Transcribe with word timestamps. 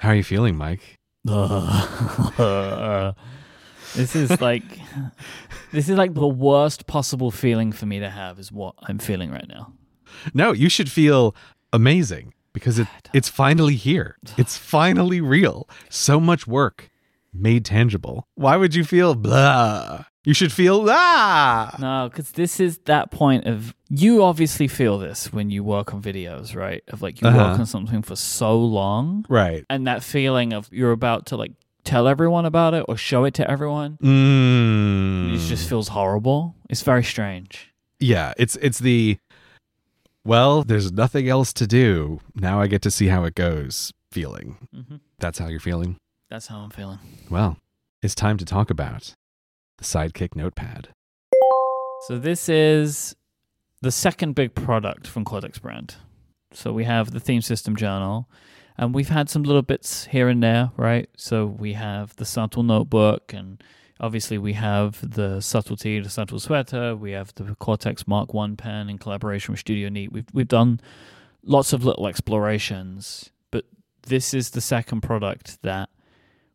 How 0.00 0.08
are 0.08 0.14
you 0.14 0.24
feeling, 0.24 0.54
Myke? 0.54 0.80
this 3.94 4.16
is 4.16 4.40
like 4.40 4.62
this 5.72 5.90
is 5.90 5.98
like 5.98 6.14
the 6.14 6.26
worst 6.26 6.86
possible 6.86 7.30
feeling 7.30 7.70
for 7.70 7.84
me 7.84 8.00
to 8.00 8.08
have 8.08 8.38
is 8.38 8.50
what 8.50 8.74
I'm 8.82 8.98
feeling 8.98 9.30
right 9.30 9.46
now. 9.46 9.74
No, 10.32 10.52
you 10.52 10.70
should 10.70 10.90
feel 10.90 11.36
amazing 11.70 12.32
because 12.54 12.78
it, 12.78 12.88
it's 13.12 13.28
finally 13.28 13.74
here. 13.76 14.16
It's 14.38 14.56
finally 14.56 15.20
real. 15.20 15.68
So 15.90 16.18
much 16.18 16.46
work 16.46 16.88
made 17.32 17.64
tangible. 17.64 18.26
Why 18.34 18.56
would 18.56 18.74
you 18.74 18.84
feel 18.84 19.14
blah? 19.14 20.04
You 20.24 20.34
should 20.34 20.52
feel 20.52 20.84
ah. 20.90 21.74
No, 21.78 22.08
because 22.10 22.32
this 22.32 22.60
is 22.60 22.78
that 22.84 23.10
point 23.10 23.46
of 23.46 23.74
you 23.88 24.22
obviously 24.22 24.68
feel 24.68 24.98
this 24.98 25.32
when 25.32 25.48
you 25.50 25.64
work 25.64 25.94
on 25.94 26.02
videos, 26.02 26.54
right? 26.54 26.82
Of 26.88 27.00
like 27.02 27.20
you 27.22 27.28
Uh-huh. 27.28 27.38
work 27.38 27.58
on 27.58 27.66
something 27.66 28.02
for 28.02 28.16
so 28.16 28.58
long, 28.60 29.24
Right. 29.30 29.64
and 29.70 29.86
that 29.86 30.02
feeling 30.04 30.52
of 30.52 30.68
you're 30.70 30.92
about 30.92 31.24
to 31.26 31.36
like 31.36 31.52
tell 31.84 32.06
everyone 32.06 32.44
about 32.44 32.74
it 32.74 32.84
or 32.88 32.96
show 32.98 33.24
it 33.24 33.32
to 33.34 33.50
everyone. 33.50 33.96
Mm. 34.02 35.34
It 35.34 35.38
just 35.48 35.66
feels 35.68 35.88
horrible. 35.88 36.54
It's 36.68 36.82
very 36.82 37.02
strange. 37.04 37.72
yeah, 37.98 38.34
it's 38.36 38.56
it's 38.56 38.78
the 38.78 39.16
well, 40.24 40.62
there's 40.62 40.92
nothing 40.92 41.28
else 41.30 41.52
to 41.54 41.66
do. 41.66 42.20
Now 42.34 42.60
I 42.60 42.66
get 42.66 42.82
to 42.82 42.90
see 42.90 43.06
how 43.08 43.24
it 43.24 43.34
goes 43.34 43.92
feeling. 44.12 44.56
Mm-hmm. 44.76 44.96
That's 45.18 45.38
how 45.38 45.46
you're 45.48 45.60
feeling. 45.60 45.96
That's 46.30 46.46
how 46.46 46.58
I'm 46.58 46.70
feeling. 46.70 47.00
Well, 47.28 47.56
it's 48.02 48.14
time 48.14 48.38
to 48.38 48.44
talk 48.44 48.70
about 48.70 49.14
the 49.78 49.84
Sidekick 49.84 50.36
Notepad. 50.36 50.90
So 52.06 52.18
this 52.18 52.48
is 52.48 53.16
the 53.82 53.90
second 53.90 54.36
big 54.36 54.54
product 54.54 55.08
from 55.08 55.24
Cortex 55.24 55.58
brand. 55.58 55.96
So 56.52 56.72
we 56.72 56.84
have 56.84 57.10
the 57.10 57.18
theme 57.18 57.42
system 57.42 57.74
journal, 57.74 58.28
and 58.78 58.94
we've 58.94 59.08
had 59.08 59.28
some 59.28 59.42
little 59.42 59.62
bits 59.62 60.04
here 60.06 60.28
and 60.28 60.40
there, 60.40 60.70
right? 60.76 61.08
So 61.16 61.46
we 61.46 61.72
have 61.72 62.14
the 62.14 62.24
subtle 62.24 62.62
notebook, 62.62 63.32
and 63.32 63.60
obviously 63.98 64.38
we 64.38 64.52
have 64.52 65.10
the 65.14 65.40
subtlety, 65.40 65.98
the 65.98 66.10
subtle 66.10 66.38
sweater. 66.38 66.94
We 66.94 67.10
have 67.10 67.34
the 67.34 67.56
Cortex 67.56 68.06
Mark 68.06 68.32
One 68.32 68.56
pen 68.56 68.88
in 68.88 68.98
collaboration 68.98 69.52
with 69.52 69.60
Studio 69.60 69.88
Neat. 69.88 70.12
We've 70.12 70.26
we've 70.32 70.48
done 70.48 70.80
lots 71.42 71.72
of 71.72 71.84
little 71.84 72.06
explorations, 72.06 73.30
but 73.50 73.64
this 74.06 74.32
is 74.32 74.50
the 74.50 74.60
second 74.60 75.00
product 75.00 75.60
that 75.62 75.90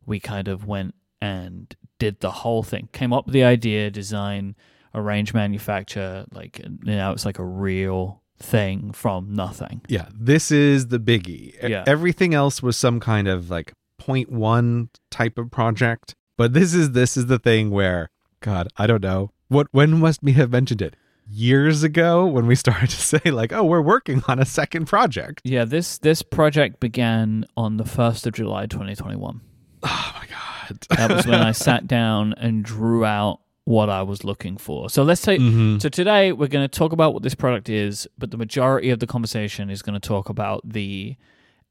we 0.06 0.20
kind 0.20 0.48
of 0.48 0.66
went 0.66 0.94
and 1.20 1.74
did 1.98 2.20
the 2.20 2.30
whole 2.30 2.62
thing. 2.62 2.88
Came 2.92 3.12
up 3.12 3.26
with 3.26 3.32
the 3.32 3.44
idea, 3.44 3.90
design, 3.90 4.54
arrange, 4.94 5.34
manufacture. 5.34 6.26
Like 6.32 6.60
now, 6.82 7.12
it's 7.12 7.24
like 7.24 7.38
a 7.38 7.44
real 7.44 8.22
thing 8.38 8.92
from 8.92 9.34
nothing. 9.34 9.82
Yeah, 9.88 10.08
this 10.14 10.50
is 10.50 10.88
the 10.88 10.98
biggie. 10.98 11.54
Yeah. 11.62 11.84
Everything 11.86 12.34
else 12.34 12.62
was 12.62 12.76
some 12.76 13.00
kind 13.00 13.28
of 13.28 13.50
like 13.50 13.72
point 13.98 14.30
one 14.30 14.90
type 15.10 15.38
of 15.38 15.50
project, 15.50 16.14
but 16.36 16.52
this 16.52 16.74
is 16.74 16.92
this 16.92 17.16
is 17.16 17.26
the 17.26 17.38
thing 17.38 17.70
where 17.70 18.10
God, 18.40 18.68
I 18.76 18.86
don't 18.86 19.02
know 19.02 19.30
what 19.48 19.68
when 19.70 19.98
must 19.98 20.22
we 20.22 20.32
have 20.32 20.50
mentioned 20.50 20.82
it 20.82 20.96
years 21.28 21.82
ago 21.82 22.26
when 22.26 22.46
we 22.46 22.54
started 22.64 22.90
to 22.90 23.00
say 23.00 23.30
like, 23.30 23.52
oh, 23.52 23.64
we're 23.64 23.80
working 23.80 24.22
on 24.28 24.38
a 24.38 24.44
second 24.44 24.86
project. 24.86 25.40
Yeah, 25.44 25.64
this 25.64 25.98
this 25.98 26.22
project 26.22 26.80
began 26.80 27.44
on 27.56 27.76
the 27.76 27.84
first 27.84 28.26
of 28.26 28.34
July, 28.34 28.66
2021. 28.66 29.40
Oh 29.86 30.12
my 30.20 30.26
God. 30.26 30.86
That 30.98 31.10
was 31.16 31.26
when 31.26 31.40
I 31.40 31.52
sat 31.68 31.86
down 31.86 32.34
and 32.34 32.64
drew 32.64 33.04
out 33.04 33.40
what 33.64 33.88
I 33.88 34.02
was 34.02 34.24
looking 34.24 34.56
for. 34.56 34.90
So 34.90 35.02
let's 35.02 35.22
take. 35.22 35.40
Mhm. 35.40 35.80
So 35.80 35.88
today 35.88 36.32
we're 36.32 36.46
going 36.48 36.68
to 36.68 36.78
talk 36.78 36.92
about 36.92 37.14
what 37.14 37.22
this 37.22 37.34
product 37.34 37.68
is, 37.68 38.06
but 38.18 38.30
the 38.30 38.36
majority 38.36 38.90
of 38.90 38.98
the 39.00 39.06
conversation 39.06 39.70
is 39.70 39.82
going 39.82 39.98
to 39.98 40.08
talk 40.08 40.28
about 40.28 40.60
the 40.68 41.16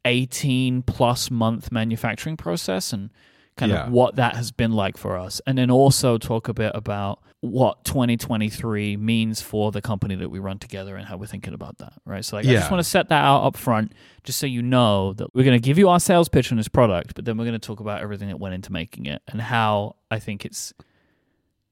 18 0.06 0.82
plus 0.84 1.32
month 1.32 1.72
manufacturing 1.72 2.38
process 2.38 2.94
and 2.94 3.10
kind 3.58 3.72
Yeah. 3.72 3.86
of 3.86 3.92
what 3.92 4.16
that 4.18 4.36
has 4.36 4.52
been 4.52 4.72
like 4.74 4.98
for 4.98 5.18
us. 5.18 5.42
And 5.48 5.58
then 5.58 5.70
also 5.72 6.18
talk 6.18 6.48
a 6.48 6.54
bit 6.54 6.72
about 6.76 7.22
what 7.42 7.84
2023 7.86 8.98
means 8.98 9.40
for 9.42 9.72
the 9.72 9.82
company 9.82 10.16
that 10.16 10.30
we 10.30 10.40
run 10.40 10.58
together 10.58 10.96
and 10.96 11.06
how 11.08 11.16
we're 11.16 11.28
thinking 11.28 11.54
about 11.54 11.78
that, 11.78 11.94
right? 12.06 12.26
So 12.26 12.38
like 12.38 12.46
I 12.48 12.54
just 12.54 12.72
want 12.72 12.84
to 12.84 12.90
set 12.90 13.10
that 13.10 13.24
out 13.24 13.44
up 13.44 13.56
front 13.56 13.94
just 14.24 14.40
so 14.40 14.48
you 14.48 14.62
know 14.64 15.14
that 15.14 15.34
we're 15.36 15.44
going 15.44 15.60
to 15.60 15.64
give 15.64 15.78
you 15.78 15.90
our 15.90 16.00
sales 16.00 16.28
pitch 16.28 16.52
on 16.52 16.58
this 16.58 16.68
product, 16.68 17.14
but 17.16 17.26
then 17.26 17.38
we're 17.38 17.46
going 17.46 17.60
to 17.60 17.66
talk 17.68 17.80
about 17.80 18.02
everything 18.02 18.30
that 18.30 18.40
went 18.40 18.56
into 18.56 18.72
making 18.72 19.06
it 19.06 19.22
and 19.28 19.42
how 19.42 19.96
I 20.10 20.18
think 20.20 20.44
it's 20.44 20.74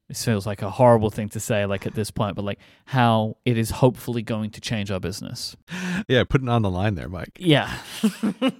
this 0.09 0.23
feels 0.23 0.45
like 0.45 0.61
a 0.61 0.69
horrible 0.69 1.09
thing 1.09 1.29
to 1.29 1.39
say 1.39 1.65
like 1.65 1.87
at 1.87 1.95
this 1.95 2.11
point 2.11 2.35
but 2.35 2.45
like 2.45 2.59
how 2.85 3.37
it 3.45 3.57
is 3.57 3.71
hopefully 3.71 4.21
going 4.21 4.51
to 4.51 4.61
change 4.61 4.91
our 4.91 4.99
business 4.99 5.55
Yeah, 6.07 6.23
putting 6.25 6.49
on 6.49 6.61
the 6.61 6.69
line 6.69 6.93
there, 6.95 7.09
Myke. 7.09 7.29
yeah 7.37 7.73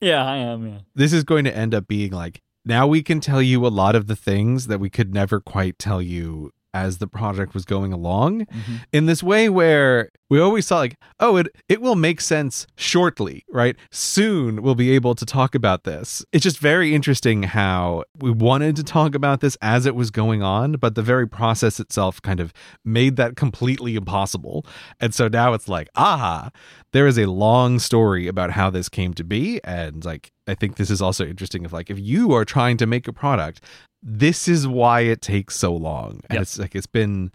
yeah 0.00 0.24
i 0.24 0.36
am 0.36 0.66
yeah 0.68 0.78
This 0.94 1.12
is 1.12 1.24
going 1.24 1.44
to 1.46 1.56
end 1.56 1.74
up 1.74 1.88
being 1.88 2.12
like 2.12 2.42
now 2.64 2.86
we 2.86 3.02
can 3.02 3.20
tell 3.20 3.42
you 3.42 3.66
a 3.66 3.68
lot 3.68 3.94
of 3.94 4.06
the 4.06 4.16
things 4.16 4.66
that 4.66 4.80
we 4.80 4.90
could 4.90 5.12
never 5.12 5.40
quite 5.40 5.78
tell 5.78 6.00
you 6.00 6.50
as 6.72 6.98
the 6.98 7.06
project 7.06 7.54
was 7.54 7.64
going 7.64 7.92
along 7.92 8.46
mm-hmm. 8.46 8.76
in 8.92 9.06
this 9.06 9.22
way 9.22 9.48
where 9.48 10.10
we 10.34 10.40
always 10.40 10.66
thought 10.66 10.78
like 10.78 10.96
oh 11.20 11.36
it 11.36 11.46
it 11.68 11.80
will 11.80 11.94
make 11.94 12.20
sense 12.20 12.66
shortly 12.76 13.44
right? 13.48 13.76
Soon 13.92 14.62
we'll 14.62 14.74
be 14.74 14.90
able 14.90 15.14
to 15.14 15.24
talk 15.24 15.54
about 15.54 15.84
this. 15.84 16.24
It's 16.32 16.42
just 16.42 16.58
very 16.58 16.92
interesting 16.92 17.44
how 17.44 18.02
we 18.18 18.32
wanted 18.32 18.74
to 18.76 18.82
talk 18.82 19.14
about 19.14 19.40
this 19.40 19.56
as 19.62 19.86
it 19.86 19.94
was 19.94 20.10
going 20.10 20.42
on 20.42 20.72
but 20.72 20.96
the 20.96 21.02
very 21.02 21.28
process 21.28 21.78
itself 21.78 22.20
kind 22.20 22.40
of 22.40 22.52
made 22.84 23.14
that 23.14 23.36
completely 23.36 23.94
impossible. 23.94 24.66
And 24.98 25.14
so 25.14 25.28
now 25.28 25.52
it's 25.52 25.68
like 25.68 25.88
aha 25.94 26.50
there 26.92 27.06
is 27.06 27.18
a 27.18 27.26
long 27.26 27.78
story 27.78 28.26
about 28.26 28.50
how 28.50 28.70
this 28.70 28.88
came 28.88 29.14
to 29.14 29.24
be. 29.24 29.60
And 29.62 30.04
like 30.04 30.32
i 30.48 30.54
think 30.54 30.76
this 30.76 30.90
is 30.90 31.00
also 31.00 31.24
interesting 31.24 31.64
if 31.64 31.72
like 31.72 31.90
if 31.90 31.98
you 32.00 32.32
are 32.34 32.44
trying 32.44 32.76
to 32.78 32.86
make 32.86 33.06
a 33.08 33.12
product 33.12 33.60
this 34.04 34.48
is 34.48 34.68
why 34.68 35.00
it 35.00 35.22
takes 35.22 35.56
so 35.56 35.74
long. 35.74 36.20
And 36.28 36.34
Yep. 36.34 36.42
it's 36.42 36.58
like 36.58 36.74
it's 36.74 36.86
been 36.86 37.32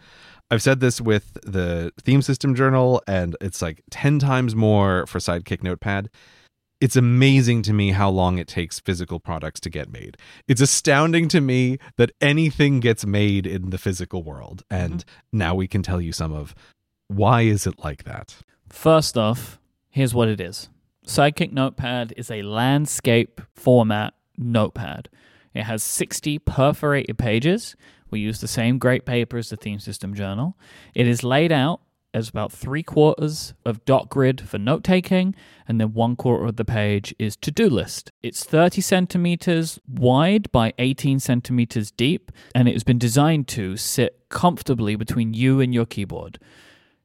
I've 0.51 0.61
said 0.61 0.79
this 0.79 0.99
with 0.99 1.33
the 1.43 1.91
theme 2.01 2.21
system 2.21 2.55
journal, 2.55 3.01
and 3.07 3.35
it's 3.39 3.61
like 3.61 3.83
10 3.91 4.19
times 4.19 4.55
more 4.55 5.05
for 5.05 5.19
Sidekick 5.19 5.61
Notepad. 5.61 6.09
It's 6.81 6.95
amazing 6.95 7.61
to 7.63 7.73
me 7.73 7.91
how 7.91 8.09
long 8.09 8.37
it 8.37 8.47
takes 8.47 8.79
physical 8.79 9.19
products 9.19 9.59
to 9.61 9.69
get 9.69 9.91
made. 9.91 10.17
It's 10.47 10.61
astounding 10.61 11.27
to 11.29 11.41
me 11.41 11.77
that 11.97 12.11
anything 12.21 12.79
gets 12.79 13.05
made 13.05 13.45
in 13.45 13.69
the 13.69 13.77
physical 13.77 14.23
world. 14.23 14.63
Mm-hmm. 14.69 14.93
And 14.93 15.05
now 15.31 15.53
we 15.55 15.67
can 15.67 15.83
tell 15.83 15.99
you 15.99 16.13
some 16.13 16.33
of 16.33 16.55
why 17.09 17.41
is 17.41 17.67
it 17.67 17.79
like 17.83 18.05
that? 18.05 18.37
first 18.71 19.17
off 19.17 19.59
here's 19.89 20.13
what 20.13 20.27
it 20.27 20.39
is 20.39 20.69
sidekick 21.05 21.51
notepad 21.51 22.13
is 22.15 22.29
a 22.29 22.41
landscape 22.43 23.41
format 23.55 24.13
notepad 24.37 25.09
it 25.53 25.63
has 25.63 25.83
60 25.83 26.39
perforated 26.39 27.17
pages 27.17 27.75
we 28.11 28.19
use 28.19 28.41
the 28.41 28.47
same 28.47 28.77
great 28.77 29.05
paper 29.05 29.37
as 29.37 29.49
the 29.49 29.57
theme 29.57 29.79
system 29.79 30.13
journal 30.13 30.57
it 30.93 31.07
is 31.07 31.23
laid 31.23 31.51
out 31.51 31.81
as 32.13 32.29
about 32.29 32.51
three 32.51 32.83
quarters 32.83 33.53
of 33.65 33.83
dot 33.85 34.09
grid 34.09 34.41
for 34.41 34.57
note 34.57 34.83
taking, 34.83 35.35
and 35.67 35.79
then 35.79 35.93
one 35.93 36.15
quarter 36.15 36.45
of 36.45 36.55
the 36.55 36.65
page 36.65 37.13
is 37.19 37.35
to 37.37 37.51
do 37.51 37.69
list. 37.69 38.11
It's 38.23 38.43
30 38.43 38.81
centimeters 38.81 39.79
wide 39.87 40.51
by 40.51 40.73
18 40.79 41.19
centimeters 41.19 41.91
deep, 41.91 42.31
and 42.55 42.67
it 42.67 42.73
has 42.73 42.83
been 42.83 42.97
designed 42.97 43.47
to 43.49 43.77
sit 43.77 44.23
comfortably 44.29 44.95
between 44.95 45.33
you 45.33 45.59
and 45.59 45.73
your 45.73 45.85
keyboard. 45.85 46.39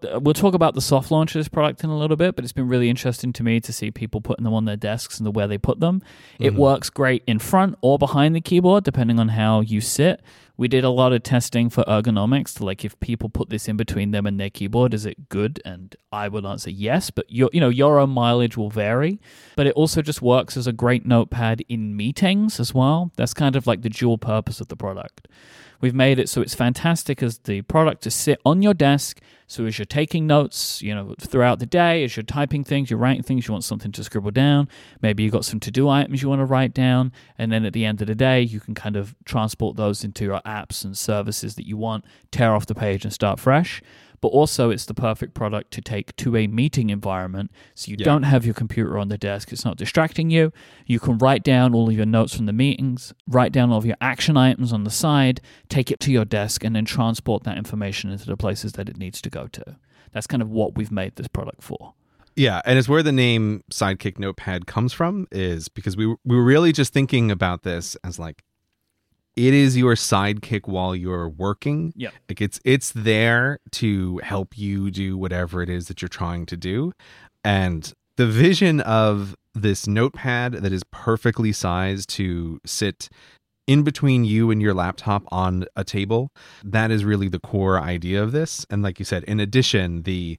Uh, 0.04 0.20
We'll 0.20 0.34
talk 0.34 0.54
about 0.54 0.74
the 0.74 0.80
soft 0.80 1.10
launch 1.10 1.34
of 1.34 1.40
this 1.40 1.48
product 1.48 1.84
in 1.84 1.90
a 1.90 1.96
little 1.98 2.16
bit, 2.16 2.34
but 2.34 2.44
it's 2.44 2.52
been 2.52 2.68
really 2.68 2.88
interesting 2.88 3.32
to 3.34 3.42
me 3.42 3.60
to 3.60 3.72
see 3.72 3.90
people 3.90 4.20
putting 4.20 4.44
them 4.44 4.54
on 4.54 4.64
their 4.64 4.76
desks 4.76 5.18
and 5.18 5.26
the 5.26 5.30
where 5.30 5.46
they 5.46 5.58
put 5.58 5.80
them. 5.80 6.02
It 6.38 6.54
works 6.54 6.90
great 6.90 7.22
in 7.26 7.38
front 7.38 7.76
or 7.80 7.98
behind 7.98 8.34
the 8.34 8.40
keyboard, 8.40 8.84
depending 8.84 9.18
on 9.18 9.28
how 9.28 9.60
you 9.60 9.80
sit. 9.80 10.22
We 10.56 10.68
did 10.68 10.84
a 10.84 10.90
lot 10.90 11.12
of 11.12 11.24
testing 11.24 11.68
for 11.68 11.82
ergonomics 11.84 12.54
to 12.54 12.64
like 12.64 12.84
if 12.84 12.98
people 13.00 13.28
put 13.28 13.50
this 13.50 13.66
in 13.66 13.76
between 13.76 14.12
them 14.12 14.24
and 14.24 14.38
their 14.38 14.50
keyboard, 14.50 14.94
is 14.94 15.04
it 15.04 15.28
good? 15.28 15.60
And 15.64 15.96
I 16.12 16.28
would 16.28 16.46
answer 16.46 16.70
yes, 16.70 17.10
but 17.10 17.26
your 17.28 17.50
you 17.52 17.60
know 17.60 17.70
your 17.70 17.98
own 17.98 18.10
mileage 18.10 18.56
will 18.56 18.70
vary. 18.70 19.20
But 19.56 19.66
it 19.66 19.74
also 19.74 20.00
just 20.00 20.22
works 20.22 20.56
as 20.56 20.68
a 20.68 20.72
great 20.72 21.04
notepad 21.04 21.64
in 21.68 21.96
meetings 21.96 22.60
as 22.60 22.72
well. 22.72 23.10
That's 23.16 23.34
kind 23.34 23.56
of 23.56 23.66
like 23.66 23.82
the 23.82 23.88
dual 23.90 24.16
purpose 24.16 24.60
of 24.60 24.68
the 24.68 24.76
product. 24.76 25.26
We've 25.84 25.94
made 25.94 26.18
it 26.18 26.30
so 26.30 26.40
it's 26.40 26.54
fantastic 26.54 27.22
as 27.22 27.40
the 27.40 27.60
product 27.60 28.04
to 28.04 28.10
sit 28.10 28.40
on 28.46 28.62
your 28.62 28.72
desk. 28.72 29.20
So 29.46 29.66
as 29.66 29.78
you're 29.78 29.84
taking 29.84 30.26
notes, 30.26 30.80
you 30.80 30.94
know, 30.94 31.14
throughout 31.20 31.58
the 31.58 31.66
day, 31.66 32.02
as 32.04 32.16
you're 32.16 32.24
typing 32.24 32.64
things, 32.64 32.88
you're 32.88 32.98
writing 32.98 33.22
things, 33.22 33.46
you 33.46 33.52
want 33.52 33.64
something 33.64 33.92
to 33.92 34.02
scribble 34.02 34.30
down. 34.30 34.70
Maybe 35.02 35.24
you've 35.24 35.34
got 35.34 35.44
some 35.44 35.60
to-do 35.60 35.86
items 35.86 36.22
you 36.22 36.30
want 36.30 36.40
to 36.40 36.46
write 36.46 36.72
down, 36.72 37.12
and 37.36 37.52
then 37.52 37.66
at 37.66 37.74
the 37.74 37.84
end 37.84 38.00
of 38.00 38.06
the 38.06 38.14
day, 38.14 38.40
you 38.40 38.60
can 38.60 38.74
kind 38.74 38.96
of 38.96 39.14
transport 39.26 39.76
those 39.76 40.04
into 40.04 40.24
your 40.24 40.40
apps 40.46 40.86
and 40.86 40.96
services 40.96 41.54
that 41.56 41.66
you 41.66 41.76
want, 41.76 42.06
tear 42.30 42.54
off 42.54 42.64
the 42.64 42.74
page 42.74 43.04
and 43.04 43.12
start 43.12 43.38
fresh. 43.38 43.82
But 44.24 44.30
also, 44.30 44.70
it's 44.70 44.86
the 44.86 44.94
perfect 44.94 45.34
product 45.34 45.70
to 45.72 45.82
take 45.82 46.16
to 46.16 46.34
a 46.34 46.46
meeting 46.46 46.88
environment, 46.88 47.50
so 47.74 47.90
you 47.90 47.96
Yeah. 48.00 48.06
don't 48.06 48.22
have 48.22 48.46
your 48.46 48.54
computer 48.54 48.96
on 48.96 49.08
the 49.08 49.18
desk. 49.18 49.52
It's 49.52 49.66
not 49.66 49.76
distracting 49.76 50.30
you. 50.30 50.50
You 50.86 50.98
can 50.98 51.18
write 51.18 51.44
down 51.44 51.74
all 51.74 51.90
of 51.90 51.94
your 51.94 52.06
notes 52.06 52.34
from 52.34 52.46
the 52.46 52.54
meetings, 52.54 53.12
write 53.28 53.52
down 53.52 53.70
all 53.70 53.76
of 53.76 53.84
your 53.84 53.98
action 54.00 54.38
items 54.38 54.72
on 54.72 54.84
the 54.84 54.90
side, 54.90 55.42
take 55.68 55.90
it 55.90 56.00
to 56.00 56.10
your 56.10 56.24
desk, 56.24 56.64
and 56.64 56.74
then 56.74 56.86
transport 56.86 57.44
that 57.44 57.58
information 57.58 58.10
into 58.10 58.24
the 58.24 58.34
places 58.34 58.72
that 58.72 58.88
it 58.88 58.96
needs 58.96 59.20
to 59.20 59.28
go 59.28 59.46
to. 59.46 59.76
That's 60.12 60.26
kind 60.26 60.40
of 60.40 60.48
what 60.48 60.74
we've 60.74 60.90
made 60.90 61.16
this 61.16 61.28
product 61.28 61.62
for. 61.62 61.92
Yeah, 62.34 62.62
and 62.64 62.78
it's 62.78 62.88
where 62.88 63.02
the 63.02 63.12
name 63.12 63.62
Sidekick 63.70 64.18
Notepad 64.18 64.66
comes 64.66 64.94
from 64.94 65.26
is 65.32 65.68
because 65.68 65.98
we 65.98 66.06
we 66.06 66.34
were 66.34 66.42
really 66.44 66.72
just 66.72 66.94
thinking 66.94 67.30
about 67.30 67.62
this 67.62 67.94
as 68.02 68.18
like 68.18 68.42
it 69.36 69.54
is 69.54 69.76
your 69.76 69.94
sidekick 69.94 70.68
while 70.68 70.94
you're 70.94 71.28
working. 71.28 71.92
Yeah. 71.96 72.10
Like 72.28 72.40
it's 72.40 72.60
it's 72.64 72.92
there 72.92 73.58
to 73.72 74.18
help 74.18 74.56
you 74.56 74.90
do 74.90 75.16
whatever 75.16 75.62
it 75.62 75.68
is 75.68 75.88
that 75.88 76.02
you're 76.02 76.08
trying 76.08 76.46
to 76.46 76.56
do. 76.56 76.92
And 77.44 77.92
the 78.16 78.26
vision 78.26 78.80
of 78.80 79.36
this 79.54 79.86
notepad 79.86 80.52
that 80.54 80.72
is 80.72 80.84
perfectly 80.90 81.52
sized 81.52 82.08
to 82.10 82.60
sit 82.64 83.08
in 83.66 83.82
between 83.82 84.24
you 84.24 84.50
and 84.50 84.60
your 84.60 84.74
laptop 84.74 85.24
on 85.28 85.64
a 85.74 85.84
table, 85.84 86.30
that 86.62 86.90
is 86.90 87.04
really 87.04 87.28
the 87.28 87.38
core 87.38 87.80
idea 87.80 88.22
of 88.22 88.32
this. 88.32 88.66
And 88.68 88.82
like 88.82 88.98
you 88.98 89.04
said, 89.04 89.24
in 89.24 89.40
addition, 89.40 90.02
the 90.02 90.38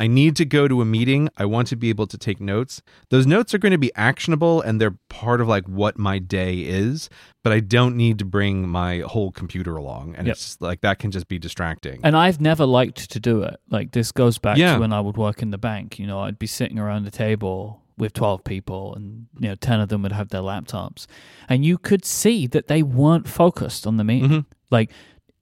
I 0.00 0.06
need 0.06 0.34
to 0.36 0.44
go 0.46 0.66
to 0.66 0.80
a 0.80 0.84
meeting. 0.84 1.28
I 1.36 1.44
want 1.44 1.68
to 1.68 1.76
be 1.76 1.90
able 1.90 2.06
to 2.06 2.16
take 2.18 2.40
notes. 2.40 2.80
Those 3.10 3.26
notes 3.26 3.52
are 3.54 3.58
going 3.58 3.72
to 3.72 3.78
be 3.78 3.92
actionable 3.94 4.62
and 4.62 4.80
they're 4.80 4.96
part 5.10 5.40
of 5.42 5.46
like 5.46 5.66
what 5.68 5.98
my 5.98 6.18
day 6.18 6.60
is, 6.60 7.10
but 7.44 7.52
I 7.52 7.60
don't 7.60 7.96
need 7.96 8.18
to 8.20 8.24
bring 8.24 8.66
my 8.66 9.00
whole 9.00 9.30
computer 9.30 9.76
along. 9.76 10.14
And 10.16 10.26
Yep. 10.26 10.34
it's 10.36 10.60
like 10.60 10.80
that 10.80 10.98
can 10.98 11.10
just 11.10 11.28
be 11.28 11.38
distracting. 11.38 12.00
And 12.02 12.16
I've 12.16 12.40
never 12.40 12.64
liked 12.64 13.10
to 13.10 13.20
do 13.20 13.42
it. 13.42 13.60
Like 13.68 13.92
this 13.92 14.10
goes 14.10 14.38
back 14.38 14.56
Yeah. 14.56 14.74
to 14.74 14.80
when 14.80 14.92
I 14.92 15.00
would 15.00 15.18
work 15.18 15.42
in 15.42 15.50
the 15.50 15.58
bank. 15.58 15.98
You 15.98 16.06
know, 16.06 16.20
I'd 16.20 16.38
be 16.38 16.46
sitting 16.46 16.78
around 16.78 17.04
the 17.04 17.10
table 17.10 17.82
with 17.98 18.14
12 18.14 18.42
people 18.44 18.94
and 18.94 19.26
you 19.38 19.48
know 19.48 19.54
10 19.54 19.78
of 19.80 19.90
them 19.90 20.00
would 20.02 20.12
have 20.12 20.30
their 20.30 20.40
laptops 20.40 21.06
and 21.50 21.66
you 21.66 21.76
could 21.76 22.02
see 22.02 22.46
that 22.46 22.66
they 22.66 22.82
weren't 22.82 23.28
focused 23.28 23.86
on 23.86 23.98
the 23.98 24.04
meeting 24.04 24.30
Mhm. 24.30 24.44
like 24.70 24.90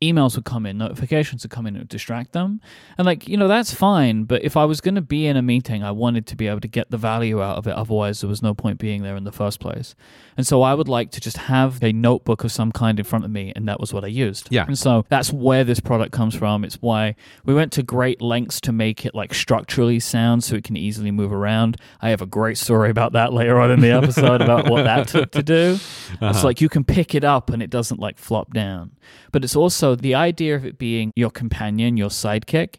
emails 0.00 0.36
would 0.36 0.44
come 0.44 0.64
in 0.64 0.78
notifications 0.78 1.42
would 1.42 1.50
come 1.50 1.66
in 1.66 1.74
and 1.74 1.78
it 1.78 1.80
would 1.80 1.88
distract 1.88 2.32
them. 2.32 2.60
And 2.96 3.04
like 3.04 3.28
you 3.28 3.36
know 3.36 3.48
that's 3.48 3.74
fine 3.74 4.24
but 4.24 4.44
if 4.44 4.56
i 4.56 4.64
was 4.64 4.80
going 4.80 4.94
to 4.94 5.00
be 5.00 5.26
in 5.26 5.36
a 5.36 5.42
meeting 5.42 5.82
i 5.82 5.90
wanted 5.90 6.26
to 6.28 6.36
be 6.36 6.46
able 6.46 6.60
to 6.60 6.68
get 6.68 6.90
the 6.90 6.96
value 6.96 7.42
out 7.42 7.58
of 7.58 7.66
it 7.66 7.72
otherwise 7.72 8.20
there 8.20 8.28
was 8.28 8.42
no 8.42 8.54
point 8.54 8.78
being 8.78 9.02
there 9.02 9.16
in 9.16 9.24
the 9.24 9.32
first 9.32 9.60
place. 9.60 9.94
And 10.36 10.46
so 10.46 10.62
i 10.62 10.72
would 10.74 10.88
like 10.88 11.10
to 11.12 11.20
just 11.20 11.36
have 11.36 11.82
a 11.82 11.92
notebook 11.92 12.44
of 12.44 12.52
some 12.52 12.70
kind 12.72 12.98
in 12.98 13.04
front 13.04 13.24
of 13.24 13.30
me 13.30 13.52
and 13.56 13.66
that 13.68 13.80
was 13.80 13.92
what 13.92 14.04
i 14.04 14.08
used. 14.08 14.48
Yeah. 14.50 14.66
and 14.66 14.78
so 14.78 15.04
that's 15.08 15.32
where 15.32 15.64
this 15.64 15.80
product 15.80 16.12
comes 16.12 16.34
from. 16.34 16.64
It's 16.64 16.76
why 16.76 17.16
we 17.44 17.54
went 17.54 17.72
to 17.72 17.82
great 17.82 18.22
lengths 18.22 18.60
to 18.62 18.72
make 18.72 19.04
it 19.04 19.14
like 19.14 19.34
structurally 19.34 20.00
sound 20.00 20.44
so 20.44 20.54
it 20.54 20.64
can 20.64 20.76
easily 20.76 21.10
move 21.10 21.32
around. 21.32 21.76
I 22.00 22.10
have 22.10 22.22
a 22.22 22.26
great 22.26 22.58
story 22.58 22.90
about 22.90 23.12
that 23.12 23.32
later 23.32 23.58
on 23.58 23.70
in 23.70 23.80
the 23.80 23.90
episode 23.90 24.40
about 24.40 24.68
what 24.70 24.84
that 24.84 25.08
took 25.08 25.32
to 25.32 25.42
do. 25.42 25.78
Uh-huh. 26.08 26.32
It's 26.34 26.42
like 26.42 26.60
you 26.60 26.68
can 26.68 26.84
pick 26.84 27.14
it 27.14 27.22
up 27.22 27.50
and 27.50 27.62
it 27.62 27.70
doesn't 27.70 28.00
like 28.00 28.18
flop 28.18 28.52
down. 28.52 28.92
But 29.30 29.44
it's 29.44 29.54
also 29.54 29.87
the 29.94 30.14
idea 30.14 30.54
of 30.56 30.64
it 30.64 30.78
being 30.78 31.12
your 31.16 31.30
companion, 31.30 31.96
your 31.96 32.10
sidekick. 32.10 32.76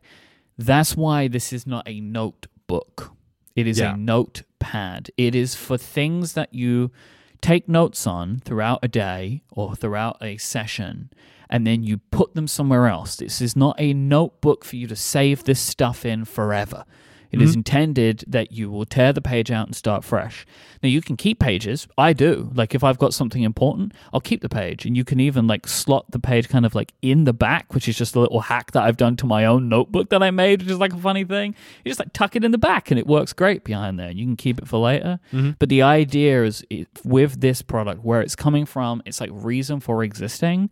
That's 0.58 0.96
why 0.98 1.28
this 1.28 1.54
is 1.54 1.66
not 1.66 1.88
a 1.88 2.00
notebook. 2.02 3.14
It 3.56 3.68
is 3.68 3.80
Yeah. 3.80 3.94
a 3.94 3.98
notepad. 3.98 5.10
It 5.18 5.36
is 5.36 5.56
for 5.56 5.78
things 5.78 6.34
that 6.34 6.54
you 6.54 6.92
take 7.42 7.70
notes 7.70 8.06
on 8.06 8.40
throughout 8.44 8.80
a 8.84 8.88
day 8.88 9.42
or 9.52 9.76
throughout 9.76 10.18
a 10.22 10.38
session 10.38 11.10
and 11.50 11.66
then 11.66 11.82
you 11.84 11.98
put 12.12 12.36
them 12.36 12.48
somewhere 12.48 12.88
else. 12.88 13.16
This 13.16 13.42
is 13.42 13.56
not 13.56 13.76
a 13.80 13.94
notebook 13.94 14.64
for 14.64 14.76
you 14.76 14.86
to 14.88 14.96
save 14.96 15.46
this 15.46 15.60
stuff 15.60 16.06
in 16.06 16.26
forever. 16.26 16.86
It 17.32 17.42
is 17.44 17.54
intended 17.56 18.24
that 18.28 18.52
you 18.52 18.72
will 18.72 18.86
tear 18.86 19.14
the 19.14 19.22
page 19.22 19.52
out 19.52 19.68
and 19.68 19.76
start 19.76 20.04
fresh. 20.04 20.48
Now 20.82 20.90
you 20.90 21.00
can 21.02 21.16
keep 21.16 21.40
pages. 21.40 21.88
I 21.98 22.12
do. 22.14 22.50
Like 22.56 22.74
if 22.74 22.84
I've 22.84 22.98
got 22.98 23.14
something 23.14 23.44
important, 23.44 23.94
I'll 24.12 24.20
keep 24.20 24.42
the 24.42 24.50
page, 24.50 24.86
and 24.86 24.98
you 24.98 25.04
can 25.04 25.20
even 25.20 25.46
like 25.46 25.68
slot 25.68 26.10
the 26.10 26.20
page 26.20 26.50
kind 26.50 26.66
of 26.66 26.74
like 26.74 26.94
in 27.02 27.26
the 27.26 27.34
back, 27.34 27.74
which 27.76 27.88
is 27.88 27.96
just 27.98 28.16
a 28.16 28.20
little 28.20 28.40
hack 28.40 28.72
that 28.72 28.82
I've 28.84 28.98
done 28.98 29.16
to 29.18 29.28
my 29.28 29.46
own 29.46 29.70
notebook 29.70 30.10
that 30.10 30.24
I 30.24 30.32
made, 30.32 30.64
which 30.64 30.72
is 30.72 30.80
like 30.80 30.94
a 30.94 30.98
funny 30.98 31.24
thing. 31.24 31.54
You 31.86 31.90
just 31.92 32.00
like 32.00 32.14
tuck 32.14 32.36
it 32.36 32.44
in 32.44 32.52
the 32.52 32.58
back, 32.58 32.90
and 32.90 33.00
it 33.00 33.06
works 33.06 33.32
great 33.34 33.64
behind 33.64 34.00
there. 34.00 34.10
You 34.10 34.26
can 34.26 34.36
keep 34.36 34.58
it 34.58 34.68
for 34.68 34.80
later. 34.80 35.20
But 35.60 35.70
the 35.70 35.84
idea 35.84 36.44
is 36.44 36.66
it, 36.72 36.88
with 37.04 37.42
this 37.42 37.62
product, 37.62 38.04
where 38.04 38.22
it's 38.22 38.36
coming 38.36 38.66
from, 38.66 39.04
it's 39.06 39.22
like 39.22 39.30
reason 39.34 39.80
for 39.80 40.04
existing. 40.04 40.70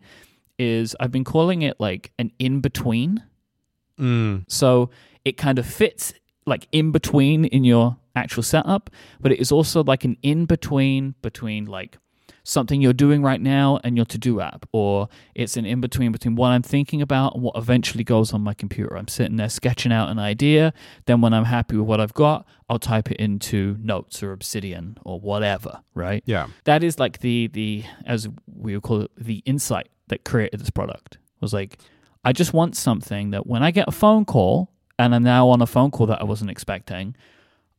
Is 0.58 0.96
I've 0.98 1.12
been 1.12 1.22
calling 1.22 1.62
it 1.62 1.78
like 1.78 2.10
an 2.18 2.32
in 2.40 2.60
between. 2.60 3.22
Mm, 3.98 4.44
So 4.48 4.90
it 5.24 5.36
kind 5.36 5.58
of 5.58 5.66
fits 5.66 6.14
like 6.48 6.66
in 6.72 6.90
between 6.92 7.44
in 7.44 7.64
your 7.64 7.96
actual 8.16 8.42
setup, 8.42 8.90
but 9.20 9.32
it 9.32 9.38
is 9.38 9.52
also 9.52 9.84
like 9.84 10.04
an 10.04 10.16
in 10.22 10.44
between 10.46 11.14
between 11.22 11.66
like 11.66 11.98
something 12.44 12.80
you're 12.80 12.94
doing 12.94 13.22
right 13.22 13.42
now 13.42 13.78
and 13.84 13.96
your 13.96 14.06
to 14.06 14.16
do 14.16 14.40
app, 14.40 14.66
or 14.72 15.08
it's 15.34 15.56
an 15.56 15.66
in 15.66 15.80
between 15.80 16.12
between 16.12 16.34
what 16.34 16.48
I'm 16.48 16.62
thinking 16.62 17.02
about 17.02 17.34
and 17.34 17.42
what 17.42 17.56
eventually 17.56 18.04
goes 18.04 18.32
on 18.32 18.40
my 18.40 18.54
computer. 18.54 18.96
I'm 18.96 19.08
sitting 19.08 19.36
there 19.36 19.50
sketching 19.50 19.92
out 19.92 20.08
an 20.08 20.18
idea. 20.18 20.72
Then 21.04 21.20
when 21.20 21.34
I'm 21.34 21.44
happy 21.44 21.76
with 21.76 21.86
what 21.86 22.00
I've 22.00 22.14
got, 22.14 22.46
I'll 22.70 22.78
type 22.78 23.10
it 23.10 23.18
into 23.18 23.76
Notes 23.80 24.22
or 24.22 24.32
Obsidian 24.32 24.96
or 25.04 25.20
whatever, 25.20 25.80
right? 25.94 26.22
yeah. 26.26 26.48
that 26.64 26.82
is 26.82 26.98
like 26.98 27.20
the 27.20 27.48
the 27.48 27.84
as 28.06 28.28
we 28.46 28.74
would 28.74 28.82
call 28.82 29.02
it 29.02 29.10
the 29.16 29.42
insight 29.44 29.88
that 30.08 30.24
created 30.24 30.60
this 30.60 30.70
product 30.70 31.18
was 31.40 31.52
like 31.52 31.78
i 32.24 32.32
just 32.32 32.52
want 32.52 32.76
something 32.76 33.30
that 33.30 33.46
when 33.46 33.62
i 33.62 33.70
get 33.70 33.86
a 33.88 33.92
phone 33.92 34.24
call 34.24 34.72
and 34.98 35.14
i'm 35.14 35.22
now 35.22 35.48
on 35.48 35.60
a 35.62 35.66
phone 35.66 35.90
call 35.90 36.06
that 36.06 36.20
i 36.20 36.24
wasn't 36.24 36.50
expecting 36.50 37.14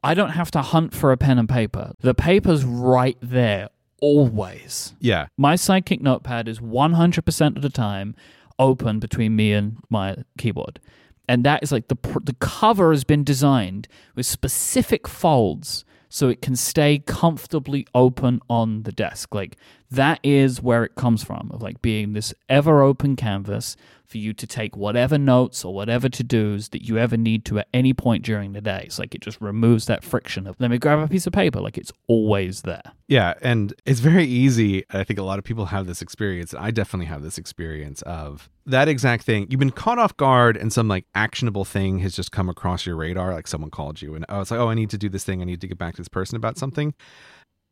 i 0.04 0.13
don't 0.13 0.31
have 0.31 0.51
to 0.51 0.62
hunt 0.62 0.94
for 0.94 1.12
a 1.12 1.18
pen 1.18 1.38
and 1.38 1.50
paper. 1.50 1.94
The 2.00 2.13
paper's 2.13 2.63
right 2.63 3.18
there 3.21 3.69
always. 4.01 4.95
Yeah. 5.00 5.27
my 5.38 5.56
sidekick 5.56 6.01
notepad 6.01 6.48
is 6.48 6.60
100% 6.60 7.56
of 7.57 7.62
the 7.62 7.69
time 7.69 8.16
open 8.57 9.00
between 9.00 9.36
me 9.36 9.51
and 9.54 9.77
my 9.89 10.18
keyboard. 10.38 10.80
And 11.27 11.44
that 11.44 11.62
is 11.62 11.71
like 11.71 11.89
the 11.89 11.98
the 12.24 12.36
cover 12.39 12.92
has 12.92 13.04
been 13.04 13.24
designed 13.24 13.88
with 14.15 14.25
specific 14.25 15.07
folds 15.07 15.86
so 16.10 16.27
it 16.27 16.42
can 16.42 16.56
stay 16.56 17.00
comfortably 17.06 17.86
open 17.94 18.39
on 18.50 18.83
the 18.83 18.92
desk. 18.92 19.36
Like 19.36 19.56
that 19.91 20.19
is 20.24 20.62
where 20.62 20.83
it 20.83 20.95
comes 20.95 21.24
from 21.24 21.50
of 21.51 21.62
like 21.62 21.81
being 21.81 22.13
this 22.13 22.33
ever 22.47 22.81
open 22.81 23.15
canvas 23.15 23.75
for 24.06 24.18
you 24.18 24.33
to 24.33 24.47
take 24.47 24.75
whatever 24.75 25.19
notes 25.19 25.63
or 25.63 25.71
whatever 25.71 26.09
to 26.09 26.24
dos 26.24 26.69
that 26.69 26.83
you 26.83 26.97
ever 26.97 27.15
need 27.15 27.45
to 27.45 27.59
at 27.59 27.68
any 27.75 27.94
point 27.94 28.25
during 28.25 28.53
the 28.53 28.62
day. 28.62 28.83
It's 28.86 28.97
like 28.97 29.13
it 29.13 29.21
just 29.21 29.39
removes 29.39 29.86
that 29.86 30.03
friction 30.03 30.47
of 30.47 30.56
let 30.59 30.71
me 30.71 30.80
grab 30.80 30.97
a 30.97 31.07
piece 31.07 31.27
of 31.27 31.33
paper. 31.33 31.62
Like 31.62 31.77
it's 31.77 31.91
always 32.07 32.63
there. 32.63 32.81
Yeah, 33.07 33.36
and 33.41 33.71
it's 33.86 34.00
very 34.00 34.25
easy. 34.25 34.83
I 34.89 35.03
think 35.03 35.19
a 35.19 35.24
lot 35.24 35.38
of 35.38 35.45
people 35.45 35.65
have 35.65 35.86
this 35.86 36.01
experience. 36.01 36.56
I 36.57 36.71
definitely 36.71 37.06
have 37.06 37.21
this 37.21 37.38
experience 37.38 38.01
of 38.01 38.50
that 38.65 38.88
exact 38.88 39.25
thing. 39.25 39.45
You've 39.50 39.59
been 39.59 39.69
caught 39.69 40.00
off 40.00 40.18
guard 40.18 40.57
and 40.57 40.74
some 40.74 40.88
like 40.88 41.06
actionable 41.13 41.65
thing 41.65 42.00
has 42.00 42.15
just 42.15 42.31
come 42.31 42.50
across 42.50 42.88
your 42.88 42.95
radar, 42.95 43.33
like 43.33 43.47
someone 43.47 43.69
called 43.69 44.01
you 44.01 44.15
and 44.15 44.25
oh, 44.30 44.41
it's 44.41 44.50
like, 44.50 44.59
oh, 44.59 44.69
I 44.69 44.74
need 44.74 44.89
to 44.89 44.97
do 44.97 45.09
this 45.09 45.24
thing. 45.24 45.41
I 45.41 45.45
need 45.45 45.62
to 45.62 45.68
get 45.68 45.77
back 45.77 45.95
to 45.95 46.01
this 46.01 46.09
person 46.09 46.36
about 46.36 46.57
something. 46.57 46.95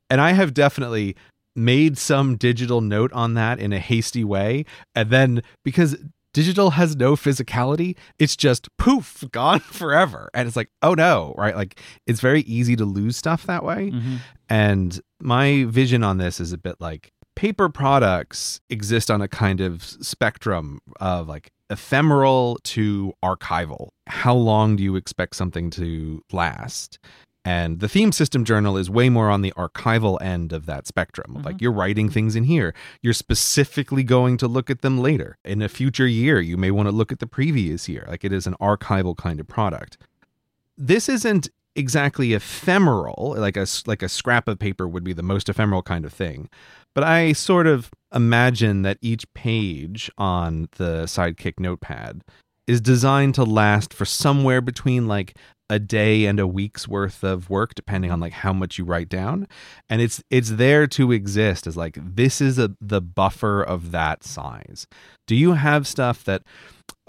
And 0.09 0.21
I 0.21 0.31
have 0.33 0.53
definitely 0.53 1.17
made 1.57 1.98
some 1.98 2.38
digital 2.38 2.81
note 2.81 3.12
on 3.13 3.34
that 3.34 3.60
in 3.60 3.74
a 3.74 3.79
hasty 3.79 4.24
way. 4.24 4.65
And 4.96 5.10
then 5.10 5.41
because 5.63 5.98
digital 6.34 6.72
has 6.72 6.96
no 6.96 7.15
physicality, 7.15 7.98
it's 8.20 8.36
just 8.36 8.70
poof, 8.77 9.24
gone 9.31 9.60
forever. 9.60 10.29
And 10.34 10.48
it's 10.48 10.55
like, 10.55 10.70
oh 10.81 10.93
no, 10.93 11.34
right? 11.38 11.55
Like 11.55 11.79
it's 12.05 12.22
very 12.22 12.41
easy 12.41 12.75
to 12.75 12.86
lose 12.86 13.17
stuff 13.17 13.46
that 13.48 13.63
way. 13.63 13.91
Mm-hmm. 13.91 14.15
And 14.48 15.01
my 15.20 15.65
vision 15.67 16.03
on 16.03 16.20
this 16.20 16.39
is 16.39 16.53
a 16.53 16.58
bit 16.58 16.75
like 16.79 17.12
paper 17.36 17.70
products 17.70 18.62
exist 18.70 19.12
on 19.12 19.22
a 19.22 19.27
kind 19.27 19.62
of 19.62 19.84
spectrum 19.84 20.79
of 21.00 21.27
like 21.27 21.51
ephemeral 21.70 22.60
to 22.63 23.13
archival. 23.24 23.89
How 24.08 24.34
long 24.34 24.75
do 24.75 24.84
you 24.84 24.96
expect 24.96 25.36
something 25.36 25.70
to 25.72 26.24
last? 26.31 27.00
And 27.48 27.80
the 27.80 27.88
theme 27.88 28.12
system 28.12 28.44
journal 28.44 28.77
is 28.77 28.89
way 28.89 29.10
more 29.10 29.30
on 29.30 29.42
the 29.42 29.54
archival 29.56 30.22
end 30.22 30.51
of 30.51 30.66
that 30.66 30.88
spectrum. 30.88 31.36
Like 31.36 31.44
mm-hmm. 31.44 31.63
you're 31.63 31.72
writing 31.72 32.10
things 32.10 32.36
in 32.36 32.44
here. 32.44 32.74
You're 33.01 33.13
specifically 33.13 34.04
going 34.04 34.38
to 34.38 34.48
look 34.48 34.70
at 34.70 34.82
them 34.82 34.98
later. 35.00 35.38
In 35.46 35.62
a 35.62 35.70
future 35.70 36.08
year, 36.08 36.39
you 36.42 36.58
may 36.58 36.72
want 36.72 36.88
to 36.88 36.96
look 36.96 37.12
at 37.12 37.20
the 37.20 37.27
previous 37.27 37.88
year. 37.88 38.06
Like 38.08 38.24
it 38.24 38.34
is 38.34 38.48
an 38.48 38.56
archival 38.60 39.16
kind 39.16 39.39
of 39.39 39.48
product 39.48 39.98
this 40.77 41.10
isn't 41.10 41.50
exactly 41.75 42.34
ephemeral 42.34 43.36
like 43.38 43.56
a 43.56 43.68
like 43.86 44.01
a 44.01 44.10
scrap 44.10 44.48
of 44.48 44.58
paper 44.58 44.88
would 44.88 45.04
be 45.04 45.13
the 45.13 45.24
most 45.24 45.48
ephemeral 45.48 45.84
kind 45.84 46.06
of 46.06 46.13
thing 46.13 46.50
but 46.96 47.04
i 47.04 47.32
sort 47.32 47.68
of 47.68 47.92
imagine 48.13 48.82
that 48.82 48.98
each 49.00 49.32
page 49.36 50.10
on 50.18 50.68
the 50.77 51.04
sidekick 51.04 51.60
notepad 51.60 52.24
is 52.66 52.82
designed 52.82 53.36
to 53.36 53.44
last 53.44 53.94
for 53.94 54.06
somewhere 54.06 54.60
between 54.60 55.08
like 55.08 55.38
a 55.69 55.79
day 55.79 56.25
and 56.25 56.39
a 56.39 56.47
week's 56.47 56.88
worth 56.88 57.24
of 57.24 57.50
work 57.50 57.75
depending 57.75 58.12
on 58.12 58.19
like 58.19 58.33
how 58.33 58.53
much 58.53 58.77
you 58.77 58.86
write 58.86 59.09
down. 59.09 59.47
And 59.89 60.01
it's 60.01 60.24
it's 60.29 60.51
there 60.51 60.88
to 60.88 61.12
exist 61.12 61.67
as 61.67 61.75
like 61.75 61.97
this 62.01 62.41
is 62.41 62.57
a 62.57 62.75
the 62.79 63.01
buffer 63.01 63.62
of 63.62 63.91
that 63.91 64.24
size. 64.24 64.88
Do 65.25 65.36
you 65.36 65.53
have 65.53 65.88
stuff 65.88 66.24
that 66.25 66.43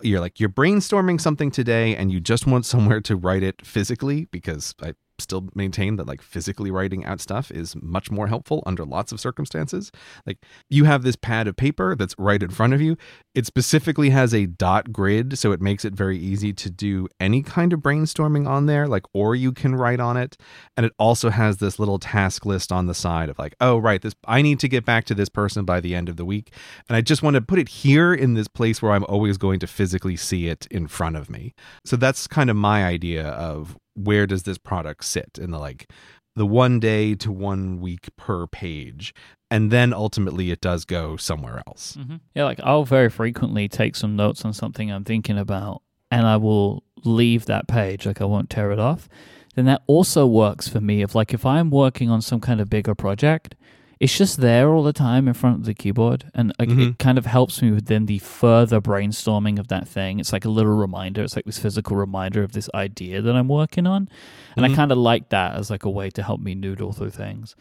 you're 0.03 0.21
like 0.21 0.41
you're 0.41 0.49
brainstorming 0.49 1.21
something 1.21 1.51
today 1.51 1.95
and 1.95 2.11
you 2.13 2.21
just 2.21 2.47
want 2.47 2.67
somewhere 2.67 3.01
to 3.03 3.17
write 3.17 3.43
it 3.43 3.65
physically? 3.65 4.27
Because 4.31 4.75
I 4.83 4.95
still 5.21 5.49
maintain 5.55 5.97
that 5.97 6.07
like 6.07 6.23
physically 6.23 6.71
writing 6.71 7.05
out 7.05 7.21
stuff 7.21 7.51
is 7.51 7.75
much 7.77 8.11
more 8.11 8.27
helpful 8.27 8.63
under 8.67 8.85
lots 8.85 9.13
of 9.13 9.21
circumstances. 9.21 9.91
Like 10.27 10.39
you 10.69 10.85
have 10.85 11.03
this 11.03 11.17
pad 11.17 11.49
of 11.49 11.57
paper 11.57 11.95
that's 11.97 12.15
right 12.19 12.43
in 12.43 12.51
front 12.51 12.75
of 12.75 12.81
you. 12.81 12.97
It 13.35 13.47
specifically 13.47 14.11
has 14.11 14.35
a 14.35 14.47
dot 14.47 14.93
grid, 14.93 15.39
so 15.39 15.53
it 15.53 15.61
makes 15.61 15.85
it 15.85 15.95
very 15.95 16.19
easy 16.19 16.53
to 16.55 16.71
do 16.71 17.09
any 17.21 17.43
kind 17.43 17.73
of 17.73 17.81
brainstorming 17.81 18.49
on 18.49 18.67
there, 18.67 18.87
like 18.87 19.05
or 19.13 19.35
you 19.35 19.53
can 19.53 19.75
write 19.75 20.01
on 20.01 20.17
it. 20.17 20.37
And 20.77 20.87
it 20.87 20.93
also 20.99 21.31
has 21.31 21.59
this 21.59 21.79
little 21.79 21.99
task 21.99 22.47
list 22.47 22.73
on 22.73 22.87
the 22.87 22.95
side 22.95 23.29
of 23.29 23.39
like, 23.39 23.55
oh 23.61 23.79
right, 23.79 24.01
this 24.01 24.15
I 24.27 24.43
need 24.43 24.61
to 24.61 24.69
get 24.69 24.85
back 24.85 25.05
to 25.07 25.15
this 25.15 25.29
person 25.29 25.65
by 25.65 25.81
the 25.81 25.95
end 25.95 26.09
of 26.09 26.17
the 26.17 26.25
week. 26.25 26.53
And 26.89 26.97
I 26.97 27.01
just 27.01 27.23
want 27.23 27.35
to 27.35 27.43
put 27.43 27.59
it 27.59 27.69
here 27.69 28.15
in 28.15 28.35
this 28.35 28.49
place 28.49 28.81
where 28.81 28.93
I'm 28.93 29.05
always 29.05 29.39
going 29.39 29.61
to 29.61 29.67
physically 29.67 30.17
see 30.17 30.49
it 30.49 30.67
in 30.71 30.87
front 30.87 31.17
of 31.17 31.31
me. 31.31 31.55
So 31.85 31.97
that's 31.97 32.27
kind 32.27 32.51
of 32.51 32.57
my 32.57 32.85
idea 32.85 33.29
of 33.29 33.77
where 33.99 34.27
does 34.27 34.45
this 34.45 34.59
product 34.59 35.05
sit 35.05 35.39
in 35.41 35.51
the 35.51 35.59
like 35.59 35.91
the 36.37 36.47
one 36.47 36.79
day 36.79 37.15
to 37.17 37.33
one 37.33 37.81
week 37.81 38.09
per 38.17 38.47
page? 38.47 39.15
And 39.51 39.71
then 39.71 39.93
ultimately 39.95 40.51
it 40.51 40.61
does 40.61 40.85
go 40.85 41.17
somewhere 41.17 41.63
else. 41.67 41.97
Mm-hmm. 41.99 42.17
yeah 42.35 42.45
like 42.45 42.61
i'll 42.63 42.85
very 42.85 43.09
frequently 43.09 43.69
take 43.69 43.97
some 43.97 44.15
notes 44.17 44.45
on 44.45 44.53
something 44.53 44.91
i'm 44.93 45.05
thinking 45.05 45.39
about 45.39 45.83
and 46.11 46.27
i 46.27 46.37
will 46.37 46.83
leave 47.05 47.47
that 47.47 47.67
page 47.67 48.05
like 48.07 48.21
i 48.21 48.25
won't 48.25 48.51
tear 48.51 48.71
it 48.73 48.79
off. 48.79 49.09
Then 49.55 49.65
that 49.65 49.83
also 49.89 50.25
works 50.27 50.69
for 50.69 50.81
me 50.81 51.03
if 51.03 51.15
like 51.15 51.35
if 51.35 51.45
i'm 51.45 51.71
working 51.71 52.11
on 52.11 52.23
some 52.23 52.41
kind 52.41 52.61
of 52.61 52.71
bigger 52.71 52.95
project 52.95 53.57
it's 54.01 54.17
just 54.17 54.41
there 54.41 54.71
all 54.71 54.83
the 54.83 54.93
time 54.93 55.27
in 55.27 55.35
front 55.35 55.57
of 55.57 55.65
the 55.65 55.75
keyboard 55.75 56.31
and 56.35 56.53
like, 56.59 56.69
mm-hmm. 56.69 56.91
it 56.91 56.99
kind 56.99 57.19
of 57.19 57.27
helps 57.27 57.61
me 57.61 57.71
with 57.71 57.87
then 57.87 58.07
the 58.07 58.19
further 58.19 58.81
brainstorming 58.81 59.59
of 59.59 59.69
that 59.69 59.89
thing 59.89 60.21
it's 60.21 60.33
like 60.33 60.45
a 60.45 60.49
little 60.49 60.77
reminder 60.77 61.23
it's 61.23 61.37
like 61.37 61.45
this 61.45 61.59
physical 61.59 61.97
reminder 61.97 62.43
of 62.43 62.53
this 62.53 62.69
idea 62.75 63.21
that 63.21 63.35
i'm 63.35 63.49
working 63.49 63.87
on 63.87 64.09
and 64.57 64.65
mm-hmm. 64.65 64.73
i 64.73 64.77
kind 64.77 64.93
of 64.93 64.99
like 64.99 65.29
that 65.31 65.55
as 65.55 65.71
like 65.71 65.85
a 65.85 65.91
way 65.91 66.11
to 66.11 66.23
help 66.23 66.41
me 66.41 66.55
noodle 66.55 66.93
through 66.93 67.11
things 67.11 67.57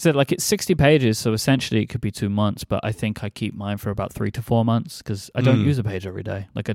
so 0.00 0.10
like 0.12 0.32
it's 0.32 0.44
60 0.44 0.74
pages 0.76 1.18
so 1.18 1.34
essentially 1.34 1.82
it 1.82 1.90
could 1.90 2.00
be 2.00 2.10
two 2.10 2.30
months 2.30 2.64
but 2.64 2.80
i 2.82 2.90
think 2.90 3.22
i 3.22 3.28
keep 3.28 3.54
mine 3.54 3.76
for 3.76 3.90
about 3.90 4.12
three 4.12 4.30
to 4.30 4.40
four 4.40 4.64
months 4.64 4.98
because 4.98 5.30
i 5.34 5.42
don't 5.42 5.58
mm. 5.58 5.66
use 5.66 5.78
a 5.78 5.84
page 5.84 6.06
every 6.06 6.22
day. 6.22 6.48
Like 6.54 6.70
I, 6.70 6.74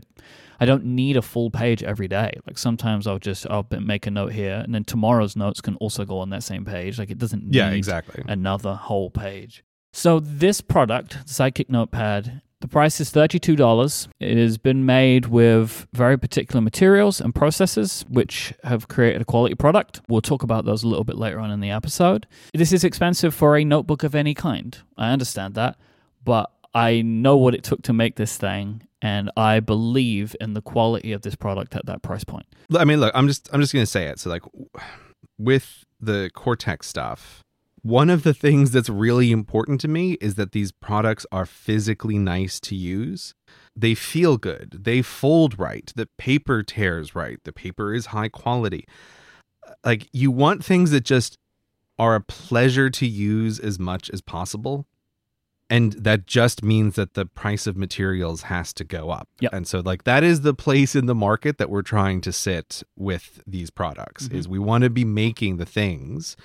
I 0.60 0.66
don't 0.66 0.86
need 0.86 1.18
a 1.18 1.22
full 1.22 1.50
page 1.50 1.84
every 1.84 2.08
day. 2.08 2.38
Like 2.46 2.58
sometimes 2.58 3.08
i'll 3.08 3.20
just 3.20 3.48
i'll 3.50 3.66
make 3.80 4.06
a 4.06 4.12
note 4.12 4.34
here 4.34 4.62
and 4.64 4.76
then 4.76 4.84
tomorrow's 4.84 5.36
notes 5.36 5.60
can 5.60 5.76
also 5.78 6.06
go 6.06 6.20
on 6.20 6.30
that 6.30 6.44
same 6.44 6.66
page. 6.66 7.00
Like 7.00 7.10
it 7.10 7.18
doesn't 7.18 7.44
need 7.44 7.56
yeah 7.56 7.72
exactly. 7.72 8.24
another 8.28 8.76
whole 8.76 9.10
page. 9.10 9.64
So 9.92 10.20
this 10.20 10.62
product 10.62 11.14
the 11.26 11.34
sidekick 11.34 11.70
notepad 11.70 12.42
the 12.62 12.68
price 12.68 13.00
is 13.00 13.12
$32. 13.12 14.08
It 14.20 14.38
has 14.38 14.58
been 14.58 14.86
made 14.86 15.28
with 15.28 15.88
very 15.94 16.18
particular 16.18 16.62
materials 16.62 17.20
and 17.20 17.36
processes 17.36 18.06
which 18.10 18.54
have 18.64 18.88
created 18.88 19.22
a 19.22 19.26
quality 19.26 19.56
product. 19.56 20.02
We'll 20.08 20.22
talk 20.22 20.44
about 20.44 20.66
those 20.66 20.84
a 20.84 20.88
little 20.88 21.04
bit 21.04 21.18
later 21.18 21.40
on 21.40 21.52
in 21.52 21.60
the 21.60 21.70
episode. 21.70 22.28
This 22.54 22.72
is 22.72 22.84
expensive 22.84 23.34
for 23.36 23.58
a 23.58 23.66
notebook 23.66 24.04
of 24.04 24.16
any 24.16 24.34
kind. 24.34 24.78
I 24.98 25.12
understand 25.12 25.56
that, 25.56 25.78
but 26.24 26.52
I 26.74 27.02
know 27.02 27.38
what 27.38 27.56
it 27.56 27.64
took 27.64 27.84
to 27.84 27.94
make 27.94 28.16
this 28.16 28.38
thing 28.38 28.82
and 29.02 29.30
I 29.38 29.60
believe 29.60 30.36
in 30.42 30.54
the 30.54 30.62
quality 30.62 31.12
of 31.12 31.22
this 31.22 31.36
product 31.36 31.76
at 31.76 31.86
that 31.86 32.02
price 32.02 32.24
point. 32.24 32.48
I 32.76 32.86
mean, 32.86 33.00
look, 33.00 33.12
I'm 33.14 33.28
just 33.28 33.50
I'm 33.54 33.62
just 33.62 33.72
going 33.72 33.84
to 33.84 33.92
say 33.92 34.08
it. 34.08 34.20
So 34.20 34.32
like 34.32 34.42
with 35.38 35.86
the 36.00 36.32
Cortex 36.34 36.88
stuff, 36.88 37.42
one 37.86 38.10
of 38.10 38.24
the 38.24 38.34
things 38.34 38.72
that's 38.72 38.90
really 38.90 39.32
important 39.32 39.80
to 39.80 39.88
me 39.88 40.14
is 40.14 40.34
that 40.36 40.54
these 40.54 40.72
products 40.72 41.24
are 41.32 41.46
physically 41.46 42.18
nice 42.18 42.60
to 42.62 42.74
use. 42.74 43.36
They 43.76 43.94
feel 43.94 44.38
good. 44.38 44.80
They 44.86 45.04
fold 45.04 45.60
right. 45.60 45.94
The 45.96 46.08
paper 46.18 46.64
tears 46.64 47.14
right. 47.14 47.38
The 47.44 47.54
paper 47.54 47.94
is 47.94 48.08
high 48.08 48.30
quality. 48.30 48.88
Like, 49.84 50.10
you 50.12 50.32
want 50.32 50.66
things 50.66 50.90
that 50.90 51.04
just 51.04 51.38
are 52.00 52.16
a 52.16 52.22
pleasure 52.22 52.90
to 52.90 53.06
use 53.06 53.60
as 53.60 53.78
much 53.78 54.10
as 54.10 54.20
possible. 54.20 54.88
And 55.70 55.94
that 55.94 56.26
just 56.26 56.64
means 56.64 56.96
that 56.96 57.14
the 57.14 57.28
price 57.28 57.68
of 57.68 57.78
materials 57.78 58.44
has 58.44 58.74
to 58.74 58.84
go 58.84 59.12
up. 59.12 59.30
Yep. 59.42 59.54
And 59.54 59.68
so 59.68 59.82
like 59.82 60.06
that 60.06 60.24
is 60.24 60.42
the 60.42 60.56
place 60.56 60.96
in 60.96 61.06
the 61.06 61.16
market 61.16 61.60
that 61.60 61.70
we're 61.70 61.84
trying 61.84 62.22
to 62.22 62.32
sit 62.32 62.82
with 62.96 63.44
these 63.46 63.70
products 63.70 64.28
mm-hmm. 64.28 64.38
is 64.38 64.48
we 64.48 64.60
want 64.60 64.84
to 64.84 64.90
be 64.90 65.06
making 65.06 65.58
the 65.58 65.66
things 65.66 66.36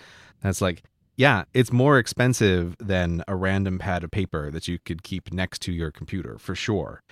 that's 0.43 0.61
like 0.63 0.85
yeah, 1.21 1.45
it's 1.53 1.71
more 1.71 1.99
expensive 1.99 2.75
than 2.79 3.23
a 3.29 3.37
random 3.37 3.79
pad 3.79 4.03
of 4.03 4.11
paper 4.11 4.51
that 4.51 4.67
you 4.67 4.79
could 4.79 5.03
keep 5.03 5.35
next 5.35 5.61
to 5.61 5.71
your 5.71 5.91
computer 5.91 6.39
for 6.39 6.55
sure. 6.55 7.03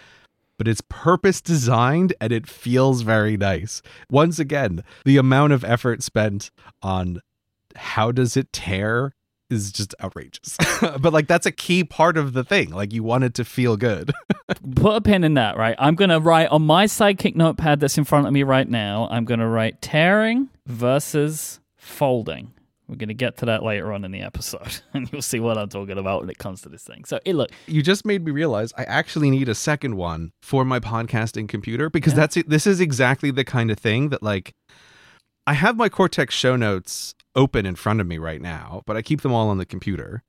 But 0.57 0.67
it's 0.67 0.81
purpose 0.89 1.43
designed 1.43 2.15
and 2.19 2.33
it 2.33 2.49
feels 2.49 3.03
very 3.03 3.37
nice. 3.37 3.83
Once 4.11 4.39
again, 4.39 4.83
the 5.05 5.19
amount 5.19 5.53
of 5.53 5.63
effort 5.63 6.03
spent 6.03 6.51
on 6.81 7.21
how 7.77 8.11
does 8.11 8.35
it 8.35 8.51
tear 8.51 9.13
is 9.51 9.71
just 9.73 9.95
outrageous. 10.03 10.57
but 10.81 11.13
like 11.13 11.27
that's 11.27 11.45
a 11.45 11.53
key 11.53 11.85
part 11.85 12.17
of 12.17 12.33
the 12.33 12.45
thing. 12.45 12.71
Like 12.71 12.95
you 12.95 13.03
want 13.03 13.25
it 13.25 13.35
to 13.35 13.45
feel 13.45 13.77
good. 13.77 14.15
Put 14.75 14.97
a 14.97 15.01
pin 15.03 15.23
in 15.23 15.35
that, 15.35 15.59
right? 15.59 15.77
I'm 15.79 15.97
going 15.97 16.09
to 16.09 16.19
write 16.19 16.49
on 16.49 16.63
my 16.63 16.87
sidekick 16.87 17.37
notepad 17.37 17.81
that's 17.81 17.99
in 17.99 18.05
front 18.05 18.27
of 18.27 18.33
me 18.33 18.43
right 18.43 18.71
now. 18.71 19.07
I'm 19.11 19.27
going 19.27 19.41
to 19.41 19.47
write 19.47 19.83
tearing 19.83 20.49
versus 20.67 21.61
folding. 21.77 22.55
We're 22.89 22.97
going 22.97 23.09
to 23.09 23.15
get 23.15 23.37
to 23.39 23.47
that 23.47 23.63
later 23.63 23.93
on 23.93 24.05
in 24.05 24.13
the 24.13 24.23
episode, 24.23 24.81
and 24.95 25.11
you'll 25.13 25.23
see 25.23 25.41
what 25.41 25.59
I'm 25.59 25.69
talking 25.69 25.99
about 25.99 26.23
when 26.23 26.31
it 26.31 26.39
comes 26.39 26.63
to 26.63 26.69
this 26.69 26.83
thing. 26.83 27.05
So, 27.05 27.21
it, 27.25 27.35
look, 27.35 27.51
you 27.67 27.83
just 27.83 28.07
made 28.07 28.25
me 28.25 28.33
realize 28.33 28.73
I 28.79 28.85
actually 28.85 29.31
need 29.31 29.49
a 29.49 29.55
second 29.55 29.97
one 29.97 30.33
for 30.43 30.65
my 30.65 30.81
podcasting 30.81 31.49
computer 31.49 31.91
because 31.91 32.15
yeah. 32.15 32.21
that's 32.21 32.37
it. 32.39 32.49
This 32.49 32.67
is 32.67 32.81
exactly 32.81 33.31
the 33.31 33.45
kind 33.45 33.71
of 33.71 33.79
thing 33.79 34.09
that, 34.09 34.23
like, 34.23 34.55
I 35.47 35.53
have 35.55 35.77
my 35.77 35.89
Cortex 35.89 36.35
show 36.35 36.57
notes 36.57 37.15
open 37.35 37.67
in 37.67 37.77
front 37.77 38.01
of 38.01 38.07
me 38.07 38.19
right 38.19 38.41
now, 38.41 38.83
but 38.87 38.97
I 38.97 39.03
keep 39.03 39.21
them 39.21 39.33
all 39.33 39.51
on 39.51 39.59
the 39.59 39.67
computer, 39.67 40.23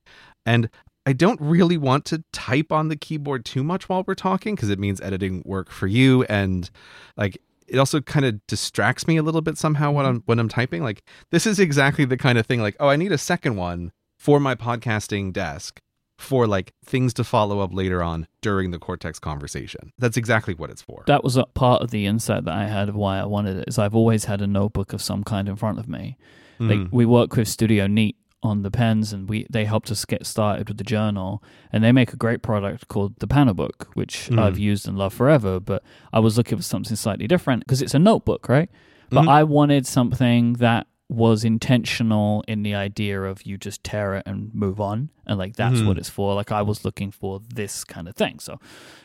and 0.44 0.68
I 1.06 1.14
don't 1.14 1.40
really 1.40 1.78
want 1.78 2.04
to 2.06 2.22
type 2.32 2.70
on 2.70 2.88
the 2.88 2.96
keyboard 2.96 3.44
too 3.44 3.64
much 3.64 3.88
while 3.88 4.04
we're 4.06 4.14
talking 4.14 4.54
because 4.54 4.68
it 4.68 4.78
means 4.78 5.00
editing 5.00 5.42
work 5.46 5.70
for 5.70 5.86
you 5.86 6.24
and 6.24 6.70
like 7.16 7.40
it 7.70 7.78
also 7.78 8.00
kind 8.00 8.26
of 8.26 8.44
distracts 8.46 9.06
me 9.06 9.16
a 9.16 9.22
little 9.22 9.40
bit 9.40 9.56
somehow 9.56 9.92
when 9.92 10.04
mm-hmm. 10.04 10.16
I'm 10.16 10.22
when 10.26 10.38
I'm 10.38 10.48
typing. 10.48 10.82
Like 10.82 11.02
this 11.30 11.46
is 11.46 11.58
exactly 11.58 12.04
the 12.04 12.16
kind 12.16 12.38
of 12.38 12.46
thing 12.46 12.60
like, 12.60 12.76
oh, 12.80 12.88
I 12.88 12.96
need 12.96 13.12
a 13.12 13.18
second 13.18 13.56
one 13.56 13.92
for 14.18 14.40
my 14.40 14.54
podcasting 14.54 15.32
desk 15.32 15.80
for 16.18 16.46
like 16.46 16.74
things 16.84 17.14
to 17.14 17.24
follow 17.24 17.60
up 17.60 17.72
later 17.72 18.02
on 18.02 18.26
during 18.42 18.72
the 18.72 18.78
Cortex 18.78 19.18
conversation. 19.18 19.92
That's 19.98 20.18
exactly 20.18 20.52
what 20.52 20.68
it's 20.68 20.82
for. 20.82 21.04
That 21.06 21.24
was 21.24 21.36
a 21.36 21.44
part 21.44 21.80
of 21.82 21.90
the 21.90 22.06
insight 22.06 22.44
that 22.44 22.54
I 22.54 22.66
had 22.66 22.90
of 22.90 22.94
why 22.94 23.18
I 23.18 23.24
wanted 23.24 23.56
it. 23.56 23.64
Is 23.68 23.78
I've 23.78 23.94
always 23.94 24.26
had 24.26 24.42
a 24.42 24.46
notebook 24.46 24.92
of 24.92 25.00
some 25.00 25.24
kind 25.24 25.48
in 25.48 25.56
front 25.56 25.78
of 25.78 25.88
me. 25.88 26.18
Mm. 26.58 26.68
Like 26.68 26.92
we 26.92 27.06
work 27.06 27.34
with 27.36 27.48
Studio 27.48 27.86
Neat 27.86 28.16
on 28.42 28.62
the 28.62 28.70
pens 28.70 29.12
and 29.12 29.28
we 29.28 29.46
they 29.50 29.64
helped 29.64 29.90
us 29.90 30.04
get 30.04 30.24
started 30.24 30.66
with 30.68 30.78
the 30.78 30.84
journal 30.84 31.42
and 31.72 31.84
they 31.84 31.92
make 31.92 32.12
a 32.12 32.16
great 32.16 32.42
product 32.42 32.88
called 32.88 33.14
the 33.18 33.26
Panobook 33.26 33.86
which 33.94 34.28
mm. 34.30 34.38
I've 34.38 34.58
used 34.58 34.88
and 34.88 34.96
love 34.96 35.12
forever 35.12 35.60
but 35.60 35.82
I 36.12 36.20
was 36.20 36.38
looking 36.38 36.56
for 36.56 36.64
something 36.64 36.96
slightly 36.96 37.26
different 37.26 37.64
because 37.64 37.82
it's 37.82 37.94
a 37.94 37.98
notebook 37.98 38.48
right 38.48 38.70
but 39.10 39.24
mm. 39.24 39.28
I 39.28 39.44
wanted 39.44 39.86
something 39.86 40.54
that 40.54 40.86
was 41.10 41.44
intentional 41.44 42.44
in 42.46 42.62
the 42.62 42.74
idea 42.74 43.20
of 43.22 43.42
you 43.42 43.58
just 43.58 43.82
tear 43.82 44.14
it 44.14 44.22
and 44.26 44.54
move 44.54 44.80
on 44.80 45.10
and 45.26 45.38
like 45.38 45.56
that's 45.56 45.76
mm-hmm. 45.76 45.88
what 45.88 45.98
it's 45.98 46.08
for. 46.08 46.34
Like 46.34 46.52
i 46.52 46.62
was 46.62 46.84
looking 46.84 47.10
for 47.10 47.40
this 47.52 47.84
kind 47.84 48.08
of 48.08 48.14
thing. 48.14 48.38
So 48.38 48.60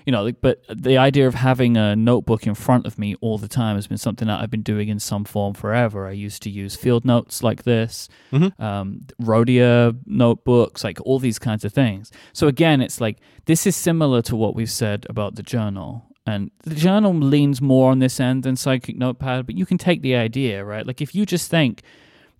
you 0.05 0.11
know 0.11 0.23
like, 0.23 0.41
but 0.41 0.61
the 0.69 0.97
idea 0.97 1.27
of 1.27 1.33
having 1.35 1.77
a 1.77 1.95
notebook 1.95 2.45
in 2.45 2.55
front 2.55 2.85
of 2.85 2.99
me 2.99 3.15
all 3.21 3.37
the 3.37 3.47
time 3.47 3.75
has 3.75 3.87
been 3.87 3.97
something 3.97 4.27
that 4.27 4.39
i've 4.39 4.49
been 4.51 4.61
doing 4.61 4.89
in 4.89 4.99
some 4.99 5.25
form 5.25 5.53
forever. 5.53 6.07
I 6.07 6.11
used 6.11 6.43
to 6.43 6.49
use 6.49 6.75
field 6.75 7.05
notes 7.05 7.43
like 7.43 7.63
this 7.63 8.07
mm-hmm. 8.31 8.61
um, 8.61 9.05
Rhodia 9.21 9.97
notebooks 10.05 10.83
like 10.83 10.99
all 11.01 11.19
these 11.19 11.39
kinds 11.39 11.65
of 11.65 11.73
things. 11.73 12.11
So 12.33 12.47
again 12.47 12.81
it's 12.81 13.01
like 13.01 13.19
this 13.45 13.65
is 13.65 13.75
similar 13.75 14.21
to 14.23 14.35
what 14.35 14.55
we've 14.55 14.71
said 14.71 15.05
about 15.09 15.35
the 15.35 15.43
journal 15.43 16.05
and 16.25 16.49
the 16.63 16.75
journal 16.75 17.13
leans 17.13 17.61
more 17.61 17.91
on 17.91 17.99
this 17.99 18.19
end 18.19 18.43
than 18.43 18.55
Sidekick 18.55 18.97
Notepad, 18.97 19.45
but 19.45 19.55
you 19.55 19.65
can 19.65 19.77
take 19.77 20.01
the 20.01 20.15
idea, 20.15 20.65
right? 20.65 20.85
Like 20.85 21.01
if 21.01 21.13
you 21.13 21.25
just 21.25 21.51
think 21.51 21.83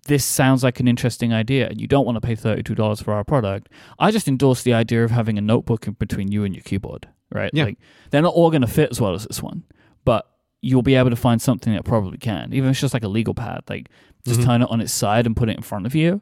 this 0.06 0.24
sounds 0.24 0.64
like 0.64 0.80
an 0.80 0.88
interesting 0.88 1.32
idea 1.32 1.68
and 1.68 1.80
you 1.80 1.86
don't 1.86 2.04
want 2.04 2.16
to 2.16 2.20
pay 2.20 2.34
$32 2.34 3.02
for 3.02 3.14
our 3.14 3.22
product, 3.22 3.68
I 3.98 4.10
just 4.10 4.26
endorse 4.26 4.62
the 4.62 4.72
idea 4.72 5.04
of 5.04 5.12
having 5.12 5.38
a 5.38 5.40
notebook 5.40 5.86
in 5.86 5.94
between 5.94 6.32
you 6.32 6.44
and 6.44 6.54
your 6.54 6.62
keyboard, 6.62 7.08
right? 7.30 7.50
Yeah. 7.52 7.64
Like 7.64 7.78
they're 8.10 8.22
not 8.22 8.34
all 8.34 8.50
going 8.50 8.62
to 8.62 8.68
fit 8.68 8.90
as 8.90 9.00
well 9.00 9.14
as 9.14 9.24
this 9.24 9.40
one, 9.40 9.62
but 10.04 10.26
you'll 10.62 10.82
be 10.82 10.96
able 10.96 11.10
to 11.10 11.16
find 11.16 11.40
something 11.40 11.72
that 11.72 11.84
probably 11.84 12.18
can. 12.18 12.52
Even 12.52 12.68
if 12.68 12.72
it's 12.72 12.80
just 12.80 12.94
like 12.94 13.04
a 13.04 13.08
legal 13.08 13.34
pad, 13.34 13.62
like 13.68 13.88
just 14.24 14.40
mm-hmm. 14.40 14.48
turn 14.48 14.62
it 14.62 14.70
on 14.70 14.80
its 14.80 14.92
side 14.92 15.26
and 15.26 15.36
put 15.36 15.48
it 15.48 15.56
in 15.56 15.62
front 15.62 15.86
of 15.86 15.94
you. 15.94 16.20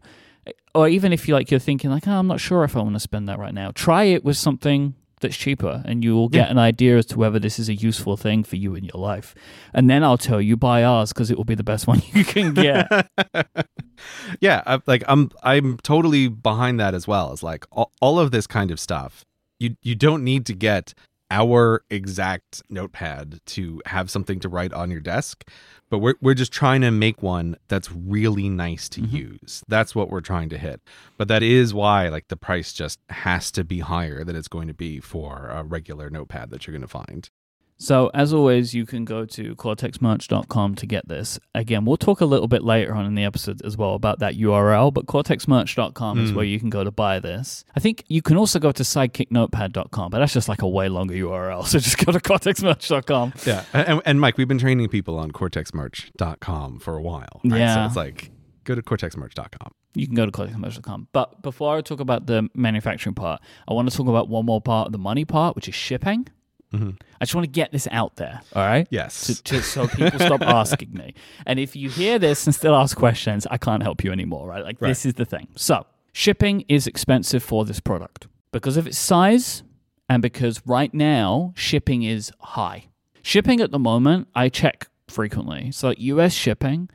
Or 0.74 0.86
even 0.86 1.14
if 1.14 1.26
you 1.26 1.34
like 1.34 1.50
you're 1.50 1.60
thinking 1.60 1.90
like, 1.90 2.06
oh, 2.06 2.12
I'm 2.18 2.26
not 2.26 2.40
sure 2.40 2.64
if 2.64 2.76
I 2.76 2.80
want 2.80 2.94
to 2.94 3.00
spend 3.00 3.28
that 3.30 3.38
right 3.38 3.54
now. 3.54 3.70
Try 3.70 4.04
it 4.04 4.22
with 4.22 4.36
something 4.36 4.94
that's 5.24 5.36
cheaper 5.36 5.82
and 5.84 6.04
you 6.04 6.14
will 6.14 6.28
get 6.28 6.46
yeah. 6.46 6.50
an 6.52 6.58
idea 6.58 6.96
as 6.96 7.06
to 7.06 7.18
whether 7.18 7.38
this 7.38 7.58
is 7.58 7.68
a 7.68 7.74
useful 7.74 8.16
thing 8.16 8.44
for 8.44 8.56
you 8.56 8.74
in 8.74 8.84
your 8.84 9.00
life. 9.00 9.34
And 9.72 9.90
then 9.90 10.04
I'll 10.04 10.18
tell 10.18 10.40
you 10.40 10.56
buy 10.56 10.84
ours 10.84 11.12
because 11.12 11.30
it 11.30 11.36
will 11.36 11.44
be 11.44 11.56
the 11.56 11.64
best 11.64 11.86
one 11.92 12.02
you 12.12 12.24
can 12.24 12.54
get. 12.54 12.88
yeah, 14.40 14.62
I, 14.66 14.80
like 14.86 15.02
I'm 15.08 15.30
I'm 15.42 15.78
totally 15.78 16.28
behind 16.28 16.78
that 16.80 16.94
as 16.94 17.08
well. 17.08 17.32
It's 17.32 17.42
like 17.42 17.66
all, 17.72 17.92
all 18.00 18.20
of 18.20 18.30
this 18.30 18.46
kind 18.46 18.70
of 18.70 18.78
stuff. 18.78 19.24
You 19.58 19.76
you 19.82 19.94
don't 19.94 20.22
need 20.22 20.46
to 20.46 20.54
get 20.54 20.94
our 21.34 21.82
exact 21.90 22.62
notepad 22.70 23.40
to 23.46 23.82
have 23.86 24.08
something 24.10 24.38
to 24.40 24.48
write 24.48 24.72
on 24.72 24.90
your 24.90 25.00
desk, 25.00 25.48
but 25.90 25.98
we're 25.98 26.14
we're 26.20 26.34
just 26.34 26.52
trying 26.52 26.80
to 26.82 26.90
make 26.92 27.22
one 27.22 27.56
that's 27.68 27.90
really 27.92 28.48
nice 28.48 28.88
to 28.90 29.00
Mhm. 29.00 29.12
use. 29.12 29.64
That's 29.68 29.94
what 29.94 30.10
we're 30.10 30.20
trying 30.20 30.48
to 30.50 30.58
hit. 30.58 30.80
But 31.18 31.28
that 31.28 31.42
is 31.42 31.74
why 31.74 32.08
like 32.08 32.28
the 32.28 32.36
price 32.36 32.72
just 32.72 33.00
has 33.10 33.50
to 33.52 33.64
be 33.64 33.80
higher 33.80 34.22
than 34.24 34.36
it's 34.36 34.48
going 34.48 34.68
to 34.68 34.74
be 34.74 35.00
for 35.00 35.48
a 35.48 35.64
regular 35.64 36.08
notepad 36.08 36.50
that 36.50 36.66
you're 36.66 36.72
going 36.72 36.82
to 36.82 36.88
find. 36.88 37.28
So, 37.76 38.08
as 38.14 38.32
always, 38.32 38.72
you 38.72 38.86
can 38.86 39.04
go 39.04 39.26
to 39.26 39.54
cortexmerch.com 39.56 40.74
to 40.76 40.86
get 40.86 41.08
this. 41.08 41.38
Again, 41.54 41.84
we'll 41.84 41.96
talk 41.96 42.20
a 42.20 42.24
little 42.24 42.46
bit 42.48 42.62
later 42.62 42.94
on 42.94 43.04
in 43.04 43.14
the 43.16 43.24
episode 43.24 43.60
as 43.64 43.76
well 43.76 43.94
about 43.94 44.20
that 44.20 44.34
URL, 44.36 44.92
but 44.94 45.06
cortexmerch.com 45.06 46.18
is 46.20 46.30
Mm. 46.30 46.34
where 46.36 46.44
you 46.44 46.60
can 46.60 46.70
go 46.70 46.84
to 46.84 46.90
buy 46.92 47.18
this. 47.18 47.64
I 47.76 47.80
think 47.80 48.04
you 48.08 48.22
can 48.22 48.36
also 48.36 48.58
go 48.58 48.70
to 48.72 48.82
sidekicknotepad.com, 48.84 50.10
but 50.10 50.18
that's 50.20 50.32
just 50.32 50.48
like 50.48 50.62
a 50.62 50.68
way 50.68 50.88
longer 50.88 51.14
URL. 51.14 51.62
So 51.66 51.78
just 51.78 51.98
go 51.98 52.12
to 52.12 52.20
cortexmerch.com. 52.20 53.32
Yeah. 53.46 53.64
And, 53.72 54.00
and 54.06 54.20
Myke, 54.20 54.36
we've 54.36 54.48
been 54.48 54.58
training 54.58 54.88
people 54.88 55.18
on 55.18 55.32
cortexmerch.com 55.32 56.78
for 56.78 56.96
a 56.96 57.02
while. 57.02 57.40
Right? 57.44 57.50
So 57.52 57.56
Yeah. 57.56 57.86
it's 57.86 57.96
like 57.96 58.30
go 58.64 58.74
to 58.74 58.82
cortexmerch.com. 58.82 59.72
You 59.96 60.06
can 60.06 60.14
go 60.14 60.26
to 60.26 60.32
cortexmerch.com. 60.32 61.08
But 61.12 61.42
before 61.42 61.76
I 61.76 61.80
talk 61.80 62.00
about 62.00 62.26
the 62.26 62.48
manufacturing 62.54 63.14
part, 63.14 63.40
I 63.68 63.74
want 63.74 63.90
to 63.90 63.96
talk 63.96 64.08
about 64.08 64.28
one 64.28 64.44
more 64.46 64.60
part 64.60 64.86
of 64.86 64.92
the 64.92 64.98
money 64.98 65.24
part, 65.24 65.54
which 65.56 65.68
is 65.68 65.74
shipping. 65.74 66.26
Mhm. 66.74 67.00
I 67.20 67.24
just 67.24 67.34
want 67.34 67.44
to 67.46 67.50
get 67.50 67.72
this 67.72 67.86
out 67.90 68.16
there, 68.16 68.40
all 68.54 68.62
right? 68.66 68.86
Yes. 68.90 69.26
to, 69.28 69.42
to, 69.44 69.62
so 69.62 69.86
people 69.86 70.18
stop 70.18 70.42
asking 70.60 70.92
me. 70.92 71.14
And 71.46 71.58
if 71.60 71.76
you 71.76 71.88
hear 71.88 72.18
this 72.18 72.46
and 72.46 72.54
still 72.54 72.74
ask 72.74 72.96
questions, 72.96 73.46
I 73.50 73.56
can't 73.56 73.82
help 73.82 74.02
you 74.04 74.12
anymore, 74.12 74.48
right? 74.48 74.64
Like, 74.64 74.78
this 74.80 75.06
is 75.06 75.14
the 75.14 75.24
thing. 75.24 75.48
So, 75.56 75.86
shipping 76.12 76.64
is 76.68 76.86
expensive 76.86 77.42
for 77.42 77.64
this 77.64 77.80
product 77.80 78.26
because 78.52 78.76
of 78.76 78.86
its 78.86 78.98
size 78.98 79.62
and 80.08 80.20
because 80.20 80.60
right 80.66 80.92
now 80.92 81.52
shipping 81.56 82.02
is 82.02 82.32
high. 82.40 82.88
Shipping 83.22 83.60
at 83.60 83.70
the 83.70 83.78
moment, 83.78 84.28
I 84.34 84.48
check 84.48 84.88
frequently. 85.08 85.70
So, 85.72 85.88
like 85.88 86.00
US 86.00 86.32
shipping 86.34 86.88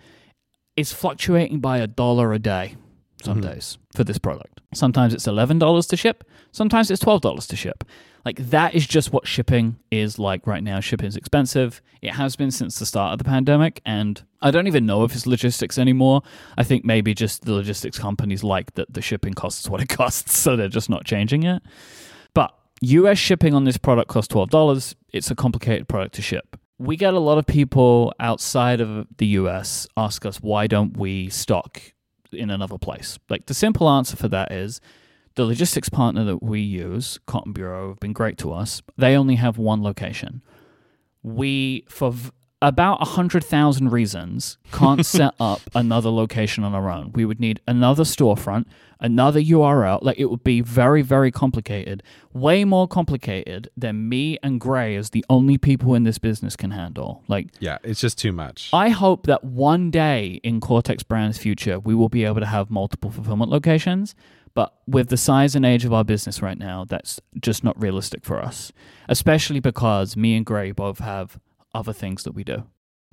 is 0.76 0.94
fluctuating 0.94 1.60
by 1.60 1.80
a 1.80 1.88
dollar 1.88 2.34
a 2.34 2.40
day 2.40 2.76
some 3.24 3.42
days 3.42 3.78
for 3.96 4.04
this 4.04 4.18
product. 4.18 4.62
Sometimes 4.74 5.14
it's 5.14 5.26
$11 5.28 5.90
to 5.90 5.98
ship, 5.98 6.24
sometimes 6.52 6.90
it's 6.92 7.04
$12 7.04 7.48
to 7.48 7.56
ship. 7.56 7.84
Like 8.26 8.38
that 8.50 8.76
is 8.76 8.86
just 8.86 9.14
what 9.14 9.28
shipping 9.28 9.78
is 9.92 10.20
like 10.20 10.46
right 10.46 10.64
now. 10.64 10.80
Shipping 10.80 11.08
is 11.08 11.16
expensive. 11.16 11.82
It 12.02 12.12
has 12.12 12.36
been 12.36 12.52
since 12.52 12.80
the 12.80 12.86
start 12.86 13.14
of 13.14 13.18
the 13.18 13.24
pandemic, 13.24 13.82
and 13.86 14.22
I 14.42 14.52
don't 14.52 14.68
even 14.68 14.86
know 14.86 15.04
if 15.04 15.14
it's 15.14 15.26
logistics 15.26 15.78
anymore. 15.78 16.22
I 16.58 16.64
think 16.64 16.86
maybe 16.86 17.14
just 17.14 17.46
the 17.46 17.54
logistics 17.54 17.98
companies 17.98 18.44
like 18.44 18.74
that 18.76 18.94
the 18.94 19.02
shipping 19.02 19.34
costs 19.34 19.70
what 19.70 19.82
it 19.82 19.90
costs, 19.98 20.38
so 20.38 20.56
they're 20.56 20.68
just 20.68 20.90
not 20.90 21.06
changing 21.06 21.44
it. 21.44 21.62
But 22.34 22.54
US 22.82 23.18
shipping 23.18 23.54
on 23.54 23.64
this 23.64 23.78
product 23.78 24.10
costs 24.10 24.34
$12. 24.34 24.96
It's 25.12 25.32
a 25.32 25.36
complicated 25.36 25.88
product 25.88 26.16
to 26.16 26.22
ship. 26.22 26.58
We 26.78 26.96
get 26.96 27.14
a 27.14 27.20
lot 27.20 27.38
of 27.38 27.46
people 27.46 28.14
outside 28.20 28.80
of 28.80 29.08
the 29.18 29.28
US 29.28 29.88
ask 29.98 30.26
us 30.26 30.38
why 30.38 30.68
don't 30.68 30.96
we 30.96 31.30
stock 31.30 31.82
in 32.32 32.50
another 32.50 32.78
place? 32.78 33.20
Like 33.30 33.48
the 33.48 33.54
simple 33.54 33.90
answer 33.90 34.16
for 34.16 34.30
that 34.30 34.52
is 34.52 34.80
the 35.36 35.46
logistics 35.46 35.90
partner 35.90 36.24
that 36.26 36.44
we 36.44 36.60
use, 36.62 37.20
Cotton 37.26 37.54
Bureau, 37.54 37.90
have 37.90 38.00
been 38.00 38.14
great 38.14 38.38
to 38.40 38.52
us. 38.52 38.82
They 38.98 39.16
only 39.16 39.36
have 39.36 39.58
one 39.58 39.82
location. 39.84 40.42
We, 41.24 41.86
for 41.90 42.12
v- 42.14 42.32
about 42.62 43.00
100,000 43.00 43.90
reasons, 43.90 44.58
can't 44.72 45.06
set 45.06 45.34
up 45.40 45.62
another 45.76 46.10
location 46.10 46.64
on 46.64 46.74
our 46.74 46.90
own. 46.90 47.12
We 47.14 47.26
would 47.26 47.40
need 47.40 47.62
another 47.68 48.04
storefront, 48.04 48.66
another 49.00 49.40
URL. 49.42 50.00
Like 50.02 50.18
it 50.20 50.26
would 50.26 50.44
be 50.44 50.60
very, 50.62 51.02
very 51.02 51.32
complicated, 51.32 52.04
way 52.34 52.66
more 52.66 52.88
complicated 52.88 53.70
than 53.78 54.10
me 54.10 54.38
and 54.44 54.60
Grey 54.60 54.96
as 54.96 55.12
the 55.12 55.24
only 55.30 55.58
people 55.58 55.94
in 55.94 56.04
this 56.04 56.18
business 56.18 56.56
can 56.56 56.72
handle. 56.72 57.24
Like, 57.28 57.48
Yeah, 57.60 57.78
it's 57.84 58.02
just 58.02 58.18
too 58.18 58.32
much. 58.34 58.70
I 58.74 58.90
hope 58.90 59.26
that 59.28 59.44
one 59.44 59.90
day 59.92 60.40
in 60.44 60.60
Cortex 60.60 61.04
Brand's 61.04 61.38
future, 61.38 61.80
we 61.80 61.96
will 61.96 62.10
be 62.10 62.26
able 62.26 62.40
to 62.42 62.46
have 62.46 62.70
multiple 62.70 63.12
fulfillment 63.12 63.52
locations. 63.52 64.16
But 64.54 64.74
with 64.88 65.10
the 65.10 65.18
size 65.18 65.56
and 65.56 65.66
age 65.66 65.86
of 65.86 65.94
our 65.94 66.04
business 66.04 66.42
right 66.42 66.58
now, 66.58 66.86
that's 66.86 67.20
just 67.42 67.64
not 67.64 67.80
realistic 67.82 68.26
for 68.26 68.42
us, 68.42 68.72
especially 69.08 69.60
because 69.60 70.16
me 70.18 70.36
and 70.36 70.46
Grey 70.46 70.72
both 70.72 71.00
have 71.00 71.40
other 71.74 71.94
things 71.94 72.24
that 72.24 72.34
we 72.34 72.44
do. 72.44 72.64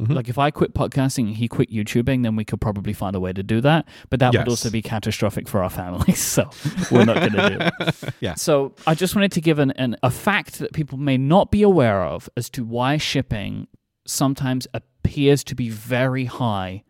Mhm. 0.00 0.14
Like 0.14 0.28
if 0.28 0.36
I 0.38 0.50
quit 0.50 0.74
podcasting 0.74 1.28
and 1.28 1.36
he 1.36 1.48
quit 1.48 1.70
YouTubing, 1.70 2.22
then 2.22 2.36
we 2.36 2.44
could 2.44 2.60
probably 2.60 2.92
find 2.92 3.16
a 3.16 3.20
way 3.20 3.32
to 3.32 3.42
do 3.42 3.62
that. 3.62 3.88
But 4.10 4.20
that 4.20 4.34
Yes. 4.34 4.40
would 4.42 4.48
also 4.50 4.68
be 4.70 4.82
catastrophic 4.82 5.48
for 5.48 5.62
our 5.62 5.70
families. 5.70 6.18
So 6.36 6.50
we're 6.90 7.06
not 7.06 7.16
going 7.16 7.32
to 7.32 7.48
do 7.48 7.58
it. 7.86 8.14
Yeah. 8.20 8.34
So 8.34 8.74
I 8.86 8.94
just 8.94 9.14
wanted 9.14 9.32
to 9.32 9.40
give 9.40 9.58
an, 9.58 9.70
an 9.72 9.96
a 10.02 10.10
fact 10.10 10.58
that 10.58 10.72
people 10.74 10.98
may 10.98 11.16
not 11.16 11.50
be 11.50 11.62
aware 11.62 12.02
of 12.02 12.28
as 12.36 12.50
to 12.50 12.64
why 12.64 12.98
shipping 12.98 13.68
sometimes 14.06 14.66
appears 14.74 15.42
to 15.44 15.54
be 15.54 15.70
very 15.70 16.26
high 16.26 16.82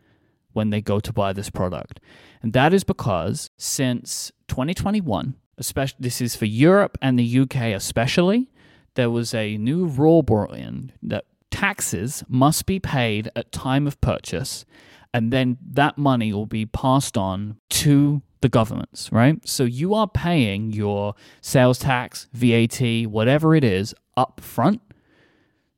when 0.57 0.71
they 0.71 0.81
go 0.81 0.99
to 0.99 1.13
buy 1.13 1.33
this 1.33 1.51
product. 1.51 2.01
And 2.43 2.53
that 2.55 2.73
is 2.73 2.83
because 2.83 3.51
since 3.59 4.33
2021, 4.49 5.37
especially 5.59 5.99
this 6.01 6.21
is 6.21 6.35
for 6.35 6.47
Europe 6.47 6.97
and 7.03 7.19
the 7.19 7.41
UK 7.41 7.75
especially, 7.75 8.51
there 8.95 9.11
was 9.11 9.35
a 9.35 9.59
new 9.59 9.85
rule 9.87 10.23
brought 10.23 10.57
in 10.57 10.93
that 11.03 11.27
taxes 11.51 12.25
must 12.29 12.67
be 12.67 12.81
paid 12.81 13.31
at 13.37 13.53
time 13.53 13.87
of 13.87 14.01
purchase 14.01 14.65
and 15.13 15.33
then 15.33 15.57
that 15.67 15.97
money 15.97 16.33
will 16.33 16.47
be 16.47 16.67
passed 16.67 17.17
on 17.17 17.57
to 17.71 18.21
the 18.43 18.49
governments, 18.49 19.11
right? 19.11 19.37
So 19.49 19.65
you 19.65 19.95
are 19.95 20.07
paying 20.07 20.73
your 20.73 21.15
sales 21.41 21.79
tax, 21.79 22.29
VAT, 22.33 23.07
whatever 23.07 23.55
it 23.55 23.65
is 23.65 23.95
up 24.17 24.41
front. 24.43 24.83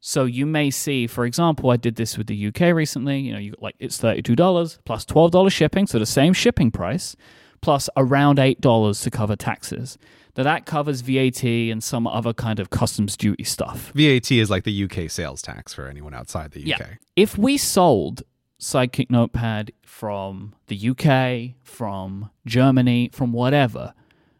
So 0.00 0.24
you 0.24 0.46
may 0.46 0.70
see, 0.70 1.06
for 1.06 1.24
example, 1.24 1.70
I 1.70 1.76
did 1.76 1.96
this 1.96 2.16
with 2.16 2.28
the 2.28 2.46
UK 2.48 2.72
recently. 2.74 3.18
You 3.20 3.32
know, 3.32 3.38
you 3.38 3.54
like 3.60 3.74
it's 3.78 3.98
thirty-two 3.98 4.36
dollars 4.36 4.78
plus 4.84 5.04
twelve 5.04 5.32
dollars 5.32 5.52
shipping, 5.52 5.86
so 5.86 5.98
the 5.98 6.06
same 6.06 6.32
shipping 6.32 6.70
price, 6.70 7.16
plus 7.60 7.90
around 7.96 8.38
eight 8.38 8.60
dollars 8.60 9.00
to 9.02 9.10
cover 9.10 9.34
taxes. 9.36 9.98
Now 10.36 10.44
that 10.44 10.66
covers 10.66 11.00
VAT 11.00 11.42
and 11.42 11.82
some 11.82 12.06
other 12.06 12.32
kind 12.32 12.60
of 12.60 12.70
customs 12.70 13.16
duty 13.16 13.42
stuff. 13.42 13.90
VAT 13.94 14.30
is 14.30 14.50
like 14.50 14.62
the 14.62 14.84
UK 14.84 15.10
sales 15.10 15.42
tax 15.42 15.74
for 15.74 15.88
anyone 15.88 16.14
outside 16.14 16.52
the 16.52 16.60
UK. 16.60 16.78
Yeah. 16.80 16.86
If 17.16 17.36
we 17.36 17.56
sold 17.56 18.22
Sidekick 18.60 19.10
Notepad 19.10 19.72
from 19.84 20.54
the 20.68 20.90
UK, 20.90 21.56
from 21.64 22.30
Germany, 22.46 23.10
from 23.12 23.32
whatever, 23.32 23.94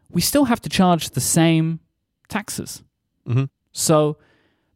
we 0.09 0.21
still 0.21 0.45
have 0.45 0.61
to 0.61 0.69
charge 0.69 1.09
the 1.09 1.19
same 1.21 1.81
taxes. 2.29 2.81
Mhm. 3.27 3.49
So 3.73 4.17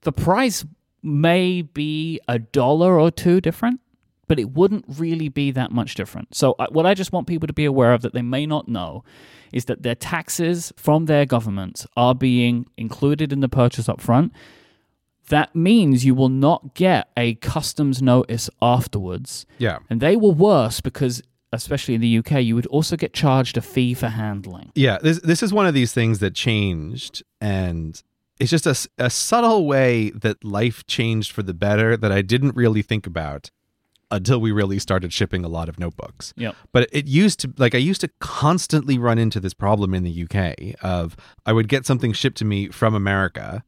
the 0.03 0.11
price 0.11 0.65
may 1.01 1.61
be 1.61 2.19
a 2.27 2.39
dollar 2.39 2.99
or 2.99 3.11
two 3.11 3.41
different, 3.41 3.81
but 4.27 4.39
it 4.39 4.51
wouldn't 4.51 4.85
really 4.87 5.29
be 5.29 5.51
that 5.51 5.71
much 5.71 5.95
different. 5.95 6.33
So, 6.35 6.55
what 6.69 6.85
I 6.85 6.93
just 6.93 7.11
want 7.11 7.27
people 7.27 7.47
to 7.47 7.53
be 7.53 7.65
aware 7.65 7.93
of 7.93 8.01
that 8.01 8.13
they 8.13 8.21
may 8.21 8.45
not 8.45 8.67
know 8.67 9.03
is 9.51 9.65
that 9.65 9.83
their 9.83 9.95
taxes 9.95 10.73
from 10.75 11.05
their 11.05 11.25
governments 11.25 11.85
are 11.95 12.15
being 12.15 12.65
included 12.77 13.31
in 13.31 13.41
the 13.41 13.49
purchase 13.49 13.87
up 13.87 14.01
front. 14.01 14.33
That 15.29 15.55
means 15.55 16.03
you 16.03 16.15
will 16.15 16.29
not 16.29 16.73
get 16.73 17.09
a 17.15 17.35
customs 17.35 18.01
notice 18.01 18.49
afterwards. 18.61 19.45
Yeah. 19.57 19.79
And 19.89 20.01
they 20.01 20.17
were 20.17 20.31
worse 20.31 20.81
because, 20.81 21.21
especially 21.53 21.95
in 21.95 22.01
the 22.01 22.17
UK, 22.17 22.43
you 22.43 22.55
would 22.55 22.65
also 22.65 22.97
get 22.97 23.13
charged 23.13 23.55
a 23.55 23.61
fee 23.61 23.93
for 23.93 24.07
handling. 24.07 24.71
Yeah, 24.75 24.97
this 25.01 25.19
this 25.21 25.41
is 25.43 25.53
one 25.53 25.65
of 25.65 25.73
these 25.73 25.93
things 25.93 26.19
that 26.19 26.33
changed, 26.33 27.23
and 27.39 28.01
it's 28.43 28.51
just 28.51 28.67
a, 28.67 29.05
a 29.05 29.09
subtle 29.09 29.65
way 29.65 30.09
that 30.09 30.43
life 30.43 30.85
changed 30.85 31.31
for 31.31 31.43
the 31.43 31.53
better 31.53 31.95
that 31.95 32.11
I 32.11 32.21
didn't 32.21 32.57
really 32.57 32.81
think 32.81 33.07
about 33.07 33.49
until 34.11 34.39
we 34.39 34.51
really 34.51 34.79
started 34.79 35.13
shipping 35.13 35.45
a 35.45 35.47
lot 35.47 35.69
of 35.69 35.79
notebooks. 35.79 36.33
Yep. 36.35 36.55
But 36.73 36.89
it 36.91 37.07
used 37.07 37.39
to 37.39 37.53
like 37.57 37.73
I 37.73 37.77
used 37.77 38.01
to 38.01 38.09
constantly 38.19 38.97
run 38.97 39.17
into 39.17 39.39
this 39.39 39.53
problem 39.53 39.93
in 39.93 40.03
the 40.03 40.23
UK 40.23 40.75
of 40.83 41.15
I 41.45 41.53
would 41.53 41.69
get 41.69 41.85
something 41.85 42.11
shipped 42.11 42.37
to 42.39 42.45
me 42.45 42.67
from 42.67 42.93
America 42.95 43.63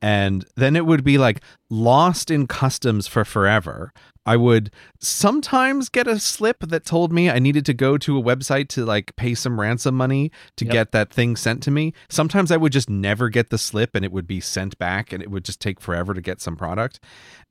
and 0.00 0.46
then 0.56 0.76
it 0.76 0.86
would 0.86 1.04
be 1.04 1.18
like 1.18 1.42
lost 1.68 2.30
in 2.30 2.46
customs 2.46 3.06
for 3.06 3.24
forever. 3.24 3.92
I 4.26 4.36
would 4.36 4.70
sometimes 5.00 5.88
get 5.88 6.06
a 6.08 6.18
slip 6.18 6.58
that 6.60 6.84
told 6.84 7.12
me 7.12 7.30
I 7.30 7.38
needed 7.38 7.64
to 7.66 7.74
go 7.74 7.96
to 7.98 8.18
a 8.18 8.22
website 8.22 8.68
to 8.70 8.84
like 8.84 9.14
pay 9.16 9.34
some 9.34 9.60
ransom 9.60 9.94
money 9.94 10.32
to 10.56 10.64
Yep. 10.64 10.72
get 10.72 10.92
that 10.92 11.10
thing 11.12 11.36
sent 11.36 11.62
to 11.62 11.70
me. 11.70 11.92
Sometimes 12.10 12.50
I 12.50 12.56
would 12.56 12.72
just 12.72 12.90
never 12.90 13.28
get 13.28 13.50
the 13.50 13.58
slip 13.58 13.94
and 13.94 14.04
it 14.04 14.10
would 14.12 14.26
be 14.26 14.40
sent 14.40 14.76
back 14.78 15.12
and 15.12 15.22
it 15.22 15.30
would 15.30 15.44
just 15.44 15.60
take 15.60 15.80
forever 15.80 16.12
to 16.12 16.20
get 16.20 16.40
some 16.40 16.56
product. 16.56 16.98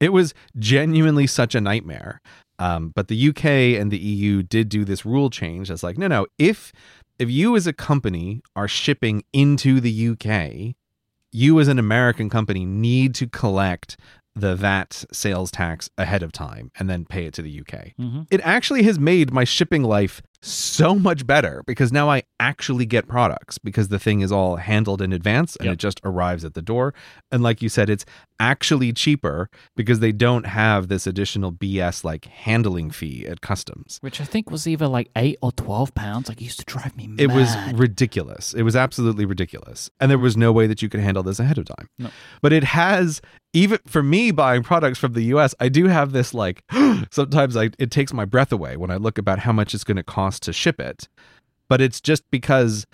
It 0.01 0.11
was 0.11 0.33
genuinely 0.59 1.27
such 1.27 1.55
a 1.55 1.61
nightmare. 1.61 2.19
Um, 2.59 2.91
but 2.95 3.07
the 3.07 3.29
UK 3.29 3.45
and 3.79 3.91
the 3.91 3.97
EU 3.97 4.43
did 4.43 4.69
do 4.69 4.85
this 4.85 5.05
rule 5.05 5.29
change. 5.29 5.69
That's 5.69 5.83
like, 5.83 5.97
no, 5.97 6.07
no, 6.07 6.27
if 6.37 6.71
if 7.17 7.29
you 7.29 7.55
as 7.55 7.65
a 7.67 7.73
company 7.73 8.41
are 8.55 8.67
shipping 8.67 9.23
into 9.31 9.79
the 9.79 10.09
UK, 10.09 10.75
you 11.31 11.59
as 11.59 11.67
an 11.69 11.79
American 11.79 12.29
company 12.29 12.65
need 12.65 13.15
to 13.15 13.27
collect 13.27 13.97
the 14.35 14.55
VAT 14.55 15.05
sales 15.11 15.49
tax 15.49 15.89
ahead 15.97 16.21
of 16.21 16.31
time 16.31 16.71
and 16.77 16.89
then 16.89 17.05
pay 17.05 17.25
it 17.25 17.33
to 17.35 17.41
the 17.41 17.59
UK. 17.61 17.93
Mm-hmm. 17.99 18.23
It 18.29 18.41
actually 18.43 18.83
has 18.83 18.99
made 18.99 19.31
my 19.31 19.43
shipping 19.43 19.83
life 19.83 20.21
so 20.45 20.95
much 20.95 21.25
better 21.25 21.63
because 21.65 21.91
now 21.91 22.09
I 22.09 22.23
actually 22.39 22.85
get 22.85 23.07
products 23.07 23.57
because 23.57 23.87
the 23.87 23.99
thing 23.99 24.21
is 24.21 24.31
all 24.31 24.57
handled 24.57 25.01
in 25.01 25.11
advance 25.13 25.55
and 25.55 25.65
Yep. 25.65 25.73
it 25.73 25.79
just 25.79 26.01
arrives 26.03 26.45
at 26.45 26.53
the 26.53 26.61
door. 26.61 26.93
And 27.31 27.41
like 27.41 27.61
you 27.61 27.69
said, 27.69 27.89
it's 27.89 28.05
actually 28.39 28.91
cheaper 28.93 29.49
because 29.75 29.99
they 30.01 30.11
don't 30.11 30.45
have 30.45 30.87
this 30.87 31.07
additional 31.07 31.51
BS 31.51 32.03
like 32.03 32.25
handling 32.25 32.91
fee 32.91 33.25
at 33.25 33.41
customs. 33.41 33.97
Which 34.01 34.19
I 34.21 34.25
think 34.25 34.51
was 34.51 34.67
either 34.67 34.87
like 34.87 35.09
eight 35.15 35.37
or 35.41 35.51
twelve 35.51 35.95
pounds. 35.95 36.27
Like 36.29 36.41
it 36.41 36.43
used 36.43 36.59
to 36.59 36.65
drive 36.65 36.95
me 36.97 37.07
mad. 37.07 37.21
It 37.21 37.31
was 37.31 37.55
ridiculous. 37.73 38.53
It 38.53 38.63
was 38.63 38.75
absolutely 38.75 39.25
ridiculous. 39.25 39.89
And 39.99 40.11
there 40.11 40.17
was 40.17 40.35
no 40.35 40.51
way 40.51 40.67
that 40.67 40.81
you 40.81 40.89
could 40.89 40.99
handle 40.99 41.23
this 41.23 41.39
ahead 41.39 41.57
of 41.57 41.65
time. 41.65 41.87
No. 41.97 42.09
But 42.41 42.51
it 42.53 42.65
has 42.65 43.21
even 43.53 43.79
for 43.87 44.03
me 44.03 44.31
buying 44.31 44.63
products 44.63 44.99
from 44.99 45.13
the 45.13 45.23
US, 45.35 45.55
I 45.61 45.69
do 45.69 45.85
have 45.87 46.11
this 46.11 46.33
like 46.33 46.63
sometimes 47.11 47.55
I 47.55 47.69
it 47.79 47.89
takes 47.89 48.11
my 48.13 48.25
breath 48.25 48.51
away 48.51 48.75
when 48.75 48.91
I 48.91 48.97
look 48.97 49.17
about 49.17 49.39
how 49.39 49.53
much 49.53 49.73
it's 49.73 49.85
going 49.85 49.97
to 49.97 50.03
cost 50.03 50.34
to 50.41 50.53
ship 50.53 50.79
it. 50.79 51.07
But 51.67 51.81
it's 51.81 51.99
just 51.99 52.23
because 52.31 52.85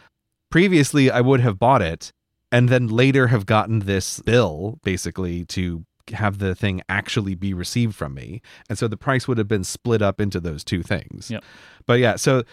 previously 0.49 1.11
I 1.11 1.21
would 1.21 1.41
have 1.41 1.59
bought 1.59 1.81
it 1.81 2.11
and 2.51 2.69
then 2.69 2.87
later 2.87 3.27
have 3.27 3.45
gotten 3.45 3.79
this 3.79 4.19
bill 4.21 4.79
basically 4.83 5.45
to 5.45 5.85
have 6.13 6.39
the 6.39 6.55
thing 6.55 6.81
actually 6.89 7.35
be 7.35 7.53
received 7.53 7.95
from 7.95 8.13
me. 8.13 8.41
And 8.69 8.77
so 8.77 8.87
the 8.87 8.97
price 8.97 9.27
would 9.27 9.37
have 9.37 9.47
been 9.47 9.63
split 9.63 10.01
up 10.01 10.19
into 10.19 10.39
those 10.39 10.63
two 10.63 10.83
things. 10.83 11.31
Yep. 11.31 11.43
But 11.85 11.99
yeah, 11.99 12.15
so 12.15 12.43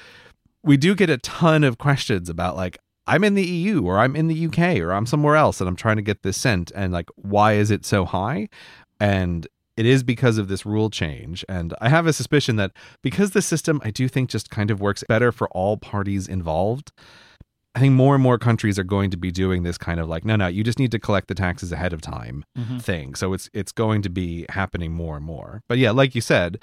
we 0.63 0.77
do 0.77 0.95
get 0.95 1.11
a 1.11 1.19
ton 1.19 1.65
of 1.65 1.79
questions 1.79 2.29
about 2.29 2.57
like 2.57 2.79
I'm 3.07 3.25
in 3.25 3.35
the 3.35 3.45
EU 3.45 3.83
or 3.83 3.99
I'm 3.99 4.15
in 4.15 4.29
the 4.29 4.47
UK 4.47 4.81
or 4.81 4.93
I'm 4.93 5.07
somewhere 5.07 5.37
else 5.37 5.61
and 5.61 5.69
I'm 5.69 5.77
trying 5.77 5.97
to 5.97 6.03
get 6.03 6.23
this 6.23 6.37
sent 6.37 6.71
and 6.75 6.93
like 6.93 7.09
why 7.17 7.55
is 7.55 7.71
it 7.71 7.85
so 7.85 8.05
high? 8.05 8.49
And 9.01 9.47
it 9.79 9.87
is 9.87 10.03
because 10.03 10.37
of 10.39 10.49
this 10.49 10.67
rule 10.67 10.91
change 10.91 11.45
and 11.49 11.73
I 11.81 11.89
have 11.89 12.07
a 12.07 12.13
suspicion 12.13 12.57
that 12.57 12.73
because 13.03 13.31
the 13.31 13.43
system 13.43 13.81
I 13.85 13.91
do 13.91 14.09
think 14.09 14.29
just 14.29 14.51
kind 14.51 14.71
of 14.71 14.81
works 14.81 15.05
better 15.09 15.31
for 15.33 15.49
all 15.51 15.77
parties 15.77 16.29
involved. 16.29 16.91
I 17.75 17.81
think 17.81 17.95
more 17.95 18.15
and 18.15 18.23
more 18.23 18.39
countries 18.39 18.79
are 18.79 18.85
going 18.85 19.11
to 19.11 19.17
be 19.17 19.31
doing 19.31 19.63
this 19.63 19.79
kind 19.79 20.01
of 20.01 20.09
like 20.09 20.25
no 20.25 20.35
no 20.37 20.49
you 20.49 20.65
just 20.65 20.79
need 20.81 20.91
to 20.93 20.99
collect 20.99 21.29
the 21.29 21.35
taxes 21.35 21.71
ahead 21.73 21.93
of 21.93 22.01
time 22.01 22.45
Mhm. 22.59 22.83
thing. 22.83 23.15
So 23.15 23.33
it's 23.35 23.49
it's 23.53 23.73
going 23.73 24.03
to 24.03 24.11
be 24.11 24.47
happening 24.49 24.93
more 24.93 25.17
and 25.17 25.25
more. 25.25 25.61
But 25.69 25.79
yeah, 25.79 25.93
like 25.93 26.15
you 26.17 26.21
said, 26.21 26.59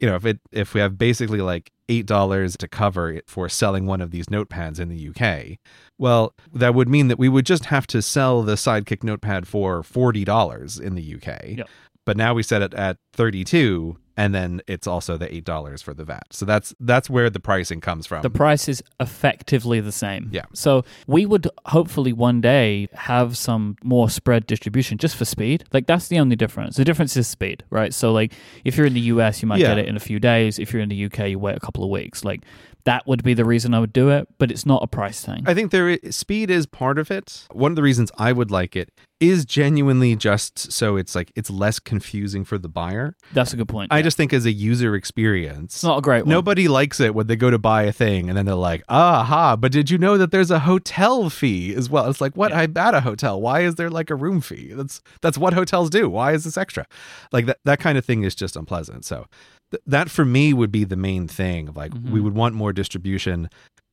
you 0.00 0.06
know, 0.08 0.16
if 0.16 0.26
it 0.26 0.38
if 0.52 0.74
we 0.74 0.80
have 0.80 0.98
basically 0.98 1.40
like 1.40 1.70
eight 1.88 2.06
dollars 2.06 2.56
to 2.58 2.68
cover 2.68 3.10
it 3.12 3.24
for 3.28 3.48
selling 3.48 3.86
one 3.86 4.00
of 4.02 4.10
these 4.10 4.26
notepads 4.26 4.78
in 4.80 4.88
the 4.88 5.08
UK, 5.08 5.56
well, 5.98 6.32
that 6.52 6.74
would 6.74 6.88
mean 6.88 7.08
that 7.08 7.18
we 7.18 7.28
would 7.28 7.46
just 7.46 7.66
have 7.66 7.86
to 7.88 8.00
sell 8.02 8.42
the 8.42 8.54
Sidekick 8.54 9.02
notepad 9.02 9.46
for 9.48 9.82
forty 9.82 10.24
dollars 10.24 10.78
in 10.78 10.94
the 10.94 11.14
UK. 11.14 11.56
Yep. 11.58 11.68
But 12.06 12.16
now 12.16 12.34
we 12.34 12.42
set 12.42 12.62
it 12.62 12.74
at 12.74 12.96
thirty 13.12 13.44
two, 13.44 13.98
and 14.16 14.34
then 14.34 14.62
it's 14.66 14.86
also 14.86 15.16
the 15.16 15.32
eight 15.32 15.44
dollars 15.44 15.82
for 15.82 15.92
the 15.94 16.02
VAT. 16.04 16.26
So 16.30 16.44
that's 16.46 16.74
that's 16.80 17.10
where 17.10 17.28
the 17.30 17.40
pricing 17.40 17.80
comes 17.80 18.06
from. 18.06 18.22
The 18.22 18.30
price 18.30 18.68
is 18.68 18.82
effectively 18.98 19.80
the 19.80 19.92
same. 19.92 20.30
Yeah. 20.32 20.46
So 20.54 20.84
we 21.06 21.26
would 21.26 21.46
hopefully 21.66 22.12
one 22.12 22.40
day 22.40 22.88
have 22.94 23.36
some 23.36 23.76
more 23.84 24.08
spread 24.08 24.46
distribution 24.46 24.96
just 24.98 25.14
for 25.14 25.24
speed. 25.26 25.64
Like 25.72 25.86
that's 25.86 26.08
the 26.08 26.18
only 26.18 26.36
difference. 26.36 26.76
The 26.76 26.84
difference 26.84 27.16
is 27.16 27.28
speed, 27.28 27.64
right? 27.70 27.92
So 27.92 28.12
like 28.12 28.32
if 28.64 28.76
you're 28.76 28.86
in 28.86 28.94
the 28.94 29.00
US, 29.12 29.42
you 29.42 29.46
might 29.48 29.60
Yeah. 29.60 29.68
get 29.68 29.78
it 29.78 29.86
in 29.88 29.96
a 29.96 30.00
few 30.00 30.18
days. 30.18 30.58
If 30.58 30.72
you're 30.72 30.82
in 30.82 30.88
the 30.88 31.04
UK, 31.04 31.30
you 31.30 31.38
wait 31.38 31.56
a 31.56 31.60
couple 31.60 31.84
of 31.84 31.90
weeks. 31.90 32.24
Like 32.24 32.40
that 32.84 33.06
would 33.06 33.22
be 33.22 33.34
the 33.34 33.44
reason 33.44 33.74
I 33.74 33.80
would 33.80 33.92
do 33.92 34.08
it, 34.10 34.28
but 34.38 34.50
it's 34.50 34.64
not 34.66 34.82
a 34.82 34.86
price 34.86 35.24
thing. 35.24 35.42
I 35.46 35.54
think 35.54 35.70
there 35.70 35.98
speed 36.10 36.50
is 36.50 36.66
part 36.66 36.98
of 36.98 37.10
it. 37.10 37.46
One 37.52 37.72
of 37.72 37.76
the 37.76 37.82
reasons 37.82 38.10
I 38.18 38.32
would 38.32 38.50
like 38.50 38.76
it 38.76 38.90
is 39.20 39.44
genuinely 39.44 40.16
just 40.16 40.72
so 40.72 40.96
it's 40.96 41.14
like 41.14 41.30
it's 41.36 41.50
less 41.50 41.78
confusing 41.78 42.42
for 42.42 42.56
the 42.56 42.70
buyer. 42.70 43.14
That's 43.34 43.52
a 43.52 43.56
good 43.56 43.68
point. 43.68 43.92
I 43.92 43.98
Yeah. 43.98 44.02
just 44.04 44.16
think 44.16 44.32
as 44.32 44.46
a 44.46 44.50
user 44.52 44.94
experience, 44.94 45.74
it's 45.74 45.84
not 45.84 45.98
a 45.98 46.00
great 46.00 46.22
one. 46.24 46.30
nobody 46.30 46.68
likes 46.68 47.00
it 47.00 47.14
when 47.14 47.26
they 47.26 47.36
go 47.36 47.50
to 47.50 47.58
buy 47.58 47.82
a 47.82 47.92
thing 47.92 48.30
and 48.30 48.38
then 48.38 48.46
they're 48.46 48.54
like, 48.54 48.82
aha, 48.88 49.56
but 49.56 49.72
did 49.72 49.90
you 49.90 49.98
know 49.98 50.16
that 50.16 50.30
there's 50.30 50.50
a 50.50 50.60
hotel 50.60 51.28
fee 51.28 51.74
as 51.74 51.90
well? 51.90 52.08
It's 52.08 52.20
like, 52.22 52.34
what? 52.34 52.50
Yeah. 52.50 52.60
I'm 52.60 52.76
at 52.78 52.94
a 52.94 53.02
hotel. 53.02 53.38
Why 53.40 53.60
is 53.60 53.74
there 53.74 53.90
like 53.90 54.08
a 54.08 54.14
room 54.16 54.40
fee? 54.40 54.72
That's 54.72 55.02
that's 55.20 55.36
what 55.36 55.52
hotels 55.52 55.90
do. 55.90 56.08
Why 56.08 56.32
is 56.32 56.44
this 56.44 56.56
extra? 56.56 56.86
Like 57.30 57.44
that 57.44 57.58
that 57.66 57.78
kind 57.78 57.98
of 57.98 58.04
thing 58.06 58.22
is 58.22 58.34
just 58.34 58.56
unpleasant. 58.56 59.04
So 59.04 59.26
th- 59.70 59.82
that 59.86 60.10
for 60.10 60.24
me 60.24 60.52
would 60.52 60.72
be 60.72 60.84
the 60.84 60.96
main 60.96 61.26
thing 61.28 61.70
like 61.74 61.92
we 61.94 62.00
Mhm. 62.20 62.22
would 62.24 62.34
want 62.34 62.54
more 62.54 62.72
distribution 62.72 63.48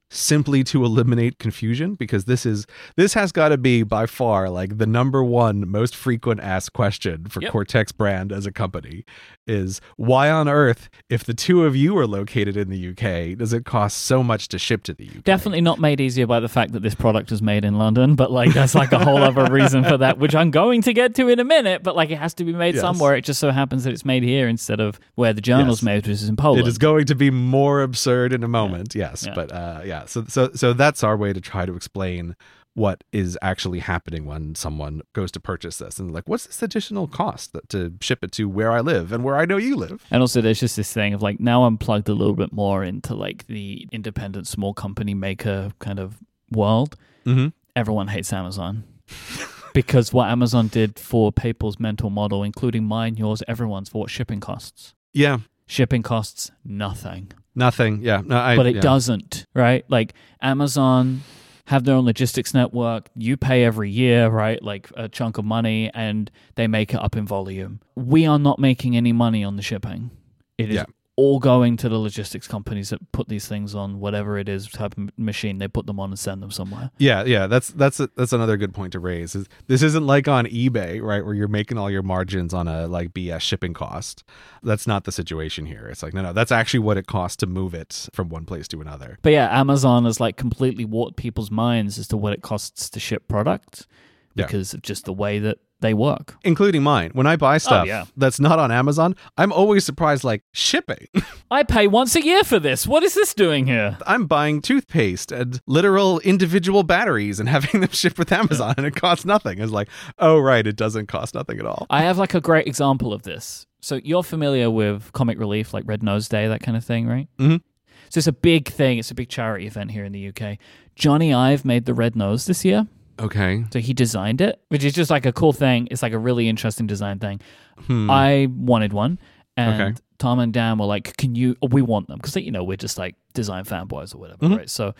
simply 0.09 0.63
to 0.63 0.85
eliminate 0.85 1.37
confusion 1.37 1.95
because 1.95 2.25
this 2.25 2.45
is 2.45 2.65
this 2.95 3.13
has 3.13 3.31
got 3.33 3.49
to 3.49 3.57
be 3.57 3.83
by 3.83 4.05
far 4.05 4.49
like 4.49 4.77
the 4.77 4.85
number 4.85 5.21
one 5.23 5.69
most 5.69 5.95
frequent 5.95 6.39
asked 6.39 6.71
question 6.73 7.25
for 7.25 7.41
Yep. 7.41 7.51
Cortex 7.51 7.91
brand 7.91 8.31
as 8.31 8.45
a 8.45 8.51
company 8.51 9.03
is 9.45 9.81
why 9.97 10.29
on 10.29 10.47
earth 10.47 10.89
if 11.09 11.23
the 11.25 11.33
two 11.33 11.65
of 11.65 11.75
you 11.75 11.97
are 11.97 12.07
located 12.07 12.55
in 12.55 12.69
the 12.69 12.89
UK 12.91 13.37
does 13.37 13.51
it 13.51 13.65
cost 13.65 13.97
so 13.97 14.23
much 14.23 14.47
to 14.47 14.57
ship 14.57 14.83
to 14.83 14.93
the 14.93 15.07
UK 15.09 15.23
Definitely 15.23 15.61
not 15.61 15.79
made 15.79 15.99
easier 15.99 16.25
by 16.25 16.39
the 16.39 16.47
fact 16.49 16.71
that 16.71 16.81
this 16.83 16.95
product 16.95 17.31
is 17.33 17.41
made 17.41 17.65
in 17.65 17.77
London, 17.77 18.15
but 18.15 18.31
like 18.31 18.53
that's 18.53 18.75
like 18.75 18.91
a 18.93 18.99
whole 19.03 19.17
other 19.17 19.51
reason 19.51 19.83
for 19.83 19.97
that, 19.97 20.17
which 20.17 20.33
I'm 20.35 20.51
going 20.51 20.81
to 20.83 20.93
get 20.93 21.15
to 21.15 21.27
in 21.27 21.39
a 21.39 21.43
minute. 21.43 21.83
But 21.83 21.95
like 21.95 22.09
it 22.11 22.17
has 22.17 22.33
to 22.35 22.43
be 22.45 22.53
made 22.53 22.75
Yes. 22.75 22.81
somewhere. 22.81 23.15
It 23.15 23.23
just 23.25 23.39
so 23.39 23.51
happens 23.51 23.83
that 23.83 23.91
it's 23.93 24.05
made 24.05 24.23
here 24.23 24.47
instead 24.47 24.79
of 24.79 24.99
where 25.15 25.33
the 25.33 25.41
journal's 25.41 25.79
Yes. 25.79 25.83
made, 25.83 25.95
which 26.07 26.13
is 26.13 26.29
in 26.29 26.35
Poland. 26.37 26.65
it 26.65 26.67
is 26.69 26.77
going 26.77 27.05
to 27.05 27.15
be 27.15 27.29
more 27.29 27.81
absurd 27.81 28.31
in 28.33 28.43
a 28.43 28.47
moment 28.47 28.95
yes 28.95 29.25
Yeah. 29.27 29.33
but 29.35 29.51
uh 29.51 29.81
yeah 29.85 29.96
so 30.05 30.25
so 30.27 30.51
so 30.53 30.73
that's 30.73 31.03
our 31.03 31.17
way 31.17 31.33
to 31.33 31.41
try 31.41 31.65
to 31.65 31.75
explain 31.75 32.35
what 32.73 33.03
is 33.11 33.35
actually 33.41 33.79
happening 33.79 34.25
when 34.25 34.53
someone 34.53 35.01
goes 35.13 35.31
to 35.31 35.39
purchase 35.39 35.77
this 35.79 35.97
and 35.97 36.11
like 36.11 36.23
what's 36.27 36.45
this 36.45 36.61
additional 36.61 37.07
cost 37.07 37.51
that, 37.51 37.67
to 37.69 37.91
ship 38.01 38.23
it 38.23 38.31
to 38.31 38.47
where 38.47 38.71
I 38.71 38.81
live 38.81 39.11
and 39.11 39.23
where 39.23 39.35
I 39.35 39.45
know 39.45 39.57
you 39.57 39.75
live 39.75 40.05
And 40.11 40.21
also, 40.21 40.41
there's 40.41 40.59
just 40.59 40.75
this 40.75 40.93
thing 40.93 41.15
of 41.15 41.23
like 41.23 41.39
now 41.39 41.63
I'm 41.63 41.79
plugged 41.79 42.07
a 42.07 42.13
little 42.13 42.35
bit 42.35 42.53
more 42.53 42.83
into 42.83 43.15
like 43.15 43.47
the 43.47 43.87
independent 43.91 44.45
small 44.47 44.75
company 44.75 45.15
maker 45.15 45.71
kind 45.79 45.99
of 45.99 46.17
world. 46.51 46.95
mm-hmm. 47.25 47.47
Everyone 47.75 48.09
hates 48.09 48.31
Amazon 48.31 48.83
because 49.73 50.13
what 50.13 50.29
Amazon 50.29 50.67
did 50.67 50.99
for 50.99 51.31
people's 51.31 51.79
mental 51.79 52.11
model, 52.11 52.43
including 52.43 52.83
mine, 52.83 53.15
yours, 53.17 53.41
everyone's, 53.47 53.89
for 53.89 54.01
what 54.01 54.11
shipping 54.11 54.39
costs. 54.39 54.93
yeah 55.13 55.39
Shipping 55.65 56.03
costs 56.03 56.51
nothing. 56.63 57.31
Nothing. 57.57 58.01
Yeah. 58.03 58.21
No, 58.23 58.37
I, 58.37 58.55
but 58.55 58.67
it 58.67 58.75
yeah. 58.75 58.81
doesn't, 58.81 59.45
right? 59.55 59.83
Like 59.89 60.13
Amazon 60.41 61.21
have 61.65 61.83
their 61.83 61.95
own 61.95 62.05
logistics 62.05 62.53
network. 62.53 63.09
You 63.15 63.35
pay 63.35 63.65
every 63.65 63.89
year, 63.89 64.29
right? 64.29 64.61
Like 64.61 64.89
a 64.95 65.09
chunk 65.09 65.39
of 65.39 65.43
money, 65.43 65.89
and 65.93 66.29
they 66.55 66.67
make 66.67 66.93
it 66.93 67.01
up 67.01 67.15
in 67.17 67.25
volume. 67.25 67.79
We 67.95 68.27
are 68.27 68.37
not 68.37 68.59
making 68.59 68.95
any 68.95 69.11
money 69.11 69.43
on 69.43 69.55
the 69.55 69.63
shipping. 69.63 70.11
It 70.59 70.69
is 70.69 70.75
Yeah. 70.75 70.85
All 71.17 71.39
going 71.39 71.75
to 71.75 71.89
the 71.89 71.97
logistics 71.97 72.47
companies 72.47 72.91
that 72.91 73.11
put 73.11 73.27
these 73.27 73.47
things 73.47 73.73
on 73.73 73.99
whatever 73.99 74.37
it 74.37 74.47
is 74.47 74.69
type 74.69 74.95
of 74.97 75.09
machine. 75.17 75.57
They 75.57 75.67
put 75.67 75.87
them 75.87 75.99
on 75.99 76.11
and 76.11 76.19
send 76.19 76.43
them 76.43 76.51
somewhere. 76.51 76.91
Yeah, 76.99 77.23
yeah. 77.23 77.47
That's 77.47 77.69
that's 77.69 77.99
a, 77.99 78.07
that's 78.15 78.33
another 78.33 78.55
good 78.55 78.71
point 78.73 78.93
to 78.93 78.99
raise. 78.99 79.33
Is 79.35 79.47
this 79.65 79.81
isn't 79.81 80.05
like 80.05 80.27
on 80.27 80.45
eBay, 80.45 81.01
right, 81.01 81.25
where 81.25 81.33
you're 81.33 81.47
making 81.47 81.77
all 81.79 81.89
your 81.89 82.03
margins 82.03 82.53
on 82.53 82.67
a 82.67 82.87
like 82.87 83.13
BS 83.13 83.41
shipping 83.41 83.73
cost. 83.73 84.23
That's 84.61 84.85
not 84.85 85.05
the 85.05 85.11
situation 85.11 85.65
here. 85.65 85.87
It's 85.87 86.03
like 86.03 86.13
no, 86.13 86.21
no. 86.21 86.33
That's 86.33 86.51
actually 86.51 86.81
what 86.81 86.97
it 86.97 87.07
costs 87.07 87.37
to 87.37 87.47
move 87.47 87.73
it 87.73 88.07
from 88.13 88.29
one 88.29 88.45
place 88.45 88.67
to 88.69 88.79
another. 88.79 89.17
But 89.23 89.33
yeah, 89.33 89.59
Amazon 89.59 90.05
has 90.05 90.19
like 90.19 90.37
completely 90.37 90.85
warped 90.85 91.17
people's 91.17 91.49
minds 91.49 91.97
as 91.97 92.07
to 92.09 92.17
what 92.17 92.33
it 92.33 92.43
costs 92.43 92.89
to 92.91 92.99
ship 92.99 93.27
product 93.27 93.87
Yeah. 94.35 94.45
because 94.45 94.75
of 94.75 94.83
just 94.83 95.05
the 95.05 95.13
way 95.13 95.39
that 95.39 95.57
they 95.79 95.93
work. 95.93 96.35
Including 96.43 96.83
mine. 96.83 97.11
When 97.13 97.27
I 97.27 97.35
buy 97.35 97.57
stuff 97.57 97.87
yeah. 97.87 98.05
that's 98.15 98.39
not 98.39 98.59
on 98.59 98.71
Amazon, 98.71 99.15
I'm 99.37 99.51
always 99.51 99.85
surprised. 99.85 100.23
Like 100.23 100.43
shipping, 100.53 101.07
I 101.51 101.63
pay 101.63 101.87
once 101.87 102.15
a 102.15 102.23
year 102.23 102.43
for 102.43 102.59
this. 102.59 102.87
What 102.87 103.03
is 103.03 103.13
this 103.13 103.33
doing 103.33 103.67
here? 103.67 103.97
I'm 104.05 104.25
buying 104.25 104.61
toothpaste 104.61 105.31
and 105.31 105.61
literal 105.67 106.19
individual 106.19 106.83
batteries 106.83 107.39
and 107.39 107.47
having 107.57 107.81
them 107.81 107.91
shipped 107.91 108.17
with 108.17 108.31
Amazon, 108.31 108.75
and 108.77 108.85
it 108.85 108.95
costs 108.95 109.25
nothing. 109.25 109.59
It's 109.59 109.71
like, 109.71 109.89
oh 110.19 110.39
right, 110.39 110.65
it 110.65 110.75
doesn't 110.75 111.07
cost 111.07 111.35
nothing 111.35 111.59
at 111.59 111.65
all. 111.65 111.85
I 111.89 112.03
have 112.03 112.17
like 112.17 112.33
a 112.33 112.41
great 112.41 112.67
example 112.67 113.13
of 113.13 113.23
this. 113.23 113.65
So 113.79 113.99
you're 114.03 114.23
familiar 114.23 114.71
with 114.71 115.13
Comic 115.13 115.39
Relief, 115.39 115.73
like 115.73 115.83
Red 115.87 116.03
Nose 116.03 116.27
Day, 116.27 116.47
that 116.47 116.61
kind 116.61 116.75
of 116.75 116.83
thing, 116.83 117.07
right? 117.07 117.27
Mhm. 117.37 117.61
So 118.09 118.19
it's 118.19 118.27
a 118.27 118.33
big 118.33 118.67
thing. 118.69 118.99
It's 118.99 119.11
a 119.11 119.15
big 119.15 119.29
charity 119.29 119.67
event 119.67 119.91
here 119.91 120.05
in 120.05 120.13
the 120.13 120.29
UK. 120.29 120.57
Jony 120.97 121.35
Ive 121.35 121.65
made 121.65 121.85
the 121.85 121.93
red 121.93 122.15
nose 122.15 122.45
this 122.45 122.63
year. 122.65 122.87
Okay. 123.19 123.65
So 123.73 123.79
he 123.79 123.93
designed 123.93 124.41
it, 124.41 124.61
which 124.69 124.83
is 124.83 124.93
just 124.93 125.09
like 125.09 125.25
a 125.25 125.31
cool 125.33 125.53
thing. 125.53 125.87
It's 125.91 126.01
like 126.03 126.13
a 126.13 126.19
really 126.19 126.47
interesting 126.47 126.87
design 126.87 127.19
thing. 127.19 127.41
Hmm. 127.87 128.09
I 128.09 128.47
wanted 128.51 128.93
one, 128.93 129.19
and 129.55 129.81
Okay. 129.81 130.01
Tom 130.19 130.39
and 130.39 130.51
Dan 130.53 130.77
were 130.77 130.85
like, 130.85 131.15
"Can 131.17 131.35
you? 131.35 131.55
We 131.71 131.81
want 131.81 132.07
them 132.07 132.17
because 132.17 132.35
you 132.35 132.51
know 132.51 132.63
we're 132.63 132.77
just 132.77 132.97
like 132.97 133.15
design 133.33 133.63
fanboys 133.65 134.13
or 134.15 134.17
whatever, 134.19 134.45
Mhm. 134.47 134.57
right?" 134.57 134.69
So 134.69 134.93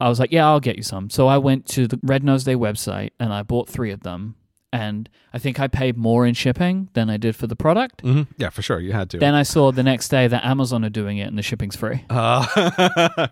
I 0.00 0.08
was 0.08 0.18
like, 0.20 0.32
"Yeah, 0.32 0.46
I'll 0.46 0.60
get 0.60 0.76
you 0.76 0.82
some." 0.82 1.10
So 1.10 1.28
I 1.28 1.38
went 1.38 1.66
to 1.68 1.86
the 1.86 1.98
Red 2.02 2.24
Nose 2.24 2.44
Day 2.44 2.54
website 2.54 3.10
and 3.20 3.32
I 3.32 3.42
bought 3.42 3.68
three 3.68 3.90
of 3.90 4.00
them, 4.00 4.34
and 4.72 5.08
I 5.32 5.38
think 5.38 5.58
I 5.58 5.66
paid 5.68 5.96
more 5.96 6.26
in 6.26 6.34
shipping 6.34 6.88
than 6.92 7.10
I 7.10 7.16
did 7.16 7.34
for 7.36 7.46
the 7.46 7.56
product. 7.56 8.02
Mhm. 8.04 8.28
Yeah, 8.36 8.50
for 8.50 8.62
sure. 8.62 8.78
You 8.80 8.92
had 8.92 9.10
to. 9.10 9.18
Then 9.18 9.34
I 9.34 9.42
saw 9.42 9.72
the 9.72 9.82
next 9.82 10.08
day 10.08 10.28
that 10.28 10.44
Amazon 10.44 10.84
are 10.84 10.90
doing 10.90 11.18
it 11.18 11.24
and 11.28 11.36
the 11.36 11.42
shipping's 11.42 11.76
free. 11.76 12.04
Uh, 12.10 12.46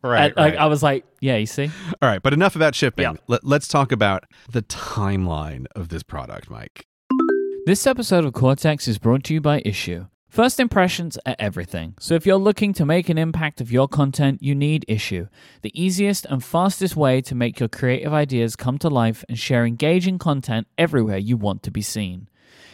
right. 0.02 0.36
Like, 0.36 0.36
right. 0.36 0.56
I 0.56 0.66
was 0.66 0.82
like, 0.82 1.04
"Yeah, 1.20 1.36
you 1.36 1.46
see." 1.46 1.70
All 2.02 2.08
right, 2.08 2.22
but 2.22 2.32
enough 2.32 2.56
about 2.56 2.74
shipping. 2.74 3.02
Yeah. 3.04 3.14
Let, 3.26 3.44
let's 3.44 3.68
talk 3.68 3.92
about 3.92 4.24
the 4.50 4.62
timeline 4.62 5.66
of 5.76 5.88
this 5.88 6.02
product, 6.02 6.48
Myke. 6.50 6.82
This 7.66 7.86
episode 7.86 8.24
of 8.24 8.32
Cortex 8.32 8.88
is 8.88 8.98
brought 8.98 9.24
to 9.24 9.34
you 9.34 9.40
by 9.40 9.60
Issuu. 9.62 10.08
First 10.28 10.60
impressions 10.60 11.18
are 11.24 11.34
everything. 11.38 11.94
So 11.98 12.14
if 12.14 12.26
you're 12.26 12.36
looking 12.36 12.74
to 12.74 12.84
make 12.84 13.08
an 13.08 13.16
impact 13.16 13.62
of 13.62 13.72
your 13.72 13.88
content, 13.88 14.42
you 14.42 14.54
need 14.54 14.84
Issuu, 14.86 15.28
the 15.62 15.72
easiest 15.80 16.26
and 16.26 16.44
fastest 16.44 16.94
way 16.94 17.22
to 17.22 17.34
make 17.34 17.58
your 17.58 17.70
creative 17.70 18.12
ideas 18.12 18.54
come 18.54 18.76
to 18.78 18.90
life 18.90 19.24
and 19.28 19.38
share 19.38 19.64
engaging 19.64 20.18
content 20.18 20.66
everywhere 20.76 21.16
you 21.16 21.38
want 21.38 21.62
to 21.62 21.70
be 21.70 21.80
seen. 21.80 22.28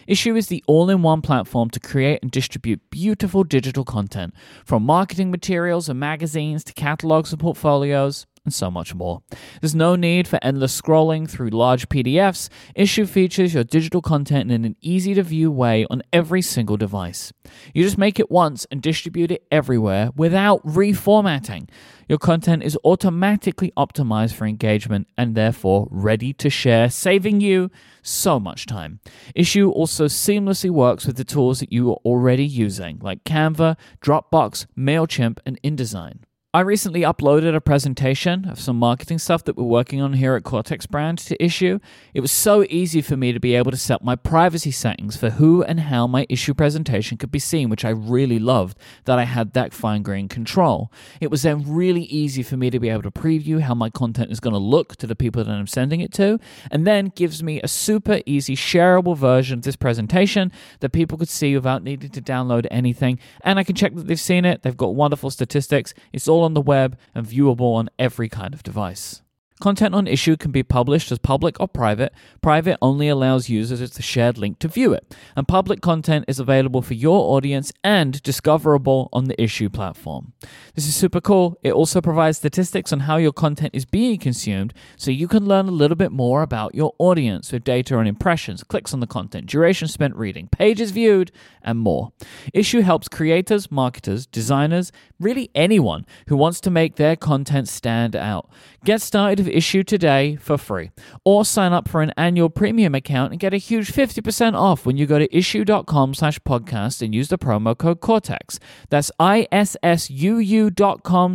Issuu 0.09 0.37
is 0.37 0.49
the 0.49 0.65
all 0.67 0.91
in 0.91 1.03
one 1.03 1.23
platform 1.23 1.71
to 1.71 1.81
create 1.81 2.19
and 2.23 2.31
distribute 2.31 2.91
beautiful 2.91 3.45
digital 3.45 3.85
content, 3.85 4.35
from 4.65 4.83
marketing 4.83 5.31
materials 5.31 5.89
and 5.89 5.99
magazines 5.99 6.65
to 6.65 6.73
catalogs 6.73 7.33
and 7.33 7.41
portfolios 7.41 8.27
and 8.45 8.53
so 8.53 8.71
much 8.71 8.95
more. 8.95 9.23
There's 9.61 9.75
no 9.75 9.97
need 9.97 10.29
for 10.29 10.39
endless 10.43 10.79
scrolling 10.79 11.29
through 11.29 11.51
large 11.51 11.89
PDFs. 11.89 12.49
Issuu 12.77 13.09
features 13.09 13.55
your 13.55 13.65
digital 13.65 14.03
content 14.03 14.51
in 14.51 14.65
an 14.65 14.77
easy 14.81 15.15
to 15.15 15.23
view 15.23 15.51
way 15.51 15.87
on 15.91 16.03
every 16.13 16.43
single 16.43 16.77
device. 16.77 17.33
You 17.73 17.83
just 17.83 17.99
make 17.99 18.21
it 18.21 18.31
once 18.31 18.67
and 18.71 18.83
distribute 18.83 19.31
it 19.31 19.47
everywhere 19.51 20.11
without 20.15 20.65
reformatting. 20.67 21.69
Your 22.09 22.19
content 22.19 22.63
is 22.63 22.79
automatically 22.85 23.73
optimized 23.79 24.35
for 24.35 24.47
engagement 24.47 25.09
and 25.17 25.35
therefore 25.35 25.89
ready 25.91 26.35
to 26.35 26.51
share, 26.51 26.91
saving 26.91 27.41
you 27.41 27.71
so 28.03 28.39
much 28.39 28.67
time. 28.67 29.01
Issuu 29.35 29.71
also 29.73 30.05
seamlessly 30.05 30.69
works 30.69 31.07
with 31.07 31.17
the 31.17 31.25
tools 31.25 31.61
that 31.61 31.73
you 31.73 31.91
are 31.91 31.99
already 32.05 32.45
using, 32.45 32.99
like 33.01 33.25
Canva, 33.25 33.77
Dropbox, 34.03 34.67
MailChimp, 34.77 35.39
and 35.47 35.61
InDesign. 35.63 36.24
I 36.55 36.61
recently 36.61 37.01
uploaded 37.01 37.57
a 37.57 37.61
presentation 37.61 38.49
of 38.49 38.61
some 38.61 38.79
marketing 38.79 39.19
stuff 39.19 39.43
that 39.43 39.57
we're 39.57 39.65
working 39.65 40.01
on 40.01 40.13
here 40.13 40.37
at 40.37 40.45
Cortex 40.45 40.87
Brand 40.87 41.19
to 41.19 41.37
Issuu. 41.39 41.81
It 42.15 42.21
was 42.21 42.31
so 42.31 42.65
easy 42.71 43.03
for 43.03 43.17
me 43.17 43.33
to 43.33 43.41
be 43.41 43.57
able 43.57 43.73
to 43.73 43.77
set 43.77 44.05
my 44.05 44.15
privacy 44.15 44.71
settings 44.71 45.17
for 45.17 45.31
who 45.31 45.65
and 45.65 45.81
how 45.81 46.07
my 46.07 46.27
Issuu 46.27 46.57
presentation 46.57 47.19
could 47.19 47.33
be 47.33 47.41
seen, 47.41 47.71
which 47.71 47.85
I 47.85 47.89
really 47.89 48.39
loved 48.39 48.79
that 49.05 49.19
I 49.19 49.25
had 49.25 49.53
that 49.55 49.75
fine 49.75 50.05
grained 50.05 50.31
control. 50.31 50.93
It 51.21 51.29
was 51.29 51.43
then 51.43 51.65
really 51.67 52.05
easy 52.05 52.45
for 52.45 52.57
me 52.57 52.71
to 52.71 52.79
be 52.79 52.89
able 52.89 53.03
to 53.03 53.11
preview 53.11 53.59
how 53.59 53.75
my 53.75 53.91
content 53.91 54.31
is 54.31 54.39
going 54.39 54.55
to 54.55 54.61
look 54.61 54.95
to 54.99 55.09
the 55.09 55.17
people 55.17 55.43
that 55.43 55.51
I'm 55.51 55.67
sending 55.67 56.03
it 56.03 56.13
to, 56.13 56.39
and 56.71 56.87
then 56.87 57.11
gives 57.17 57.43
me 57.43 57.61
a 57.63 57.67
super 57.67 58.21
easy 58.27 58.55
shareable 58.55 59.17
version 59.17 59.59
of 59.59 59.65
this 59.65 59.75
presentation 59.75 60.53
that 60.79 60.91
people 60.91 61.19
could 61.19 61.29
see 61.29 61.57
without 61.57 61.83
needing 61.83 62.11
to 62.11 62.23
download 62.23 62.69
anything. 62.71 63.19
And 63.41 63.59
I 63.59 63.65
can 63.65 63.75
check 63.75 63.97
that 63.97 64.07
they've 64.07 64.21
seen 64.21 64.45
it. 64.45 64.63
They've 64.63 64.77
got 64.77 64.95
wonderful 64.95 65.31
statistics. 65.31 65.95
It's 66.13 66.29
all 66.29 66.44
on 66.45 66.55
the 66.55 66.61
web 66.61 66.97
and 67.15 67.27
viewable 67.27 67.75
on 67.75 67.91
every 67.99 68.29
kind 68.29 68.55
of 68.55 68.63
device. 68.63 69.23
Content 69.65 69.95
on 69.95 70.05
Issuu 70.05 70.39
can 70.39 70.51
be 70.51 70.63
published 70.63 71.11
as 71.11 71.19
public 71.19 71.59
or 71.59 71.67
private. 71.67 72.13
Private 72.43 72.77
only 72.83 73.09
allows 73.09 73.49
users 73.49 73.81
its 73.81 74.03
shared 74.05 74.37
link 74.37 74.59
to 74.59 74.69
view 74.69 74.93
it, 74.93 75.17
and 75.35 75.49
public 75.49 75.81
content 75.81 76.27
is 76.29 76.39
available 76.39 76.83
for 76.83 76.93
your 76.93 77.35
audience 77.35 77.73
and 77.83 78.23
discoverable 78.23 79.09
on 79.11 79.25
the 79.25 79.35
Issuu 79.37 79.73
platform. 79.73 80.35
This 80.75 80.87
is 80.87 80.95
super 80.95 81.23
cool. 81.23 81.57
It 81.63 81.73
also 81.73 82.03
provides 82.03 82.37
statistics 82.37 82.93
on 82.93 83.01
how 83.01 83.17
your 83.17 83.33
content 83.33 83.71
is 83.73 83.87
being 83.87 84.19
consumed, 84.19 84.75
so 84.99 85.11
you 85.11 85.27
can 85.27 85.47
learn 85.47 85.67
a 85.67 85.71
little 85.71 85.97
bit 85.97 86.13
more 86.13 86.43
about 86.43 86.75
your 86.75 86.93
audience 86.99 87.51
with 87.51 87.65
data 87.65 87.97
on 87.97 88.07
impressions, 88.07 88.63
clicks 88.65 88.93
on 88.93 89.01
the 89.01 89.07
content, 89.07 89.47
duration 89.47 89.89
spent 89.89 90.15
reading, 90.15 90.47
pages 90.49 90.91
viewed, 90.91 91.33
and 91.63 91.79
more. 91.79 92.13
Issuu 92.55 92.83
helps 92.83 93.09
creators, 93.09 93.71
marketers, 93.71 94.27
designers, 94.27 94.93
really 95.19 95.51
anyone 95.55 96.05
who 96.29 96.37
wants 96.37 96.61
to 96.61 96.71
make 96.71 96.97
their 96.97 97.17
content 97.17 97.67
stand 97.67 98.15
out. 98.15 98.51
Get 98.85 99.01
started 99.01 99.47
with 99.47 99.55
Issuu 99.55 99.87
today 99.87 100.37
for 100.37 100.59
free, 100.59 100.91
or 101.25 101.47
sign 101.47 101.73
up 101.73 101.89
for 101.89 102.03
an 102.03 102.13
annual 102.19 102.51
premium 102.51 102.95
account 102.95 103.33
and 103.33 103.41
get 103.41 103.55
a 103.55 103.57
huge 103.57 103.91
50% 103.91 104.53
off 104.53 104.85
when 104.85 104.99
you 104.99 105.07
go 105.07 105.19
to 105.19 105.27
issuu.com 105.29 106.13
slash 106.13 106.39
podcast 106.41 107.01
and 107.01 107.15
use 107.15 107.29
the 107.29 107.39
promo 107.39 107.79
code 107.79 108.01
Cortex. 108.01 108.61
That's 108.91 109.11
issuu.com 109.19 109.77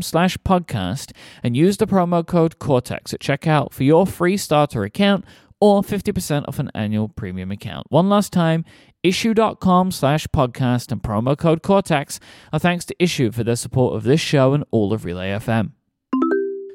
slash 0.04 0.38
podcast 0.38 1.12
and 1.42 1.58
use 1.58 1.78
the 1.78 1.88
promo 1.88 2.24
code 2.24 2.60
Cortex 2.60 3.16
at 3.16 3.20
checkout 3.20 3.74
for 3.74 3.84
your 3.84 4.06
free 4.06 4.38
starter 4.38 4.84
account 4.84 5.26
or 5.60 5.82
50% 5.82 6.48
off 6.48 6.60
an 6.60 6.70
annual 6.76 7.10
premium 7.10 7.50
account. 7.50 7.88
One 7.90 8.10
last 8.10 8.32
time, 8.32 8.64
issuu.com 9.04 9.92
slash 9.92 10.28
podcast 10.28 10.92
and 10.92 11.02
promo 11.02 11.36
code 11.36 11.64
Cortex. 11.64 12.20
Our 12.54 12.60
thanks 12.60 12.86
to 12.86 12.96
Issuu 13.00 13.34
for 13.34 13.44
their 13.44 13.56
support 13.56 13.96
of 13.96 14.04
this 14.04 14.22
show 14.22 14.54
and 14.54 14.64
all 14.70 14.94
of 14.94 15.04
Relay 15.04 15.30
FM. 15.32 15.72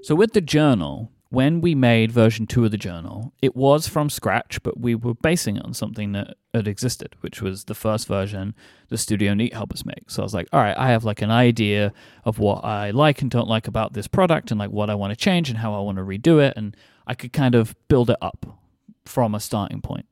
So 0.05 0.15
with 0.15 0.35
the 0.35 0.43
journal, 0.43 1.11
when 1.31 1.63
we 1.63 1.75
made 1.75 2.13
version 2.13 2.47
two 2.47 2.67
of 2.67 2.71
the 2.71 2.77
journal, 2.77 3.33
it 3.41 3.57
was 3.57 3.89
from 3.89 4.11
scratch, 4.11 4.63
but 4.63 4.79
we 4.79 4.95
were 4.95 5.15
basing 5.15 5.57
it 5.57 5.65
on 5.65 5.73
something 5.73 6.13
that 6.13 6.37
had 6.53 6.69
existed, 6.69 7.17
which 7.23 7.41
was 7.41 7.65
the 7.65 7.75
first 7.75 8.07
version 8.07 8.55
the 8.91 8.99
Studio 8.99 9.33
Neat 9.33 9.55
helped 9.55 9.73
us 9.73 9.87
make. 9.87 10.11
So 10.11 10.21
I 10.21 10.25
was 10.25 10.35
like, 10.35 10.47
all 10.53 10.61
right, 10.61 10.77
I 10.77 10.89
have 10.89 11.05
like 11.05 11.23
an 11.23 11.31
idea 11.31 11.91
of 12.27 12.39
what 12.39 12.67
I 12.67 12.91
like 12.91 13.23
and 13.23 13.31
don't 13.31 13.49
like 13.49 13.67
about 13.67 13.95
this 13.95 14.07
product 14.07 14.51
and 14.51 14.61
like 14.61 14.69
what 14.69 14.91
I 14.91 14.95
want 14.95 15.13
to 15.13 15.17
change 15.17 15.49
and 15.49 15.57
how 15.57 15.75
I 15.75 15.81
want 15.81 15.97
to 15.97 16.05
redo 16.05 16.39
it. 16.39 16.53
And 16.55 16.77
I 17.07 17.15
could 17.15 17.33
kind 17.33 17.55
of 17.55 17.75
build 17.89 18.11
it 18.11 18.19
up 18.21 18.61
from 19.07 19.35
a 19.35 19.41
starting 19.41 19.81
point. 19.81 20.05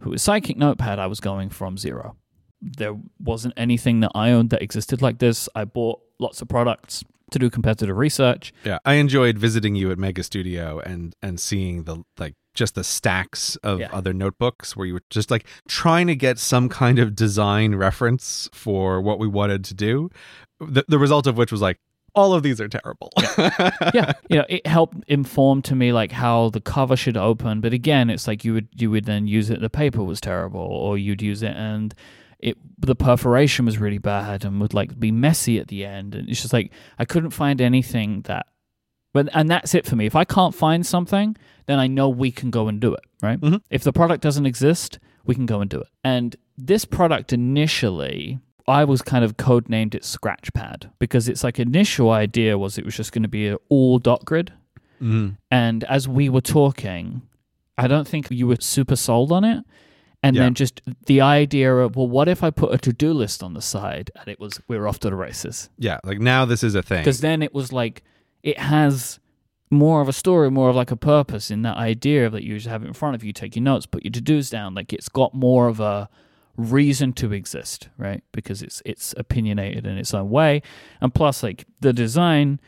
But 0.00 0.08
with 0.08 0.20
Sidekick 0.20 0.56
Notepad, 0.56 0.98
I 0.98 1.06
was 1.06 1.20
going 1.20 1.50
from 1.50 1.78
zero. 1.78 2.16
There 2.60 2.96
wasn't 3.20 3.54
anything 3.56 4.00
that 4.00 4.10
I 4.16 4.32
owned 4.32 4.50
that 4.50 4.62
existed 4.62 5.00
like 5.00 5.20
this. 5.20 5.48
I 5.54 5.64
bought 5.64 6.00
lots 6.18 6.42
of 6.42 6.48
products 6.48 7.04
to 7.30 7.38
do 7.38 7.50
competitive 7.50 7.96
research. 7.96 8.52
Yeah, 8.64 8.78
I 8.84 8.94
enjoyed 8.94 9.38
visiting 9.38 9.74
you 9.74 9.90
at 9.90 9.98
Mega 9.98 10.22
Studio 10.22 10.80
and 10.80 11.14
and 11.22 11.38
seeing 11.40 11.84
the 11.84 12.04
like 12.18 12.34
just 12.54 12.74
the 12.74 12.82
stacks 12.84 13.56
of 13.56 13.78
Yeah. 13.80 13.88
other 13.92 14.12
notebooks 14.12 14.76
where 14.76 14.86
you 14.86 14.94
were 14.94 15.02
just 15.10 15.30
like 15.30 15.46
trying 15.68 16.06
to 16.08 16.16
get 16.16 16.38
some 16.38 16.68
kind 16.68 16.98
of 16.98 17.14
design 17.14 17.74
reference 17.76 18.48
for 18.52 19.00
what 19.00 19.18
we 19.20 19.28
wanted 19.28 19.64
to 19.64 19.74
do. 19.74 20.10
The, 20.60 20.84
the 20.88 20.98
result 20.98 21.26
of 21.28 21.36
which 21.36 21.52
was 21.52 21.60
like 21.60 21.78
all 22.14 22.32
of 22.32 22.42
these 22.42 22.60
are 22.60 22.66
terrible. 22.66 23.12
yeah, 23.94 24.12
you 24.30 24.36
know, 24.38 24.44
it 24.48 24.66
helped 24.66 24.96
inform 25.06 25.62
to 25.62 25.76
me 25.76 25.92
like 25.92 26.10
how 26.10 26.48
the 26.50 26.60
cover 26.60 26.96
should 26.96 27.16
open. 27.16 27.60
But 27.60 27.72
again, 27.72 28.10
it's 28.10 28.26
like 28.26 28.44
you 28.44 28.54
would 28.54 28.68
you 28.74 28.90
would 28.90 29.04
then 29.04 29.28
use 29.28 29.50
it. 29.50 29.60
The 29.60 29.70
paper 29.70 30.02
was 30.02 30.20
terrible, 30.20 30.60
or 30.60 30.98
you'd 30.98 31.22
use 31.22 31.42
it 31.44 31.54
and 31.54 31.94
it 32.38 32.56
the 32.78 32.94
perforation 32.94 33.64
was 33.64 33.78
really 33.78 33.98
bad 33.98 34.44
and 34.44 34.60
would 34.60 34.74
like 34.74 34.98
be 34.98 35.10
messy 35.10 35.58
at 35.58 35.68
the 35.68 35.84
end. 35.84 36.14
And 36.14 36.28
it's 36.28 36.40
just 36.40 36.52
like 36.52 36.72
I 36.98 37.04
couldn't 37.04 37.30
find 37.30 37.60
anything 37.60 38.22
that. 38.22 38.46
But 39.14 39.28
and 39.34 39.50
that's 39.50 39.74
it 39.74 39.86
for 39.86 39.96
me. 39.96 40.06
If 40.06 40.14
I 40.14 40.24
can't 40.24 40.54
find 40.54 40.86
something, 40.86 41.36
then 41.66 41.78
I 41.78 41.86
know 41.86 42.08
we 42.08 42.30
can 42.30 42.50
go 42.50 42.68
and 42.68 42.78
do 42.80 42.94
it. 42.94 43.00
Right. 43.22 43.40
Mhm. 43.40 43.60
If 43.70 43.82
the 43.82 43.92
product 43.92 44.22
doesn't 44.22 44.46
exist, 44.46 44.98
we 45.24 45.34
can 45.34 45.46
go 45.46 45.60
and 45.60 45.68
do 45.68 45.80
it. 45.80 45.88
And 46.04 46.36
this 46.56 46.84
product 46.84 47.32
initially. 47.32 48.38
I 48.66 48.84
was 48.84 49.00
kind 49.00 49.24
of 49.24 49.38
codenamed 49.38 49.94
it 49.94 50.02
Scratchpad 50.02 50.90
because 50.98 51.26
its 51.26 51.42
like 51.42 51.58
initial 51.58 52.10
idea 52.10 52.58
was 52.58 52.76
it 52.76 52.84
was 52.84 52.94
just 52.94 53.12
going 53.12 53.22
to 53.22 53.28
be 53.28 53.48
an 53.48 53.56
all 53.70 53.98
dot 53.98 54.26
grid. 54.26 54.52
Mhm. 55.00 55.38
And 55.50 55.84
as 55.84 56.06
we 56.06 56.28
were 56.28 56.42
talking, 56.42 57.22
I 57.78 57.86
don't 57.88 58.06
think 58.06 58.30
you 58.30 58.46
were 58.46 58.56
super 58.60 58.94
sold 58.96 59.32
on 59.32 59.42
it. 59.44 59.64
And 60.22 60.34
Yeah. 60.34 60.42
then 60.42 60.54
just 60.54 60.80
the 61.06 61.20
idea 61.20 61.72
of, 61.76 61.94
well, 61.94 62.08
what 62.08 62.28
if 62.28 62.42
I 62.42 62.50
put 62.50 62.74
a 62.74 62.78
to 62.78 62.92
do 62.92 63.12
list 63.12 63.42
on 63.42 63.54
the 63.54 63.62
side? 63.62 64.10
And 64.16 64.28
it 64.28 64.40
was, 64.40 64.60
we 64.66 64.76
are 64.76 64.88
off 64.88 64.98
to 65.00 65.10
the 65.10 65.16
races. 65.16 65.70
Yeah, 65.78 65.98
like 66.04 66.18
now 66.18 66.44
this 66.44 66.64
is 66.64 66.74
a 66.74 66.82
thing. 66.82 67.00
Because 67.02 67.20
then 67.20 67.40
it 67.42 67.54
was 67.54 67.72
like, 67.72 68.02
it 68.42 68.58
has 68.58 69.20
more 69.70 70.00
of 70.00 70.08
a 70.08 70.12
story, 70.12 70.50
more 70.50 70.70
of 70.70 70.76
like 70.76 70.90
a 70.90 70.96
purpose 70.96 71.50
in 71.50 71.62
that 71.62 71.76
idea 71.76 72.28
that 72.30 72.42
you 72.42 72.54
just 72.56 72.66
have 72.66 72.82
it 72.82 72.86
in 72.88 72.94
front 72.94 73.14
of 73.14 73.22
you, 73.22 73.32
take 73.32 73.54
your 73.54 73.62
notes, 73.62 73.86
put 73.86 74.02
your 74.04 74.10
to 74.12 74.20
dos 74.20 74.50
down. 74.50 74.74
Like 74.74 74.92
it's 74.92 75.08
got 75.08 75.34
more 75.34 75.68
of 75.68 75.78
a 75.78 76.08
reason 76.56 77.12
to 77.12 77.32
exist, 77.32 77.88
right? 77.96 78.24
Because 78.32 78.60
it's 78.62 78.82
it's 78.84 79.14
opinionated 79.16 79.86
in 79.86 79.98
its 79.98 80.12
own 80.14 80.30
way. 80.30 80.62
And 81.00 81.14
plus, 81.14 81.42
like 81.44 81.64
the 81.80 81.92
design, 81.92 82.58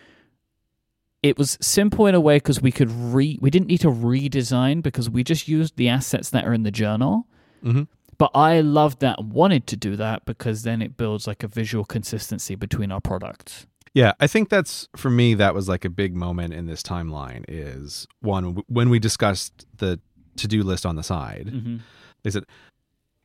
it 1.22 1.36
was 1.38 1.58
simple 1.60 2.06
in 2.06 2.14
a 2.14 2.20
way 2.20 2.36
because 2.36 2.60
we 2.62 2.70
could 2.70 2.90
re 2.90 3.38
we 3.40 3.50
didn't 3.50 3.66
need 3.68 3.80
to 3.80 3.90
redesign 3.90 4.82
because 4.82 5.10
we 5.10 5.24
just 5.24 5.48
used 5.48 5.76
the 5.76 5.88
assets 5.88 6.30
that 6.30 6.46
are 6.46 6.52
in 6.52 6.62
the 6.62 6.70
journal. 6.70 7.26
Mhm. 7.64 7.88
But 8.18 8.30
I 8.34 8.60
loved 8.60 9.00
that 9.00 9.18
and 9.18 9.32
wanted 9.32 9.66
to 9.68 9.76
do 9.76 9.96
that 9.96 10.26
because 10.26 10.62
then 10.62 10.82
it 10.82 10.96
builds 10.98 11.26
like 11.26 11.42
a 11.42 11.48
visual 11.48 11.84
consistency 11.84 12.54
between 12.54 12.92
our 12.92 13.00
products. 13.00 13.66
Yeah, 13.94 14.12
I 14.20 14.26
think 14.26 14.50
that's 14.50 14.88
for 14.96 15.10
me. 15.10 15.34
That 15.34 15.54
was 15.54 15.68
like 15.68 15.84
a 15.84 15.90
big 15.90 16.14
moment 16.14 16.54
in 16.54 16.66
this 16.66 16.82
timeline. 16.82 17.44
Is 17.48 18.06
one 18.20 18.62
when 18.68 18.90
we 18.90 18.98
discussed 18.98 19.66
the 19.78 20.00
to 20.36 20.46
do 20.46 20.62
list 20.62 20.86
on 20.86 20.96
the 20.96 21.02
side. 21.02 21.50
Mm-hmm. 21.52 21.76
They 22.22 22.30
said, 22.30 22.44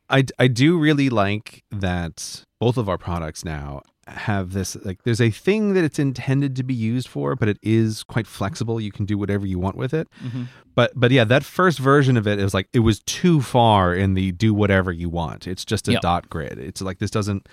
I 0.08 0.24
I 0.38 0.48
do 0.48 0.78
really 0.78 1.08
like 1.08 1.64
that 1.70 2.44
both 2.58 2.76
of 2.76 2.88
our 2.88 2.98
products 2.98 3.44
now 3.44 3.82
have 4.08 4.52
this 4.52 4.76
like 4.84 5.02
there's 5.02 5.20
a 5.20 5.30
thing 5.30 5.74
that 5.74 5.82
it's 5.84 5.98
intended 5.98 6.54
to 6.56 6.62
be 6.62 6.74
used 6.74 7.08
for, 7.08 7.34
but 7.34 7.48
it 7.48 7.58
is 7.62 8.02
quite 8.04 8.26
flexible. 8.26 8.80
You 8.80 8.92
can 8.92 9.04
do 9.04 9.18
whatever 9.18 9.46
you 9.46 9.58
want 9.58 9.76
with 9.76 9.92
it. 9.92 10.08
Mm-hmm. 10.24 10.44
But 10.74 10.92
but 10.94 11.10
yeah, 11.10 11.24
that 11.24 11.44
first 11.44 11.78
version 11.78 12.16
of 12.16 12.26
it, 12.26 12.38
it 12.38 12.44
was 12.44 12.54
like 12.54 12.68
it 12.72 12.80
was 12.80 13.00
too 13.00 13.42
far 13.42 13.94
in 13.94 14.14
the 14.14 14.32
do 14.32 14.54
whatever 14.54 14.92
you 14.92 15.08
want. 15.08 15.46
It's 15.46 15.64
just 15.64 15.88
a 15.88 15.92
Yep. 15.92 16.02
dot 16.02 16.30
grid. 16.30 16.58
It's 16.58 16.80
like 16.80 16.98
this 16.98 17.10
doesn't 17.10 17.48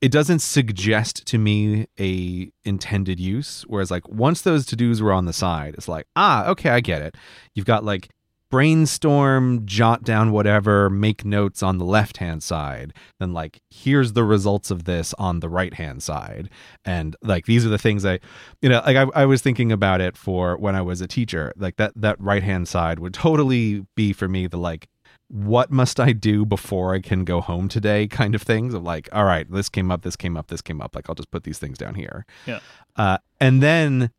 it 0.00 0.10
doesn't 0.10 0.38
suggest 0.40 1.26
to 1.26 1.38
me 1.38 1.86
a 1.98 2.50
intended 2.64 3.20
use. 3.20 3.64
Whereas 3.66 3.90
like 3.90 4.08
once 4.08 4.42
those 4.42 4.66
to 4.66 4.76
dos 4.76 5.00
were 5.02 5.12
on 5.12 5.26
the 5.26 5.32
side, 5.32 5.74
it's 5.74 5.88
like, 5.88 6.06
ah, 6.16 6.46
okay, 6.48 6.70
I 6.70 6.80
get 6.80 7.02
it. 7.02 7.16
You've 7.54 7.66
got 7.66 7.84
like 7.84 8.08
brainstorm, 8.50 9.64
jot 9.64 10.02
down 10.02 10.32
whatever, 10.32 10.90
make 10.90 11.24
notes 11.24 11.62
on 11.62 11.78
the 11.78 11.84
left 11.84 12.18
hand 12.18 12.42
side. 12.42 12.92
Then, 13.18 13.32
like, 13.32 13.62
here's 13.70 14.12
the 14.12 14.24
results 14.24 14.70
of 14.70 14.84
this 14.84 15.14
on 15.14 15.40
the 15.40 15.48
right 15.48 15.74
hand 15.74 16.02
side. 16.02 16.50
And, 16.84 17.16
like, 17.22 17.46
these 17.46 17.64
are 17.64 17.70
the 17.70 17.78
things 17.78 18.04
I, 18.04 18.18
you 18.60 18.68
know, 18.68 18.82
like, 18.84 18.96
I, 18.96 19.06
I 19.14 19.24
was 19.24 19.40
thinking 19.40 19.72
about 19.72 20.00
it 20.00 20.16
for 20.16 20.56
when 20.56 20.74
I 20.74 20.82
was 20.82 21.00
a 21.00 21.06
teacher. 21.06 21.52
Like, 21.56 21.76
that, 21.76 21.92
that 21.96 22.20
right 22.20 22.42
hand 22.42 22.68
side 22.68 22.98
would 22.98 23.14
totally 23.14 23.86
be 23.96 24.12
for 24.12 24.28
me 24.28 24.46
the, 24.46 24.58
like, 24.58 24.88
what 25.28 25.70
must 25.70 26.00
I 26.00 26.10
do 26.10 26.44
before 26.44 26.92
I 26.92 27.00
can 27.00 27.24
go 27.24 27.40
home 27.40 27.68
today 27.68 28.08
kind 28.08 28.34
of 28.34 28.42
things 28.42 28.74
of 28.74 28.82
like, 28.82 29.08
all 29.12 29.24
right, 29.24 29.48
this 29.48 29.68
came 29.68 29.88
up, 29.88 30.02
this 30.02 30.16
came 30.16 30.36
up, 30.36 30.48
this 30.48 30.60
came 30.60 30.80
up. 30.80 30.96
Like, 30.96 31.08
I'll 31.08 31.14
just 31.14 31.30
put 31.30 31.44
these 31.44 31.58
things 31.60 31.78
down 31.78 31.94
here. 31.94 32.26
Yeah. 32.46 32.58
Uh, 32.96 33.18
and 33.38 33.62
then 33.62 34.10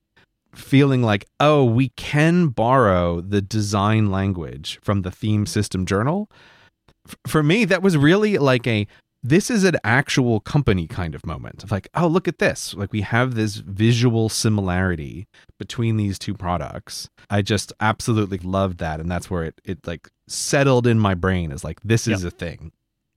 feeling 0.54 1.02
like, 1.02 1.26
oh, 1.40 1.64
we 1.64 1.90
can 1.90 2.48
borrow 2.48 3.22
the 3.22 3.42
design 3.42 4.12
language 4.12 4.80
from 4.82 5.02
the 5.02 5.12
theme 5.12 5.46
system 5.46 5.86
journal. 5.86 6.30
F- 7.08 7.16
for 7.28 7.44
me, 7.44 7.66
that 7.66 7.82
was 7.82 7.98
really 7.98 8.38
like 8.38 8.68
a 8.68 8.88
this 9.24 9.52
is 9.52 9.64
an 9.64 9.76
actual 9.84 10.40
company 10.40 10.88
kind 10.88 11.14
of 11.14 11.26
moment 11.26 11.64
of 11.64 11.72
like, 11.72 11.88
oh, 11.94 12.08
look 12.08 12.28
at 12.28 12.40
this. 12.40 12.74
Like 12.74 12.92
we 12.92 13.02
have 13.02 13.36
this 13.36 13.58
visual 13.58 14.30
similarity 14.30 15.28
between 15.60 15.98
these 15.98 16.18
two 16.18 16.34
products. 16.34 17.08
I 17.30 17.44
just 17.44 17.72
absolutely 17.80 18.40
loved 18.40 18.80
that. 18.80 19.00
And 19.00 19.12
that's 19.12 19.30
where 19.30 19.44
it 19.44 19.62
it 19.64 19.86
like 19.86 20.10
settled 20.28 20.88
in 20.88 21.00
my 21.00 21.14
brain 21.14 21.52
as 21.52 21.64
like 21.64 21.80
this 21.82 22.08
is 22.08 22.24
a 22.24 22.32
thing. 22.32 22.72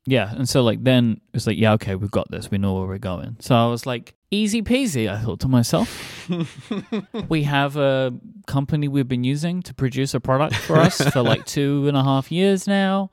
Yeah, 0.07 0.35
and 0.35 0.47
so 0.47 0.62
like 0.62 0.85
then 0.85 1.20
it's 1.33 1.47
like, 1.47 1.57
yeah, 1.57 1.73
okay, 1.75 1.94
we've 1.94 2.11
got 2.11 2.31
this. 2.31 2.51
We 2.51 2.59
know 2.59 2.75
where 2.75 2.87
we're 2.87 2.99
going. 2.99 3.37
So 3.40 3.55
I 3.55 3.66
was 3.68 3.87
like, 3.87 4.14
easy 4.35 4.62
peasy. 4.62 5.11
I 5.11 5.23
thought 5.23 5.40
to 5.40 5.49
myself, 5.49 6.29
we 7.29 7.44
have 7.44 7.77
a 7.77 8.12
company 8.47 8.88
we've 8.88 9.09
been 9.09 9.25
using 9.25 9.62
to 9.62 9.75
produce 9.75 10.14
a 10.14 10.20
product 10.20 10.57
for 10.57 10.77
us 10.77 11.01
for 11.11 11.23
like 11.23 11.44
two 11.47 11.87
and 11.88 11.97
a 11.97 12.03
half 12.03 12.31
years 12.33 12.66
now. 12.66 13.11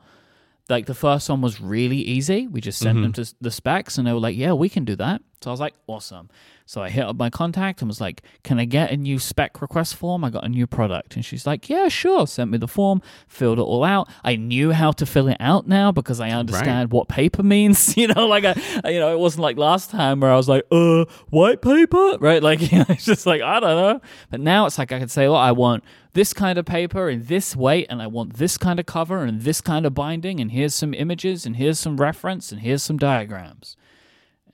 Like 0.70 0.86
the 0.86 0.94
first 0.94 1.30
one 1.30 1.42
was 1.42 1.60
really 1.60 1.98
easy. 1.98 2.48
We 2.48 2.62
just 2.62 2.80
sent 2.80 3.02
them 3.02 3.12
mm-hmm. 3.12 3.24
to 3.24 3.36
the 3.42 3.52
specs, 3.52 3.98
and 3.98 4.08
they 4.08 4.14
were 4.14 4.20
like, 4.20 4.38
yeah, 4.38 4.54
we 4.54 4.70
can 4.70 4.86
do 4.86 4.96
that. 4.96 5.22
So 5.44 5.50
I 5.50 5.54
was 5.54 5.60
like, 5.60 5.74
awesome. 5.88 6.30
So 6.68 6.82
I 6.82 6.90
hit 6.90 7.04
up 7.04 7.18
my 7.18 7.30
contact 7.30 7.82
and 7.82 7.90
was 7.90 8.00
like, 8.00 8.22
Can 8.44 8.60
I 8.60 8.66
get 8.66 8.92
a 8.92 8.96
new 8.98 9.18
spec 9.20 9.62
request 9.62 9.96
form? 9.96 10.24
I 10.24 10.30
got 10.30 10.46
a 10.46 10.50
new 10.50 10.68
product. 10.68 11.16
And 11.16 11.26
she's 11.26 11.48
like, 11.48 11.68
Yeah, 11.68 11.90
sure. 11.90 12.28
Sent 12.28 12.52
me 12.52 12.58
the 12.60 12.68
form, 12.68 13.02
filled 13.28 13.58
it 13.58 13.64
all 13.64 13.84
out. 13.84 14.08
I 14.24 14.36
knew 14.36 14.72
how 14.72 14.92
to 14.94 15.06
fill 15.06 15.28
it 15.28 15.38
out 15.40 15.68
now 15.68 15.92
because 15.92 16.20
I 16.20 16.30
understand 16.30 16.92
what 16.92 17.10
paper 17.10 17.44
means. 17.44 17.98
You 18.02 18.08
know, 18.08 18.26
like, 18.26 18.46
I, 18.46 18.90
you 18.90 19.00
know, 19.00 19.12
it 19.12 19.20
wasn't 19.20 19.44
like 19.44 19.58
last 19.58 19.90
time 19.92 20.22
where 20.22 20.32
I 20.32 20.36
was 20.36 20.48
like, 20.48 20.64
Uh, 20.72 21.06
white 21.30 21.62
paper? 21.62 22.18
Right? 22.20 22.42
Like, 22.42 22.62
you 22.72 22.80
know, 22.80 22.86
it's 22.88 23.06
just 23.06 23.26
like, 23.26 23.42
I 23.42 23.60
don't 23.60 23.76
know. 23.76 24.02
But 24.30 24.40
now 24.40 24.66
it's 24.66 24.78
like 24.78 24.92
I 24.92 25.00
could 25.00 25.12
say, 25.12 25.28
Well, 25.28 25.36
I 25.36 25.52
want 25.52 25.84
this 26.14 26.34
kind 26.34 26.58
of 26.58 26.66
paper 26.66 27.10
in 27.10 27.26
this 27.26 27.56
weight, 27.56 27.88
and 27.90 28.02
I 28.02 28.08
want 28.08 28.36
this 28.38 28.58
kind 28.58 28.80
of 28.80 28.86
cover 28.86 29.24
and 29.24 29.42
this 29.42 29.60
kind 29.62 29.86
of 29.86 29.94
binding, 29.94 30.40
and 30.40 30.52
here's 30.52 30.74
some 30.76 30.94
images, 30.94 31.46
and 31.46 31.58
here's 31.58 31.80
some 31.80 31.98
reference, 31.98 32.52
and 32.52 32.62
here's 32.62 32.84
some 32.84 32.98
diagrams. 32.98 33.76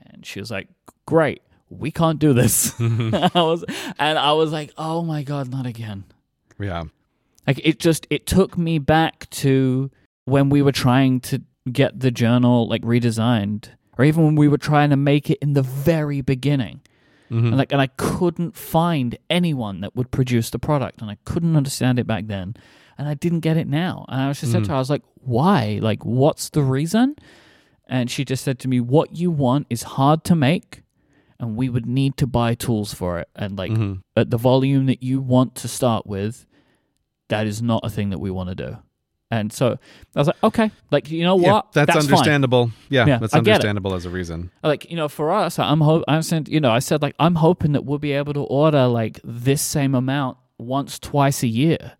And 0.00 0.26
she 0.26 0.40
was 0.40 0.50
like, 0.50 0.68
Great 1.08 1.42
we 1.70 1.90
can't 1.90 2.18
do 2.18 2.32
this. 2.32 2.74
I 2.80 3.30
was, 3.34 3.64
and 3.98 4.18
I 4.18 4.32
was 4.32 4.52
like, 4.52 4.72
oh 4.76 5.02
my 5.02 5.22
god, 5.22 5.50
not 5.50 5.66
again. 5.66 6.04
Yeah. 6.58 6.84
Like 7.46 7.60
it 7.64 7.78
just 7.78 8.06
it 8.10 8.26
took 8.26 8.58
me 8.58 8.78
back 8.78 9.28
to 9.30 9.90
when 10.24 10.50
we 10.50 10.60
were 10.60 10.72
trying 10.72 11.20
to 11.20 11.42
get 11.70 12.00
the 12.00 12.10
journal 12.10 12.68
like 12.68 12.82
redesigned, 12.82 13.70
or 13.96 14.04
even 14.04 14.24
when 14.24 14.34
we 14.34 14.48
were 14.48 14.58
trying 14.58 14.90
to 14.90 14.96
make 14.96 15.30
it 15.30 15.38
in 15.40 15.54
the 15.54 15.62
very 15.62 16.20
beginning. 16.20 16.82
Mm-hmm. 17.30 17.46
And 17.46 17.56
like 17.56 17.72
and 17.72 17.80
I 17.80 17.86
couldn't 17.86 18.56
find 18.56 19.16
anyone 19.30 19.80
that 19.80 19.96
would 19.96 20.10
produce 20.10 20.50
the 20.50 20.58
product 20.58 21.00
and 21.00 21.10
I 21.10 21.16
couldn't 21.24 21.56
understand 21.56 21.98
it 21.98 22.06
back 22.06 22.26
then. 22.26 22.54
And 22.98 23.08
I 23.08 23.14
didn't 23.14 23.40
get 23.40 23.56
it 23.56 23.68
now. 23.68 24.04
And 24.08 24.20
I 24.20 24.28
was 24.28 24.40
just 24.40 24.52
mm-hmm. 24.52 24.62
said 24.62 24.66
to 24.66 24.70
her, 24.70 24.76
I 24.76 24.80
was 24.80 24.90
like, 24.90 25.04
why? 25.14 25.78
Like, 25.80 26.04
what's 26.04 26.50
the 26.50 26.62
reason? 26.62 27.14
And 27.86 28.10
she 28.10 28.24
just 28.24 28.44
said 28.44 28.58
to 28.60 28.68
me, 28.68 28.80
What 28.80 29.16
you 29.16 29.30
want 29.30 29.66
is 29.70 29.82
hard 29.82 30.24
to 30.24 30.34
make 30.34 30.82
and 31.40 31.56
we 31.56 31.68
would 31.68 31.86
need 31.86 32.16
to 32.16 32.26
buy 32.26 32.54
tools 32.54 32.92
for 32.94 33.18
it. 33.18 33.28
And 33.34 33.56
like 33.56 33.70
mm-hmm. 33.70 33.94
at 34.16 34.30
the 34.30 34.38
volume 34.38 34.86
that 34.86 35.02
you 35.02 35.20
want 35.20 35.54
to 35.56 35.68
start 35.68 36.06
with, 36.06 36.46
that 37.28 37.46
is 37.46 37.62
not 37.62 37.80
a 37.84 37.90
thing 37.90 38.10
that 38.10 38.18
we 38.18 38.30
want 38.30 38.48
to 38.48 38.54
do. 38.54 38.78
And 39.30 39.52
so 39.52 39.78
I 40.16 40.18
was 40.18 40.28
like, 40.28 40.42
okay, 40.42 40.70
like 40.90 41.10
you 41.10 41.22
know 41.22 41.36
what? 41.36 41.66
Yeah, 41.66 41.84
that's, 41.84 41.94
that's 41.94 42.06
understandable. 42.06 42.70
Yeah, 42.88 43.04
yeah, 43.06 43.18
that's 43.18 43.34
understandable 43.34 43.94
as 43.94 44.06
a 44.06 44.10
reason. 44.10 44.50
Like 44.62 44.90
you 44.90 44.96
know, 44.96 45.08
for 45.08 45.30
us, 45.30 45.58
I'm 45.58 45.82
hope 45.82 46.04
I'm 46.08 46.22
saying, 46.22 46.46
you 46.48 46.60
know, 46.60 46.70
I 46.70 46.78
said 46.78 47.02
like 47.02 47.14
I'm 47.18 47.34
hoping 47.34 47.72
that 47.72 47.84
we'll 47.84 47.98
be 47.98 48.12
able 48.12 48.32
to 48.32 48.42
order 48.44 48.86
like 48.86 49.20
this 49.22 49.60
same 49.60 49.94
amount 49.94 50.38
once, 50.56 50.98
twice 50.98 51.42
a 51.42 51.46
year. 51.46 51.92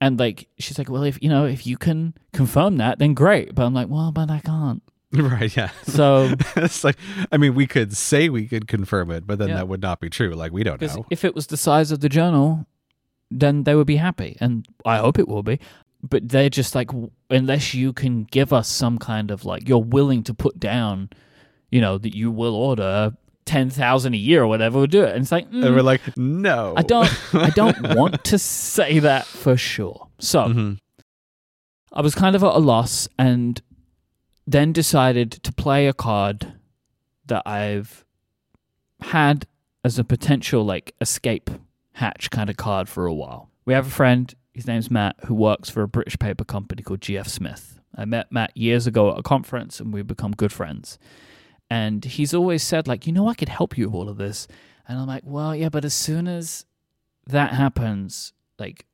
And 0.00 0.18
like 0.18 0.48
she's 0.58 0.78
like, 0.78 0.88
well, 0.88 1.02
if 1.02 1.22
you 1.22 1.28
know, 1.28 1.44
if 1.44 1.66
you 1.66 1.76
can 1.76 2.14
confirm 2.32 2.78
that, 2.78 2.98
then 2.98 3.12
great. 3.12 3.54
But 3.54 3.66
I'm 3.66 3.74
like, 3.74 3.88
well, 3.88 4.10
but 4.10 4.30
I 4.30 4.40
can't. 4.40 4.82
Right, 5.12 5.56
yeah. 5.56 5.70
So 5.84 6.34
it's 6.56 6.82
like 6.82 6.96
I 7.30 7.36
mean, 7.36 7.54
we 7.54 7.66
could 7.66 7.96
say 7.96 8.28
we 8.28 8.46
could 8.46 8.66
confirm 8.66 9.10
it, 9.10 9.26
but 9.26 9.38
then 9.38 9.48
yeah. 9.48 9.56
that 9.56 9.68
would 9.68 9.80
not 9.80 10.00
be 10.00 10.10
true. 10.10 10.34
Like 10.34 10.52
we 10.52 10.64
don't 10.64 10.80
know. 10.80 11.06
If 11.10 11.24
it 11.24 11.34
was 11.34 11.46
the 11.46 11.56
size 11.56 11.92
of 11.92 12.00
the 12.00 12.08
journal, 12.08 12.66
then 13.30 13.62
they 13.62 13.74
would 13.74 13.86
be 13.86 13.96
happy, 13.96 14.36
and 14.40 14.66
I 14.84 14.98
hope 14.98 15.18
it 15.18 15.28
will 15.28 15.42
be. 15.42 15.60
But 16.02 16.28
they're 16.28 16.50
just 16.50 16.74
like, 16.74 16.90
unless 17.30 17.72
you 17.72 17.92
can 17.92 18.24
give 18.24 18.52
us 18.52 18.68
some 18.68 18.98
kind 18.98 19.30
of 19.30 19.44
like, 19.44 19.68
you're 19.68 19.78
willing 19.78 20.22
to 20.24 20.34
put 20.34 20.60
down, 20.60 21.10
you 21.70 21.80
know, 21.80 21.98
that 21.98 22.14
you 22.14 22.30
will 22.30 22.54
order 22.54 23.12
ten 23.44 23.70
thousand 23.70 24.14
a 24.14 24.18
year 24.18 24.42
or 24.42 24.46
whatever, 24.48 24.78
we'll 24.78 24.86
do 24.88 25.04
it. 25.04 25.14
And 25.14 25.22
it's 25.22 25.32
like, 25.32 25.48
mm, 25.50 25.64
and 25.64 25.74
we're 25.74 25.82
like, 25.82 26.16
no, 26.16 26.74
I 26.76 26.82
don't, 26.82 27.34
I 27.34 27.50
don't 27.50 27.80
want 27.96 28.24
to 28.24 28.38
say 28.38 28.98
that 28.98 29.24
for 29.24 29.56
sure. 29.56 30.08
So. 30.18 30.40
Mm-hmm. 30.40 30.72
I 31.92 32.02
was 32.02 32.14
kind 32.14 32.36
of 32.36 32.44
at 32.44 32.54
a 32.54 32.58
loss, 32.58 33.08
and 33.18 33.62
then 34.46 34.72
decided 34.72 35.32
to 35.32 35.52
play 35.52 35.86
a 35.86 35.92
card 35.92 36.54
that 37.26 37.42
I've 37.46 38.04
had 39.00 39.46
as 39.84 39.98
a 39.98 40.04
potential 40.04 40.64
like 40.64 40.94
escape 41.00 41.50
hatch 41.92 42.30
kind 42.30 42.48
of 42.50 42.56
card 42.56 42.88
for 42.88 43.06
a 43.06 43.14
while. 43.14 43.50
We 43.64 43.74
have 43.74 43.86
a 43.86 43.90
friend, 43.90 44.32
his 44.52 44.66
name's 44.66 44.90
Matt, 44.90 45.16
who 45.26 45.34
works 45.34 45.68
for 45.68 45.82
a 45.82 45.88
British 45.88 46.18
paper 46.18 46.44
company 46.44 46.82
called 46.82 47.00
GF 47.00 47.26
Smith. 47.26 47.80
I 47.94 48.04
met 48.04 48.30
Matt 48.30 48.56
years 48.56 48.86
ago 48.86 49.10
at 49.12 49.18
a 49.18 49.22
conference 49.22 49.80
and 49.80 49.92
we've 49.92 50.06
become 50.06 50.32
good 50.32 50.52
friends. 50.52 50.98
And 51.68 52.04
he's 52.04 52.32
always 52.32 52.62
said, 52.62 52.86
like, 52.86 53.06
you 53.06 53.12
know, 53.12 53.28
I 53.28 53.34
could 53.34 53.48
help 53.48 53.76
you 53.76 53.86
with 53.86 53.94
all 53.94 54.08
of 54.08 54.18
this. 54.18 54.46
And 54.86 54.98
I'm 54.98 55.06
like, 55.08 55.24
well, 55.24 55.56
yeah, 55.56 55.68
but 55.68 55.84
as 55.84 55.94
soon 55.94 56.28
as 56.28 56.64
that 57.26 57.54
happens, 57.54 58.32
like, 58.58 58.86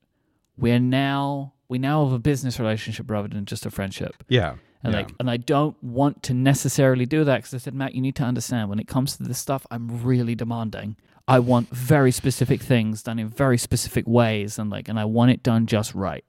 we're 0.57 0.79
now 0.79 1.53
we 1.73 1.79
now 1.79 2.05
have 2.05 2.13
a 2.13 2.19
business 2.19 2.61
relationship 2.61 3.11
rather 3.11 3.29
than 3.29 3.47
just 3.47 3.65
a 3.65 3.71
friendship. 3.71 4.23
Yeah. 4.29 4.57
And 4.83 4.93
yeah. 4.93 5.01
like, 5.01 5.13
and 5.21 5.31
I 5.31 5.37
don't 5.37 5.81
want 5.83 6.23
to 6.25 6.35
necessarily 6.35 7.07
do 7.07 7.25
that 7.25 7.39
because 7.39 7.55
I 7.55 7.59
said, 7.59 7.75
Matt, 7.75 7.95
you 7.95 8.01
need 8.01 8.17
to 8.17 8.25
understand 8.25 8.69
when 8.69 8.81
it 8.81 8.89
comes 8.89 9.17
to 9.17 9.23
this 9.23 9.39
stuff, 9.39 9.67
I'm 9.71 10.03
really 10.03 10.35
demanding. 10.35 10.97
I 11.29 11.39
want 11.39 11.69
very 11.69 12.11
specific 12.11 12.61
things 12.61 13.03
done 13.03 13.19
in 13.21 13.29
very 13.29 13.57
specific 13.57 14.07
ways, 14.09 14.59
and 14.59 14.71
like, 14.71 14.89
and 14.89 14.99
I 14.99 15.05
want 15.05 15.31
it 15.31 15.43
done 15.43 15.67
just 15.67 15.95
right. 15.95 16.25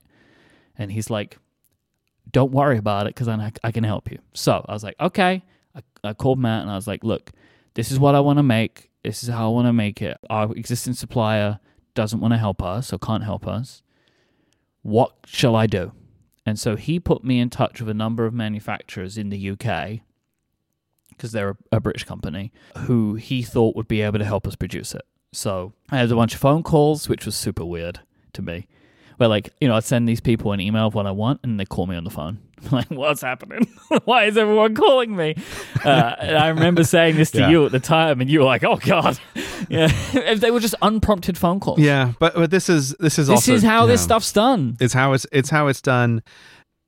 And 0.77 0.91
he's 0.91 1.09
like, 1.09 1.37
don't 2.31 2.51
worry 2.51 2.77
about 2.77 3.07
it 3.07 3.15
because 3.15 3.27
I, 3.27 3.51
I 3.63 3.71
can 3.71 3.83
help 3.83 4.11
you. 4.11 4.19
So 4.33 4.65
I 4.67 4.73
was 4.73 4.83
like, 4.83 4.95
okay. 4.99 5.43
I, 5.75 5.81
I 6.03 6.13
called 6.13 6.39
Matt 6.39 6.61
and 6.61 6.71
I 6.71 6.75
was 6.75 6.87
like, 6.87 7.03
look, 7.03 7.31
this 7.73 7.91
is 7.91 7.99
what 7.99 8.15
I 8.15 8.19
want 8.19 8.37
to 8.37 8.43
make. 8.43 8.91
This 9.03 9.23
is 9.23 9.29
how 9.29 9.47
I 9.47 9.53
want 9.53 9.67
to 9.67 9.73
make 9.73 10.01
it. 10.01 10.17
Our 10.29 10.51
existing 10.53 10.93
supplier 10.93 11.59
doesn't 11.95 12.19
want 12.19 12.33
to 12.33 12.37
help 12.37 12.61
us 12.61 12.93
or 12.93 12.99
can't 12.99 13.23
help 13.23 13.47
us. 13.47 13.81
What 14.81 15.13
shall 15.25 15.55
I 15.55 15.67
do? 15.67 15.91
And 16.45 16.59
so 16.59 16.75
he 16.75 16.99
put 16.99 17.23
me 17.23 17.39
in 17.39 17.49
touch 17.49 17.79
with 17.79 17.89
a 17.89 17.93
number 17.93 18.25
of 18.25 18.33
manufacturers 18.33 19.17
in 19.17 19.29
the 19.29 19.51
UK, 19.51 20.01
because 21.09 21.31
they're 21.31 21.57
a, 21.71 21.79
British 21.79 22.03
company, 22.03 22.51
who 22.79 23.15
he 23.15 23.43
thought 23.43 23.75
would 23.75 23.87
be 23.87 24.01
able 24.01 24.19
to 24.19 24.25
help 24.25 24.47
us 24.47 24.55
produce 24.55 24.93
it. 24.93 25.03
So 25.31 25.73
I 25.89 25.97
had 25.97 26.11
a 26.11 26.15
bunch 26.15 26.33
of 26.33 26.41
phone 26.41 26.63
calls, 26.63 27.07
which 27.07 27.25
was 27.25 27.35
super 27.35 27.65
weird 27.65 28.01
to 28.33 28.41
me. 28.41 28.67
Where, 29.17 29.29
like, 29.29 29.49
you 29.61 29.67
know, 29.67 29.75
I'd 29.75 29.83
send 29.83 30.07
these 30.07 30.21
people 30.21 30.51
an 30.51 30.59
email 30.59 30.87
of 30.87 30.95
what 30.95 31.05
I 31.05 31.11
want, 31.11 31.39
and 31.43 31.59
they 31.59 31.65
call 31.65 31.87
me 31.87 31.95
on 31.95 32.03
the 32.03 32.09
phone. 32.09 32.39
like, 32.71 32.89
what's 32.89 33.21
happening? 33.21 33.67
Why 34.05 34.25
is 34.25 34.37
everyone 34.37 34.75
calling 34.75 35.15
me? 35.15 35.35
Uh, 35.83 36.15
and 36.19 36.37
I 36.37 36.47
remember 36.47 36.83
saying 36.83 37.15
this 37.15 37.31
to 37.31 37.39
yeah. 37.39 37.49
you 37.49 37.65
at 37.65 37.71
the 37.71 37.79
time, 37.79 38.21
and 38.21 38.29
you 38.29 38.39
were 38.39 38.45
like, 38.45 38.63
"Oh 38.63 38.77
God." 38.77 39.19
Yeah, 39.69 39.87
if 40.13 40.41
they 40.41 40.51
were 40.51 40.59
just 40.59 40.75
unprompted 40.81 41.37
phone 41.37 41.61
calls. 41.61 41.79
Yeah, 41.79 42.11
but 42.19 42.35
but 42.35 42.51
this 42.51 42.67
is 42.67 42.93
this 42.99 43.17
is 43.17 43.27
this 43.27 43.35
also, 43.35 43.53
is 43.53 43.63
how 43.63 43.85
this 43.85 44.03
stuff's 44.03 44.33
done. 44.33 44.75
It's 44.81 44.93
how 44.93 45.13
it's 45.13 45.25
it's 45.31 45.49
how 45.49 45.67
it's 45.67 45.81
done, 45.81 46.21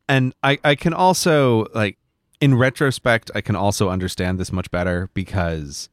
and 0.09 0.35
I 0.43 0.59
I 0.61 0.75
can 0.75 0.93
also 0.93 1.67
like 1.73 1.97
in 2.41 2.53
retrospect 2.53 3.31
I 3.33 3.39
can 3.39 3.55
also 3.55 3.89
understand 3.89 4.39
this 4.41 4.51
much 4.51 4.69
better 4.71 5.09
because 5.13 5.87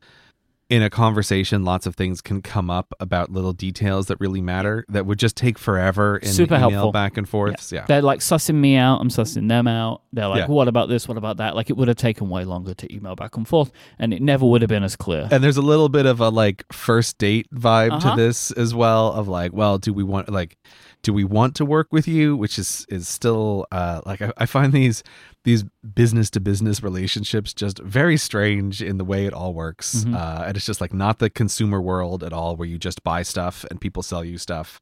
in 0.72 0.82
a 0.82 0.88
conversation, 0.88 1.66
lots 1.66 1.86
of 1.86 1.94
things 1.94 2.22
can 2.22 2.40
come 2.40 2.70
up 2.70 2.94
about 2.98 3.30
little 3.30 3.52
details 3.52 4.06
that 4.06 4.18
really 4.20 4.40
matter 4.40 4.86
that 4.88 5.04
would 5.04 5.18
just 5.18 5.36
take 5.36 5.58
forever 5.58 6.16
in 6.16 6.28
Super 6.28 6.54
email 6.54 6.70
helpful. 6.70 6.92
back 6.92 7.18
and 7.18 7.28
forth. 7.28 7.70
Yeah. 7.70 7.80
yeah. 7.80 7.86
They're 7.86 8.00
like 8.00 8.20
sussing 8.20 8.54
me 8.54 8.76
out, 8.76 8.98
I'm 9.02 9.10
sussing 9.10 9.50
them 9.50 9.68
out. 9.68 10.00
They're 10.14 10.28
like, 10.28 10.38
yeah. 10.38 10.46
what 10.46 10.68
about 10.68 10.88
this? 10.88 11.06
What 11.06 11.18
about 11.18 11.36
that? 11.36 11.54
Like 11.54 11.68
it 11.68 11.76
would 11.76 11.88
have 11.88 11.98
taken 11.98 12.30
way 12.30 12.46
longer 12.46 12.72
to 12.72 12.94
email 12.94 13.14
back 13.14 13.36
and 13.36 13.46
forth 13.46 13.70
and 13.98 14.14
it 14.14 14.22
never 14.22 14.46
would 14.46 14.62
have 14.62 14.70
been 14.70 14.82
as 14.82 14.96
clear. 14.96 15.28
And 15.30 15.44
there's 15.44 15.58
a 15.58 15.62
little 15.62 15.90
bit 15.90 16.06
of 16.06 16.20
a 16.20 16.30
like 16.30 16.64
first 16.72 17.18
date 17.18 17.48
vibe 17.54 17.92
uh-huh. 17.92 18.16
to 18.16 18.16
this 18.16 18.50
as 18.52 18.74
well 18.74 19.12
of 19.12 19.28
like, 19.28 19.52
well, 19.52 19.76
do 19.76 19.92
we 19.92 20.02
want 20.02 20.30
like 20.30 20.56
do 21.02 21.12
we 21.12 21.24
want 21.24 21.54
to 21.56 21.64
work 21.64 21.88
with 21.92 22.06
you? 22.08 22.36
Which 22.36 22.58
is 22.58 22.86
is 22.88 23.08
still 23.08 23.66
uh 23.72 24.00
like 24.06 24.22
i, 24.22 24.32
I 24.36 24.46
find 24.46 24.72
these 24.72 25.02
these 25.44 25.64
business 25.94 26.30
to 26.30 26.40
business 26.40 26.82
relationships 26.84 27.52
just 27.52 27.80
very 27.80 28.16
strange 28.16 28.80
in 28.80 28.98
the 28.98 29.04
way 29.04 29.26
it 29.26 29.32
all 29.32 29.52
works. 29.54 30.04
Mhm. 30.04 30.14
uh 30.14 30.44
and 30.46 30.56
it's 30.56 30.66
just 30.66 30.80
like 30.80 30.94
not 30.94 31.18
the 31.18 31.28
consumer 31.30 31.80
world 31.80 32.22
at 32.22 32.32
all 32.32 32.54
where 32.56 32.68
you 32.68 32.78
just 32.78 33.02
buy 33.02 33.22
stuff 33.22 33.64
and 33.70 33.80
people 33.80 34.02
sell 34.02 34.24
you 34.24 34.38
stuff. 34.38 34.80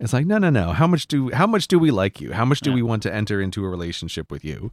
It's 0.00 0.12
like 0.12 0.26
no 0.26 0.38
no 0.38 0.50
no. 0.50 0.72
How 0.72 0.86
much 0.88 1.06
do 1.06 1.30
how 1.30 1.46
much 1.46 1.68
do 1.68 1.78
we 1.78 1.90
like 1.90 2.20
you? 2.20 2.32
How 2.32 2.44
much 2.44 2.60
do 2.60 2.70
Yeah. 2.70 2.76
we 2.76 2.82
want 2.82 3.02
to 3.04 3.14
enter 3.14 3.40
into 3.40 3.64
a 3.64 3.68
relationship 3.68 4.30
with 4.30 4.44
you? 4.44 4.72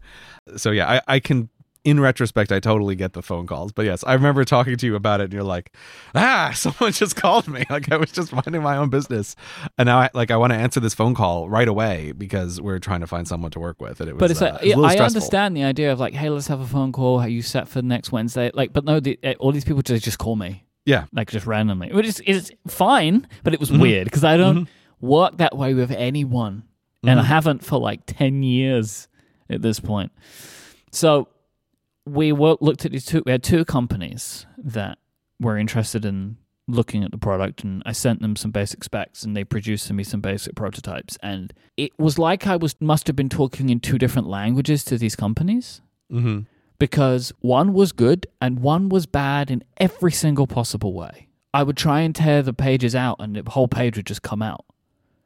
So 0.56 0.72
yeah 0.72 0.90
i 0.90 1.02
i 1.16 1.20
can 1.20 1.50
in 1.88 2.00
retrospect, 2.02 2.52
I 2.52 2.60
totally 2.60 2.96
get 2.96 3.14
the 3.14 3.22
phone 3.22 3.48
calls. 3.48 3.72
But 3.72 3.86
yes, 3.86 4.04
I 4.06 4.14
remember 4.14 4.44
talking 4.44 4.76
to 4.76 4.86
you 4.86 4.96
about 4.96 5.22
it, 5.22 5.26
and 5.26 5.34
you're 5.34 5.44
like, 5.44 5.74
"Ah, 6.14 6.52
someone 6.56 6.92
just 6.92 7.16
called 7.16 7.48
me. 7.48 7.64
Like 7.70 7.92
I 7.92 7.98
was 7.98 8.12
just 8.12 8.34
minding 8.34 8.62
my 8.62 8.76
own 8.76 8.90
business, 8.90 9.36
and 9.78 9.88
now 9.88 10.00
I 10.00 10.10
like 10.14 10.30
I 10.32 10.36
want 10.38 10.52
to 10.52 10.58
answer 10.58 10.80
this 10.82 10.94
phone 10.94 11.16
call 11.16 11.50
right 11.50 11.68
away 11.68 12.12
because 12.12 12.60
we're 12.60 12.80
trying 12.80 13.00
to 13.02 13.08
find 13.08 13.26
someone 13.28 13.52
to 13.52 13.60
work 13.60 13.80
with." 13.82 14.02
And 14.02 14.10
it 14.10 14.14
was, 14.14 14.20
But 14.20 14.32
it's 14.32 14.42
uh, 14.42 14.52
like 14.54 14.64
it 14.66 14.76
was 14.76 14.86
I 14.86 14.96
stressful. 14.96 15.18
understand 15.18 15.56
the 15.56 15.64
idea 15.64 15.92
of 15.94 16.00
like, 16.00 16.14
hey, 16.14 16.30
let's 16.30 16.48
have 16.48 16.60
a 16.60 16.68
phone 16.68 16.92
call. 16.92 17.20
Are 17.22 17.30
you 17.30 17.42
set 17.42 17.68
for 17.70 17.82
next 17.82 18.12
Wednesday? 18.12 18.52
Like, 18.54 18.74
but 18.74 18.84
no, 18.84 19.00
the, 19.00 19.18
uh, 19.24 19.34
all 19.40 19.52
these 19.54 19.66
people 19.66 19.82
just 19.82 20.04
just 20.04 20.18
call 20.20 20.36
me. 20.36 20.66
Yeah. 20.86 21.06
like 21.14 21.30
just 21.32 21.46
randomly, 21.46 21.92
which 21.94 22.06
is 22.06 22.20
is 22.22 22.52
fine. 22.68 23.28
But 23.44 23.54
it 23.54 23.60
was 23.60 23.72
Mhm. 23.72 23.80
weird 23.82 24.06
because 24.06 24.24
I 24.24 24.36
don't 24.38 24.68
work 25.00 25.38
that 25.38 25.56
way 25.58 25.74
with 25.74 25.92
anyone, 25.92 26.64
and 27.04 27.20
I 27.20 27.24
Mhm. 27.24 27.28
haven't 27.28 27.64
for 27.66 27.80
like 27.80 28.02
ten 28.06 28.44
years 28.44 29.08
at 29.50 29.62
this 29.62 29.80
point. 29.80 30.12
So 30.92 31.28
we 32.08 32.32
looked 32.32 32.86
at 32.86 32.92
these 32.92 33.06
two. 33.06 33.24
We 33.26 33.32
had 33.32 33.44
two 33.44 33.66
companies 33.66 34.46
that 34.58 34.98
were 35.40 35.58
interested 35.58 36.06
in 36.06 36.38
looking 36.68 37.04
at 37.04 37.12
the 37.12 37.18
product, 37.18 37.64
and 37.64 37.82
I 37.86 37.92
sent 37.94 38.22
them 38.22 38.36
some 38.36 38.52
basic 38.52 38.84
specs, 38.84 39.24
and 39.24 39.36
they 39.36 39.44
produced 39.44 39.88
for 39.88 39.94
me 39.94 40.04
some 40.04 40.20
basic 40.22 40.56
prototypes. 40.56 41.18
And 41.24 41.54
it 41.78 41.98
was 41.98 42.20
like 42.20 42.46
I 42.48 42.56
was 42.58 42.76
must 42.82 43.08
have 43.08 43.16
been 43.16 43.30
talking 43.30 43.70
in 43.70 43.80
two 43.80 43.98
different 43.98 44.28
languages 44.28 44.84
to 44.86 44.98
these 44.98 45.16
companies 45.16 45.82
Mhm. 46.12 46.46
because 46.80 47.32
one 47.40 47.74
was 47.74 47.92
good 47.92 48.28
and 48.42 48.60
one 48.60 48.90
was 48.90 49.06
bad 49.06 49.50
in 49.50 49.64
every 49.78 50.12
single 50.12 50.48
possible 50.48 50.94
way. 50.94 51.28
I 51.54 51.64
would 51.64 51.78
try 51.78 52.02
and 52.02 52.14
tear 52.16 52.42
the 52.44 52.54
pages 52.54 52.96
out, 52.96 53.18
and 53.20 53.36
the 53.36 53.50
whole 53.52 53.68
page 53.68 53.96
would 53.96 54.06
just 54.06 54.22
come 54.22 54.42
out. 54.42 54.66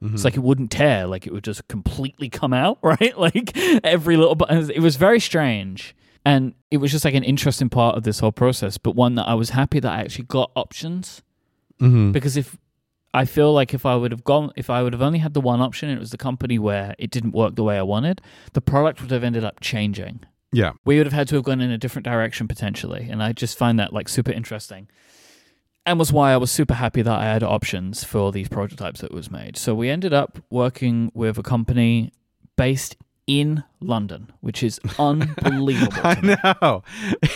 Mhm. 0.03 0.13
It's 0.13 0.23
like 0.23 0.35
it 0.35 0.43
wouldn't 0.43 0.71
tear, 0.71 1.07
like 1.07 1.25
it 1.27 1.33
would 1.33 1.43
just 1.43 1.67
completely 1.67 2.29
come 2.29 2.53
out, 2.53 2.77
right? 2.83 3.17
Like 3.17 3.55
every 3.83 4.15
little 4.17 4.35
button. 4.35 4.69
It 4.71 4.79
was 4.81 4.95
very 4.95 5.19
strange. 5.19 5.95
And 6.25 6.53
it 6.69 6.77
was 6.77 6.91
just 6.91 7.03
like 7.05 7.15
an 7.15 7.23
interesting 7.23 7.69
part 7.69 7.95
of 7.97 8.03
this 8.03 8.19
whole 8.19 8.31
process, 8.31 8.77
but 8.77 8.95
one 8.95 9.15
that 9.15 9.27
I 9.27 9.33
was 9.33 9.51
happy 9.51 9.79
that 9.79 9.91
I 9.91 10.01
actually 10.01 10.25
got 10.25 10.51
options 10.55 11.21
Mhm. 11.79 12.11
because 12.11 12.37
if 12.37 12.57
I 13.13 13.25
feel 13.25 13.51
like 13.53 13.73
if 13.73 13.85
I 13.85 13.95
would 13.95 14.11
have 14.11 14.23
gone, 14.23 14.51
if 14.55 14.69
I 14.69 14.83
would 14.83 14.93
have 14.93 15.01
only 15.01 15.19
had 15.19 15.33
the 15.33 15.41
one 15.41 15.59
option 15.61 15.89
and 15.89 15.97
it 15.97 15.99
was 15.99 16.11
the 16.11 16.17
company 16.17 16.57
where 16.59 16.95
it 16.99 17.09
didn't 17.11 17.31
work 17.33 17.55
the 17.55 17.63
way 17.63 17.77
I 17.77 17.81
wanted, 17.81 18.21
the 18.53 18.61
product 18.61 19.01
would 19.01 19.11
have 19.11 19.23
ended 19.23 19.43
up 19.43 19.59
changing. 19.61 20.21
yeah. 20.53 20.73
We 20.85 20.97
would 20.97 21.05
have 21.05 21.13
had 21.13 21.27
to 21.29 21.35
have 21.35 21.43
gone 21.45 21.59
in 21.61 21.71
a 21.71 21.77
different 21.77 22.05
direction 22.05 22.47
potentially. 22.47 23.07
And 23.09 23.23
I 23.23 23.31
just 23.33 23.57
find 23.57 23.79
that 23.79 23.91
like 23.93 24.07
super 24.09 24.31
interesting. 24.31 24.87
And 25.85 25.97
was 25.97 26.13
why 26.13 26.31
I 26.33 26.37
was 26.37 26.51
super 26.51 26.73
happy 26.75 27.01
that 27.01 27.19
I 27.19 27.23
had 27.23 27.41
options 27.41 28.03
for 28.03 28.31
these 28.31 28.47
prototypes 28.49 29.01
that 29.01 29.11
was 29.13 29.31
made. 29.31 29.57
So 29.57 29.73
we 29.73 29.89
ended 29.89 30.13
up 30.13 30.37
working 30.51 31.11
with 31.15 31.37
a 31.39 31.43
company 31.43 32.11
based 32.57 32.95
in 33.39 33.63
London, 33.79 34.29
which 34.41 34.61
is 34.61 34.77
unbelievable. 34.99 35.93
I 36.03 36.19
know. 36.61 36.83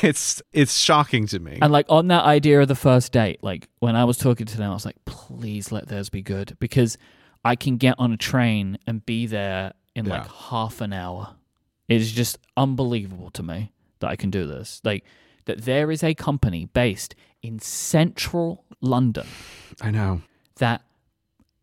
It's 0.04 0.41
it's 0.52 0.78
shocking 0.78 1.26
to 1.28 1.39
me. 1.39 1.58
And 1.62 1.72
like 1.72 1.86
on 1.88 2.10
that 2.10 2.26
idea 2.26 2.60
of 2.60 2.68
the 2.68 2.76
first 2.76 3.14
date, 3.14 3.41
like 3.41 3.70
when 3.80 3.96
I 3.96 4.04
was 4.04 4.18
talking 4.18 4.46
to 4.46 4.58
them, 4.58 4.72
I 4.72 4.74
was 4.74 4.86
like, 4.86 4.98
please 5.06 5.72
let 5.72 5.88
theirs 5.88 6.10
be 6.10 6.22
good 6.22 6.58
because 6.60 6.98
I 7.46 7.56
can 7.56 7.78
get 7.78 7.96
on 7.98 8.12
a 8.12 8.18
train 8.18 8.78
and 8.86 9.06
be 9.06 9.26
there 9.26 9.72
in 9.96 10.06
like 10.06 10.28
half 10.28 10.82
an 10.82 10.91
hour. 10.91 11.36
It 11.88 12.02
is 12.02 12.12
just 12.12 12.39
unbelievable 12.58 13.30
to 13.32 13.43
me 13.43 13.72
that 14.00 14.10
I 14.10 14.18
can 14.18 14.30
do 14.30 14.46
this. 14.46 14.82
Like 14.84 15.06
that 15.46 15.62
there 15.62 15.91
is 15.91 16.04
a 16.04 16.14
company 16.14 16.66
based 16.66 17.16
in 17.41 17.60
central 17.60 18.66
London 18.82 19.28
I 19.82 19.91
know. 19.91 20.22
that 20.58 20.82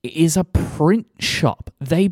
is 0.02 0.36
a 0.36 0.44
print 0.44 1.06
shop. 1.18 1.70
They 1.80 2.10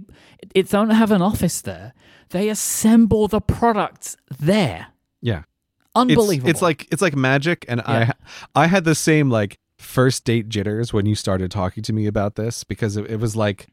it 0.54 0.70
don't 0.70 0.90
have 0.90 1.10
an 1.10 1.22
office 1.22 1.60
there. 1.60 1.92
They 2.30 2.48
assemble 2.48 3.28
the 3.28 3.40
products 3.40 4.16
there. 4.38 4.88
Yeah. 5.20 5.38
It's- 5.40 5.44
Unbelievable. 5.96 6.50
It's, 6.50 6.62
like 6.62 6.86
it's 6.92 7.02
like 7.02 7.16
magic, 7.16 7.64
and 7.68 7.82
Yeah. 7.86 8.12
I 8.54 8.64
I 8.64 8.66
had 8.68 8.84
the 8.84 8.94
same 8.94 9.28
like 9.28 9.58
first 9.78 10.24
date 10.24 10.48
jitters 10.48 10.92
when 10.92 11.04
you 11.06 11.14
started 11.14 11.50
talking 11.50 11.82
to 11.82 11.92
me 11.92 12.06
about 12.06 12.36
this 12.36 12.62
because 12.64 12.96
it, 12.96 13.10
it 13.10 13.16
was 13.18 13.34
like, 13.34 13.68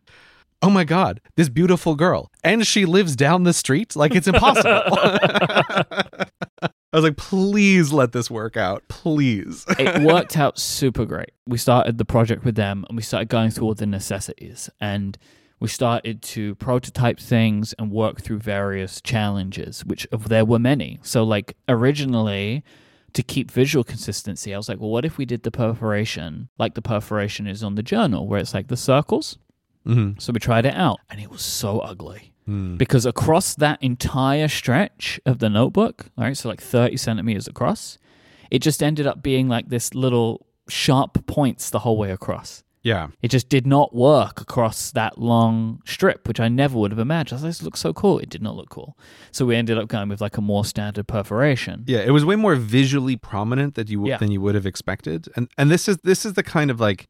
oh 0.63 0.69
my 0.71 0.83
god, 0.83 1.21
this 1.35 1.47
beautiful 1.49 1.93
girl, 1.95 2.31
and 2.43 2.65
she 2.65 2.85
lives 2.85 3.15
down 3.15 3.43
the 3.43 3.53
street. 3.53 3.95
Like 3.95 4.15
it's 4.15 4.27
impossible. 4.27 4.97
I 6.93 6.97
was 6.97 7.03
like, 7.03 7.17
please 7.17 7.91
let 7.91 8.13
this 8.13 8.31
work 8.31 8.55
out, 8.55 8.87
please. 8.87 9.65
it 9.79 10.01
worked 10.03 10.37
out 10.37 10.57
super 10.57 11.05
great. 11.05 11.31
We 11.45 11.57
started 11.57 11.97
the 11.97 12.05
project 12.05 12.45
with 12.45 12.55
them 12.55 12.85
and 12.87 12.95
we 12.95 13.03
started 13.03 13.27
going 13.29 13.51
through 13.51 13.67
all 13.67 13.73
the 13.73 13.85
necessities 13.85 14.69
and 14.79 15.17
we 15.59 15.67
started 15.67 16.21
to 16.21 16.55
prototype 16.55 17.19
things 17.19 17.73
and 17.79 17.91
work 17.91 18.21
through 18.21 18.39
various 18.39 19.01
challenges, 19.01 19.83
which 19.85 20.07
there 20.11 20.45
were 20.45 20.59
many. 20.59 20.99
So, 21.01 21.23
like, 21.23 21.57
originally, 21.67 22.63
to 23.13 23.23
keep 23.23 23.49
visual 23.51 23.83
consistency, 23.83 24.53
I 24.53 24.57
was 24.57 24.69
like, 24.69 24.79
well, 24.79 24.89
what 24.91 25.03
if 25.03 25.17
we 25.17 25.25
did 25.25 25.43
the 25.43 25.51
perforation 25.51 26.49
like 26.59 26.75
the 26.75 26.81
perforation 26.81 27.47
is 27.47 27.63
on 27.63 27.75
the 27.75 27.83
journal, 27.83 28.27
where 28.27 28.39
it's 28.39 28.53
like 28.53 28.67
the 28.67 28.77
circles? 28.77 29.37
Mhm. 29.85 30.21
So 30.21 30.31
we 30.31 30.39
tried 30.39 30.65
it 30.65 30.75
out 30.75 30.99
and 31.09 31.19
it 31.19 31.29
was 31.31 31.41
so 31.41 31.79
ugly 31.79 32.33
Mm. 32.47 32.77
because 32.77 33.05
across 33.05 33.55
that 33.55 33.81
entire 33.83 34.47
stretch 34.47 35.19
of 35.25 35.39
the 35.39 35.49
notebook, 35.49 36.05
all 36.17 36.23
right, 36.23 36.37
so 36.37 36.47
like 36.49 36.61
30 36.61 36.95
centimeters 36.97 37.47
across, 37.47 37.97
it 38.49 38.59
just 38.59 38.81
ended 38.81 39.05
up 39.05 39.21
being 39.21 39.49
like 39.49 39.67
this 39.69 39.93
little 39.93 40.45
sharp 40.69 41.25
points 41.27 41.69
the 41.69 41.79
whole 41.79 41.97
way 41.97 42.11
across. 42.11 42.63
Yeah. 42.83 43.07
It 43.21 43.31
just 43.31 43.49
did 43.49 43.67
not 43.67 43.93
work 43.93 44.39
across 44.39 44.91
that 44.91 45.17
long 45.17 45.81
strip, 45.85 46.25
which 46.25 46.39
I 46.39 46.47
never 46.47 46.77
would 46.77 46.91
have 46.91 46.99
imagined. 46.99 47.33
I 47.33 47.35
was 47.35 47.43
like, 47.43 47.49
this 47.49 47.63
looks 47.63 47.81
so 47.81 47.91
cool. 47.91 48.19
It 48.19 48.29
did 48.29 48.41
not 48.41 48.55
look 48.55 48.69
cool. 48.69 48.97
So 49.31 49.45
we 49.45 49.57
ended 49.57 49.77
up 49.77 49.89
going 49.89 50.07
with 50.07 50.21
like 50.21 50.37
a 50.37 50.41
more 50.41 50.63
standard 50.63 51.05
perforation. 51.05 51.83
Yeah, 51.85 51.99
it 51.99 52.11
was 52.11 52.23
way 52.23 52.37
more 52.37 52.55
visually 52.55 53.17
prominent 53.17 53.75
that 53.75 53.89
you 53.89 54.07
Yeah. 54.07 54.17
than 54.17 54.31
you 54.31 54.39
would 54.39 54.55
have 54.55 54.65
expected, 54.65 55.27
and 55.35 55.49
and 55.57 55.69
this 55.69 55.89
is 55.89 55.97
this 56.05 56.25
is 56.25 56.33
the 56.33 56.43
kind 56.43 56.71
of 56.71 56.79
like 56.79 57.09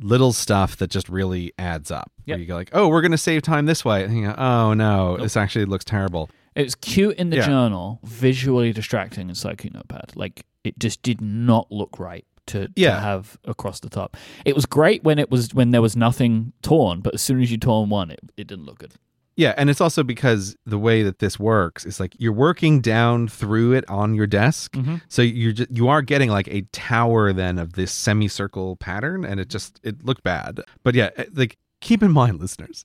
little 0.00 0.32
stuff 0.32 0.76
that 0.78 0.90
just 0.90 1.08
really 1.08 1.52
adds 1.58 1.90
up. 1.90 2.10
Yep. 2.26 2.34
Where 2.34 2.40
you 2.40 2.46
go 2.46 2.54
like, 2.56 2.70
oh, 2.72 2.88
we're 2.88 3.02
gonna 3.02 3.18
save 3.18 3.42
time 3.42 3.66
this 3.66 3.84
way. 3.84 4.04
And 4.04 4.16
you 4.16 4.26
go, 4.28 4.34
oh 4.36 4.74
no, 4.74 5.12
Nope. 5.12 5.20
this 5.20 5.36
actually 5.36 5.64
looks 5.66 5.84
terrible. 5.84 6.30
It 6.56 6.62
was 6.64 6.74
cute 6.74 7.16
in 7.16 7.30
the 7.30 7.36
Yeah. 7.36 7.46
journal, 7.46 8.00
visually 8.04 8.72
distracting 8.72 9.28
in 9.28 9.34
Sidekick 9.34 9.72
Notepad. 9.72 10.12
Like 10.16 10.44
it 10.64 10.78
just 10.78 11.02
did 11.02 11.20
not 11.20 11.70
look 11.70 11.98
right 11.98 12.24
to, 12.46 12.68
to 12.68 12.90
have 12.92 13.38
across 13.44 13.80
the 13.80 13.88
top. 13.88 14.16
It 14.44 14.54
was 14.56 14.66
great 14.66 15.04
when 15.04 15.18
it 15.18 15.30
was 15.30 15.54
when 15.54 15.70
there 15.70 15.82
was 15.82 15.96
nothing 15.96 16.52
torn, 16.62 17.00
but 17.00 17.14
as 17.14 17.22
soon 17.22 17.40
as 17.40 17.50
you 17.52 17.58
torn 17.58 17.88
one, 17.90 18.10
it, 18.10 18.20
it 18.36 18.46
didn't 18.48 18.64
look 18.66 18.78
good. 18.78 18.94
Yeah, 19.36 19.54
and 19.56 19.70
it's 19.70 19.80
also 19.80 20.02
because 20.02 20.54
the 20.66 20.78
way 20.78 21.02
that 21.02 21.18
this 21.20 21.38
works 21.38 21.86
is 21.86 21.98
like 21.98 22.14
you're 22.18 22.32
working 22.32 22.80
down 22.80 23.26
through 23.28 23.72
it 23.72 23.88
on 23.88 24.14
your 24.14 24.26
desk, 24.26 24.76
so 25.08 25.22
you're 25.22 25.52
just, 25.52 25.70
you 25.70 25.88
are 25.88 26.02
getting 26.02 26.28
like 26.30 26.48
a 26.48 26.62
tower 26.72 27.32
then 27.32 27.58
of 27.58 27.72
this 27.72 27.90
semicircle 27.92 28.76
pattern, 28.76 29.24
and 29.24 29.40
it 29.40 29.48
just 29.48 29.80
it 29.82 30.04
looked 30.04 30.22
bad. 30.22 30.60
But 30.82 30.94
yeah, 30.94 31.10
eh, 31.16 31.24
like 31.32 31.56
keep 31.80 32.02
in 32.02 32.10
mind, 32.12 32.38
listeners, 32.40 32.84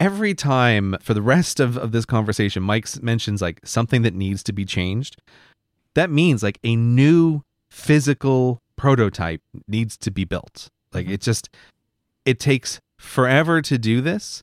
every 0.00 0.34
time 0.34 0.96
for 1.02 1.12
the 1.12 1.20
rest 1.22 1.60
of, 1.60 1.76
of 1.76 1.92
this 1.92 2.06
conversation, 2.06 2.62
Myke 2.62 3.02
mentions 3.02 3.42
like 3.42 3.60
something 3.64 4.00
that 4.02 4.14
needs 4.14 4.42
to 4.44 4.52
be 4.52 4.64
changed. 4.64 5.16
That 5.94 6.08
means 6.10 6.42
like 6.42 6.58
a 6.64 6.74
new 6.74 7.42
physical 7.70 8.62
prototype 8.76 9.42
needs 9.68 9.98
to 9.98 10.10
be 10.10 10.24
built. 10.24 10.68
Like 10.94 11.06
Mhm. 11.06 11.12
it 11.12 11.20
just 11.20 11.50
it 12.24 12.38
takes 12.40 12.80
forever 12.98 13.60
to 13.60 13.76
do 13.78 14.00
this 14.00 14.42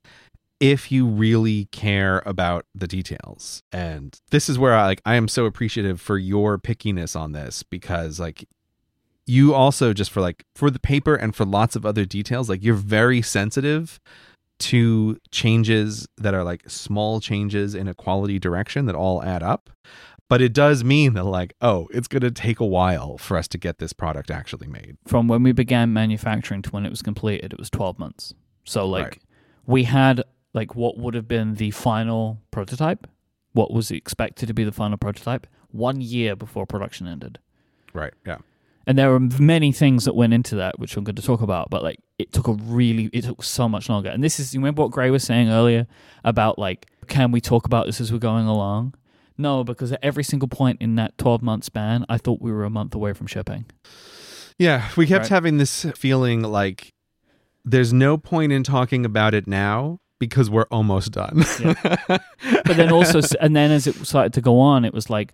if 0.59 0.91
you 0.91 1.05
really 1.05 1.65
care 1.71 2.21
about 2.25 2.65
the 2.75 2.87
details. 2.87 3.63
And 3.71 4.19
this 4.31 4.49
is 4.49 4.59
where 4.59 4.73
I 4.73 4.85
like 4.85 5.01
I 5.05 5.15
am 5.15 5.27
so 5.27 5.45
appreciative 5.45 6.01
for 6.01 6.17
your 6.17 6.57
pickiness 6.57 7.15
on 7.19 7.31
this 7.31 7.63
because 7.63 8.19
like 8.19 8.47
you 9.25 9.53
also 9.53 9.93
just 9.93 10.11
for 10.11 10.21
like 10.21 10.43
for 10.55 10.69
the 10.69 10.79
paper 10.79 11.15
and 11.15 11.35
for 11.35 11.45
lots 11.45 11.75
of 11.75 11.85
other 11.85 12.03
details 12.03 12.49
like 12.49 12.63
you're 12.63 12.73
very 12.73 13.21
sensitive 13.21 13.99
to 14.57 15.17
changes 15.31 16.07
that 16.17 16.33
are 16.33 16.43
like 16.43 16.69
small 16.69 17.21
changes 17.21 17.73
in 17.75 17.87
a 17.87 17.93
quality 17.93 18.37
direction 18.39 18.85
that 18.87 18.95
all 18.95 19.23
add 19.23 19.41
up. 19.43 19.69
But 20.27 20.41
it 20.41 20.51
does 20.53 20.83
mean 20.83 21.13
that 21.13 21.23
like 21.23 21.53
oh, 21.61 21.87
it's 21.93 22.07
going 22.09 22.21
to 22.21 22.31
take 22.31 22.59
a 22.59 22.65
while 22.65 23.17
for 23.17 23.37
us 23.37 23.47
to 23.49 23.57
get 23.57 23.77
this 23.79 23.93
product 23.93 24.29
actually 24.29 24.67
made. 24.67 24.97
From 25.07 25.27
when 25.27 25.41
we 25.43 25.53
began 25.53 25.93
manufacturing 25.93 26.61
to 26.63 26.69
when 26.71 26.85
it 26.85 26.89
was 26.89 27.01
completed, 27.01 27.53
it 27.53 27.59
was 27.59 27.69
twelve 27.69 27.97
months. 27.97 28.33
So 28.65 28.85
like 28.87 29.05
Right. 29.05 29.21
we 29.65 29.83
had 29.85 30.23
like 30.59 30.75
what 30.75 30.97
would 30.97 31.13
have 31.13 31.27
been 31.27 31.55
the 31.55 31.71
final 31.71 32.41
prototype, 32.51 33.07
what 33.53 33.71
was 33.71 33.91
expected 33.91 34.45
to 34.47 34.53
be 34.53 34.65
the 34.65 34.73
final 34.73 34.97
prototype, 34.97 35.47
one 35.71 36.01
year 36.01 36.35
before 36.35 36.65
production 36.65 37.07
ended. 37.07 37.39
Right. 37.93 38.13
Yeah. 38.25 38.39
And 38.85 38.97
there 38.97 39.09
were 39.11 39.19
many 39.55 39.71
things 39.71 40.03
that 40.05 40.15
went 40.15 40.33
into 40.33 40.55
that, 40.55 40.79
which 40.79 40.97
I'm 40.97 41.03
going 41.05 41.15
to 41.15 41.21
talk 41.21 41.41
about. 41.41 41.69
But 41.69 41.81
like 41.81 41.99
it 42.17 42.33
took 42.33 42.47
a 42.49 42.53
really 42.79 43.05
it 43.13 43.23
took 43.23 43.41
so 43.41 43.69
much 43.69 43.87
longer. 43.87 44.09
And 44.09 44.21
this 44.21 44.37
is 44.39 44.53
you 44.53 44.59
remember 44.59 44.81
what 44.81 44.91
Grey 44.91 45.11
was 45.11 45.23
saying 45.23 45.47
earlier 45.49 45.87
about 46.25 46.59
like 46.59 46.87
can 47.07 47.31
we 47.31 47.39
talk 47.39 47.65
about 47.65 47.85
this 47.85 48.01
as 48.01 48.11
we're 48.11 48.19
going 48.19 48.47
along? 48.47 48.95
No, 49.37 49.63
because 49.63 49.93
at 49.93 49.99
every 50.03 50.25
single 50.25 50.49
point 50.49 50.81
in 50.81 50.95
that 50.95 51.17
12 51.17 51.41
month 51.41 51.63
span, 51.63 52.05
I 52.09 52.17
thought 52.17 52.41
we 52.41 52.51
were 52.51 52.65
a 52.65 52.69
month 52.69 52.93
away 52.93 53.13
from 53.13 53.27
shipping. 53.27 53.65
Yeah, 54.57 54.89
we 54.97 55.07
kept 55.07 55.23
Right. 55.23 55.29
having 55.29 55.57
this 55.57 55.85
feeling 55.95 56.41
like 56.41 56.89
there's 57.63 57.93
no 57.93 58.17
point 58.17 58.51
in 58.51 58.63
talking 58.63 59.05
about 59.05 59.33
it 59.33 59.47
now 59.47 59.99
because 60.19 60.49
we're 60.49 60.67
almost 60.71 61.11
done. 61.11 61.43
But 62.65 62.77
then 62.77 62.91
also, 62.91 63.21
and 63.41 63.55
then 63.55 63.71
as 63.71 63.87
it 63.87 63.95
started 64.05 64.33
to 64.33 64.41
go 64.41 64.59
on, 64.59 64.85
it 64.85 64.93
was 64.93 65.09
like, 65.09 65.33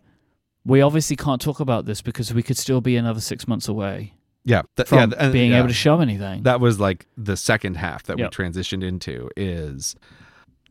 we 0.65 0.81
obviously 0.81 1.15
can't 1.15 1.41
talk 1.41 1.59
about 1.59 1.85
this 1.85 2.01
because 2.01 2.33
we 2.33 2.41
could 2.43 2.57
still 2.57 2.81
be 2.81 2.95
another 2.95 3.19
six 3.21 3.47
months 3.47 3.67
away 3.67 4.13
yeah, 4.43 4.61
th- 4.75 4.87
from 4.87 5.11
yeah, 5.11 5.17
th- 5.17 5.33
being 5.33 5.51
yeah. 5.51 5.59
able 5.59 5.67
to 5.67 5.73
show 5.73 5.99
anything. 6.01 6.43
that 6.43 6.59
was 6.59 6.79
like 6.79 7.05
the 7.17 7.35
second 7.37 7.75
half 7.77 8.03
that 8.03 8.17
Yep. 8.17 8.35
we 8.37 8.43
transitioned 8.45 8.83
into 8.83 9.29
is 9.37 9.95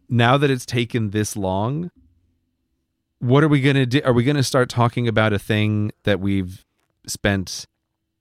now 0.08 0.36
that 0.38 0.50
it's 0.50 0.66
taken 0.66 1.10
this 1.10 1.36
long 1.36 1.90
what 3.20 3.42
are 3.44 3.48
we 3.48 3.60
going 3.60 3.76
to 3.76 3.86
do 3.86 4.00
are 4.04 4.12
we 4.12 4.24
going 4.24 4.36
to 4.36 4.42
start 4.42 4.68
talking 4.68 5.06
about 5.08 5.32
a 5.32 5.38
thing 5.38 5.92
that 6.02 6.18
we've 6.20 6.64
spent 7.06 7.66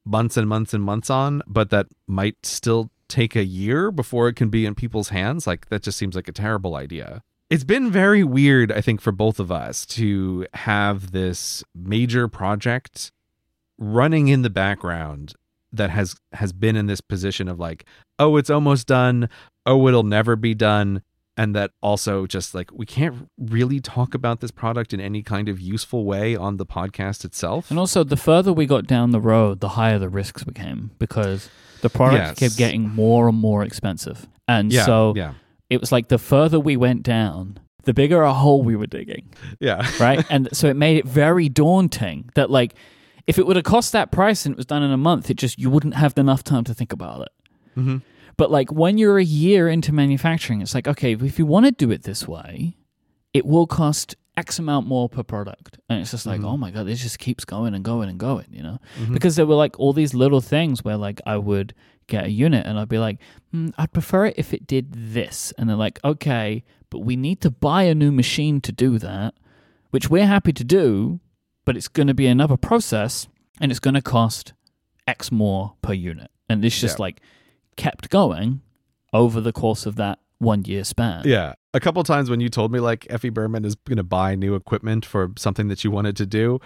months 0.06 0.38
and 0.38 0.48
months 0.48 0.74
and 0.74 0.84
months 0.84 1.10
on 1.10 1.42
but 1.48 1.70
that 1.72 1.88
might 2.08 2.36
still 2.46 2.90
take 3.08 3.36
a 3.36 3.44
year 3.44 3.92
before 3.92 4.28
it 4.28 4.36
can 4.36 4.50
be 4.50 4.66
in 4.66 4.76
people's 4.76 5.10
hands? 5.10 5.46
Like 5.48 5.70
that 5.70 5.84
just 5.84 5.98
seems 5.98 6.16
like 6.16 6.28
a 6.28 6.34
terrible 6.34 6.76
idea. 6.76 7.24
It's 7.50 7.64
been 7.64 7.92
very 7.92 8.24
weird 8.24 8.72
i 8.72 8.82
think 8.82 9.00
for 9.00 9.12
both 9.12 9.40
of 9.40 9.52
us 9.52 9.86
to 9.86 10.48
have 10.56 11.12
this 11.12 11.64
major 11.76 12.28
project 12.28 13.12
running 13.78 14.28
in 14.28 14.42
the 14.42 14.50
background 14.50 15.36
that 15.74 15.90
has 15.90 16.16
has 16.32 16.54
been 16.54 16.76
in 16.76 16.86
this 16.86 17.02
position 17.02 17.48
of 17.48 17.60
like 17.60 17.86
oh 18.20 18.38
it's 18.38 18.50
almost 18.50 18.88
done. 18.88 19.28
Oh 19.66 19.88
it'll 19.88 20.04
never 20.04 20.36
be 20.36 20.54
done. 20.54 21.02
And 21.36 21.56
that 21.56 21.72
also 21.82 22.28
just 22.28 22.54
like 22.54 22.70
we 22.72 22.86
can't 22.86 23.28
really 23.40 23.80
talk 23.80 24.14
about 24.14 24.40
this 24.40 24.52
product 24.52 24.94
in 24.94 25.02
any 25.02 25.24
kind 25.24 25.50
of 25.50 25.60
useful 25.60 26.06
way 26.06 26.36
on 26.36 26.58
the 26.58 26.66
podcast 26.66 27.26
itself. 27.26 27.72
And 27.72 27.80
also, 27.80 28.04
the 28.04 28.18
further 28.18 28.54
we 28.54 28.68
got 28.68 28.86
down 28.86 29.10
the 29.10 29.20
road, 29.20 29.60
the 29.60 29.70
higher 29.70 29.98
the 29.98 30.10
risks 30.10 30.44
became 30.44 30.92
because 31.00 31.50
the 31.84 31.90
product 31.90 32.26
Yes. 32.26 32.40
kept 32.40 32.58
getting 32.58 32.90
more 32.90 33.28
and 33.30 33.38
more 33.38 33.64
expensive. 33.64 34.28
And 34.48 34.74
yeah 34.74 34.86
so 34.86 35.14
yeah 35.16 35.34
it 35.70 35.80
was 35.80 35.92
like 35.92 36.08
the 36.10 36.18
further 36.18 36.60
we 36.60 36.76
went 36.78 37.04
down, 37.04 37.58
the 37.84 37.94
bigger 37.94 38.22
a 38.24 38.34
hole 38.34 38.62
we 38.64 38.76
were 38.76 38.88
digging. 38.88 39.26
yeah 39.60 39.86
right? 40.00 40.26
and 40.30 40.50
so 40.52 40.68
it 40.68 40.76
made 40.76 40.98
it 40.98 41.06
very 41.06 41.48
daunting 41.50 42.30
that 42.36 42.50
like 42.50 42.74
if 43.28 43.38
it 43.40 43.46
would 43.48 43.56
have 43.56 43.66
cost 43.66 43.92
that 43.94 44.12
price 44.12 44.46
and 44.46 44.54
it 44.54 44.58
was 44.58 44.66
done 44.66 44.84
in 44.84 44.92
a 44.92 44.98
month, 44.98 45.30
it 45.30 45.38
just 45.38 45.58
you 45.60 45.70
wouldn't 45.70 45.94
have 45.96 46.18
enough 46.18 46.44
time 46.44 46.64
to 46.66 46.74
think 46.74 46.92
about 46.92 47.22
it. 47.22 47.32
hmm 47.76 47.98
But 48.36 48.50
like 48.52 48.72
when 48.72 48.98
you're 48.98 49.18
a 49.20 49.24
year 49.24 49.70
into 49.70 49.94
manufacturing, 49.94 50.62
it's 50.62 50.76
like 50.76 50.88
okay, 50.88 51.14
if 51.14 51.38
you 51.40 51.46
want 51.46 51.66
to 51.68 51.72
do 51.72 51.92
it 51.92 52.04
this 52.04 52.28
way, 52.28 52.76
it 53.34 53.46
will 53.46 53.68
cost 53.68 54.16
X 54.36 54.58
amount 54.60 54.88
more 54.88 55.08
per 55.10 55.22
product, 55.24 55.78
and 55.90 56.00
it's 56.02 56.12
just 56.12 56.26
like 56.26 56.42
Mhm. 56.42 56.46
oh 56.46 56.58
my 56.58 56.72
god, 56.72 56.88
this 56.88 57.02
just 57.02 57.20
keeps 57.20 57.46
going 57.46 57.74
and 57.76 57.84
going 57.84 58.10
and 58.10 58.20
going, 58.20 58.48
you 58.52 58.64
know? 58.64 58.80
Mhm. 59.00 59.14
Because 59.14 59.36
there 59.36 59.46
were 59.46 59.56
like 59.56 59.80
all 59.80 59.94
these 59.94 60.14
little 60.16 60.42
things 60.42 60.84
where 60.84 60.98
like 60.98 61.22
I 61.26 61.38
would 61.38 61.74
get 62.08 62.26
a 62.26 62.32
unit 62.32 62.66
and 62.66 62.80
I'd 62.80 62.90
be 62.90 62.98
like, 62.98 63.20
mm, 63.54 63.74
I'd 63.78 63.94
prefer 63.94 64.26
it 64.26 64.34
if 64.38 64.54
it 64.54 64.66
did 64.68 64.92
this, 65.14 65.54
and 65.58 65.70
they're 65.70 65.76
like, 65.76 66.00
okay, 66.04 66.64
but 66.90 67.00
we 67.00 67.16
need 67.16 67.42
to 67.42 67.52
buy 67.52 67.84
a 67.84 67.94
new 67.96 68.12
machine 68.12 68.60
to 68.62 68.72
do 68.72 68.98
that, 69.00 69.36
which 69.92 70.10
we're 70.10 70.26
happy 70.28 70.52
to 70.54 70.64
do, 70.64 71.20
but 71.66 71.78
it's 71.78 71.88
going 71.88 72.08
to 72.08 72.14
be 72.14 72.28
another 72.28 72.58
process 72.58 73.28
and 73.62 73.72
it's 73.72 73.80
going 73.80 73.94
to 73.94 74.02
cost 74.02 74.54
X 75.08 75.32
more 75.32 75.74
per 75.82 75.94
unit, 75.94 76.32
and 76.50 76.64
this 76.64 76.80
just 76.82 76.98
Yeah. 76.98 77.04
like 77.04 77.22
kept 77.78 78.10
going 78.10 78.62
over 79.14 79.40
the 79.40 79.54
course 79.54 79.86
of 79.86 79.96
that 79.98 80.18
one 80.40 80.64
year 80.66 80.84
span. 80.84 81.22
Yeah. 81.26 81.54
A 81.74 81.80
couple 81.80 82.04
times 82.04 82.30
when 82.30 82.40
you 82.40 82.50
told 82.50 82.72
me 82.72 82.80
like 82.80 83.08
FE 83.20 83.30
Burman 83.30 83.66
is 83.66 83.76
going 83.76 83.98
to 83.98 84.04
buy 84.04 84.36
new 84.36 84.56
equipment 84.56 85.06
for 85.06 85.32
something 85.38 85.68
that 85.70 85.84
you 85.84 85.90
wanted 85.92 86.16
to 86.18 86.26
do, 86.26 86.60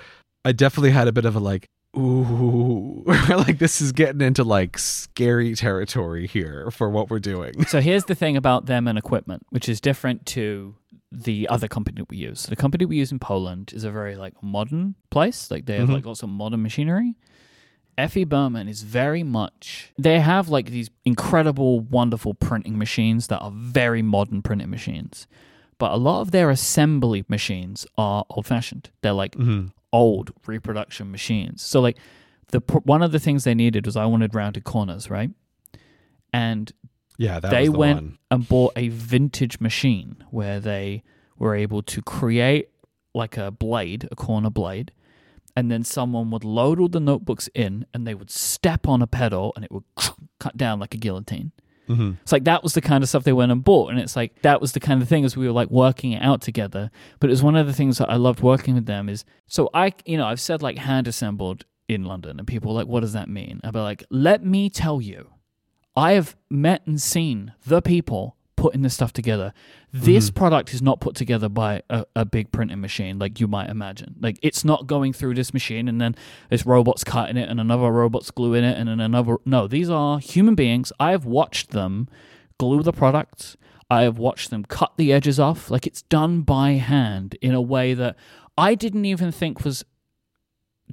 I 0.44 0.52
definitely 0.52 0.92
had 0.92 1.08
a 1.08 1.12
bit 1.12 1.26
of 1.26 1.36
a 1.36 1.40
like, 1.40 1.70
ooh, 1.98 3.04
like 3.30 3.60
this 3.60 3.80
is 3.82 3.92
getting 3.92 4.22
into 4.22 4.44
like 4.44 4.78
scary 4.78 5.56
territory 5.56 6.28
here 6.28 6.70
for 6.72 6.90
what 6.90 7.10
we're 7.10 7.20
doing. 7.20 7.66
So 7.66 7.80
here's 7.82 8.06
the 8.06 8.16
thing 8.16 8.36
about 8.36 8.66
them 8.66 8.88
and 8.88 8.98
equipment, 8.98 9.44
which 9.50 9.70
is 9.70 9.80
different 9.80 10.26
to 10.28 10.76
the 11.12 11.48
other 11.48 11.68
company 11.70 12.02
we 12.10 12.18
use. 12.18 12.44
The 12.44 12.56
company 12.58 12.84
we 12.86 12.98
use 12.98 13.12
in 13.14 13.20
Poland 13.20 13.72
is 13.74 13.84
a 13.86 13.92
very 13.92 14.18
like 14.18 14.34
modern 14.44 14.96
place. 15.10 15.50
Like 15.50 15.66
they 15.66 15.78
have 15.78 15.88
Mhm. 15.88 15.94
like 15.94 16.06
lots 16.06 16.22
of 16.22 16.30
modern 16.30 16.62
machinery. 16.62 17.16
FE 17.98 18.24
Burman 18.26 18.68
is 18.68 18.84
very 18.84 19.24
much 19.24 19.92
they 19.98 20.20
have 20.20 20.50
like 20.50 20.70
these 20.70 20.90
incredible, 21.06 21.80
wonderful 21.80 22.34
printing 22.34 22.78
machines 22.78 23.28
that 23.28 23.40
are 23.40 23.52
very 23.52 24.02
modern 24.02 24.42
printing 24.42 24.70
machines. 24.70 25.28
But 25.80 25.92
a 25.92 25.96
lot 25.98 26.22
of 26.22 26.32
their 26.32 26.50
assembly 26.50 27.26
machines 27.28 27.86
are 27.98 28.26
old 28.30 28.46
fashioned. 28.46 28.90
They're 29.02 29.14
like 29.14 29.36
Mhm. 29.36 29.72
old 29.94 30.32
reproduction 30.46 31.12
machines. 31.12 31.62
So 31.64 31.80
like 31.82 31.98
the 32.50 32.60
one 32.84 33.02
of 33.02 33.12
the 33.12 33.20
things 33.20 33.44
they 33.44 33.56
needed 33.56 33.86
was 33.86 33.96
I 33.98 34.06
wanted 34.06 34.36
rounded 34.36 34.64
corners, 34.64 35.10
right? 35.10 35.32
And 36.34 36.72
Yeah, 37.18 37.40
that 37.40 37.50
they 37.52 37.62
was 37.70 37.72
the 37.74 37.78
went 37.80 37.96
one. 38.02 38.18
and 38.32 38.48
bought 38.48 38.74
a 38.76 38.90
vintage 38.90 39.60
machine 39.60 40.24
where 40.30 40.60
they 40.60 41.04
were 41.38 41.56
able 41.56 41.82
to 41.84 42.02
create 42.02 42.70
like 43.14 43.38
a 43.38 43.50
blade, 43.50 44.08
a 44.12 44.16
corner 44.16 44.50
blade, 44.52 44.92
and 45.58 45.72
then 45.72 45.84
someone 45.84 46.30
would 46.30 46.44
load 46.44 46.80
all 46.80 46.88
the 46.88 47.00
notebooks 47.00 47.50
in 47.56 47.84
and 47.92 48.06
they 48.06 48.14
would 48.14 48.30
step 48.30 48.88
on 48.88 49.02
a 49.02 49.08
pedal 49.08 49.52
and 49.56 49.66
it 49.66 49.72
would 49.72 49.84
cut 50.40 50.56
down 50.56 50.80
like 50.80 50.94
a 50.94 50.98
guillotine. 50.98 51.52
hmm 51.88 52.12
It's 52.22 52.32
like 52.32 52.44
that 52.44 52.62
was 52.62 52.76
the 52.76 52.82
kind 52.82 53.04
of 53.04 53.10
stuff 53.10 53.24
they 53.24 53.34
went 53.34 53.52
and 53.52 53.64
bought, 53.64 53.90
and 53.90 54.00
it's 54.00 54.16
like 54.16 54.40
that 54.44 54.62
was 54.62 54.74
the 54.74 54.80
kind 54.80 55.02
of 55.02 55.10
thing 55.10 55.26
as 55.26 55.36
we 55.36 55.48
were 55.48 55.54
like 55.54 55.72
working 55.72 56.12
it 56.12 56.22
out 56.22 56.42
together. 56.42 56.92
But 57.20 57.32
it 57.32 57.32
was 57.32 57.42
one 57.42 57.56
of 57.56 57.66
the 57.66 57.74
things 57.74 57.98
that 57.98 58.10
I 58.10 58.18
loved 58.18 58.42
working 58.42 58.76
with 58.76 58.86
them 58.86 59.10
is 59.10 59.26
so 59.48 59.70
I, 59.74 59.94
you 60.06 60.18
know, 60.18 60.28
I've 60.28 60.40
said 60.40 60.62
like 60.62 60.78
hand 60.78 61.08
assembled 61.08 61.66
in 61.88 62.04
London, 62.06 62.38
and 62.38 62.48
people 62.48 62.72
are 62.72 62.76
like, 62.76 62.88
what 62.88 63.00
does 63.00 63.14
that 63.14 63.28
mean? 63.28 63.60
I'd 63.64 63.74
be 63.74 63.80
like, 63.80 64.04
let 64.12 64.46
me 64.46 64.70
tell 64.70 65.02
you, 65.02 65.32
I 65.96 66.12
have 66.12 66.36
met 66.52 66.86
and 66.86 67.02
seen 67.02 67.54
the 67.66 67.82
people 67.82 68.37
putting 68.58 68.82
this 68.82 68.94
stuff 68.94 69.14
together. 69.14 69.54
This 69.94 70.30
mm-hmm. 70.30 70.38
product 70.38 70.74
is 70.74 70.82
not 70.82 71.00
put 71.00 71.16
together 71.16 71.48
by 71.48 71.84
a, 71.90 72.06
a 72.16 72.26
big 72.26 72.52
printing 72.52 72.82
machine 72.82 73.18
like 73.18 73.40
you 73.40 73.48
might 73.48 73.70
imagine. 73.70 74.16
Like 74.20 74.38
it's 74.42 74.66
not 74.66 74.88
going 74.88 75.14
through 75.14 75.36
this 75.36 75.54
machine 75.54 75.88
and 75.88 76.02
then 76.02 76.16
this 76.50 76.66
robot's 76.66 77.06
cutting 77.06 77.38
it 77.38 77.48
and 77.48 77.62
another 77.62 77.90
robot's 77.90 78.32
gluing 78.32 78.66
it 78.66 78.78
and 78.78 78.90
then 78.90 79.00
another. 79.00 79.38
No, 79.46 79.68
these 79.68 79.90
are 79.90 80.20
human 80.20 80.56
beings. 80.56 80.92
I 81.00 81.12
have 81.12 81.24
watched 81.24 81.70
them 81.70 82.10
glue 82.58 82.84
the 82.84 82.92
products. 82.92 83.56
I 83.90 84.02
have 84.02 84.18
watched 84.18 84.50
them 84.50 84.66
cut 84.66 84.92
the 84.98 85.14
edges 85.14 85.40
off. 85.40 85.72
Like 85.72 85.88
it's 85.88 86.02
done 86.02 86.42
by 86.42 86.72
hand 86.72 87.38
in 87.42 87.54
a 87.54 87.62
way 87.62 87.94
that 87.94 88.18
I 88.58 88.76
didn't 88.76 89.06
even 89.06 89.32
think 89.32 89.64
was 89.64 89.86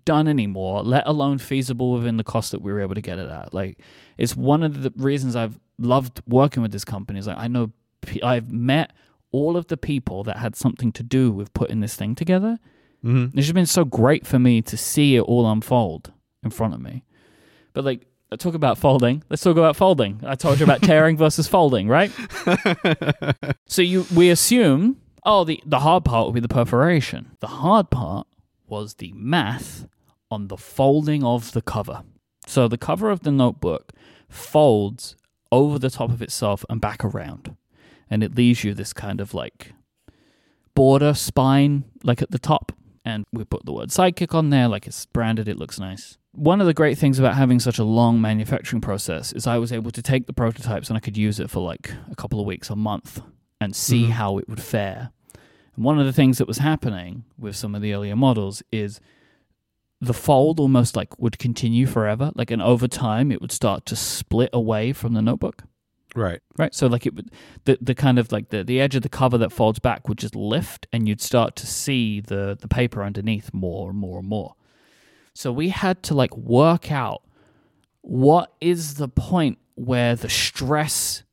done 0.04 0.28
anymore, 0.28 0.82
let 0.82 1.06
alone 1.06 1.38
feasible 1.38 1.92
within 1.92 2.16
the 2.16 2.24
cost 2.24 2.52
that 2.52 2.60
we 2.60 2.72
were 2.72 2.80
able 2.80 2.94
to 2.94 3.00
get 3.00 3.18
it 3.18 3.30
at. 3.30 3.54
Like, 3.54 3.80
it's 4.18 4.36
one 4.36 4.62
of 4.62 4.82
the 4.82 4.92
reasons 4.96 5.36
I've 5.36 5.58
loved 5.78 6.20
working 6.26 6.62
with 6.62 6.72
this 6.72 6.84
company. 6.84 7.18
Is 7.18 7.26
like 7.26 7.38
I 7.38 7.48
know 7.48 7.72
I've 8.22 8.50
met 8.52 8.92
all 9.32 9.56
of 9.56 9.66
the 9.66 9.76
people 9.76 10.22
that 10.24 10.36
had 10.36 10.54
something 10.56 10.92
to 10.92 11.02
do 11.02 11.32
with 11.32 11.52
putting 11.54 11.80
this 11.80 11.96
thing 11.96 12.14
together. 12.14 12.58
hmm 13.02 13.24
It's 13.34 13.46
just 13.46 13.54
been 13.54 13.66
so 13.66 13.84
great 13.84 14.26
for 14.26 14.38
me 14.38 14.62
to 14.62 14.76
see 14.76 15.16
it 15.16 15.22
all 15.22 15.50
unfold 15.50 16.12
in 16.44 16.50
front 16.50 16.74
of 16.74 16.80
me. 16.80 17.04
But 17.72 17.84
like, 17.84 18.06
I 18.30 18.36
talk 18.36 18.54
about 18.54 18.78
folding. 18.78 19.22
Let's 19.28 19.42
talk 19.42 19.56
about 19.56 19.74
folding. 19.76 20.20
I 20.24 20.34
told 20.36 20.58
you 20.60 20.64
about 20.64 20.82
tearing 20.90 21.16
versus 21.16 21.48
folding, 21.48 21.88
right? 21.88 22.12
So 23.66 23.82
you 23.82 24.06
we 24.14 24.30
assume 24.30 24.98
oh 25.24 25.44
the 25.44 25.60
the 25.66 25.80
hard 25.80 26.04
part 26.04 26.26
will 26.26 26.32
be 26.32 26.40
the 26.40 26.48
perforation. 26.48 27.32
The 27.40 27.46
hard 27.48 27.90
part 27.90 28.26
was 28.66 28.94
the 28.94 29.12
math 29.14 29.86
on 30.30 30.48
the 30.48 30.56
folding 30.56 31.24
of 31.24 31.52
the 31.52 31.62
cover. 31.62 32.02
So 32.46 32.68
the 32.68 32.78
cover 32.78 33.10
of 33.10 33.20
the 33.20 33.30
notebook 33.32 33.92
folds 34.28 35.16
over 35.54 35.78
the 35.78 35.90
top 35.90 36.10
of 36.10 36.20
itself 36.22 36.64
and 36.68 36.80
back 36.80 37.04
around. 37.04 37.56
And 38.10 38.22
it 38.22 38.34
leaves 38.34 38.64
you 38.64 38.74
this 38.74 38.92
kind 38.92 39.20
of 39.20 39.32
like 39.34 39.72
border 40.74 41.14
spine 41.14 41.84
like 42.02 42.20
at 42.20 42.30
the 42.32 42.38
top 42.38 42.72
and 43.04 43.24
we 43.32 43.44
put 43.44 43.64
the 43.64 43.72
word 43.72 43.90
sidekick 43.90 44.34
on 44.34 44.50
there 44.50 44.66
like 44.66 44.86
it's 44.88 45.06
branded 45.06 45.46
it 45.48 45.56
looks 45.56 45.78
nice 45.78 46.18
one 46.32 46.60
of 46.60 46.66
the 46.66 46.74
great 46.74 46.98
things 46.98 47.18
about 47.20 47.34
having 47.36 47.60
such 47.60 47.78
a 47.78 47.84
long 47.84 48.20
manufacturing 48.20 48.80
process 48.80 49.32
is 49.32 49.46
i 49.46 49.56
was 49.56 49.70
able 49.72 49.92
to 49.92 50.02
take 50.02 50.26
the 50.26 50.32
prototypes 50.32 50.88
and 50.88 50.96
i 50.96 51.00
could 51.00 51.16
use 51.16 51.38
it 51.38 51.48
for 51.48 51.60
like 51.60 51.92
a 52.10 52.16
couple 52.16 52.40
of 52.40 52.46
weeks 52.46 52.70
a 52.70 52.74
month 52.76 53.22
and 53.60 53.76
see 53.76 54.06
Mhm. 54.06 54.10
how 54.10 54.38
it 54.38 54.48
would 54.48 54.60
fare 54.60 55.12
and 55.76 55.84
one 55.84 56.00
of 56.00 56.06
the 56.06 56.12
things 56.12 56.38
that 56.38 56.48
was 56.48 56.58
happening 56.58 57.22
with 57.38 57.54
some 57.54 57.76
of 57.76 57.80
the 57.80 57.94
earlier 57.94 58.16
models 58.16 58.60
is 58.72 59.00
the 60.00 60.14
fold 60.14 60.60
almost 60.60 60.96
like 60.96 61.18
would 61.18 61.38
continue 61.38 61.86
forever 61.86 62.30
like 62.34 62.50
and 62.50 62.62
over 62.62 62.86
time 62.88 63.32
it 63.32 63.40
would 63.40 63.52
start 63.52 63.86
to 63.86 63.96
split 63.96 64.50
away 64.52 64.92
from 64.92 65.14
the 65.14 65.22
notebook 65.22 65.64
Right. 66.14 66.40
Right. 66.56 66.72
So 66.72 66.86
like 66.86 67.06
it 67.06 67.14
would 67.14 67.30
the 67.64 67.76
the 67.80 67.94
kind 67.94 68.18
of 68.18 68.30
like 68.30 68.50
the, 68.50 68.62
the 68.62 68.80
edge 68.80 68.94
of 68.94 69.02
the 69.02 69.08
cover 69.08 69.36
that 69.38 69.52
folds 69.52 69.80
back 69.80 70.08
would 70.08 70.18
just 70.18 70.36
lift 70.36 70.86
and 70.92 71.08
you'd 71.08 71.20
start 71.20 71.56
to 71.56 71.66
see 71.66 72.20
the 72.20 72.56
the 72.58 72.68
paper 72.68 73.02
underneath 73.02 73.52
more 73.52 73.90
and 73.90 73.98
more 73.98 74.20
and 74.20 74.28
more. 74.28 74.54
So 75.34 75.50
we 75.50 75.70
had 75.70 76.02
to 76.04 76.14
like 76.14 76.36
work 76.36 76.92
out 76.92 77.22
what 78.02 78.52
is 78.60 78.94
the 78.94 79.08
point 79.08 79.58
where 79.74 80.14
the 80.14 80.28
stress 80.28 81.24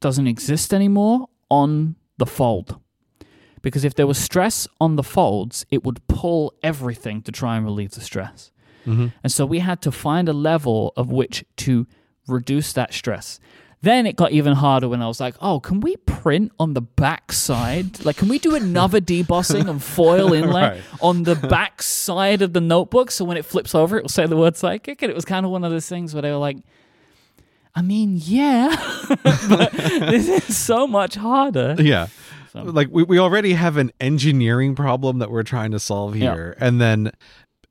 doesn't 0.00 0.26
exist 0.26 0.74
anymore 0.74 1.28
on 1.48 1.94
the 2.16 2.26
fold. 2.26 2.80
Because 3.62 3.84
if 3.84 3.94
there 3.94 4.06
was 4.06 4.18
stress 4.18 4.66
on 4.80 4.96
the 4.96 5.02
folds, 5.02 5.66
it 5.70 5.84
would 5.84 6.06
pull 6.08 6.54
everything 6.62 7.22
to 7.22 7.32
try 7.32 7.56
and 7.56 7.64
relieve 7.64 7.92
the 7.92 8.00
stress. 8.00 8.50
Mm-hmm. 8.86 9.08
And 9.22 9.32
so 9.32 9.44
we 9.46 9.58
had 9.58 9.80
to 9.82 9.92
find 9.92 10.28
a 10.28 10.32
level 10.32 10.92
of 10.96 11.10
which 11.10 11.44
to 11.58 11.86
reduce 12.26 12.72
that 12.74 12.94
stress. 12.94 13.40
Then 13.80 14.06
it 14.06 14.16
got 14.16 14.32
even 14.32 14.54
harder 14.54 14.88
when 14.88 15.02
I 15.02 15.06
was 15.06 15.20
like, 15.20 15.36
oh, 15.40 15.60
can 15.60 15.80
we 15.80 15.94
print 15.98 16.50
on 16.58 16.74
the 16.74 16.80
back 16.80 17.30
side? 17.30 18.04
Like, 18.04 18.16
can 18.16 18.28
we 18.28 18.40
do 18.40 18.56
another 18.56 19.00
debossing 19.00 19.68
and 19.70 19.80
foil 19.96 20.32
inlay 20.32 20.62
Right. 20.62 20.80
on 21.00 21.22
the 21.22 21.36
back 21.36 21.80
side 21.82 22.42
of 22.42 22.52
the 22.54 22.60
notebook 22.60 23.12
so 23.12 23.24
when 23.24 23.36
it 23.36 23.44
flips 23.44 23.76
over, 23.76 23.96
it 23.96 24.02
will 24.02 24.08
say 24.08 24.26
the 24.26 24.36
word 24.36 24.54
sidekick? 24.54 25.00
And 25.02 25.10
it 25.10 25.14
was 25.14 25.24
kind 25.24 25.46
of 25.46 25.52
one 25.52 25.62
of 25.62 25.70
those 25.70 25.88
things 25.88 26.12
where 26.12 26.22
they 26.22 26.30
were 26.32 26.38
like, 26.38 26.56
I 27.74 27.82
mean, 27.82 28.18
yeah, 28.20 28.74
but 29.48 29.70
this 29.72 30.48
is 30.48 30.56
so 30.56 30.88
much 30.88 31.14
harder. 31.14 31.76
Yeah. 31.78 32.08
So- 32.52 32.62
Like 32.62 32.88
we, 32.90 33.02
we 33.02 33.18
already 33.18 33.52
have 33.54 33.76
an 33.76 33.90
engineering 34.00 34.74
problem 34.74 35.18
that 35.18 35.30
we're 35.30 35.42
trying 35.42 35.70
to 35.72 35.78
solve 35.80 36.16
Yeah. 36.16 36.34
here. 36.34 36.56
And 36.60 36.80
then 36.80 37.12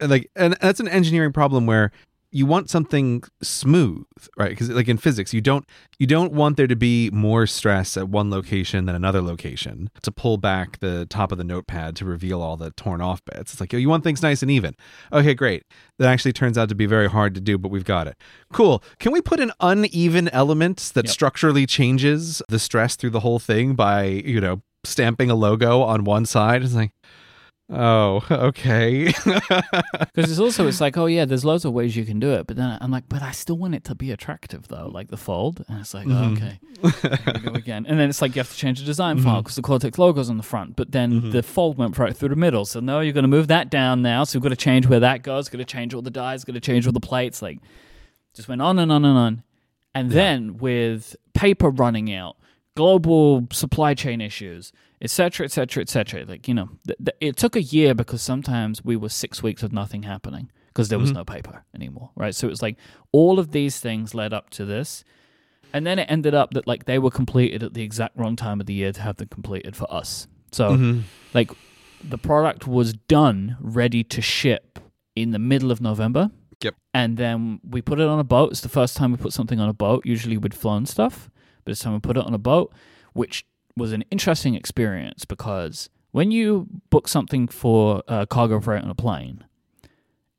like 0.01 0.30
and 0.36 0.55
that's 0.61 0.80
an 0.80 0.88
engineering 0.88 1.34
problem 1.34 1.65
where 1.65 1.91
you 2.30 2.45
want 2.45 2.69
something 2.69 3.23
smooth, 3.41 4.03
right? 4.38 4.49
Because 4.49 4.69
like 4.69 4.89
in 4.89 4.97
physics, 4.97 5.34
you 5.34 5.39
don't 5.39 5.65
you 5.97 6.05
don't 6.05 6.34
want 6.34 6.57
there 6.57 6.67
to 6.67 6.75
be 6.75 7.09
more 7.11 7.47
stress 7.47 7.95
at 7.95 8.09
one 8.09 8.30
location 8.30 8.86
than 8.86 8.95
another 8.95 9.21
location 9.21 9.89
to 10.03 10.11
pull 10.11 10.38
back 10.38 10.78
the 10.80 11.05
top 11.09 11.32
of 11.32 11.38
the 11.38 11.43
notepad 11.45 11.95
to 11.95 12.05
reveal 12.05 12.41
all 12.41 12.57
the 12.57 12.71
torn 12.71 12.99
off 13.01 13.23
bits. 13.25 13.53
It's 13.53 13.61
like 13.61 13.71
you 13.71 13.88
want 13.89 14.03
things 14.03 14.21
nice 14.21 14.41
and 14.41 14.51
even. 14.51 14.75
Okay, 15.11 15.34
great. 15.34 15.63
That 15.99 16.09
actually 16.09 16.34
turns 16.34 16.57
out 16.57 16.67
to 16.69 16.75
be 16.75 16.86
very 16.86 17.09
hard 17.09 17.34
to 17.36 17.41
do, 17.41 17.57
but 17.57 17.69
we've 17.69 17.86
got 17.86 18.07
it. 18.07 18.17
Cool. 18.51 18.84
Can 18.99 19.13
we 19.13 19.21
put 19.21 19.39
an 19.39 19.53
uneven 19.61 20.28
element 20.30 20.91
that 20.95 21.05
Yep. 21.05 21.13
structurally 21.13 21.65
changes 21.65 22.41
the 22.49 22.59
stress 22.59 22.97
through 22.97 23.11
the 23.11 23.21
whole 23.21 23.39
thing 23.39 23.73
by, 23.73 24.03
you 24.03 24.41
know, 24.41 24.61
stamping 24.88 25.29
a 25.29 25.35
logo 25.35 25.81
on 25.81 26.03
one 26.03 26.25
side? 26.25 26.63
It's 26.63 26.73
like, 26.73 26.91
oh, 27.69 28.25
okay. 28.31 29.13
Because 30.15 30.31
it's 30.31 30.39
also 30.39 30.65
it's 30.67 30.81
like, 30.81 30.97
oh 30.97 31.05
yeah, 31.05 31.25
there's 31.25 31.45
loads 31.45 31.63
of 31.63 31.73
ways 31.73 31.95
you 31.95 32.03
can 32.05 32.19
do 32.19 32.31
it, 32.31 32.47
but 32.47 32.57
then 32.57 32.75
I'm 32.81 32.89
like, 32.89 33.03
but 33.07 33.21
I 33.21 33.29
still 33.31 33.57
want 33.57 33.75
it 33.75 33.83
to 33.83 33.93
be 33.95 34.09
attractive 34.11 34.67
though, 34.67 34.88
like 34.91 35.09
the 35.09 35.17
fold, 35.17 35.63
and 35.67 35.79
it's 35.79 35.93
like, 35.93 36.07
oh, 36.07 36.09
Mhm. 36.09 36.38
okay, 36.38 36.59
here 37.23 37.33
we 37.35 37.39
go 37.41 37.53
again, 37.53 37.85
and 37.88 37.99
then 37.99 38.09
it's 38.09 38.19
like 38.21 38.35
you 38.35 38.39
have 38.39 38.49
to 38.49 38.57
change 38.57 38.79
the 38.79 38.85
design 38.85 39.19
file 39.19 39.35
Mhm. 39.41 39.43
because 39.43 39.55
the 39.57 39.61
Cortex 39.61 39.99
logo's 39.99 40.29
on 40.29 40.38
the 40.38 40.43
front, 40.43 40.75
but 40.75 40.91
then 40.91 41.21
Mhm. 41.21 41.31
the 41.33 41.43
fold 41.43 41.77
went 41.77 41.95
right 41.99 42.17
through 42.17 42.29
the 42.29 42.35
middle, 42.35 42.65
so 42.65 42.79
no, 42.79 42.99
you're 43.01 43.13
going 43.13 43.23
to 43.25 43.27
move 43.27 43.47
that 43.49 43.69
down 43.69 44.01
now, 44.01 44.23
so 44.23 44.39
we've 44.39 44.43
got 44.43 44.49
to 44.49 44.55
change 44.55 44.88
where 44.88 44.99
that 45.01 45.21
goes, 45.21 45.47
got 45.49 45.59
to 45.59 45.65
change 45.65 45.93
all 45.93 46.01
the 46.01 46.09
dies, 46.09 46.43
got 46.43 46.53
to 46.53 46.59
change 46.59 46.88
all 46.88 46.93
the 46.93 46.99
plates, 46.99 47.41
like 47.43 47.59
just 48.33 48.47
went 48.47 48.61
on 48.61 48.79
and 48.79 48.91
on 48.91 49.05
and 49.05 49.17
on, 49.17 49.43
and 49.93 50.09
Yeah. 50.09 50.15
then 50.15 50.57
with 50.57 51.15
paper 51.35 51.69
running 51.69 52.11
out, 52.11 52.38
global 52.82 53.47
supply 53.51 53.93
chain 53.93 54.19
issues, 54.21 54.71
etc., 55.01 55.45
etc., 55.45 55.82
etc. 55.82 56.25
Like 56.28 56.47
you 56.47 56.53
know, 56.53 56.69
th- 56.88 56.97
th- 57.05 57.17
it 57.19 57.36
took 57.43 57.55
a 57.55 57.61
year 57.61 57.93
because 58.01 58.21
sometimes 58.21 58.84
we 58.89 58.95
were 58.95 59.09
six 59.09 59.41
weeks 59.47 59.63
of 59.63 59.71
nothing 59.82 60.03
happening 60.03 60.45
because 60.67 60.89
there 60.89 60.99
was 60.99 61.11
Mhm. 61.11 61.15
no 61.15 61.25
paper 61.25 61.63
anymore, 61.73 62.11
right? 62.15 62.36
So 62.36 62.47
it 62.47 62.51
was 62.51 62.61
like 62.61 62.78
all 63.11 63.39
of 63.39 63.51
these 63.51 63.80
things 63.80 64.13
led 64.13 64.32
up 64.34 64.49
to 64.57 64.63
this, 64.73 65.03
and 65.73 65.86
then 65.88 65.97
it 65.99 66.05
ended 66.15 66.34
up 66.41 66.49
that 66.55 66.65
like 66.71 66.86
they 66.86 66.99
were 66.99 67.11
completed 67.21 67.63
at 67.63 67.73
the 67.73 67.82
exact 67.89 68.15
wrong 68.19 68.36
time 68.36 68.59
of 68.61 68.65
the 68.67 68.73
year 68.82 68.91
to 68.93 69.01
have 69.01 69.15
them 69.17 69.28
completed 69.30 69.75
for 69.75 69.88
us. 70.01 70.28
So 70.51 70.65
Mhm. 70.78 71.01
like 71.34 71.49
the 72.13 72.17
product 72.19 72.67
was 72.67 72.93
done, 72.93 73.57
ready 73.59 74.03
to 74.15 74.21
ship 74.21 74.80
in 75.15 75.32
the 75.32 75.39
middle 75.39 75.71
of 75.71 75.82
November. 75.82 76.30
Yep. 76.61 76.75
And 76.93 77.17
then 77.17 77.59
we 77.67 77.82
put 77.82 77.99
it 77.99 78.07
on 78.07 78.19
a 78.19 78.23
boat. 78.23 78.51
It's 78.51 78.61
the 78.61 78.69
first 78.80 78.95
time 78.97 79.11
we 79.11 79.17
put 79.17 79.34
something 79.34 79.59
on 79.59 79.67
a 79.69 79.73
boat. 79.73 80.05
Usually 80.05 80.38
we'd 80.38 80.53
flown 80.63 80.86
stuff, 80.86 81.30
but 81.68 81.72
this 81.72 81.80
time 81.82 81.93
we 81.93 81.99
put 81.99 82.15
it 82.18 82.24
on 82.26 82.34
a 82.34 82.38
boat, 82.38 82.72
which 83.11 83.45
was 83.76 83.91
an 83.91 84.03
interesting 84.09 84.55
experience 84.55 85.26
because 85.26 85.89
when 86.11 86.32
you 86.32 86.68
book 86.89 87.07
something 87.09 87.47
for 87.49 88.01
uh, 88.07 88.26
cargo 88.26 88.59
freight 88.61 88.84
on 88.84 88.89
a 88.89 88.95
plane, 88.95 89.43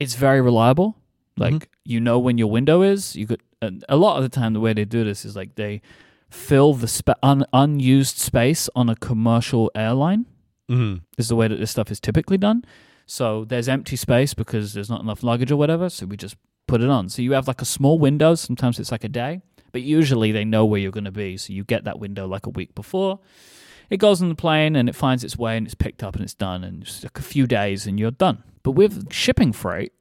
it's 0.01 0.15
very 0.15 0.41
reliable. 0.41 0.97
Like 1.37 1.55
Mhm. 1.55 1.67
you 1.85 2.01
know 2.01 2.19
when 2.19 2.39
your 2.39 2.51
window 2.51 2.81
is. 2.83 3.15
You 3.15 3.27
could 3.27 3.43
and 3.61 3.85
a 3.89 3.97
lot 3.97 4.17
of 4.17 4.23
the 4.23 4.29
time 4.41 4.53
the 4.55 4.61
way 4.61 4.73
they 4.73 4.85
do 4.85 5.05
this 5.05 5.25
is 5.25 5.37
like 5.37 5.55
they 5.57 5.83
fill 6.31 6.73
the 6.75 6.89
spa- 6.89 7.15
un- 7.23 7.45
unused 7.53 8.17
space 8.19 8.69
on 8.75 8.89
a 8.89 8.95
commercial 8.97 9.71
airline 9.75 10.27
Mhm. 10.71 11.03
is 11.19 11.29
the 11.29 11.37
way 11.37 11.49
that 11.49 11.59
this 11.59 11.71
stuff 11.71 11.91
is 11.91 12.01
typically 12.01 12.39
done. 12.39 12.65
So 13.07 13.45
there's 13.45 13.69
empty 13.69 13.97
space 13.97 14.33
because 14.35 14.73
there's 14.75 14.91
not 14.91 15.01
enough 15.03 15.23
luggage 15.23 15.51
or 15.53 15.57
whatever. 15.57 15.89
So 15.91 16.07
we 16.07 16.17
just 16.17 16.37
put 16.67 16.81
it 16.83 16.89
on. 16.91 17.09
So 17.09 17.23
you 17.23 17.33
have 17.33 17.47
like 17.49 17.63
a 17.63 17.65
small 17.65 17.99
window. 17.99 18.35
Sometimes 18.35 18.79
it's 18.81 18.93
like 18.93 19.05
a 19.05 19.09
day, 19.09 19.43
but 19.73 19.83
usually 19.83 20.33
they 20.33 20.45
know 20.45 20.65
where 20.65 20.81
you're 20.81 20.93
going 20.93 21.05
to 21.05 21.11
be. 21.11 21.37
So 21.37 21.53
you 21.53 21.65
get 21.65 21.85
that 21.85 21.99
window 21.99 22.27
like 22.27 22.47
a 22.47 22.51
week 22.51 22.75
before. 22.75 23.21
It 23.91 23.97
goes 23.99 24.21
on 24.21 24.29
the 24.29 24.35
plane 24.35 24.77
and 24.77 24.89
it 24.89 24.95
finds 24.95 25.25
its 25.25 25.39
way 25.39 25.57
and 25.57 25.67
it's 25.67 25.75
picked 25.75 26.03
up 26.03 26.15
and 26.15 26.23
it's 26.25 26.35
done. 26.35 26.63
And 26.65 26.83
it's 26.83 27.03
like 27.03 27.19
a 27.19 27.23
few 27.23 27.47
days 27.47 27.87
and 27.87 27.99
you're 27.99 28.11
done. 28.11 28.43
But 28.63 28.73
with 28.73 29.13
shipping 29.13 29.53
freight, 29.53 29.93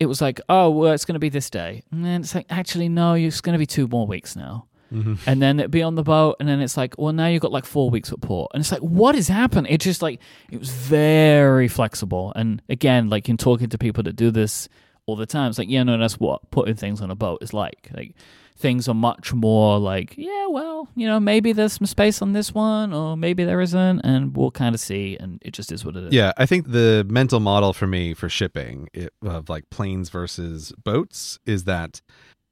it 0.00 0.06
was 0.06 0.20
like, 0.20 0.40
oh, 0.48 0.70
well, 0.70 0.92
it's 0.92 1.04
going 1.04 1.14
to 1.14 1.18
be 1.20 1.28
this 1.28 1.50
day. 1.50 1.82
And 1.90 2.04
then 2.04 2.20
it's 2.22 2.34
like, 2.34 2.46
actually, 2.50 2.88
no, 2.88 3.14
it's 3.14 3.40
going 3.40 3.52
to 3.54 3.58
be 3.58 3.66
two 3.66 3.88
more 3.88 4.06
weeks 4.06 4.36
now 4.36 4.66
Mhm. 4.92 5.18
and 5.26 5.42
then 5.42 5.58
it'd 5.58 5.72
be 5.72 5.82
on 5.82 5.96
the 5.96 6.04
boat, 6.04 6.36
and 6.38 6.48
then 6.48 6.60
it's 6.60 6.76
like, 6.76 6.94
well, 6.96 7.12
now 7.12 7.26
you've 7.26 7.42
got 7.42 7.50
like 7.50 7.64
four 7.64 7.90
weeks 7.90 8.12
at 8.12 8.20
port, 8.20 8.52
and 8.54 8.60
it's 8.60 8.70
like, 8.70 8.80
what 8.82 9.16
is 9.16 9.26
happening? 9.26 9.72
It 9.72 9.80
just 9.80 10.00
like 10.00 10.20
it 10.48 10.60
was 10.60 10.70
very 10.70 11.66
flexible, 11.66 12.32
and 12.36 12.62
again, 12.68 13.10
like 13.10 13.28
in 13.28 13.36
talking 13.36 13.68
to 13.70 13.78
people 13.78 14.04
that 14.04 14.14
do 14.14 14.30
this 14.30 14.68
all 15.06 15.16
the 15.16 15.26
time, 15.26 15.48
it's 15.48 15.58
like, 15.58 15.68
yeah, 15.68 15.82
no, 15.82 15.98
that's 15.98 16.20
what 16.20 16.48
putting 16.52 16.76
things 16.76 17.00
on 17.00 17.10
a 17.10 17.16
boat 17.16 17.38
is 17.42 17.52
like. 17.52 17.90
Like 17.96 18.14
things 18.56 18.88
are 18.88 18.94
much 18.94 19.32
more 19.34 19.78
like, 19.78 20.14
yeah, 20.16 20.46
well, 20.48 20.88
you 20.96 21.06
know, 21.06 21.20
maybe 21.20 21.52
there's 21.52 21.74
some 21.74 21.86
space 21.86 22.22
on 22.22 22.32
this 22.32 22.54
one, 22.54 22.92
or 22.92 23.16
maybe 23.16 23.44
there 23.44 23.60
isn't, 23.60 24.00
and 24.00 24.36
we'll 24.36 24.50
kind 24.50 24.74
of 24.74 24.80
see, 24.80 25.16
and 25.20 25.38
it 25.42 25.52
just 25.52 25.70
is 25.70 25.84
what 25.84 25.94
it 25.96 26.04
is. 26.04 26.12
Yeah, 26.14 26.32
I 26.38 26.46
think 26.46 26.70
the 26.72 27.06
mental 27.08 27.40
model 27.40 27.72
for 27.72 27.86
me 27.86 28.14
for 28.14 28.28
shipping 28.28 28.88
it, 28.94 29.12
of 29.22 29.48
like 29.48 29.68
planes 29.70 30.08
versus 30.08 30.72
boats 30.82 31.38
is 31.46 31.64
that 31.64 32.00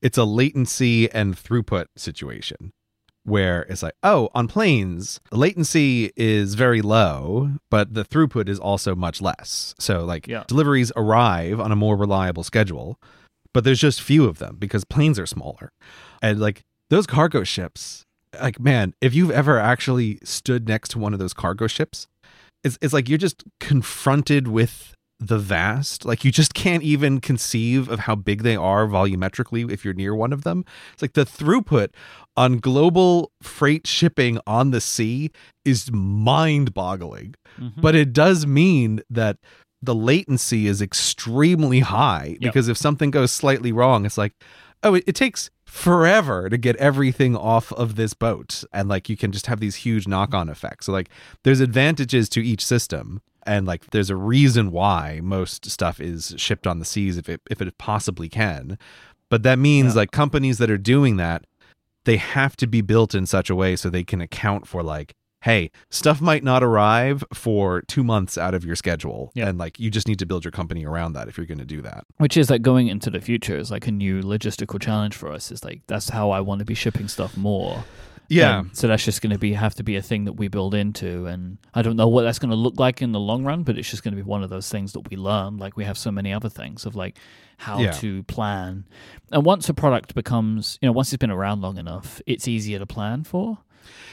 it's 0.03 0.19
a 0.19 0.25
latency 0.25 1.11
and 1.11 1.35
throughput 1.35 1.87
situation 1.97 2.73
where 3.27 3.63
it's 3.71 3.83
like, 3.83 3.95
oh, 4.03 4.29
on 4.35 4.47
planes, 4.47 5.19
latency 5.33 6.13
is 6.15 6.55
very 6.55 6.83
low, 6.83 7.53
but 7.71 7.95
the 7.95 8.05
throughput 8.05 8.51
is 8.51 8.59
also 8.59 8.95
much 8.95 9.23
less. 9.23 9.75
So, 9.79 10.05
like, 10.05 10.29
Yeah. 10.29 10.45
deliveries 10.47 10.93
arrive 10.95 11.59
on 11.59 11.73
a 11.73 11.77
more 11.77 11.97
reliable 11.97 12.43
schedule, 12.45 12.99
but 13.55 13.65
there's 13.65 13.81
just 13.81 14.03
few 14.03 14.27
of 14.27 14.39
them 14.39 14.57
because 14.59 14.85
planes 14.85 15.19
are 15.19 15.27
smaller. 15.27 15.71
And 16.21 16.39
like 16.41 16.61
those 16.91 17.07
cargo 17.07 17.45
ships, 17.45 18.03
like, 18.41 18.61
man, 18.61 18.93
if 19.01 19.15
you've 19.15 19.31
ever 19.31 19.59
actually 19.59 20.19
stood 20.25 20.69
next 20.69 20.91
to 20.91 20.99
one 20.99 21.13
of 21.15 21.19
those 21.19 21.33
cargo 21.33 21.67
ships, 21.67 22.07
it's, 22.63 22.77
it's 22.83 22.93
like 22.93 23.09
you're 23.09 23.17
just 23.19 23.45
confronted 23.61 24.49
with 24.49 24.91
the 25.21 25.39
vast 25.39 26.05
like 26.05 26.25
you 26.25 26.33
just 26.33 26.55
can't 26.55 26.83
even 26.83 27.21
conceive 27.21 27.89
of 27.89 28.01
how 28.01 28.17
big 28.17 28.43
they 28.43 28.57
are 28.57 28.87
volumetrically 28.89 29.71
if 29.71 29.85
you're 29.85 29.95
near 29.95 30.13
one 30.13 30.33
of 30.33 30.43
them 30.43 30.65
it's 30.93 31.01
like 31.03 31.13
the 31.13 31.25
throughput 31.25 31.91
on 32.37 32.59
global 32.59 33.31
freight 33.41 33.87
shipping 33.87 34.41
on 34.45 34.73
the 34.73 34.81
sea 34.81 35.31
is 35.65 35.91
mind-boggling 35.93 37.35
Mhm. 37.61 37.81
but 37.81 37.95
it 37.95 38.13
does 38.13 38.45
mean 38.45 39.01
that 39.09 39.39
the 39.85 39.95
latency 39.95 40.67
is 40.67 40.81
extremely 40.83 41.81
high 41.81 42.31
Yep. 42.33 42.41
because 42.41 42.69
if 42.69 42.77
something 42.77 43.11
goes 43.11 43.31
slightly 43.33 43.73
wrong 43.73 44.05
it's 44.07 44.19
like 44.19 44.33
oh 44.83 44.95
it, 44.95 45.05
it 45.07 45.15
takes 45.15 45.51
forever 45.65 46.49
to 46.49 46.57
get 46.57 46.77
everything 46.77 47.37
off 47.37 47.73
of 47.73 47.97
this 47.97 48.15
boat 48.15 48.65
and 48.73 48.89
like 48.89 49.09
you 49.09 49.17
can 49.17 49.33
just 49.33 49.47
have 49.47 49.61
these 49.61 49.77
huge 49.77 50.07
knock-on 50.07 50.49
effects 50.49 50.87
so 50.87 50.93
like 50.93 51.09
there's 51.43 51.61
advantages 51.61 52.29
to 52.29 52.41
each 52.41 52.65
system 52.65 53.21
and 53.47 53.67
like 53.67 53.91
there's 53.91 54.09
a 54.11 54.17
reason 54.17 54.71
why 54.71 55.21
most 55.23 55.69
stuff 55.71 56.01
is 56.01 56.35
shipped 56.37 56.67
on 56.67 56.79
the 56.79 56.85
seas 56.85 57.17
if 57.19 57.29
it 57.29 57.41
if 57.51 57.61
it 57.61 57.77
possibly 57.79 58.29
can 58.29 58.79
but 59.31 59.43
that 59.43 59.59
means 59.59 59.95
Yeah. 59.95 60.01
like 60.01 60.11
companies 60.13 60.59
that 60.59 60.71
are 60.71 60.79
doing 60.79 61.17
that 61.17 61.45
they 62.05 62.17
have 62.19 62.57
to 62.59 62.67
be 62.67 62.81
built 62.83 63.15
in 63.15 63.27
such 63.27 63.51
a 63.51 63.55
way 63.55 63.75
so 63.77 63.91
they 63.91 64.05
can 64.05 64.21
account 64.21 64.67
for 64.69 64.83
like 64.83 65.15
hey 65.45 65.71
stuff 65.91 66.21
might 66.21 66.43
not 66.43 66.63
arrive 66.63 67.23
for 67.33 67.83
two 67.83 68.03
months 68.03 68.37
out 68.39 68.55
of 68.55 68.65
your 68.65 68.75
schedule 68.77 69.31
Yeah. 69.35 69.49
and 69.49 69.59
like 69.59 69.79
you 69.79 69.91
just 69.91 70.09
need 70.09 70.19
to 70.19 70.27
build 70.27 70.45
your 70.45 70.53
company 70.53 70.85
around 70.85 71.13
that 71.15 71.29
if 71.29 71.37
you're 71.37 71.47
going 71.47 71.59
to 71.59 71.65
do 71.77 71.83
that 71.83 72.05
Which 72.19 72.37
is 72.37 72.49
like 72.51 72.63
going 72.63 72.89
into 72.89 73.11
the 73.11 73.21
future 73.21 73.57
is 73.57 73.71
like 73.71 73.87
a 73.87 73.93
new 73.93 74.23
logistical 74.23 74.81
challenge 74.81 75.15
for 75.15 75.31
us. 75.31 75.51
Is 75.53 75.63
like 75.65 75.83
that's 75.87 76.09
how 76.09 76.31
I 76.31 76.41
want 76.41 76.61
to 76.61 76.65
be 76.65 76.75
shipping 76.75 77.09
stuff 77.09 77.37
more. 77.37 77.85
yeah 78.29 78.59
Um, 78.61 78.71
so 78.73 78.89
that's 78.89 79.05
just 79.05 79.21
going 79.23 79.33
to 79.35 79.39
be 79.39 79.53
have 79.53 79.75
to 79.75 79.83
be 79.85 79.97
a 79.97 80.03
thing 80.03 80.25
that 80.25 80.33
we 80.41 80.49
build 80.49 80.75
into, 80.75 81.27
and 81.27 81.59
I 81.75 81.83
don't 81.83 81.97
know 81.97 82.09
what 82.09 82.23
that's 82.23 82.39
going 82.39 82.51
to 82.57 82.57
look 82.67 82.79
like 82.81 83.03
in 83.03 83.13
the 83.13 83.21
long 83.21 83.45
run, 83.45 83.65
but 83.65 83.77
it's 83.79 83.91
just 83.91 84.03
going 84.03 84.17
to 84.17 84.23
be 84.23 84.29
one 84.35 84.43
of 84.43 84.49
those 84.51 84.69
things 84.71 84.93
that 84.95 85.11
we 85.11 85.17
learn, 85.19 85.59
like 85.59 85.77
we 85.77 85.85
have 85.85 85.99
so 85.99 86.11
many 86.11 86.33
other 86.33 86.49
things 86.49 86.87
of 86.87 86.97
like 86.97 87.19
how 87.59 87.79
Yeah. 87.81 87.93
to 88.03 88.23
plan. 88.25 88.85
And 89.31 89.45
once 89.45 89.69
a 89.69 89.75
product 89.75 90.15
becomes, 90.15 90.79
you 90.81 90.89
know, 90.89 90.93
once 90.93 91.13
it's 91.13 91.21
been 91.21 91.31
around 91.31 91.61
long 91.61 91.77
enough, 91.77 92.23
it's 92.27 92.49
easier 92.49 92.79
to 92.79 92.87
plan 92.87 93.25
for. 93.25 93.59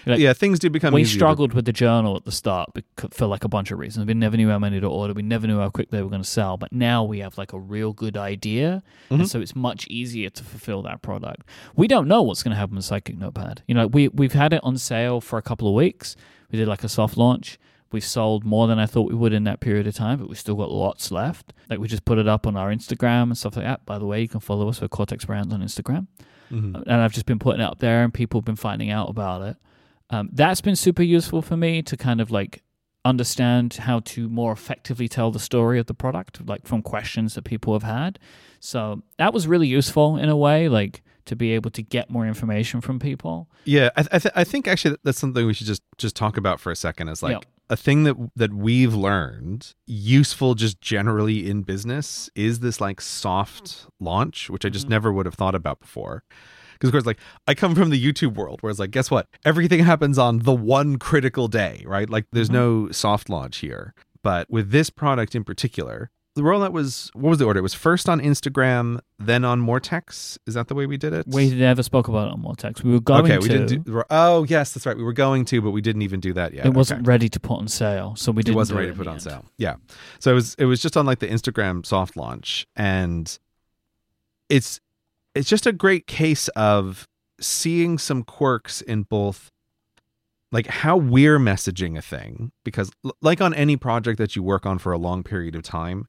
Like, 0.06 0.20
yeah, 0.20 0.34
things 0.34 0.60
do 0.60 0.70
become. 0.70 0.94
we 0.94 1.02
easier 1.02 1.14
to- 1.14 1.18
struggled 1.20 1.54
with 1.54 1.66
the 1.66 1.74
journal 1.74 2.16
at 2.16 2.26
the 2.26 2.32
start 2.32 2.70
for 3.12 3.26
like 3.28 3.44
a 3.44 3.48
bunch 3.48 3.72
of 3.72 3.80
reasons. 3.80 4.06
We 4.06 4.14
never 4.14 4.38
knew 4.38 4.50
how 4.50 4.60
many 4.60 4.80
to 4.80 4.88
order. 4.88 5.14
We 5.14 5.22
never 5.22 5.48
knew 5.48 5.60
how 5.60 5.70
quick 5.70 5.90
they 5.92 6.02
were 6.02 6.10
going 6.10 6.22
to 6.24 6.28
sell. 6.28 6.58
But 6.58 6.72
now 6.72 7.04
we 7.04 7.20
have 7.20 7.38
like 7.38 7.54
a 7.54 7.60
real 7.60 7.94
good 7.94 8.18
idea, 8.18 8.84
Mhm. 9.10 9.20
and 9.20 9.30
so 9.30 9.40
it's 9.42 9.56
much 9.56 9.88
easier 9.88 10.30
to 10.30 10.44
fulfill 10.44 10.82
that 10.84 11.02
product. 11.02 11.44
We 11.76 11.88
don't 11.88 12.08
know 12.08 12.22
what's 12.22 12.44
going 12.44 12.52
to 12.54 12.58
happen 12.58 12.76
with 12.76 12.86
Sidekick 12.86 13.18
Notepad. 13.18 13.62
You 13.68 13.76
know, 13.76 13.88
we 13.88 14.08
we've 14.08 14.34
had 14.34 14.54
it 14.54 14.62
on 14.64 14.78
sale 14.78 15.22
for 15.22 15.38
a 15.38 15.42
couple 15.42 15.68
of 15.68 15.74
weeks. 15.74 16.16
We 16.52 16.58
did 16.58 16.68
like 16.68 16.84
a 16.84 16.90
soft 16.90 17.18
launch. 17.18 17.58
We've 17.94 18.04
sold 18.06 18.46
more 18.46 18.68
than 18.68 18.80
I 18.80 18.86
thought 18.86 19.10
we 19.10 19.16
would 19.16 19.34
in 19.34 19.44
that 19.44 19.60
period 19.60 19.86
of 19.86 19.94
time, 19.96 20.18
but 20.20 20.30
we've 20.30 20.40
still 20.40 20.56
got 20.56 20.72
lots 20.72 21.12
left. 21.12 21.52
Like 21.70 21.80
we 21.80 21.90
just 21.90 22.06
put 22.06 22.18
it 22.18 22.28
up 22.28 22.48
on 22.48 22.56
our 22.56 22.70
Instagram 22.74 23.24
and 23.24 23.38
stuff 23.38 23.58
like 23.58 23.66
that. 23.66 23.86
By 23.86 24.00
the 24.00 24.06
way, 24.06 24.22
you 24.22 24.30
can 24.30 24.40
follow 24.40 24.70
us 24.70 24.80
for 24.80 24.88
Cortex 24.88 25.26
Brands 25.26 25.54
on 25.54 25.62
Instagram 25.62 26.08
Mhm. 26.52 26.84
and 26.86 27.02
I've 27.02 27.14
just 27.14 27.26
been 27.26 27.40
putting 27.40 27.62
it 27.62 27.66
up 27.66 27.80
there, 27.80 28.04
and 28.04 28.14
people 28.14 28.40
have 28.40 28.46
been 28.46 28.56
finding 28.56 28.90
out 28.90 29.10
about 29.10 29.42
it. 29.42 29.58
Um, 30.10 30.30
that's 30.34 30.62
been 30.62 30.76
super 30.76 31.04
useful 31.04 31.42
for 31.42 31.56
me 31.56 31.82
to 31.84 31.96
kind 31.96 32.20
of 32.20 32.30
like 32.32 32.64
understand 33.06 33.74
how 33.76 34.00
to 34.02 34.30
more 34.30 34.52
effectively 34.52 35.08
tell 35.08 35.32
the 35.32 35.40
story 35.40 35.80
of 35.80 35.88
the 35.88 35.94
product, 35.94 36.48
like 36.48 36.68
from 36.68 36.82
questions 36.82 37.34
that 37.36 37.44
people 37.44 37.74
have 37.74 37.84
had. 37.84 38.20
So 38.60 39.02
that 39.18 39.34
was 39.34 39.48
really 39.48 39.68
useful 39.68 40.18
in 40.18 40.30
a 40.30 40.38
way, 40.38 40.70
like 40.70 41.02
to 41.26 41.36
be 41.36 41.52
able 41.52 41.72
to 41.72 41.82
get 41.82 42.10
more 42.10 42.28
information 42.28 42.82
from 42.82 43.00
people. 43.00 43.50
Yeah, 43.66 43.90
I, 43.96 44.06
I, 44.12 44.20
th- 44.20 44.34
I 44.36 44.44
think 44.44 44.68
actually 44.68 44.98
that's 45.04 45.20
something 45.20 45.46
we 45.46 45.54
should 45.54 45.68
just 45.68 45.82
just 45.98 46.16
talk 46.16 46.38
about 46.38 46.60
for 46.60 46.72
a 46.72 46.76
second. 46.76 47.10
Is 47.10 47.24
like 47.24 47.38
Yeah. 47.38 47.50
A 47.72 47.78
thing 47.78 48.04
that 48.04 48.16
that 48.36 48.54
we've 48.54 48.94
learned 48.94 49.74
useful 49.88 50.54
just 50.56 50.82
generally 50.82 51.50
in 51.50 51.62
business 51.64 52.30
is 52.36 52.60
this 52.60 52.80
like 52.82 53.00
soft 53.02 53.88
launch, 54.00 54.50
which 54.50 54.66
I 54.66 54.70
just 54.70 54.88
Mhm. 54.88 54.90
never 54.92 55.12
would 55.14 55.26
have 55.26 55.36
thought 55.36 55.56
about 55.56 55.80
before. 55.80 56.24
Because 56.74 56.90
of 56.90 56.92
course, 56.94 57.06
like 57.06 57.20
I 57.48 57.54
come 57.56 57.74
from 57.74 57.90
the 57.90 58.04
YouTube 58.06 58.36
world, 58.36 58.62
where 58.62 58.70
it's 58.70 58.80
like, 58.80 58.92
guess 58.92 59.10
what? 59.10 59.28
Everything 59.46 59.84
happens 59.84 60.18
on 60.18 60.40
the 60.40 60.54
one 60.54 60.98
critical 60.98 61.48
day, 61.48 61.84
right? 61.88 62.10
Like, 62.10 62.26
there's 62.32 62.50
Mhm. 62.50 62.54
no 62.54 62.92
soft 62.92 63.30
launch 63.30 63.58
here. 63.60 63.94
But 64.24 64.50
with 64.52 64.72
this 64.72 64.90
product 64.90 65.34
in 65.36 65.44
particular, 65.44 66.12
the 66.36 66.42
rollout 66.44 66.72
was 66.72 67.10
what 67.14 67.30
was 67.32 67.40
the 67.40 67.46
order? 67.46 67.60
It 67.60 67.64
was 67.64 67.74
first 67.74 68.08
on 68.08 68.22
Instagram, 68.22 69.00
then 69.20 69.44
on 69.44 69.62
Moretex. 69.62 70.38
Is 70.48 70.54
that 70.54 70.68
the 70.70 70.76
way 70.76 70.86
we 70.86 70.96
did 70.98 71.12
it? 71.14 71.26
We 71.28 71.50
never 71.54 71.84
spoke 71.84 72.08
about 72.08 72.30
it 72.30 72.34
on 72.34 72.42
Moretex. 72.42 72.84
We 72.84 72.92
were 72.94 73.02
going 73.02 73.26
okay, 73.26 73.34
to. 73.36 73.40
we 73.40 73.48
didn't 73.50 73.84
do. 73.84 74.04
Oh, 74.10 74.44
yes, 74.46 74.74
that's 74.74 74.86
right. 74.86 74.96
We 74.96 75.04
were 75.04 75.12
going 75.14 75.44
to, 75.46 75.62
but 75.62 75.72
we 75.72 75.82
didn't 75.82 76.04
even 76.04 76.20
do 76.22 76.32
that 76.34 76.54
yet. 76.54 76.66
it 76.66 76.74
wasn't 76.74 77.02
Okay. 77.02 77.08
ready 77.10 77.28
to 77.30 77.40
put 77.40 77.60
on 77.60 77.68
sale, 77.68 78.16
so 78.16 78.32
we 78.32 78.40
It 78.42 78.46
didn't. 78.46 78.56
wasn't 78.56 78.76
do 78.78 78.80
ready 78.80 78.90
it 78.90 78.94
to 78.94 78.98
put 78.98 79.08
on 79.08 79.14
end. 79.16 79.22
sale. 79.24 79.46
Yeah. 79.58 79.76
So 80.20 80.32
it 80.32 80.36
was. 80.36 80.56
It 80.58 80.66
was 80.66 80.82
just 80.82 80.96
on 80.96 81.06
like 81.06 81.20
the 81.20 81.28
Instagram 81.28 81.86
soft 81.86 82.16
launch, 82.16 82.66
and 82.76 83.38
it's 84.50 84.80
it's 85.36 85.50
just 85.50 85.66
a 85.66 85.72
great 85.74 86.08
case 86.08 86.48
of 86.50 87.08
seeing 87.40 87.98
some 87.98 88.24
quirks 88.24 88.82
in 88.82 89.04
both 89.04 89.50
like 90.52 90.68
how 90.68 90.98
we're 90.98 91.40
messaging 91.40 91.98
a 91.98 92.02
thing 92.02 92.52
because 92.66 92.92
like 93.22 93.40
on 93.42 93.54
any 93.54 93.78
project 93.78 94.18
that 94.18 94.36
you 94.36 94.44
work 94.44 94.66
on 94.66 94.78
for 94.78 94.92
a 94.92 94.98
long 94.98 95.24
period 95.24 95.56
of 95.56 95.64
time 95.64 96.06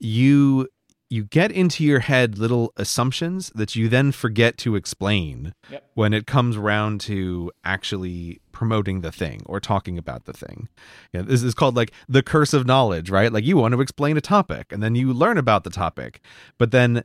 you 0.00 0.68
you 1.10 1.24
get 1.24 1.50
into 1.50 1.82
your 1.84 2.00
head 2.00 2.36
little 2.36 2.72
assumptions 2.76 3.50
that 3.54 3.74
you 3.74 3.88
then 3.88 4.12
forget 4.12 4.58
to 4.58 4.76
explain 4.76 5.54
Yep. 5.70 5.90
when 5.94 6.12
it 6.12 6.26
comes 6.26 6.56
around 6.56 7.00
to 7.02 7.50
actually 7.64 8.40
promoting 8.52 9.00
the 9.00 9.10
thing 9.10 9.40
or 9.46 9.58
talking 9.58 9.96
about 9.96 10.26
the 10.26 10.34
thing. 10.34 10.68
Yeah, 11.14 11.22
this 11.22 11.42
is 11.42 11.54
called 11.54 11.76
like 11.76 11.92
the 12.08 12.22
curse 12.22 12.52
of 12.52 12.66
knowledge, 12.66 13.08
right? 13.08 13.32
Like 13.32 13.44
you 13.44 13.56
want 13.56 13.72
to 13.72 13.80
explain 13.80 14.16
a 14.16 14.20
topic 14.20 14.70
and 14.70 14.82
then 14.82 14.94
you 14.94 15.12
learn 15.14 15.38
about 15.38 15.64
the 15.64 15.70
topic, 15.70 16.20
but 16.58 16.72
then 16.72 17.04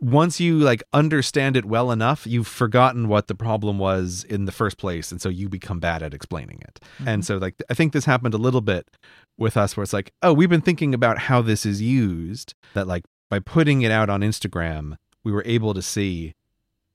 once 0.00 0.40
you 0.40 0.58
like 0.58 0.82
understand 0.92 1.56
it 1.56 1.64
well 1.64 1.90
enough, 1.90 2.26
you've 2.26 2.46
forgotten 2.46 3.08
what 3.08 3.26
the 3.26 3.34
problem 3.34 3.78
was 3.78 4.24
in 4.24 4.44
the 4.44 4.52
first 4.52 4.78
place, 4.78 5.10
and 5.10 5.20
so 5.20 5.28
you 5.28 5.48
become 5.48 5.80
bad 5.80 6.02
at 6.02 6.14
explaining 6.14 6.60
it. 6.62 6.80
And 6.98 7.06
mm-hmm. 7.06 7.20
so, 7.22 7.38
like, 7.38 7.60
I 7.68 7.74
think 7.74 7.92
this 7.92 8.04
happened 8.04 8.34
a 8.34 8.38
little 8.38 8.60
bit 8.60 8.88
with 9.40 9.56
us, 9.56 9.76
where 9.76 9.82
it's 9.82 9.92
like, 9.92 10.12
oh, 10.22 10.32
we've 10.32 10.48
been 10.50 10.60
thinking 10.60 10.94
about 10.94 11.18
how 11.18 11.42
this 11.42 11.66
is 11.66 11.80
used. 11.82 12.54
That 12.74 12.86
like 12.86 13.04
by 13.28 13.40
putting 13.40 13.82
it 13.82 13.90
out 13.90 14.08
on 14.10 14.20
Instagram, 14.20 14.96
we 15.24 15.32
were 15.32 15.42
able 15.46 15.74
to 15.74 15.82
see, 15.82 16.34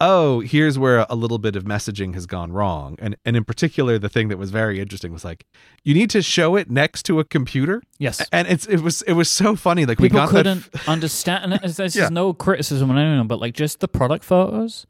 oh, 0.02 0.42
here's 0.42 0.78
where 0.78 1.06
a 1.10 1.16
little 1.16 1.38
bit 1.38 1.56
of 1.56 1.64
messaging 1.64 2.14
has 2.14 2.26
gone 2.26 2.52
wrong. 2.52 2.96
And 3.00 3.16
and 3.26 3.36
in 3.38 3.44
particular, 3.46 3.98
the 3.98 4.10
thing 4.10 4.28
that 4.28 4.38
was 4.38 4.52
very 4.52 4.80
interesting 4.80 5.12
was 5.14 5.24
like, 5.26 5.46
you 5.84 5.94
need 5.94 6.10
to 6.12 6.22
show 6.22 6.56
it 6.56 6.70
next 6.70 7.04
to 7.04 7.20
a 7.20 7.24
computer, 7.24 7.82
Yes. 7.98 8.22
and 8.32 8.48
it's 8.48 8.66
it 8.68 8.82
was 8.82 9.02
it 9.04 9.14
was 9.14 9.30
so 9.30 9.56
funny. 9.56 9.86
Like 9.86 10.00
we 10.00 10.10
People 10.10 10.22
got 10.22 10.30
couldn't 10.30 10.70
f- 10.74 10.88
understand. 10.90 11.54
And 11.54 11.62
this 11.74 11.96
Yeah. 11.96 12.06
is 12.06 12.12
no 12.12 12.34
criticism 12.34 12.92
on 12.92 12.98
anyone, 12.98 13.28
but 13.28 13.40
like 13.40 13.54
just 13.54 13.80
the 13.80 13.88
product 13.88 14.24
photos, 14.26 14.86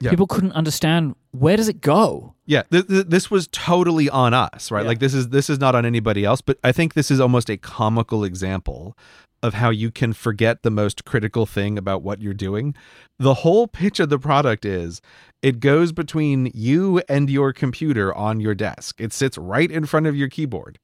Yeah. 0.00 0.10
people 0.10 0.26
couldn't 0.26 0.52
understand 0.52 1.14
where 1.32 1.56
does 1.56 1.68
it 1.68 1.80
go. 1.80 2.34
Yeah, 2.46 2.62
th- 2.70 2.88
th- 2.88 3.06
this 3.06 3.30
was 3.30 3.48
totally 3.52 4.08
on 4.08 4.32
us, 4.34 4.70
right? 4.70 4.82
Yeah. 4.82 4.88
Like 4.88 4.98
this 4.98 5.14
is 5.14 5.28
this 5.28 5.50
is 5.50 5.58
not 5.58 5.74
on 5.74 5.84
anybody 5.84 6.24
else, 6.24 6.40
but 6.40 6.58
I 6.64 6.72
think 6.72 6.94
this 6.94 7.10
is 7.10 7.20
almost 7.20 7.50
a 7.50 7.56
comical 7.56 8.24
example 8.24 8.96
of 9.42 9.54
how 9.54 9.70
you 9.70 9.90
can 9.90 10.12
forget 10.12 10.62
the 10.62 10.70
most 10.70 11.04
critical 11.04 11.46
thing 11.46 11.78
about 11.78 12.02
what 12.02 12.20
you're 12.20 12.34
doing. 12.34 12.74
The 13.18 13.34
whole 13.34 13.66
pitch 13.66 14.00
of 14.00 14.08
the 14.10 14.18
product 14.18 14.64
is 14.64 15.00
it 15.42 15.60
goes 15.60 15.92
between 15.92 16.50
you 16.54 17.02
and 17.08 17.30
your 17.30 17.52
computer 17.52 18.14
on 18.14 18.40
your 18.40 18.54
desk. 18.54 19.00
It 19.00 19.12
sits 19.12 19.38
right 19.38 19.70
in 19.70 19.86
front 19.86 20.06
of 20.06 20.16
your 20.16 20.28
keyboard. 20.28 20.78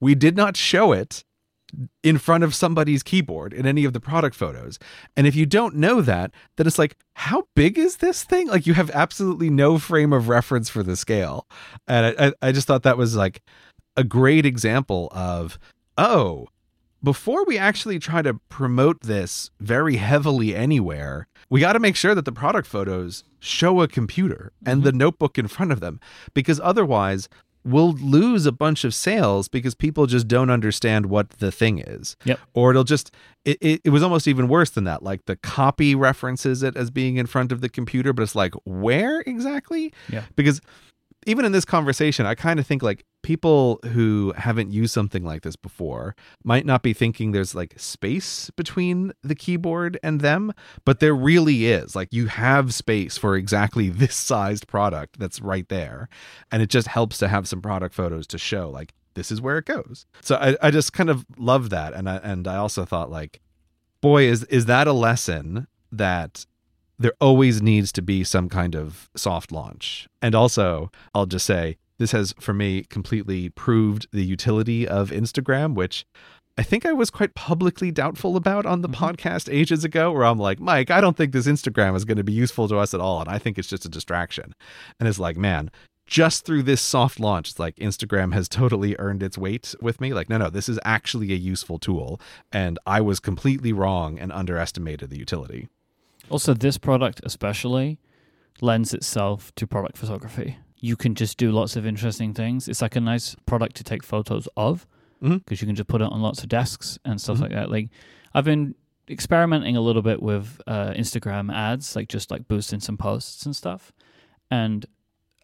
We 0.00 0.14
did 0.14 0.36
not 0.36 0.56
show 0.56 0.92
it 0.92 1.24
in 2.02 2.18
front 2.18 2.44
of 2.44 2.54
somebody's 2.54 3.02
keyboard 3.02 3.52
in 3.52 3.66
any 3.66 3.84
of 3.84 3.92
the 3.92 4.00
product 4.00 4.36
photos. 4.36 4.78
And 5.16 5.26
if 5.26 5.34
you 5.34 5.46
don't 5.46 5.76
know 5.76 6.00
that, 6.02 6.32
then 6.56 6.66
it's 6.66 6.78
like, 6.78 6.96
how 7.14 7.46
big 7.54 7.78
is 7.78 7.98
this 7.98 8.24
thing? 8.24 8.48
Like 8.48 8.66
you 8.66 8.74
have 8.74 8.90
absolutely 8.90 9.50
no 9.50 9.78
frame 9.78 10.12
of 10.12 10.28
reference 10.28 10.68
for 10.68 10.82
the 10.82 10.96
scale. 10.96 11.46
And 11.86 12.14
I, 12.18 12.32
I, 12.42 12.52
just 12.52 12.66
thought 12.66 12.82
that 12.82 12.98
was 12.98 13.16
like 13.16 13.42
a 13.96 14.04
great 14.04 14.44
example 14.44 15.08
of, 15.12 15.58
oh, 15.96 16.48
before 17.02 17.44
we 17.44 17.58
actually 17.58 17.98
try 17.98 18.22
to 18.22 18.34
promote 18.48 19.00
this 19.00 19.50
very 19.58 19.96
heavily 19.96 20.54
anywhere, 20.54 21.26
we 21.50 21.60
got 21.60 21.72
to 21.72 21.80
make 21.80 21.96
sure 21.96 22.14
that 22.14 22.24
the 22.24 22.32
product 22.32 22.68
photos 22.68 23.24
show 23.40 23.80
a 23.80 23.88
computer 23.88 24.52
and 24.64 24.82
the 24.82 24.90
mm-hmm. 24.90 24.98
notebook 24.98 25.36
in 25.36 25.48
front 25.48 25.72
of 25.72 25.80
them 25.80 26.00
because 26.32 26.60
otherwise 26.62 27.28
we'll 27.64 27.92
lose 27.92 28.46
a 28.46 28.52
bunch 28.52 28.84
of 28.84 28.94
sales 28.94 29.48
because 29.48 29.74
people 29.74 30.06
just 30.06 30.28
don't 30.28 30.50
understand 30.50 31.06
what 31.06 31.30
the 31.30 31.52
thing 31.52 31.78
is. 31.78 32.16
Yep. 32.24 32.40
Or 32.54 32.70
it'll 32.70 32.84
just 32.84 33.12
it, 33.44 33.58
it, 33.60 33.80
it 33.84 33.90
was 33.90 34.02
almost 34.02 34.28
even 34.28 34.48
worse 34.48 34.70
than 34.70 34.84
that. 34.84 35.02
Like 35.02 35.26
the 35.26 35.36
copy 35.36 35.94
references 35.94 36.62
it 36.62 36.76
as 36.76 36.90
being 36.90 37.16
in 37.16 37.26
front 37.26 37.52
of 37.52 37.60
the 37.60 37.68
computer, 37.68 38.12
but 38.12 38.22
it's 38.22 38.34
like 38.34 38.54
where 38.64 39.20
exactly? 39.20 39.92
Yeah. 40.10 40.24
Because 40.36 40.60
even 41.26 41.44
in 41.44 41.52
this 41.52 41.64
conversation, 41.64 42.26
I 42.26 42.34
kind 42.34 42.58
of 42.58 42.66
think 42.66 42.82
like 42.82 43.04
people 43.22 43.78
who 43.92 44.32
haven't 44.36 44.72
used 44.72 44.92
something 44.92 45.24
like 45.24 45.42
this 45.42 45.56
before 45.56 46.16
might 46.42 46.66
not 46.66 46.82
be 46.82 46.92
thinking 46.92 47.32
there's 47.32 47.54
like 47.54 47.74
space 47.78 48.50
between 48.50 49.12
the 49.22 49.34
keyboard 49.34 49.98
and 50.02 50.20
them, 50.20 50.52
but 50.84 51.00
there 51.00 51.14
really 51.14 51.66
is. 51.66 51.94
Like 51.94 52.12
you 52.12 52.26
have 52.26 52.74
space 52.74 53.16
for 53.16 53.36
exactly 53.36 53.88
this 53.90 54.14
sized 54.14 54.66
product 54.66 55.18
that's 55.18 55.40
right 55.40 55.68
there. 55.68 56.08
And 56.50 56.62
it 56.62 56.70
just 56.70 56.88
helps 56.88 57.18
to 57.18 57.28
have 57.28 57.48
some 57.48 57.62
product 57.62 57.94
photos 57.94 58.26
to 58.28 58.38
show 58.38 58.68
like 58.70 58.92
this 59.14 59.30
is 59.30 59.40
where 59.40 59.58
it 59.58 59.66
goes. 59.66 60.06
So 60.20 60.36
I, 60.36 60.56
I 60.62 60.70
just 60.70 60.92
kind 60.92 61.10
of 61.10 61.26
love 61.36 61.70
that. 61.70 61.92
And 61.92 62.08
I 62.08 62.16
and 62.16 62.48
I 62.48 62.56
also 62.56 62.84
thought 62.84 63.10
like, 63.10 63.40
boy, 64.00 64.24
is 64.24 64.44
is 64.44 64.66
that 64.66 64.86
a 64.86 64.92
lesson 64.92 65.66
that 65.92 66.46
there 67.02 67.12
always 67.20 67.60
needs 67.60 67.92
to 67.92 68.02
be 68.02 68.24
some 68.24 68.48
kind 68.48 68.74
of 68.74 69.10
soft 69.16 69.52
launch. 69.52 70.08
And 70.20 70.34
also, 70.34 70.90
I'll 71.14 71.26
just 71.26 71.46
say 71.46 71.76
this 71.98 72.12
has 72.12 72.34
for 72.40 72.54
me 72.54 72.84
completely 72.88 73.48
proved 73.50 74.06
the 74.12 74.24
utility 74.24 74.86
of 74.88 75.10
Instagram, 75.10 75.74
which 75.74 76.04
I 76.58 76.62
think 76.62 76.84
I 76.84 76.92
was 76.92 77.10
quite 77.10 77.34
publicly 77.34 77.90
doubtful 77.90 78.36
about 78.36 78.66
on 78.66 78.82
the 78.82 78.88
Mhm. 78.88 78.96
podcast 78.96 79.52
ages 79.52 79.84
ago, 79.84 80.12
where 80.12 80.24
I'm 80.24 80.38
like, 80.38 80.60
Myke, 80.60 80.90
I 80.90 81.00
don't 81.00 81.16
think 81.16 81.32
this 81.32 81.46
Instagram 81.46 81.96
is 81.96 82.04
going 82.04 82.18
to 82.18 82.24
be 82.24 82.32
useful 82.32 82.68
to 82.68 82.76
us 82.76 82.92
at 82.92 83.00
all. 83.00 83.20
And 83.20 83.28
I 83.30 83.38
think 83.38 83.58
it's 83.58 83.68
just 83.68 83.86
a 83.86 83.88
distraction. 83.88 84.54
And 85.00 85.08
it's 85.08 85.18
like, 85.18 85.36
man, 85.36 85.70
just 86.06 86.44
through 86.44 86.64
this 86.64 86.82
soft 86.82 87.18
launch, 87.18 87.50
it's 87.50 87.58
like 87.58 87.76
Instagram 87.76 88.34
has 88.34 88.48
totally 88.48 88.94
earned 88.98 89.22
its 89.22 89.38
weight 89.38 89.74
with 89.80 90.00
me. 90.00 90.12
Like, 90.12 90.28
no, 90.28 90.36
no, 90.36 90.50
this 90.50 90.68
is 90.68 90.78
actually 90.84 91.32
a 91.32 91.36
useful 91.36 91.78
tool. 91.78 92.20
And 92.50 92.78
I 92.86 93.00
was 93.00 93.18
completely 93.18 93.72
wrong 93.72 94.18
and 94.18 94.30
underestimated 94.30 95.08
the 95.08 95.18
utility. 95.18 95.68
Also, 96.32 96.54
this 96.54 96.78
product 96.78 97.20
especially 97.24 97.98
lends 98.60 98.94
itself 98.94 99.54
to 99.56 99.66
product 99.66 99.96
photography. 99.98 100.56
You 100.80 100.96
can 100.96 101.14
just 101.14 101.36
do 101.38 101.52
lots 101.52 101.76
of 101.76 101.86
interesting 101.86 102.32
things. 102.34 102.68
It's 102.68 102.82
like 102.82 102.96
a 102.96 103.00
nice 103.00 103.36
product 103.46 103.76
to 103.76 103.84
take 103.84 104.02
photos 104.02 104.48
of 104.56 104.86
because 105.20 105.58
Mhm. 105.58 105.60
you 105.60 105.66
can 105.68 105.76
just 105.76 105.88
put 105.88 106.00
it 106.00 106.10
on 106.10 106.20
lots 106.22 106.42
of 106.42 106.48
desks 106.48 106.98
and 107.04 107.20
stuff 107.20 107.36
Mhm. 107.38 107.40
like 107.42 107.50
that. 107.52 107.70
Like 107.70 107.90
I've 108.34 108.44
been 108.44 108.74
experimenting 109.08 109.76
a 109.76 109.80
little 109.80 110.02
bit 110.02 110.22
with 110.22 110.60
uh, 110.66 110.92
Instagram 110.94 111.52
ads, 111.52 111.94
like 111.94 112.08
just 112.08 112.30
like 112.30 112.48
boosting 112.48 112.80
some 112.80 112.96
posts 112.96 113.44
and 113.46 113.54
stuff. 113.54 113.92
And 114.50 114.86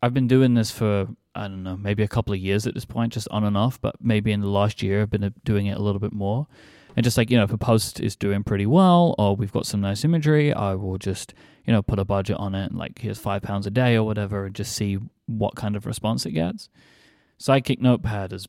I've 0.02 0.14
been 0.14 0.26
doing 0.28 0.54
this 0.54 0.70
for 0.70 1.08
I 1.34 1.42
don't 1.46 1.62
know, 1.62 1.76
maybe 1.76 2.02
a 2.02 2.08
couple 2.08 2.32
of 2.34 2.40
years 2.40 2.66
at 2.66 2.74
this 2.74 2.84
point, 2.84 3.12
just 3.12 3.28
on 3.30 3.44
and 3.44 3.56
off. 3.56 3.80
But 3.80 3.94
maybe 4.02 4.32
in 4.32 4.40
the 4.40 4.48
last 4.48 4.82
year, 4.82 5.02
I've 5.02 5.10
been 5.10 5.22
uh, 5.22 5.30
doing 5.44 5.66
it 5.66 5.76
a 5.76 5.82
little 5.82 6.00
bit 6.00 6.12
more. 6.12 6.48
And 6.98 7.04
just 7.04 7.16
like 7.16 7.30
you 7.30 7.36
know, 7.36 7.44
if 7.44 7.52
a 7.52 7.58
post 7.58 8.00
is 8.00 8.16
doing 8.16 8.42
pretty 8.42 8.66
well, 8.66 9.14
or 9.20 9.36
we've 9.36 9.52
got 9.52 9.66
some 9.66 9.80
nice 9.80 10.04
imagery, 10.04 10.52
I 10.52 10.74
will 10.74 10.98
just 10.98 11.32
you 11.64 11.72
know 11.72 11.80
put 11.80 12.00
a 12.00 12.04
budget 12.04 12.36
on 12.38 12.56
it 12.56 12.70
and 12.70 12.76
like 12.76 12.98
here's 12.98 13.18
five 13.18 13.40
pounds 13.42 13.68
a 13.68 13.70
day 13.70 13.94
or 13.94 14.02
whatever, 14.02 14.46
and 14.46 14.54
just 14.54 14.72
see 14.74 14.98
what 15.26 15.54
kind 15.54 15.76
of 15.76 15.86
response 15.86 16.26
it 16.26 16.32
gets. 16.32 16.68
Sidekick 17.38 17.80
Notepad 17.80 18.32
has 18.32 18.48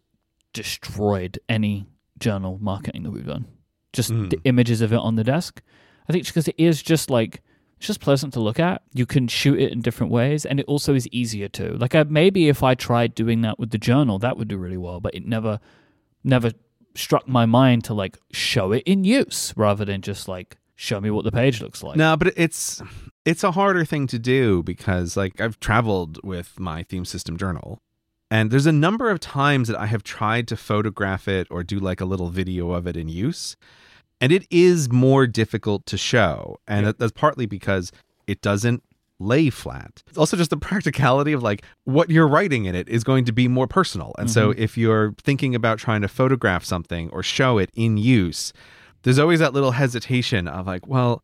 destroyed 0.51 1.37
any 1.47 1.85
journal 2.17 2.57
marketing 2.59 3.03
that 3.03 3.11
we've 3.11 3.27
done. 3.27 3.45
Just 3.93 4.11
Mm. 4.11 4.31
the 4.31 4.39
images 4.45 4.81
of 4.81 4.91
it 4.91 4.97
on 4.99 5.15
the 5.15 5.23
desk. 5.23 5.61
I 6.07 6.11
think 6.11 6.25
because 6.25 6.47
it 6.47 6.55
is 6.57 6.81
just 6.81 7.11
like 7.11 7.43
it's 7.77 7.85
just 7.85 8.01
pleasant 8.01 8.33
to 8.33 8.39
look 8.39 8.59
at. 8.59 8.81
You 8.93 9.05
can 9.05 9.27
shoot 9.27 9.59
it 9.59 9.71
in 9.71 9.81
different 9.81 10.11
ways, 10.11 10.43
and 10.43 10.59
it 10.59 10.65
also 10.65 10.95
is 10.95 11.07
easier 11.11 11.49
to. 11.49 11.77
Like 11.77 11.93
I, 11.93 12.01
maybe 12.03 12.49
if 12.49 12.63
I 12.63 12.73
tried 12.73 13.13
doing 13.13 13.41
that 13.41 13.59
with 13.59 13.69
the 13.69 13.77
journal, 13.77 14.17
that 14.19 14.37
would 14.37 14.47
do 14.47 14.57
really 14.57 14.75
well. 14.77 14.99
But 14.99 15.13
it 15.13 15.23
never, 15.25 15.59
never 16.23 16.51
struck 16.99 17.27
my 17.27 17.45
mind 17.45 17.83
to 17.85 17.93
like 17.93 18.17
show 18.31 18.71
it 18.71 18.83
in 18.85 19.03
use 19.03 19.53
rather 19.55 19.85
than 19.85 20.01
just 20.01 20.27
like 20.27 20.57
show 20.75 20.99
me 20.99 21.09
what 21.09 21.23
the 21.23 21.31
page 21.31 21.61
looks 21.61 21.81
like. 21.83 21.97
No, 21.97 22.15
but 22.17 22.33
it's 22.35 22.81
it's 23.25 23.43
a 23.43 23.51
harder 23.51 23.85
thing 23.85 24.07
to 24.07 24.19
do 24.19 24.63
because 24.63 25.15
like 25.17 25.39
I've 25.41 25.59
traveled 25.59 26.19
with 26.23 26.59
my 26.59 26.83
theme 26.83 27.05
system 27.05 27.37
journal. 27.37 27.79
And 28.31 28.51
there's 28.51 28.67
a 28.67 28.71
number 28.71 29.09
of 29.09 29.19
times 29.19 29.69
that 29.69 29.79
I 29.79 29.87
have 29.87 30.03
tried 30.03 30.47
to 30.49 30.55
photograph 30.55 31.27
it 31.27 31.47
or 31.49 31.63
do 31.63 31.79
like 31.79 31.99
a 31.99 32.05
little 32.05 32.29
video 32.29 32.71
of 32.71 32.85
it 32.85 32.95
in 32.95 33.07
use. 33.09 33.55
And 34.21 34.31
it 34.31 34.45
is 34.51 34.91
more 34.91 35.25
difficult 35.25 35.85
to 35.87 35.97
show. 35.97 36.57
And 36.67 36.85
that- 36.85 36.99
that's 36.99 37.11
partly 37.13 37.45
because 37.47 37.91
it 38.27 38.41
doesn't 38.41 38.83
lay 39.19 39.49
flat. 39.49 40.03
It's 40.07 40.17
also 40.17 40.37
just 40.37 40.49
the 40.49 40.57
practicality 40.57 41.33
of 41.33 41.43
like 41.43 41.63
what 41.83 42.09
you're 42.09 42.27
writing 42.27 42.65
in 42.65 42.75
it 42.75 42.87
is 42.89 43.03
going 43.03 43.25
to 43.25 43.31
be 43.31 43.47
more 43.47 43.67
personal. 43.67 44.15
And 44.17 44.29
so 44.29 44.51
mm-hmm. 44.51 44.61
if 44.61 44.77
you're 44.77 45.13
thinking 45.21 45.55
about 45.55 45.77
trying 45.79 46.01
to 46.01 46.07
photograph 46.07 46.63
something 46.63 47.09
or 47.11 47.21
show 47.21 47.57
it 47.57 47.69
in 47.75 47.97
use, 47.97 48.53
there's 49.03 49.19
always 49.19 49.39
that 49.39 49.53
little 49.53 49.71
hesitation 49.71 50.47
of 50.47 50.67
like, 50.67 50.87
well, 50.87 51.23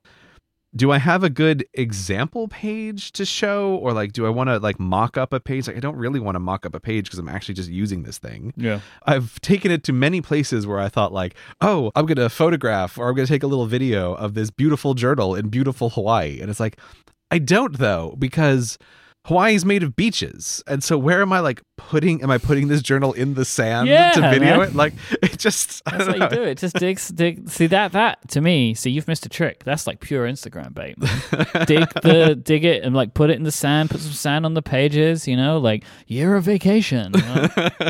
do 0.76 0.92
I 0.92 0.98
have 0.98 1.24
a 1.24 1.30
good 1.30 1.66
example 1.74 2.50
page 2.50 3.14
to 3.14 3.26
show 3.26 3.76
or 3.76 3.94
like 3.94 4.12
do 4.12 4.26
I 4.26 4.30
want 4.30 4.50
to 4.50 4.60
like 4.60 4.78
mock 4.78 5.16
up 5.16 5.32
a 5.32 5.40
page? 5.40 5.68
Like 5.68 5.78
I 5.78 5.80
don't 5.80 5.96
really 5.96 6.20
want 6.20 6.36
to 6.36 6.40
mock 6.40 6.66
up 6.66 6.76
a 6.76 6.82
page 6.82 7.06
because 7.06 7.18
I'm 7.18 7.30
actually 7.30 7.56
just 7.56 7.70
using 7.70 8.04
this 8.04 8.18
thing. 8.18 8.54
Yeah. 8.58 8.82
I've 9.06 9.40
taken 9.40 9.72
it 9.72 9.86
to 9.86 9.94
many 9.94 10.22
places 10.22 10.68
where 10.68 10.80
I 10.80 10.90
thought 10.90 11.14
like, 11.14 11.36
"Oh, 11.62 11.92
I'm 11.96 12.06
going 12.06 12.18
to 12.18 12.30
photograph 12.30 12.98
or 12.98 13.08
I'm 13.08 13.16
going 13.16 13.26
to 13.26 13.32
take 13.32 13.44
a 13.44 13.48
little 13.48 13.68
video 13.68 14.16
of 14.16 14.34
this 14.34 14.50
beautiful 14.50 14.96
journal 14.96 15.34
in 15.34 15.48
beautiful 15.48 15.92
Hawaii." 15.92 16.42
And 16.42 16.50
it's 16.50 16.60
like, 16.60 16.78
I 17.32 17.40
don't 17.40 17.78
though 17.78 18.16
because 18.20 18.78
Hawaii 19.26 19.56
is 19.56 19.66
made 19.66 19.82
of 19.82 19.96
beaches. 19.96 20.64
And 20.68 20.84
so 20.84 21.00
where 21.00 21.24
am 21.24 21.34
I 21.34 21.40
like 21.40 21.64
putting 21.78 22.22
am 22.22 22.30
I 22.30 22.38
putting 22.38 22.68
this 22.68 22.84
journal 22.84 23.12
in 23.14 23.34
the 23.34 23.44
sand 23.44 23.88
Yeah, 23.88 24.12
to 24.12 24.22
video 24.30 24.60
man. 24.60 24.68
it? 24.70 24.76
Like 24.76 24.94
it 25.24 25.40
just 25.40 25.84
That's 25.86 26.06
how 26.06 26.14
you 26.14 26.30
do 26.30 26.44
it. 26.44 26.60
Just 26.60 26.76
dig, 26.76 27.00
dig. 27.16 27.50
See 27.50 27.66
that 27.68 27.92
that 27.94 28.28
to 28.30 28.42
me. 28.42 28.76
See, 28.76 28.92
you've 28.92 29.08
missed 29.08 29.26
a 29.26 29.30
trick. 29.30 29.64
That's 29.64 29.88
like 29.88 30.00
pure 30.00 30.28
Instagram 30.28 30.76
bait. 30.76 30.96
Dig 31.66 31.90
the 32.04 32.36
dig 32.44 32.66
it 32.66 32.84
and 32.84 32.96
like 32.96 33.16
put 33.16 33.32
it 33.32 33.38
in 33.38 33.44
the 33.44 33.52
sand. 33.52 33.90
Put 33.90 34.02
some 34.02 34.12
sand 34.12 34.46
on 34.46 34.54
the 34.54 34.62
pages. 34.62 35.28
You 35.28 35.38
know, 35.38 35.58
like 35.58 35.84
year 36.06 36.36
of 36.36 36.44
vacation. 36.44 37.12
you 37.16 37.22
know? 37.24 37.48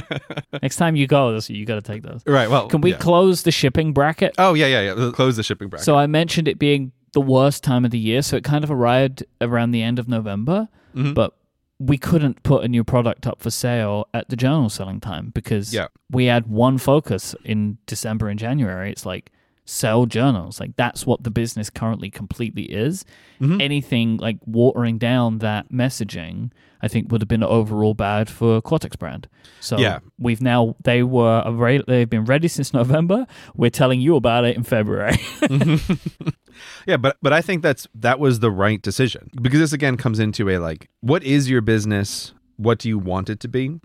Next 0.62 0.78
time 0.78 0.96
you 0.96 1.06
go, 1.06 1.38
you 1.50 1.66
got 1.66 1.76
to 1.76 1.82
take 1.82 2.04
those. 2.04 2.22
Right. 2.26 2.50
Well, 2.50 2.70
Can 2.70 2.80
we 2.80 2.92
yeah. 2.92 2.98
close 2.98 3.44
the 3.44 3.52
shipping 3.52 3.92
bracket? 3.92 4.36
Oh, 4.38 4.54
yeah, 4.54 4.68
yeah, 4.68 4.94
yeah. 4.94 5.12
Close 5.12 5.36
the 5.36 5.44
shipping 5.44 5.68
bracket. 5.68 5.84
So 5.84 5.98
I 5.98 6.08
mentioned 6.08 6.48
it 6.48 6.58
being 6.58 6.94
the 7.16 7.22
worst 7.22 7.64
time 7.64 7.84
of 7.86 7.90
the 7.92 7.98
year, 7.98 8.22
so 8.22 8.36
it 8.38 8.44
kind 8.44 8.64
of 8.64 8.70
arrived 8.70 9.24
around 9.42 9.72
the 9.72 9.82
end 9.82 9.98
of 9.98 10.08
November, 10.08 10.68
Mhm. 10.94 11.16
but 11.16 11.34
we 11.80 11.98
couldn't 11.98 12.44
put 12.44 12.64
a 12.64 12.68
new 12.68 12.84
product 12.84 13.26
up 13.26 13.42
for 13.42 13.50
sale 13.50 14.08
at 14.14 14.30
the 14.30 14.36
journal 14.36 14.70
selling 14.70 15.00
time 15.00 15.32
because 15.34 15.74
Yeah. 15.74 15.88
we 16.12 16.26
had 16.26 16.46
one 16.48 16.78
focus 16.78 17.36
in 17.44 17.78
December 17.88 18.30
and 18.30 18.38
January. 18.40 18.92
It's 18.92 19.06
like 19.06 19.32
sell 19.66 20.06
journals. 20.06 20.60
Like 20.60 20.76
that's 20.76 21.06
what 21.08 21.24
the 21.24 21.32
business 21.32 21.70
currently 21.72 22.10
completely 22.12 22.64
is. 22.64 23.04
Mhm. 23.42 23.62
Anything 23.62 24.18
like 24.18 24.38
watering 24.46 24.98
down 25.00 25.40
that 25.40 25.72
messaging, 25.72 26.52
I 26.84 26.88
think 26.88 27.12
would 27.12 27.22
have 27.22 27.28
been 27.28 27.42
overall 27.44 27.96
bad 27.96 28.30
for 28.30 28.62
Cortex 28.62 28.96
brand. 28.96 29.28
So 29.60 29.78
Yeah. 29.80 30.00
we've 30.20 30.40
now 30.42 30.76
they 30.84 31.02
were 31.02 31.44
they've 31.88 32.10
been 32.10 32.26
ready 32.26 32.48
since 32.48 32.74
November. 32.82 33.26
We're 33.56 33.72
telling 33.72 34.00
you 34.02 34.16
about 34.16 34.46
it 34.46 34.56
in 34.56 34.64
February. 34.64 35.18
yeah, 36.86 36.98
but 36.98 37.18
but 37.22 37.34
I 37.34 37.42
think 37.42 37.62
that's 37.64 37.88
that 37.96 38.20
was 38.20 38.40
the 38.40 38.52
right 38.52 38.82
decision 38.82 39.30
because 39.42 39.60
this 39.60 39.74
again 39.74 39.98
comes 39.98 40.20
into 40.20 40.50
a 40.50 40.58
like, 40.60 40.90
what 41.02 41.24
is 41.24 41.50
your 41.50 41.62
business? 41.62 42.34
What 42.58 42.80
do 42.80 42.88
you 42.90 42.98
want 43.00 43.30
it 43.30 43.40
to 43.42 43.48
be? 43.48 43.80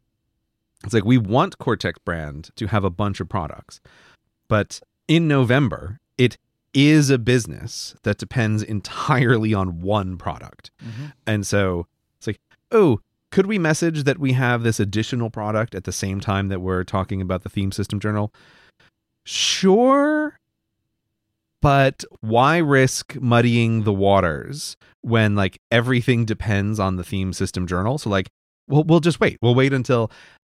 It's 0.85 0.95
like 0.95 1.05
we 1.05 1.18
want 1.18 1.59
Cortex 1.59 1.99
brand 2.05 2.51
to 2.57 2.66
have 2.68 2.85
a 2.85 2.91
bunch 2.91 3.20
of 3.20 3.28
products, 3.28 3.81
but 4.49 4.81
in 5.11 5.28
November 5.28 6.00
it 6.16 6.38
is 6.72 7.11
a 7.11 7.18
business 7.18 7.94
that 8.04 8.18
depends 8.18 8.62
entirely 8.62 9.52
on 9.52 9.80
one 9.80 10.16
product, 10.16 10.70
mm-hmm. 10.82 11.06
and 11.26 11.46
so 11.46 11.86
it's 12.18 12.26
like, 12.26 12.40
oh. 12.70 13.00
Could 13.32 13.46
we 13.46 13.61
message 13.61 14.02
that 14.02 14.18
we 14.18 14.32
have 14.32 14.64
this 14.64 14.80
additional 14.80 15.30
product 15.30 15.76
at 15.76 15.84
the 15.84 15.92
same 15.92 16.18
time 16.18 16.48
that 16.48 16.61
we're 16.61 16.82
talking 16.82 17.22
about 17.22 17.44
the 17.44 17.48
theme 17.48 17.70
system 17.70 18.00
journal? 18.00 18.34
Sure, 19.24 20.40
but 21.61 22.04
why 22.20 22.58
risk 22.58 23.16
muddying 23.20 23.84
the 23.84 23.92
waters 23.92 24.76
when 25.02 25.34
like 25.34 25.61
everything 25.70 26.24
depends 26.24 26.78
on 26.78 26.96
the 26.96 27.04
theme 27.04 27.32
system 27.32 27.66
journal 27.66 27.98
so 27.98 28.11
like 28.11 28.28
we'll, 28.68 28.84
we'll 28.84 29.00
just 29.00 29.20
wait 29.20 29.38
we'll 29.42 29.54
wait 29.54 29.72
until 29.72 30.11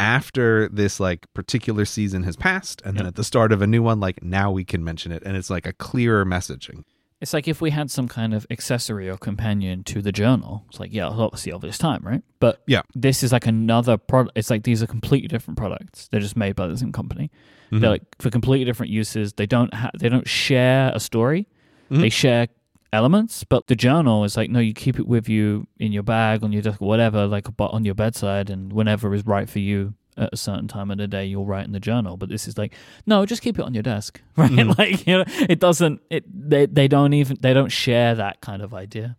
after 0.04 0.68
this 0.68 1.00
like 1.00 1.20
particular 1.34 1.84
season 1.84 2.22
has 2.24 2.36
passed 2.36 2.82
and 2.84 2.96
then 2.96 3.06
at 3.06 3.14
the 3.16 3.24
start 3.24 3.50
of 3.52 3.62
a 3.62 3.66
new 3.66 3.82
one 3.82 3.98
like 4.00 4.22
now 4.22 4.50
we 4.52 4.64
can 4.64 4.84
mention 4.84 5.10
it 5.12 5.22
and 5.24 5.36
it's 5.36 5.48
like 5.50 5.66
a 5.66 5.72
clearer 5.72 6.24
messaging 6.24 6.84
It's 7.20 7.32
like 7.32 7.48
if 7.48 7.60
we 7.62 7.70
had 7.70 7.90
some 7.90 8.06
kind 8.08 8.34
of 8.34 8.46
accessory 8.50 9.08
or 9.08 9.16
companion 9.16 9.82
to 9.84 10.02
the 10.02 10.12
journal. 10.12 10.52
It's 10.68 10.78
like, 10.82 10.92
yeah, 10.92 11.06
obviously 11.24 11.52
this 11.68 11.78
time, 11.78 12.02
right? 12.10 12.22
But 12.38 12.54
Yeah. 12.66 12.82
this 13.06 13.22
is 13.22 13.30
like 13.32 13.46
another 13.46 13.96
product. 13.96 14.36
It's 14.36 14.50
like 14.50 14.62
these 14.64 14.82
are 14.82 14.86
completely 14.96 15.28
different 15.34 15.56
products. 15.56 16.08
They're 16.08 16.20
just 16.28 16.36
made 16.36 16.54
by 16.60 16.66
the 16.66 16.76
same 16.76 16.92
company. 16.92 17.30
Mhm. 17.72 17.80
They're 17.80 17.94
like 17.96 18.04
for 18.22 18.28
completely 18.30 18.66
different 18.66 18.92
uses. 19.02 19.32
They 19.40 19.46
don't 19.46 19.72
ha- 19.72 19.94
they 20.00 20.10
don't 20.14 20.28
share 20.28 20.92
a 20.94 21.00
story. 21.00 21.46
Mhm. 21.90 22.00
They 22.02 22.10
share 22.10 22.48
elements, 22.94 23.44
but 23.44 23.66
the 23.66 23.76
journal 23.76 24.24
is 24.24 24.36
like 24.36 24.50
no, 24.50 24.60
you 24.60 24.72
keep 24.72 24.98
it 24.98 25.06
with 25.06 25.28
you 25.28 25.66
in 25.78 25.92
your 25.92 26.02
bag, 26.02 26.42
on 26.44 26.52
your 26.52 26.62
desk, 26.62 26.80
whatever, 26.80 27.26
like 27.26 27.46
on 27.58 27.84
your 27.84 27.94
bedside, 27.94 28.48
and 28.50 28.72
whenever 28.72 29.12
is 29.14 29.26
right 29.26 29.48
for 29.50 29.58
you 29.58 29.94
at 30.16 30.30
a 30.32 30.36
certain 30.36 30.68
time 30.68 30.90
of 30.92 30.98
the 30.98 31.08
day, 31.08 31.26
you'll 31.26 31.44
write 31.44 31.66
in 31.66 31.72
the 31.72 31.80
journal. 31.80 32.16
But 32.16 32.28
this 32.28 32.46
is 32.48 32.56
like 32.56 32.72
no, 33.04 33.26
just 33.26 33.42
keep 33.42 33.58
it 33.58 33.62
on 33.64 33.74
your 33.74 33.82
desk, 33.82 34.20
right? 34.36 34.50
Mhm. 34.54 34.78
Like 34.78 35.06
you 35.06 35.18
know, 35.18 35.24
it 35.48 35.58
doesn't. 35.60 36.00
It 36.08 36.24
they 36.50 36.66
they 36.66 36.88
don't 36.88 37.12
even 37.12 37.36
they 37.40 37.52
don't 37.52 37.72
share 37.72 38.14
that 38.14 38.40
kind 38.40 38.62
of 38.62 38.72
idea. 38.72 39.16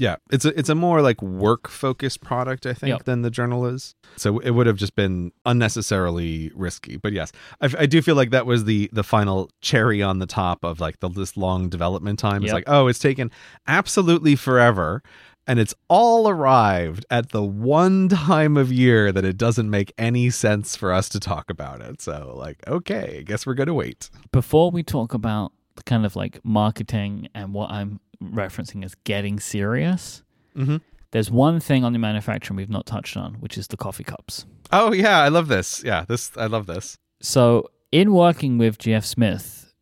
Yeah 0.00 0.16
it's 0.30 0.44
a 0.44 0.56
it's 0.58 0.68
a 0.68 0.74
more 0.74 1.02
like 1.02 1.20
work 1.20 1.68
focused 1.68 2.20
product 2.22 2.64
i 2.66 2.72
think 2.72 2.88
Yep. 2.90 3.04
than 3.04 3.22
the 3.22 3.30
journal 3.30 3.66
is. 3.66 3.94
So 4.16 4.38
it 4.38 4.50
would 4.52 4.66
have 4.66 4.76
just 4.76 4.94
been 4.94 5.32
unnecessarily 5.44 6.50
risky 6.54 6.96
but 6.96 7.12
yes. 7.12 7.30
I, 7.60 7.70
I 7.80 7.86
do 7.86 8.00
feel 8.00 8.14
like 8.14 8.30
that 8.30 8.46
was 8.46 8.64
the 8.64 8.88
the 8.92 9.02
final 9.04 9.50
cherry 9.60 10.02
on 10.02 10.18
the 10.18 10.26
top 10.26 10.64
of 10.64 10.80
like 10.80 11.00
the 11.00 11.08
this 11.08 11.36
long 11.36 11.68
development 11.68 12.18
time. 12.18 12.42
It's 12.42 12.52
like 12.52 12.64
oh 12.66 12.86
it's 12.86 12.98
taken 12.98 13.30
absolutely 13.66 14.34
forever 14.36 15.02
and 15.46 15.58
it's 15.58 15.74
all 15.88 16.28
arrived 16.28 17.04
at 17.10 17.30
the 17.30 17.42
one 17.42 18.08
time 18.08 18.56
of 18.56 18.72
year 18.72 19.12
that 19.12 19.24
it 19.24 19.36
doesn't 19.36 19.68
make 19.70 19.92
any 19.98 20.30
sense 20.30 20.76
for 20.76 20.92
us 20.92 21.08
to 21.10 21.20
talk 21.20 21.50
about 21.50 21.80
it. 21.80 22.00
So 22.00 22.34
like 22.36 22.58
okay 22.66 23.18
i 23.20 23.22
guess 23.22 23.46
we're 23.46 23.54
gonna 23.54 23.74
wait. 23.74 24.10
Before 24.32 24.70
we 24.70 24.82
talk 24.82 25.12
about 25.14 25.52
the 25.76 25.82
kind 25.82 26.04
of 26.06 26.16
like 26.16 26.40
marketing 26.44 27.28
and 27.34 27.52
what 27.54 27.70
I'm 27.70 28.00
referencing 28.22 28.84
as 28.84 28.94
getting 29.04 29.38
serious, 29.40 30.22
mm-hmm. 30.56 30.76
there's 31.12 31.30
one 31.30 31.60
thing 31.60 31.84
on 31.84 31.92
the 31.92 31.98
manufacturing 31.98 32.56
we've 32.56 32.70
not 32.70 32.86
touched 32.86 33.16
on, 33.16 33.34
which 33.34 33.56
is 33.58 33.68
the 33.68 33.76
coffee 33.76 34.04
cups. 34.04 34.44
oh 34.72 34.92
yeah 34.92 35.18
i 35.20 35.28
love 35.28 35.48
this 35.48 35.82
yeah 35.84 36.04
this 36.08 36.30
i 36.36 36.46
love 36.46 36.66
this 36.66 36.98
So, 37.20 37.70
in 37.90 38.12
working 38.12 38.58
with 38.58 38.76
GF 38.78 39.04
Smith, 39.04 39.72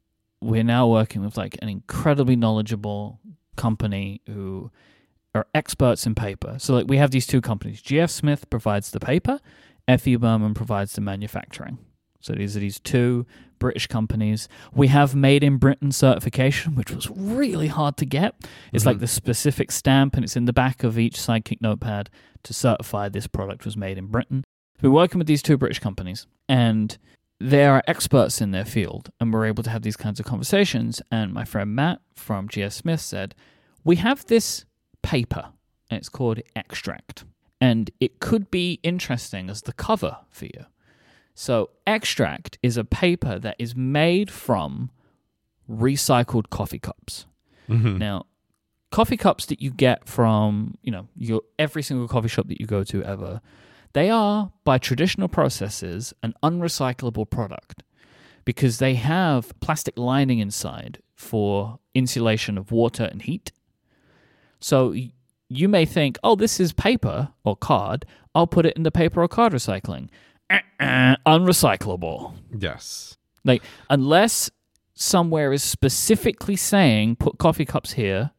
we're 0.41 0.63
now 0.65 0.87
working 0.89 1.25
with 1.25 1.37
like 1.37 1.59
an 1.61 1.69
incredibly 1.69 2.37
knowledgeable 2.37 3.19
company 3.57 4.21
who 4.27 4.71
are 5.35 5.47
experts 5.55 6.07
in 6.07 6.15
paper. 6.15 6.57
So, 6.59 6.73
like, 6.75 6.87
we 6.89 6.97
have 6.99 7.11
these 7.11 7.27
two 7.27 7.41
companies. 7.41 7.83
GF 7.83 8.09
Smith 8.11 8.49
provides 8.49 8.91
the 8.91 9.01
paper, 9.01 9.41
FE 9.99 10.17
Burman 10.17 10.55
provides 10.55 10.93
the 10.95 11.01
manufacturing. 11.01 11.79
So, 12.21 12.33
these 12.33 12.57
are 12.57 12.61
these 12.61 12.79
two 12.81 13.27
British 13.59 13.87
companies. 13.87 14.49
We 14.73 14.89
have 14.89 15.15
made 15.15 15.43
in 15.43 15.57
Britain 15.59 15.93
certification, 15.93 16.75
which 16.75 16.91
was 16.91 17.11
really 17.11 17.69
hard 17.69 17.97
to 17.99 18.05
get. 18.07 18.35
It's 18.73 18.87
like 18.87 18.97
Mhm. 18.99 19.01
the 19.01 19.07
specific 19.07 19.73
stamp, 19.73 20.15
and 20.15 20.25
it's 20.25 20.37
in 20.37 20.45
the 20.45 20.53
back 20.53 20.85
of 20.85 20.99
each 20.99 21.17
Sidekick 21.17 21.61
notepad 21.61 22.11
to 22.43 22.55
certify 22.55 23.09
this 23.09 23.27
product 23.27 23.65
was 23.65 23.77
made 23.77 23.99
in 23.99 24.07
Britain. 24.07 24.45
We're 24.83 24.91
working 24.91 25.19
with 25.19 25.27
these 25.27 25.43
two 25.43 25.57
British 25.57 25.79
companies, 25.79 26.27
and 26.49 26.97
they 27.41 27.65
are 27.67 27.83
experts 27.87 28.41
in 28.41 28.51
their 28.51 28.65
field, 28.65 29.11
and 29.21 29.33
we're 29.33 29.47
able 29.47 29.63
to 29.63 29.71
have 29.71 29.83
these 29.83 29.97
kinds 29.97 30.21
of 30.21 30.27
conversations. 30.27 31.03
And 31.11 31.33
my 31.33 31.45
friend 31.45 31.75
Matt 31.75 32.01
from 32.15 32.49
GF 32.49 32.73
Smith 32.73 33.01
said, 33.01 33.35
We 33.85 33.97
have 33.97 34.27
this 34.27 34.65
paper, 35.03 35.51
and 35.91 35.99
it's 35.99 36.09
called 36.09 36.41
Extract, 36.55 37.25
and 37.61 37.91
it 38.01 38.21
could 38.21 38.51
be 38.51 38.81
interesting 38.83 39.49
as 39.49 39.63
the 39.63 39.73
cover 39.73 40.19
for 40.31 40.47
you. 40.47 40.67
So, 41.39 41.69
Extract 41.87 42.59
is 42.63 42.79
a 42.79 42.85
paper 42.85 43.39
that 43.39 43.57
is 43.59 43.77
made 43.77 44.31
from 44.31 44.91
recycled 45.71 46.49
coffee 46.49 46.79
cups. 46.79 47.27
Mhm. 47.69 47.99
Now, 47.99 48.25
coffee 48.91 49.19
cups 49.19 49.45
that 49.47 49.61
you 49.61 49.71
get 49.71 50.09
from, 50.09 50.79
you 50.83 50.91
know, 50.91 51.09
your 51.15 51.43
every 51.59 51.83
single 51.83 52.09
coffee 52.09 52.29
shop 52.29 52.49
that 52.49 52.59
you 52.59 52.67
go 52.67 52.83
to 52.85 53.03
ever, 53.05 53.43
they 53.93 54.09
are 54.09 54.51
by 54.65 54.79
traditional 54.79 55.29
processes 55.29 56.15
an 56.23 56.33
unrecyclable 56.43 57.29
product 57.29 57.83
because 58.47 58.79
they 58.79 58.95
have 58.95 59.53
plastic 59.61 59.99
lining 59.99 60.39
inside 60.39 61.03
for 61.15 61.81
insulation 61.95 62.57
of 62.57 62.73
water 62.73 63.05
and 63.05 63.23
heat. 63.23 63.53
So 64.59 64.95
you 65.49 65.69
may 65.69 65.85
think, 65.85 66.19
oh, 66.25 66.35
this 66.35 66.59
is 66.59 66.73
paper 66.73 67.29
or 67.45 67.57
card. 67.57 68.07
I'll 68.35 68.47
put 68.47 68.65
it 68.65 68.75
in 68.77 68.85
the 68.85 68.91
paper 68.91 69.23
or 69.23 69.29
card 69.29 69.53
recycling. 69.53 70.09
Uh-uh, 70.51 71.17
unrecyclable. 71.27 72.35
Yes. 72.57 73.17
Like, 73.45 73.63
unless 73.91 74.51
somewhere 74.95 75.53
is 75.53 75.63
specifically 75.63 76.57
saying 76.57 77.17
put 77.17 77.39
coffee 77.39 77.65
cups 77.65 77.93
here, 77.93 78.31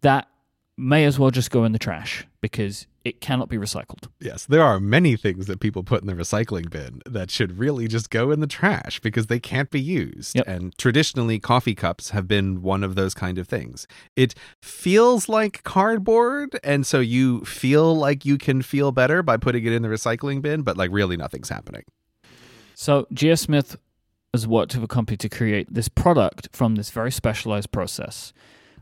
that 0.00 0.28
may 0.76 1.04
as 1.04 1.18
well 1.18 1.30
just 1.30 1.50
go 1.50 1.64
in 1.64 1.72
the 1.72 1.78
trash 1.78 2.26
because 2.40 2.86
it 3.04 3.20
cannot 3.20 3.48
be 3.48 3.56
recycled. 3.56 4.08
Yes, 4.20 4.44
there 4.46 4.62
are 4.62 4.78
many 4.78 5.16
things 5.16 5.46
that 5.46 5.60
people 5.60 5.82
put 5.82 6.02
in 6.02 6.06
the 6.06 6.14
recycling 6.14 6.70
bin 6.70 7.00
that 7.06 7.30
should 7.30 7.58
really 7.58 7.88
just 7.88 8.10
go 8.10 8.30
in 8.30 8.40
the 8.40 8.46
trash 8.46 9.00
because 9.00 9.26
they 9.26 9.40
can't 9.40 9.70
be 9.70 9.80
used. 9.80 10.36
Yep. 10.36 10.46
And 10.46 10.78
traditionally, 10.78 11.38
coffee 11.38 11.74
cups 11.74 12.10
have 12.10 12.28
been 12.28 12.62
one 12.62 12.84
of 12.84 12.94
those 12.94 13.14
kind 13.14 13.38
of 13.38 13.48
things. 13.48 13.86
It 14.16 14.34
feels 14.60 15.28
like 15.28 15.62
cardboard, 15.64 16.58
and 16.62 16.86
so 16.86 17.00
you 17.00 17.40
feel 17.44 17.96
like 17.96 18.24
you 18.24 18.38
can 18.38 18.62
feel 18.62 18.92
better 18.92 19.22
by 19.22 19.36
putting 19.36 19.64
it 19.64 19.72
in 19.72 19.82
the 19.82 19.88
recycling 19.88 20.42
bin, 20.42 20.62
but 20.62 20.76
like 20.76 20.90
really 20.92 21.16
nothing's 21.16 21.48
happening. 21.48 21.82
So, 22.74 23.06
GF 23.12 23.38
Smith 23.38 23.76
has 24.32 24.46
worked 24.46 24.74
with 24.74 24.84
a 24.84 24.88
company 24.88 25.16
to 25.18 25.28
create 25.28 25.72
this 25.72 25.88
product 25.88 26.48
from 26.52 26.76
this 26.76 26.90
very 26.90 27.12
specialized 27.12 27.70
process 27.70 28.32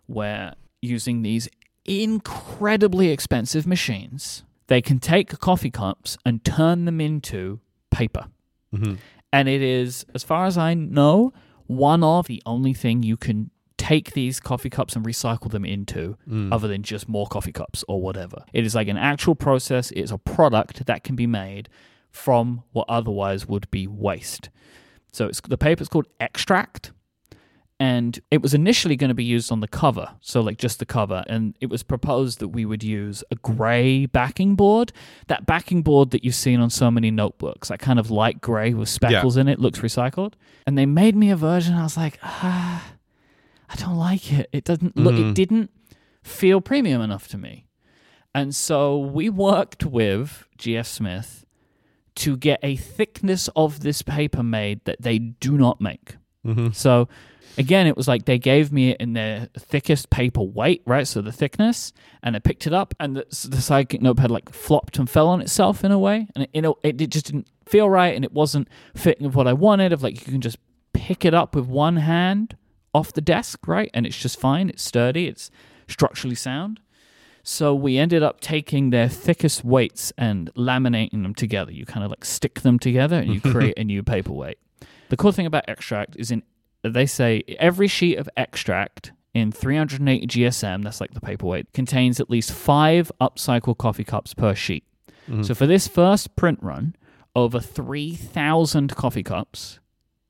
where 0.07 0.55
using 0.83 1.23
these 1.23 1.49
incredibly 1.85 3.11
expensive 3.11 3.67
machines, 3.67 4.45
they 4.67 4.81
can 4.81 4.99
take 4.99 5.39
coffee 5.39 5.71
cups 5.71 6.17
and 6.25 6.45
turn 6.45 6.85
them 6.85 7.01
into 7.01 7.61
paper. 7.91 8.27
Mm-hmm. 8.75 8.95
And 9.33 9.49
it 9.49 9.63
is, 9.63 10.05
as 10.15 10.23
far 10.23 10.47
as 10.47 10.59
I 10.59 10.75
know, 10.75 11.33
one 11.67 12.03
of 12.03 12.27
the 12.27 12.43
only 12.47 12.75
thing 12.75 13.03
you 13.03 13.17
can 13.17 13.51
take 13.77 14.13
these 14.13 14.41
coffee 14.41 14.69
cups 14.69 14.95
and 14.95 15.05
recycle 15.07 15.51
them 15.51 15.65
into 15.65 16.17
Mm. 16.29 16.53
other 16.53 16.69
than 16.69 16.83
just 16.83 17.09
more 17.09 17.27
coffee 17.27 17.53
cups 17.53 17.83
or 17.89 18.01
whatever. 18.03 18.45
It 18.53 18.67
is 18.67 18.75
like 18.75 18.89
an 18.89 18.99
actual 18.99 19.35
process, 19.35 19.91
it's 19.93 20.11
a 20.11 20.19
product 20.19 20.85
that 20.87 21.03
can 21.03 21.17
be 21.17 21.27
made 21.27 21.69
from 22.11 22.63
what 22.73 22.87
otherwise 22.89 23.47
would 23.47 23.71
be 23.71 23.87
waste. 23.87 24.51
So 25.13 25.27
it's 25.27 25.41
the 25.41 25.57
paper's 25.57 25.89
called 25.89 26.07
extract 26.21 26.93
and 27.81 28.21
it 28.31 28.43
was 28.43 28.53
initially 28.55 28.95
going 28.95 29.09
to 29.09 29.15
be 29.15 29.25
used 29.25 29.51
on 29.51 29.61
the 29.61 29.67
cover, 29.67 30.11
so 30.21 30.41
like 30.43 30.59
just 30.59 30.79
the 30.79 30.87
cover 30.87 31.25
and 31.27 31.57
it 31.61 31.71
was 31.71 31.83
proposed 31.83 32.39
that 32.39 32.49
we 32.49 32.65
would 32.67 32.85
use 32.85 33.25
a 33.31 33.35
gray 33.37 34.05
backing 34.07 34.55
board. 34.55 34.93
That 35.29 35.47
backing 35.47 35.83
board 35.83 36.11
that 36.11 36.23
you've 36.23 36.35
seen 36.35 36.61
on 36.61 36.69
so 36.71 36.91
many 36.91 37.11
notebooks, 37.11 37.69
that 37.69 37.79
kind 37.81 37.99
of 37.99 38.11
light 38.11 38.41
gray 38.43 38.75
with 38.75 38.89
speckles 38.91 39.37
in 39.39 39.49
it 39.49 39.59
looks 39.59 39.79
recycled. 39.81 40.35
And 40.67 40.77
they 40.77 40.87
made 40.87 41.17
me 41.17 41.31
a 41.31 41.37
version 41.37 41.75
I 41.75 41.83
was 41.83 41.97
like, 41.97 42.19
"Ah, 42.23 42.85
I 43.71 43.75
don't 43.77 43.97
like 43.97 44.31
it. 44.33 44.49
It 44.53 44.65
doesn't 44.65 44.97
look 44.97 45.15
it 45.15 45.25
Mhm. 45.27 45.35
didn't 45.35 45.71
feel 46.23 46.61
premium 46.61 47.01
enough 47.01 47.29
to 47.29 47.39
me. 47.39 47.67
And 48.35 48.55
so 48.55 48.99
we 48.99 49.31
worked 49.31 49.85
with 49.87 50.45
GF 50.59 50.87
Smith 50.87 51.47
to 52.17 52.37
get 52.37 52.61
a 52.63 52.77
thickness 52.77 53.49
of 53.57 53.81
this 53.81 54.03
paper 54.03 54.43
made 54.43 54.85
that 54.85 55.01
they 55.01 55.19
do 55.19 55.57
not 55.57 55.81
make. 55.81 56.17
Mm-hmm. 56.47 56.69
So 56.73 57.09
again, 57.59 57.87
it 57.87 57.97
was 57.97 58.09
like 58.09 58.25
they 58.25 58.39
gave 58.39 58.73
me 58.73 58.91
it 58.91 59.01
in 59.01 59.13
their 59.13 59.49
thickest 59.59 60.11
paper 60.11 60.43
weight, 60.43 60.83
right? 60.87 61.07
So 61.07 61.21
the 61.21 61.33
thickness, 61.33 61.93
and 62.23 62.37
I 62.37 62.39
picked 62.39 62.67
it 62.67 62.73
up, 62.73 62.95
and 63.01 63.17
the, 63.17 63.21
the 63.23 63.57
sidekick 63.57 64.01
notepad 64.01 64.31
like 64.31 64.51
flopped 64.53 64.99
and 64.99 65.09
fell 65.09 65.29
on 65.29 65.41
itself 65.41 65.85
in 65.85 65.93
a 65.93 65.99
way, 65.99 66.29
and 66.35 66.45
it, 66.45 66.51
you 66.55 66.63
know, 66.63 66.77
it, 66.83 67.01
it 67.01 67.11
just 67.11 67.27
didn't 67.27 67.49
feel 67.67 67.89
right, 67.89 68.15
and 68.15 68.25
it 68.25 68.33
wasn't 68.33 68.69
fitting 68.95 69.27
of 69.27 69.35
what 69.35 69.47
I 69.47 69.53
wanted. 69.53 69.93
Of 69.93 70.03
like 70.03 70.27
you 70.27 70.33
can 70.33 70.41
just 70.41 70.59
pick 70.93 71.25
it 71.25 71.35
up 71.35 71.55
with 71.55 71.67
one 71.67 71.97
hand 71.97 72.57
off 72.95 73.13
the 73.13 73.21
desk, 73.21 73.67
right? 73.67 73.91
And 73.95 74.07
it's 74.07 74.19
just 74.19 74.39
fine. 74.39 74.69
It's 74.69 74.83
sturdy. 74.83 75.27
It's 75.27 75.51
structurally 75.89 76.37
sound. 76.37 76.81
So 77.43 77.75
we 77.75 77.97
ended 77.97 78.23
up 78.23 78.41
taking 78.41 78.91
their 78.91 79.09
thickest 79.09 79.65
weights 79.65 80.13
and 80.19 80.53
laminating 80.55 81.23
them 81.23 81.35
together. 81.35 81.73
You 81.73 81.87
kind 81.87 82.05
of 82.05 82.11
like 82.11 82.25
stick 82.25 82.61
them 82.61 82.79
together 82.79 83.17
and 83.17 83.33
you 83.33 83.41
create 83.53 83.79
a 83.79 83.85
new 83.85 84.03
paperweight. 84.03 84.59
The 85.09 85.17
cool 85.17 85.33
thing 85.33 85.47
about 85.47 85.69
extract 85.69 86.17
is 86.17 86.31
in 86.31 86.43
they 86.83 87.07
say 87.07 87.43
every 87.59 87.89
sheet 87.89 88.17
of 88.17 88.29
extract 88.37 89.13
in 89.35 89.53
380 89.53 90.27
GSM, 90.27 90.83
that's 90.83 91.01
like 91.01 91.15
the 91.15 91.21
paperweight, 91.21 91.73
contains 91.73 92.19
at 92.21 92.31
least 92.31 92.53
five 92.53 93.13
upcycle 93.21 93.77
coffee 93.77 94.05
cups 94.05 94.35
per 94.35 94.55
sheet. 94.55 94.85
Mhm. 95.29 95.45
So 95.45 95.55
for 95.55 95.67
this 95.67 95.87
first 95.87 96.35
print 96.37 96.59
run, 96.63 96.97
over 97.37 97.61
3,000 97.61 98.97
coffee 98.97 99.23
cups 99.23 99.79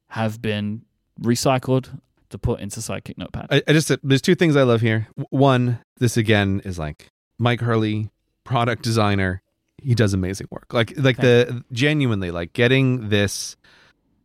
have 0.09 0.43
been 0.43 0.83
recycled 1.21 1.99
to 2.31 2.39
put 2.39 2.61
into 2.61 2.81
Sidekick 2.81 3.17
Notepad. 3.19 3.47
I, 3.51 3.63
I 3.67 3.73
just 3.73 3.91
there's 4.03 4.23
two 4.23 4.35
things 4.35 4.57
I 4.57 4.63
love 4.63 4.81
here. 4.81 5.09
One, 5.31 5.79
this 5.99 6.17
again 6.17 6.61
is 6.65 6.79
like 6.79 7.11
Myke 7.41 7.61
Hurley, 7.61 8.11
product 8.45 8.83
designer. 8.83 9.43
He 9.83 9.95
does 9.95 10.13
amazing 10.13 10.49
work. 10.51 10.73
Like 10.73 10.93
like 10.99 11.17
the 11.17 11.65
genuinely 11.73 12.31
like 12.31 12.53
getting 12.53 13.09
this 13.09 13.57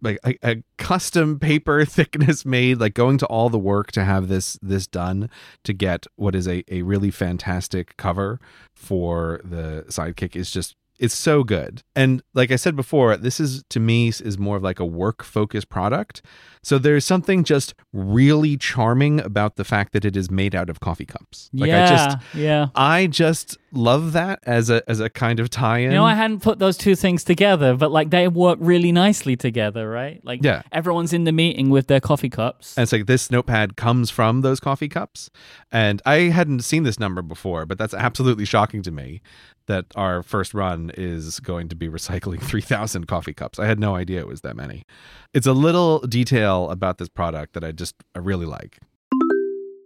like 0.05 0.19
a, 0.25 0.37
a 0.43 0.63
custom 0.77 1.39
paper 1.39 1.83
thickness 1.85 2.45
made, 2.45 2.79
like 2.79 2.93
going 2.93 3.17
to 3.17 3.25
all 3.25 3.49
the 3.49 3.59
work 3.59 3.91
to 3.93 4.03
have 4.03 4.27
this 4.27 4.57
this 4.61 4.87
done 4.87 5.29
to 5.63 5.73
get 5.73 6.05
what 6.15 6.35
is 6.35 6.47
a, 6.47 6.63
a 6.73 6.83
really 6.83 7.11
fantastic 7.11 7.97
cover 7.97 8.39
for 8.73 9.41
the 9.43 9.83
sidekick 9.89 10.35
is 10.35 10.51
just 10.51 10.75
it's 10.99 11.15
so 11.15 11.43
good. 11.43 11.83
And 11.95 12.21
like 12.33 12.51
I 12.51 12.55
said 12.55 12.75
before, 12.75 13.17
this 13.17 13.39
is 13.39 13.63
to 13.69 13.79
me 13.79 14.07
is 14.09 14.37
more 14.37 14.57
of 14.57 14.63
like 14.63 14.79
a 14.79 14.85
work 14.85 15.23
focused 15.23 15.69
product. 15.69 16.21
So 16.63 16.77
there's 16.79 17.05
something 17.05 17.43
just 17.43 17.75
really 17.93 18.57
charming 18.57 19.19
about 19.19 19.55
the 19.55 19.63
fact 19.63 19.93
that 19.93 20.03
it 20.03 20.15
is 20.17 20.31
made 20.31 20.55
out 20.55 20.69
of 20.69 20.79
coffee 20.79 21.05
cups. 21.05 21.49
Like 21.53 21.69
yeah, 21.69 21.83
I 21.83 21.87
just 21.87 22.17
yeah. 22.33 22.67
I 22.75 23.07
just 23.07 23.57
love 23.71 24.13
that 24.13 24.39
as 24.45 24.69
a 24.69 24.81
as 24.89 24.99
a 24.99 25.09
kind 25.09 25.39
of 25.39 25.49
tie-in. 25.49 25.91
You 25.91 25.97
know, 25.97 26.05
I 26.05 26.15
hadn't 26.15 26.41
put 26.41 26.57
those 26.59 26.77
two 26.77 26.95
things 26.95 27.23
together, 27.23 27.75
but 27.75 27.91
like 27.91 28.09
they 28.09 28.27
work 28.27 28.57
really 28.61 28.91
nicely 28.91 29.35
together, 29.35 29.87
right? 29.89 30.21
Like 30.23 30.39
Yeah. 30.43 30.63
everyone's 30.71 31.13
in 31.13 31.25
the 31.25 31.31
meeting 31.31 31.69
with 31.69 31.87
their 31.87 31.99
coffee 31.99 32.29
cups. 32.29 32.75
And 32.77 32.83
it's 32.83 32.91
like 32.91 33.05
this 33.05 33.29
notepad 33.29 33.75
comes 33.75 34.09
from 34.09 34.41
those 34.41 34.59
coffee 34.59 34.89
cups. 34.89 35.29
And 35.71 36.01
I 36.05 36.29
hadn't 36.29 36.61
seen 36.61 36.83
this 36.83 36.99
number 36.99 37.21
before, 37.21 37.65
but 37.65 37.77
that's 37.77 37.93
absolutely 37.93 38.45
shocking 38.45 38.81
to 38.83 38.91
me 38.91 39.21
that 39.67 39.85
our 39.95 40.23
first 40.23 40.53
run 40.53 40.91
is 40.97 41.39
going 41.39 41.69
to 41.69 41.75
be 41.75 41.87
recycling 41.89 42.41
3,000 42.43 43.07
coffee 43.07 43.33
cups. 43.33 43.59
I 43.59 43.65
had 43.65 43.79
no 43.79 43.95
idea 43.95 44.19
it 44.19 44.27
was 44.27 44.41
that 44.41 44.55
many. 44.55 44.85
It's 45.33 45.47
a 45.47 45.53
little 45.53 45.99
detail 45.99 46.69
about 46.69 46.97
this 46.97 47.09
product 47.09 47.53
that 47.53 47.63
I 47.63 47.71
just 47.71 47.95
I 48.15 48.19
really 48.19 48.45
like. 48.45 48.79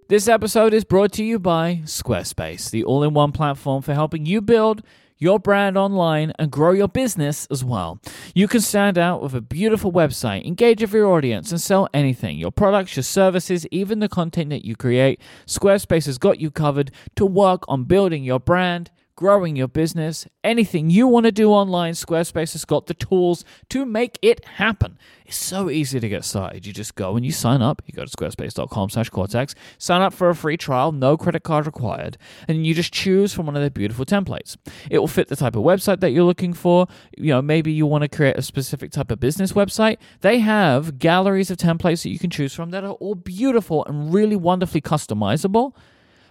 This 0.09 0.27
episode 0.27 0.73
is 0.73 0.83
brought 0.83 1.11
to 1.13 1.23
you 1.23 1.37
by 1.37 1.81
Squarespace, 1.85 2.71
the 2.71 2.83
all 2.83 3.03
in 3.03 3.13
one 3.13 3.31
platform 3.31 3.83
for 3.83 3.93
helping 3.93 4.25
you 4.25 4.41
build 4.41 4.81
your 5.19 5.37
brand 5.37 5.77
online 5.77 6.31
and 6.39 6.49
grow 6.49 6.71
your 6.71 6.87
business 6.87 7.45
as 7.51 7.63
well. 7.63 7.99
You 8.33 8.47
can 8.47 8.61
stand 8.61 8.97
out 8.97 9.21
with 9.21 9.35
a 9.35 9.41
beautiful 9.41 9.91
website, 9.91 10.45
engage 10.45 10.81
with 10.81 10.93
your 10.93 11.11
audience, 11.11 11.51
and 11.51 11.61
sell 11.61 11.87
anything 11.93 12.37
your 12.37 12.51
products, 12.51 12.95
your 12.95 13.03
services, 13.03 13.67
even 13.69 13.99
the 13.99 14.09
content 14.09 14.49
that 14.49 14.65
you 14.65 14.75
create. 14.75 15.21
Squarespace 15.45 16.05
has 16.05 16.17
got 16.17 16.39
you 16.39 16.49
covered 16.49 16.91
to 17.15 17.25
work 17.25 17.63
on 17.67 17.83
building 17.83 18.23
your 18.23 18.39
brand. 18.39 18.89
Growing 19.19 19.57
your 19.57 19.67
business, 19.67 20.25
anything 20.45 20.89
you 20.89 21.05
want 21.05 21.25
to 21.25 21.31
do 21.33 21.51
online, 21.51 21.91
Squarespace 21.91 22.53
has 22.53 22.63
got 22.63 22.85
the 22.85 22.93
tools 22.93 23.43
to 23.67 23.85
make 23.85 24.17
it 24.21 24.45
happen. 24.45 24.97
It's 25.25 25.35
so 25.35 25.69
easy 25.69 25.99
to 25.99 26.07
get 26.07 26.23
started. 26.23 26.65
You 26.65 26.71
just 26.71 26.95
go 26.95 27.17
and 27.17 27.25
you 27.25 27.33
sign 27.33 27.61
up. 27.61 27.81
You 27.85 27.93
go 27.93 28.05
to 28.05 28.09
squarespace.com 28.09 28.91
slash 28.91 29.09
cortex, 29.09 29.55
sign 29.77 30.01
up 30.01 30.13
for 30.13 30.29
a 30.29 30.35
free 30.35 30.55
trial, 30.55 30.93
no 30.93 31.17
credit 31.17 31.43
card 31.43 31.65
required, 31.65 32.17
and 32.47 32.65
you 32.65 32.73
just 32.73 32.93
choose 32.93 33.33
from 33.33 33.47
one 33.47 33.57
of 33.57 33.61
their 33.61 33.69
beautiful 33.69 34.05
templates. 34.05 34.55
It 34.89 34.99
will 34.99 35.07
fit 35.09 35.27
the 35.27 35.35
type 35.35 35.57
of 35.57 35.63
website 35.63 35.99
that 35.99 36.11
you're 36.11 36.23
looking 36.23 36.53
for. 36.53 36.87
You 37.17 37.33
know, 37.33 37.41
maybe 37.41 37.73
you 37.73 37.85
want 37.85 38.03
to 38.03 38.07
create 38.07 38.37
a 38.37 38.41
specific 38.41 38.91
type 38.91 39.11
of 39.11 39.19
business 39.19 39.51
website. 39.51 39.97
They 40.21 40.39
have 40.39 40.97
galleries 40.97 41.51
of 41.51 41.57
templates 41.57 42.03
that 42.03 42.09
you 42.09 42.19
can 42.19 42.29
choose 42.29 42.53
from 42.53 42.69
that 42.69 42.85
are 42.85 42.93
all 42.93 43.15
beautiful 43.15 43.83
and 43.83 44.13
really 44.13 44.37
wonderfully 44.37 44.79
customizable 44.79 45.73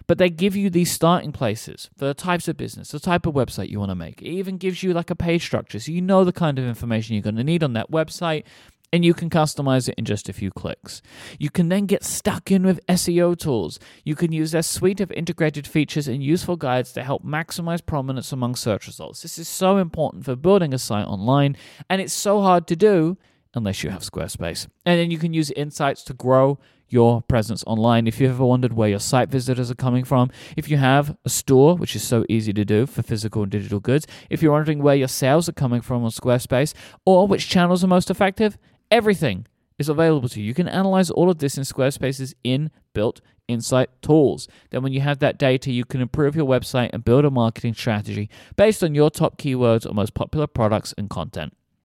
but 0.09 0.17
they 0.17 0.31
give 0.31 0.55
you 0.55 0.71
these 0.71 0.91
starting 0.91 1.31
places 1.31 1.87
for 1.95 2.05
the 2.05 2.15
types 2.15 2.47
of 2.47 2.57
business, 2.57 2.89
the 2.89 2.99
type 2.99 3.27
of 3.27 3.35
website 3.35 3.69
you 3.69 3.77
want 3.77 3.91
to 3.91 3.95
make. 3.95 4.23
It 4.23 4.29
even 4.29 4.57
gives 4.57 4.81
you 4.81 4.91
like 4.91 5.11
a 5.11 5.15
page 5.15 5.43
structure 5.43 5.79
so 5.79 5.91
you 5.91 6.01
know 6.01 6.23
the 6.23 6.33
kind 6.33 6.57
of 6.57 6.65
information 6.65 7.13
you're 7.13 7.21
going 7.21 7.35
to 7.35 7.43
need 7.43 7.63
on 7.63 7.73
that 7.73 7.91
website 7.91 8.43
and 8.91 9.05
you 9.05 9.13
can 9.13 9.29
customize 9.29 9.87
it 9.87 9.93
in 9.99 10.05
just 10.05 10.27
a 10.27 10.33
few 10.33 10.49
clicks. 10.49 11.03
You 11.37 11.51
can 11.51 11.69
then 11.69 11.85
get 11.85 12.03
stuck 12.03 12.49
in 12.49 12.65
with 12.65 12.83
SEO 12.87 13.37
tools. 13.37 13.79
You 14.03 14.15
can 14.15 14.31
use 14.31 14.49
their 14.49 14.63
suite 14.63 14.99
of 14.99 15.11
integrated 15.11 15.67
features 15.67 16.07
and 16.07 16.23
useful 16.23 16.55
guides 16.55 16.91
to 16.93 17.03
help 17.03 17.23
maximize 17.23 17.85
prominence 17.85 18.31
among 18.31 18.55
search 18.55 18.87
results. 18.87 19.21
This 19.21 19.37
is 19.37 19.47
so 19.47 19.77
important 19.77 20.25
for 20.25 20.35
building 20.35 20.73
a 20.73 20.79
site 20.79 21.05
online 21.05 21.55
and 21.87 22.01
it's 22.01 22.13
so 22.13 22.41
hard 22.41 22.65
to 22.65 22.75
do 22.75 23.15
unless 23.53 23.83
you 23.83 23.91
have 23.91 24.01
Squarespace. 24.01 24.65
And 24.87 24.99
then 24.99 25.11
you 25.11 25.19
can 25.19 25.35
use 25.35 25.51
insights 25.51 26.01
to 26.05 26.15
grow 26.15 26.57
your 26.89 27.21
presence 27.23 27.63
online. 27.65 28.07
If 28.07 28.19
you've 28.19 28.31
ever 28.31 28.45
wondered 28.45 28.73
where 28.73 28.89
your 28.89 28.99
site 28.99 29.29
visitors 29.29 29.69
are 29.71 29.75
coming 29.75 30.03
from, 30.03 30.29
if 30.57 30.69
you 30.69 30.77
have 30.77 31.15
a 31.25 31.29
store, 31.29 31.75
which 31.75 31.95
is 31.95 32.03
so 32.03 32.25
easy 32.29 32.53
to 32.53 32.65
do 32.65 32.85
for 32.85 33.01
physical 33.01 33.43
and 33.43 33.51
digital 33.51 33.79
goods, 33.79 34.07
if 34.29 34.41
you're 34.41 34.51
wondering 34.51 34.81
where 34.81 34.95
your 34.95 35.07
sales 35.07 35.47
are 35.49 35.53
coming 35.53 35.81
from 35.81 36.03
on 36.03 36.11
Squarespace, 36.11 36.73
or 37.05 37.27
which 37.27 37.49
channels 37.49 37.83
are 37.83 37.87
most 37.87 38.09
effective, 38.09 38.57
everything 38.91 39.45
is 39.77 39.89
available 39.89 40.29
to 40.29 40.41
you. 40.41 40.47
You 40.47 40.53
can 40.53 40.67
analyze 40.67 41.09
all 41.09 41.29
of 41.29 41.39
this 41.39 41.57
in 41.57 41.63
Squarespace's 41.63 42.35
inbuilt 42.43 43.19
insight 43.47 43.89
tools. 44.01 44.47
Then, 44.69 44.83
when 44.83 44.93
you 44.93 45.01
have 45.01 45.19
that 45.19 45.39
data, 45.39 45.71
you 45.71 45.85
can 45.85 46.01
improve 46.01 46.35
your 46.35 46.45
website 46.45 46.91
and 46.93 47.03
build 47.03 47.25
a 47.25 47.31
marketing 47.31 47.73
strategy 47.73 48.29
based 48.55 48.83
on 48.83 48.93
your 48.93 49.09
top 49.09 49.37
keywords 49.37 49.89
or 49.89 49.93
most 49.93 50.13
popular 50.13 50.47
products 50.47 50.93
and 50.97 51.09
content. 51.09 51.53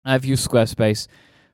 I've 0.04 0.24
used 0.24 0.48
Squarespace 0.48 1.08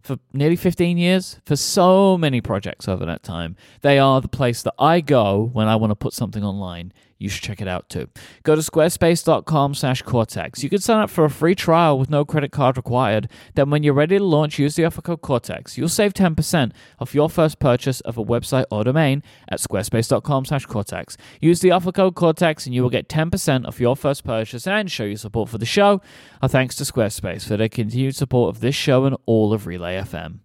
for 0.06 0.18
nearly 0.32 0.56
15 0.56 0.96
years 0.96 1.40
for 1.44 1.56
so 1.56 2.16
many 2.16 2.40
projects 2.40 2.88
over 2.88 3.04
that 3.04 3.22
time. 3.22 3.56
They 3.82 3.98
are 3.98 4.20
the 4.20 4.28
place 4.28 4.62
that 4.62 4.74
I 4.78 5.00
go 5.00 5.50
when 5.52 5.68
I 5.68 5.76
want 5.76 5.90
to 5.90 5.96
put 5.96 6.12
something 6.12 6.44
online. 6.44 6.92
You 7.18 7.30
should 7.30 7.42
check 7.42 7.62
it 7.62 7.68
out 7.68 7.88
too. 7.88 8.08
Go 8.42 8.54
to 8.54 8.60
squarespace.com 8.60 9.74
slash 9.74 10.02
Cortex. 10.02 10.62
You 10.62 10.68
can 10.68 10.80
sign 10.80 10.98
up 10.98 11.08
for 11.08 11.24
a 11.24 11.30
free 11.30 11.54
trial 11.54 11.98
with 11.98 12.10
no 12.10 12.24
credit 12.26 12.52
card 12.52 12.76
required. 12.76 13.30
Then 13.54 13.70
when 13.70 13.82
you're 13.82 13.94
ready 13.94 14.18
to 14.18 14.24
launch, 14.24 14.58
use 14.58 14.74
the 14.76 14.84
offer 14.84 15.00
code 15.00 15.22
Cortex. 15.22 15.78
You'll 15.78 15.88
save 15.88 16.12
10% 16.12 16.72
off 17.00 17.14
your 17.14 17.30
first 17.30 17.58
purchase 17.58 18.00
of 18.02 18.18
a 18.18 18.24
website 18.24 18.66
or 18.70 18.84
domain 18.84 19.22
at 19.48 19.60
squarespace.com 19.60 20.44
slash 20.44 20.66
Cortex. 20.66 21.16
Use 21.40 21.60
the 21.60 21.70
offer 21.70 21.90
code 21.90 22.14
Cortex 22.16 22.66
and 22.66 22.74
you 22.74 22.82
will 22.82 22.90
get 22.90 23.08
10% 23.08 23.66
off 23.66 23.80
your 23.80 23.96
first 23.96 24.22
purchase 24.22 24.66
and 24.66 24.90
show 24.90 25.04
your 25.04 25.16
support 25.16 25.48
for 25.48 25.56
the 25.58 25.64
show. 25.64 26.02
Our 26.42 26.48
thanks 26.50 26.74
to 26.76 26.84
Squarespace 26.84 27.46
for 27.48 27.56
their 27.56 27.70
continued 27.70 28.14
support 28.14 28.54
of 28.54 28.60
this 28.60 28.74
show 28.74 29.06
and 29.06 29.16
all 29.24 29.54
of 29.54 29.66
Relay 29.66 29.96
FM. 29.96 30.40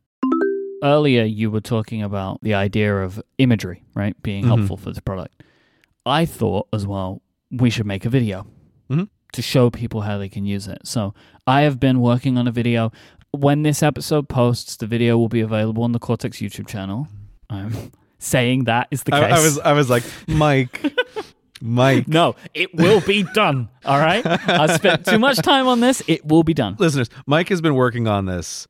Earlier, 0.84 1.24
you 1.26 1.52
were 1.52 1.62
talking 1.62 2.02
about 2.02 2.40
the 2.42 2.54
idea 2.56 3.04
of 3.04 3.22
imagery, 3.38 3.84
right, 3.94 4.16
being 4.24 4.46
Mhm. 4.46 4.48
helpful 4.48 4.78
for 4.78 4.92
the 4.92 5.02
product. 5.02 5.44
I 6.06 6.26
thought 6.26 6.68
as 6.74 6.86
well 6.88 7.22
we 7.52 7.70
should 7.70 7.86
make 7.86 8.06
a 8.06 8.10
video 8.10 8.48
Mhm. 8.90 9.10
to 9.34 9.42
show 9.42 9.70
people 9.70 10.02
how 10.02 10.18
they 10.18 10.30
can 10.30 10.46
use 10.46 10.68
it. 10.68 10.80
So 10.86 11.14
I 11.46 11.62
have 11.62 11.80
been 11.80 12.00
working 12.02 12.38
on 12.38 12.48
a 12.48 12.52
video. 12.52 12.92
When 13.32 13.64
this 13.64 13.82
episode 13.84 14.28
posts, 14.30 14.76
the 14.78 14.88
video 14.88 15.18
will 15.18 15.30
be 15.30 15.42
available 15.42 15.84
on 15.84 15.92
the 15.94 16.00
Cortex 16.00 16.38
YouTube 16.40 16.68
channel. 16.68 17.08
I'm 17.50 17.92
saying 18.20 18.66
that 18.66 18.88
is 18.92 19.04
the 19.04 19.16
I, 19.16 19.20
case. 19.30 19.32
I 19.40 19.42
was 19.44 19.60
I 19.60 19.74
was 19.74 19.90
like, 19.90 20.04
Myke, 20.28 20.94
Myke. 21.64 22.08
no, 22.08 22.36
it 22.54 22.74
will 22.76 23.00
be 23.02 23.24
done. 23.34 23.70
All 23.86 24.00
right. 24.00 24.26
I 24.26 24.68
spent 24.76 25.06
too 25.06 25.20
much 25.20 25.38
time 25.38 25.68
on 25.68 25.80
this. 25.80 26.02
It 26.08 26.26
will 26.26 26.44
be 26.44 26.54
done. 26.54 26.76
Listeners, 26.80 27.10
Myke 27.30 27.50
has 27.50 27.62
been 27.62 27.76
working 27.76 28.08
on 28.08 28.26
this 28.26 28.68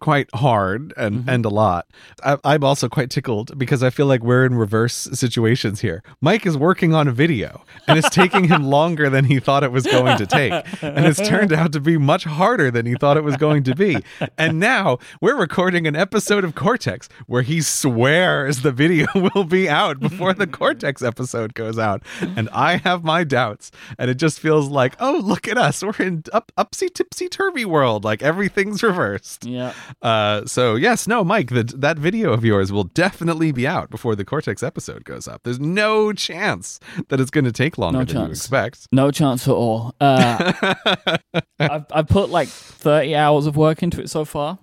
quite 0.00 0.28
hard 0.34 0.92
and 0.96 1.16
Mm-hmm. 1.16 1.28
and 1.30 1.44
a 1.46 1.48
lot. 1.48 1.86
I, 2.24 2.36
I'm 2.44 2.64
also 2.64 2.88
quite 2.88 3.08
tickled 3.10 3.56
because 3.58 3.82
I 3.82 3.90
feel 3.90 4.06
like 4.06 4.22
we're 4.22 4.44
in 4.44 4.54
reverse 4.56 5.08
situations 5.12 5.80
here. 5.80 6.02
Myke 6.22 6.44
is 6.44 6.56
working 6.58 6.92
on 6.94 7.08
a 7.08 7.12
video, 7.12 7.64
and 7.86 7.96
it's 7.98 8.10
taking 8.10 8.44
him 8.48 8.64
longer 8.76 9.08
than 9.08 9.24
he 9.24 9.38
thought 9.40 9.62
it 9.64 9.72
was 9.72 9.86
going 9.86 10.18
to 10.18 10.26
take, 10.26 10.52
and 10.82 11.06
it's 11.06 11.26
turned 11.26 11.52
out 11.52 11.72
to 11.72 11.80
be 11.80 11.96
much 11.96 12.24
harder 12.24 12.70
than 12.70 12.84
he 12.84 12.94
thought 12.96 13.16
it 13.16 13.24
was 13.24 13.36
going 13.36 13.62
to 13.62 13.74
be. 13.74 13.96
And 14.36 14.58
now 14.60 14.98
we're 15.20 15.36
recording 15.36 15.86
an 15.86 15.96
episode 15.96 16.44
of 16.44 16.54
Cortex 16.54 17.08
where 17.26 17.42
he 17.42 17.60
swears 17.62 18.62
the 18.62 18.72
video 18.72 19.06
will 19.34 19.44
be 19.44 19.68
out 19.68 20.00
before 20.00 20.34
the 20.34 20.46
Cortex 20.46 21.00
episode 21.02 21.54
goes 21.54 21.78
out, 21.78 22.02
and 22.20 22.48
I 22.52 22.76
have 22.78 23.04
my 23.04 23.24
doubts, 23.24 23.70
and 23.98 24.10
it 24.10 24.16
just 24.16 24.40
feels 24.40 24.68
like, 24.68 24.94
oh, 25.00 25.20
look 25.24 25.48
at 25.48 25.56
us, 25.56 25.82
we're 25.82 25.92
in 26.04 26.24
up 26.32 26.52
upsy 26.58 26.92
tipsy 26.92 27.28
turvy 27.28 27.64
world, 27.64 28.04
like 28.04 28.22
everything's 28.22 28.82
reversed. 28.82 29.44
Yeah. 29.46 29.72
Uh, 30.02 30.44
so 30.46 30.74
yes, 30.74 31.06
no, 31.06 31.24
Myke, 31.24 31.50
the, 31.50 31.64
that 31.78 31.98
video 31.98 32.32
of 32.32 32.44
yours 32.44 32.70
will 32.72 32.84
definitely 32.84 33.52
be 33.52 33.66
out 33.66 33.90
before 33.90 34.14
the 34.16 34.24
Cortex 34.24 34.62
episode 34.62 35.04
goes 35.04 35.26
up. 35.28 35.42
There's 35.44 35.60
no 35.60 36.12
chance 36.12 36.78
that 37.08 37.20
it's 37.20 37.30
going 37.30 37.44
to 37.44 37.52
take 37.52 37.78
longer 37.78 37.98
No 38.00 38.04
than 38.04 38.16
you 38.16 38.26
chance. 38.28 38.38
expect. 38.40 38.88
No 38.92 39.10
chance 39.10 39.46
at 39.48 39.54
all. 39.54 39.94
Uh, 40.00 40.52
I've, 41.58 41.86
I've 41.90 42.08
put 42.08 42.30
like 42.30 42.48
30 42.48 43.14
hours 43.16 43.46
of 43.46 43.56
work 43.56 43.82
into 43.82 44.00
it 44.00 44.10
so 44.10 44.24
far. 44.24 44.58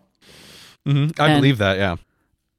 hmm 0.86 1.08
I 1.20 1.36
believe 1.36 1.58
that. 1.60 1.78
Yeah. 1.78 1.96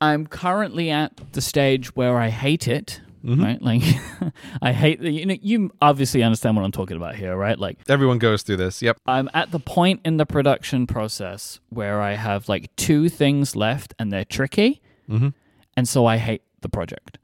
I'm 0.01 0.27
currently 0.27 0.91
at 0.91 1.13
the 1.33 1.41
stage 1.41 1.95
where 1.97 2.19
I 2.19 2.29
hate 2.29 2.69
it. 2.69 3.01
Mhm. 3.25 3.43
Right, 3.43 3.63
like 3.63 3.83
I 4.63 4.73
hate 4.73 5.01
the. 5.01 5.11
You 5.11 5.25
know, 5.27 5.37
you 5.41 5.71
obviously 5.81 6.23
understand 6.23 6.57
what 6.57 6.65
I'm 6.65 6.73
talking 6.73 6.97
about 6.99 7.17
here, 7.17 7.35
right? 7.37 7.59
Like 7.59 7.79
Everyone 7.89 8.19
goes 8.19 8.43
through 8.43 8.59
this. 8.59 8.83
Yep. 8.83 8.99
I'm 9.07 9.31
at 9.33 9.51
the 9.51 9.59
point 9.61 10.01
in 10.05 10.19
the 10.19 10.27
production 10.27 10.87
process 10.87 11.59
where 11.71 12.03
I 12.03 12.17
have 12.17 12.49
like 12.51 12.75
two 12.77 13.09
things 13.09 13.57
left 13.57 13.95
and 13.99 14.13
they're 14.13 14.27
tricky, 14.27 14.83
Mhm. 15.09 15.33
and 15.77 15.89
so 15.89 16.05
I 16.05 16.19
hate 16.19 16.43
the 16.61 16.69
project. 16.69 17.19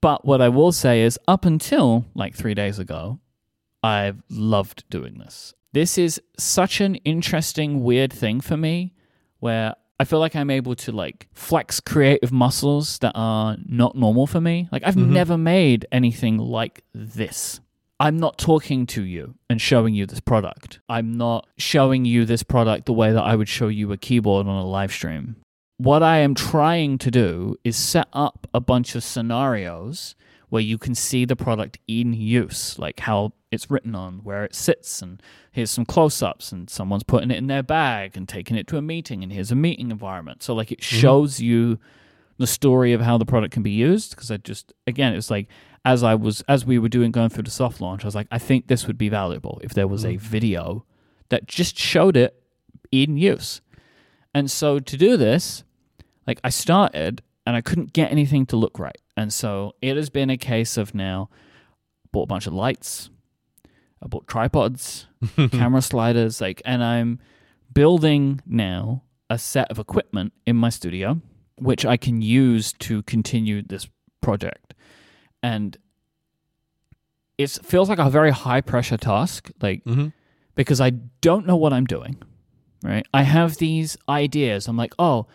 But 0.00 0.24
what 0.24 0.40
I 0.40 0.48
will 0.48 0.72
say 0.72 1.02
is, 1.02 1.18
up 1.28 1.44
until 1.44 2.06
like 2.14 2.34
three 2.34 2.54
days 2.54 2.78
ago, 2.78 3.18
I've 3.82 4.22
loved 4.30 4.84
doing 4.88 5.18
this. 5.18 5.52
This 5.72 5.98
is 5.98 6.20
such 6.38 6.80
an 6.80 6.94
interesting, 6.96 7.82
weird 7.84 8.12
thing 8.12 8.40
for 8.40 8.56
me 8.56 8.94
where 9.40 9.74
I 9.98 10.04
feel 10.04 10.18
like 10.18 10.36
I'm 10.36 10.50
able 10.50 10.74
to 10.76 10.92
like 10.92 11.26
flex 11.32 11.80
creative 11.80 12.32
muscles 12.32 12.98
that 12.98 13.12
are 13.14 13.56
not 13.66 13.96
normal 13.96 14.26
for 14.26 14.40
me. 14.40 14.68
Like 14.70 14.82
I've 14.84 14.94
mm-hmm. 14.94 15.12
never 15.12 15.38
made 15.38 15.86
anything 15.90 16.38
like 16.38 16.84
this. 16.94 17.60
I'm 17.98 18.18
not 18.18 18.36
talking 18.36 18.84
to 18.88 19.02
you 19.02 19.36
and 19.48 19.60
showing 19.60 19.94
you 19.94 20.04
this 20.04 20.20
product. 20.20 20.80
I'm 20.88 21.16
not 21.16 21.46
showing 21.56 22.04
you 22.04 22.26
this 22.26 22.42
product 22.42 22.84
the 22.84 22.92
way 22.92 23.12
that 23.12 23.22
I 23.22 23.36
would 23.36 23.48
show 23.48 23.68
you 23.68 23.90
a 23.92 23.96
keyboard 23.96 24.46
on 24.46 24.54
a 24.54 24.66
live 24.66 24.92
stream. 24.92 25.36
What 25.78 26.02
I 26.02 26.18
am 26.18 26.34
trying 26.34 26.98
to 26.98 27.10
do 27.10 27.56
is 27.64 27.76
set 27.76 28.08
up 28.12 28.46
a 28.52 28.60
bunch 28.60 28.94
of 28.94 29.04
scenarios 29.04 30.14
where 30.48 30.62
you 30.62 30.78
can 30.78 30.94
see 30.94 31.24
the 31.24 31.36
product 31.36 31.78
in 31.88 32.12
use, 32.12 32.78
like 32.78 33.00
how 33.00 33.32
it's 33.50 33.70
written 33.70 33.94
on, 33.94 34.18
where 34.22 34.44
it 34.44 34.54
sits, 34.54 35.02
and 35.02 35.22
here's 35.50 35.70
some 35.70 35.84
close 35.84 36.22
ups, 36.22 36.52
and 36.52 36.70
someone's 36.70 37.02
putting 37.02 37.30
it 37.30 37.36
in 37.36 37.46
their 37.46 37.62
bag 37.62 38.16
and 38.16 38.28
taking 38.28 38.56
it 38.56 38.66
to 38.68 38.76
a 38.76 38.82
meeting, 38.82 39.22
and 39.22 39.32
here's 39.32 39.50
a 39.50 39.56
meeting 39.56 39.90
environment. 39.90 40.42
So, 40.42 40.54
like, 40.54 40.70
it 40.70 40.80
mm-hmm. 40.80 40.96
shows 40.96 41.40
you 41.40 41.78
the 42.38 42.46
story 42.46 42.92
of 42.92 43.00
how 43.00 43.18
the 43.18 43.24
product 43.24 43.52
can 43.52 43.62
be 43.62 43.70
used. 43.70 44.10
Because 44.10 44.30
I 44.30 44.36
just, 44.36 44.72
again, 44.86 45.14
it's 45.14 45.30
like, 45.30 45.48
as 45.84 46.02
I 46.02 46.14
was, 46.14 46.42
as 46.48 46.64
we 46.64 46.78
were 46.78 46.88
doing 46.88 47.10
going 47.10 47.30
through 47.30 47.44
the 47.44 47.50
soft 47.50 47.80
launch, 47.80 48.04
I 48.04 48.06
was 48.06 48.14
like, 48.14 48.28
I 48.30 48.38
think 48.38 48.66
this 48.66 48.86
would 48.86 48.98
be 48.98 49.08
valuable 49.08 49.60
if 49.62 49.74
there 49.74 49.88
was 49.88 50.04
a 50.04 50.14
mm-hmm. 50.14 50.26
video 50.26 50.84
that 51.28 51.46
just 51.46 51.78
showed 51.78 52.16
it 52.16 52.40
in 52.92 53.16
use. 53.16 53.60
And 54.34 54.50
so 54.50 54.78
to 54.78 54.96
do 54.96 55.16
this, 55.16 55.64
like 56.26 56.40
I 56.44 56.50
started 56.50 57.22
and 57.46 57.56
I 57.56 57.60
couldn't 57.60 57.92
get 57.92 58.10
anything 58.10 58.46
to 58.46 58.56
look 58.56 58.78
right. 58.78 58.98
And 59.16 59.32
so 59.32 59.74
it 59.80 59.96
has 59.96 60.10
been 60.10 60.30
a 60.30 60.36
case 60.36 60.76
of 60.76 60.94
now 60.94 61.30
bought 62.12 62.24
a 62.24 62.26
bunch 62.26 62.46
of 62.46 62.52
lights, 62.52 63.10
I 64.02 64.06
bought 64.08 64.26
tripods, 64.26 65.06
camera 65.52 65.82
sliders, 65.82 66.40
like 66.40 66.60
and 66.64 66.82
I'm 66.84 67.18
building 67.72 68.40
now 68.46 69.02
a 69.30 69.38
set 69.38 69.70
of 69.70 69.78
equipment 69.78 70.32
in 70.46 70.56
my 70.56 70.68
studio 70.70 71.20
which 71.58 71.86
I 71.86 71.96
can 71.96 72.20
use 72.20 72.74
to 72.80 73.02
continue 73.04 73.62
this 73.62 73.88
project. 74.20 74.74
And 75.42 75.76
it 77.38 77.50
feels 77.62 77.88
like 77.88 77.98
a 77.98 78.10
very 78.10 78.30
high 78.30 78.60
pressure 78.60 78.98
task, 78.98 79.50
like 79.62 79.82
Mhm. 79.84 80.12
because 80.54 80.80
I 80.82 80.90
don't 81.20 81.46
know 81.46 81.56
what 81.56 81.72
I'm 81.72 81.86
doing. 81.86 82.16
Right? 82.82 83.06
I 83.12 83.22
have 83.22 83.56
these 83.56 83.96
ideas. 84.08 84.68
I'm 84.68 84.76
like, 84.76 84.92
oh, 84.98 85.26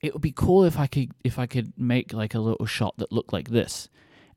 it 0.00 0.12
would 0.12 0.22
be 0.22 0.32
cool 0.32 0.64
if 0.64 0.78
I 0.78 0.86
could 0.86 1.12
if 1.24 1.38
I 1.38 1.46
could 1.46 1.72
make 1.76 2.12
like 2.12 2.34
a 2.34 2.38
little 2.38 2.66
shot 2.66 2.96
that 2.98 3.12
looked 3.12 3.32
like 3.32 3.50
this. 3.50 3.88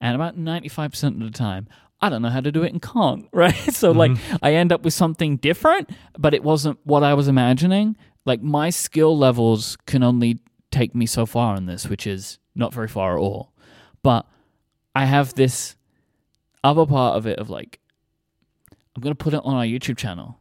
And 0.02 0.16
about 0.16 0.38
95% 0.38 1.22
of 1.24 1.32
the 1.32 1.38
time, 1.38 1.68
I 2.02 2.10
don't 2.10 2.22
know 2.22 2.30
how 2.30 2.42
to 2.42 2.52
do 2.52 2.64
it 2.64 2.74
and 2.74 2.82
can't, 2.82 3.28
right? 3.34 3.56
So 3.74 3.92
like 3.92 4.12
mm-hmm. 4.12 4.36
I 4.42 4.54
end 4.54 4.72
up 4.72 4.84
with 4.84 4.94
something 4.94 5.38
different, 5.38 5.90
but 6.18 6.34
it 6.34 6.44
wasn't 6.44 6.80
what 6.84 7.04
I 7.04 7.14
was 7.14 7.28
imagining. 7.28 7.96
Like 8.26 8.42
my 8.42 8.70
skill 8.70 9.18
levels 9.18 9.78
can 9.86 10.04
only 10.04 10.40
take 10.72 10.96
me 10.96 11.06
so 11.06 11.26
far 11.26 11.56
in 11.56 11.66
this, 11.66 11.88
which 11.88 12.08
is 12.08 12.40
not 12.56 12.74
very 12.74 12.88
far 12.88 13.18
at 13.18 13.22
all. 13.22 13.54
But 14.02 14.26
I 14.96 15.06
have 15.06 15.34
this 15.36 15.76
other 16.64 16.86
part 16.86 17.16
of 17.16 17.26
it 17.26 17.40
of 17.40 17.50
like 17.50 17.80
I'm 18.96 19.02
going 19.02 19.16
to 19.16 19.24
put 19.24 19.34
it 19.34 19.42
on 19.44 19.56
our 19.56 19.64
YouTube 19.64 19.98
channel. 19.98 20.38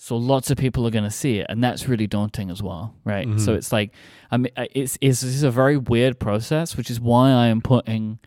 So 0.00 0.16
lots 0.16 0.48
of 0.52 0.56
people 0.56 0.86
are 0.86 0.92
going 0.92 1.02
to 1.02 1.10
see 1.10 1.40
it, 1.40 1.46
and 1.48 1.62
that's 1.62 1.88
really 1.88 2.06
daunting 2.06 2.52
as 2.52 2.62
well, 2.62 2.94
right? 3.04 3.26
So 3.26 3.30
mm-hmm. 3.32 3.54
it's 3.54 3.72
like, 3.72 3.90
I 4.30 4.36
mean, 4.36 4.52
I- 4.56 4.68
it's 4.72 4.96
it's 5.00 5.42
a 5.42 5.50
very 5.50 5.76
weird 5.76 6.20
process, 6.20 6.76
which 6.76 6.88
is 6.88 7.00
why 7.00 7.30
I 7.32 7.48
am 7.48 7.60
putting 7.60 8.20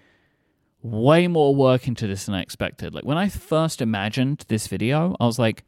way 0.82 1.30
more 1.30 1.56
work 1.56 1.88
into 1.88 2.08
this 2.08 2.26
than 2.26 2.36
I 2.36 2.42
expected. 2.42 2.94
Like 2.94 3.06
when 3.06 3.18
I 3.18 3.30
first 3.30 3.82
imagined 3.82 4.44
this 4.50 4.68
video, 4.68 5.16
I 5.22 5.26
was 5.26 5.40
like, 5.40 5.64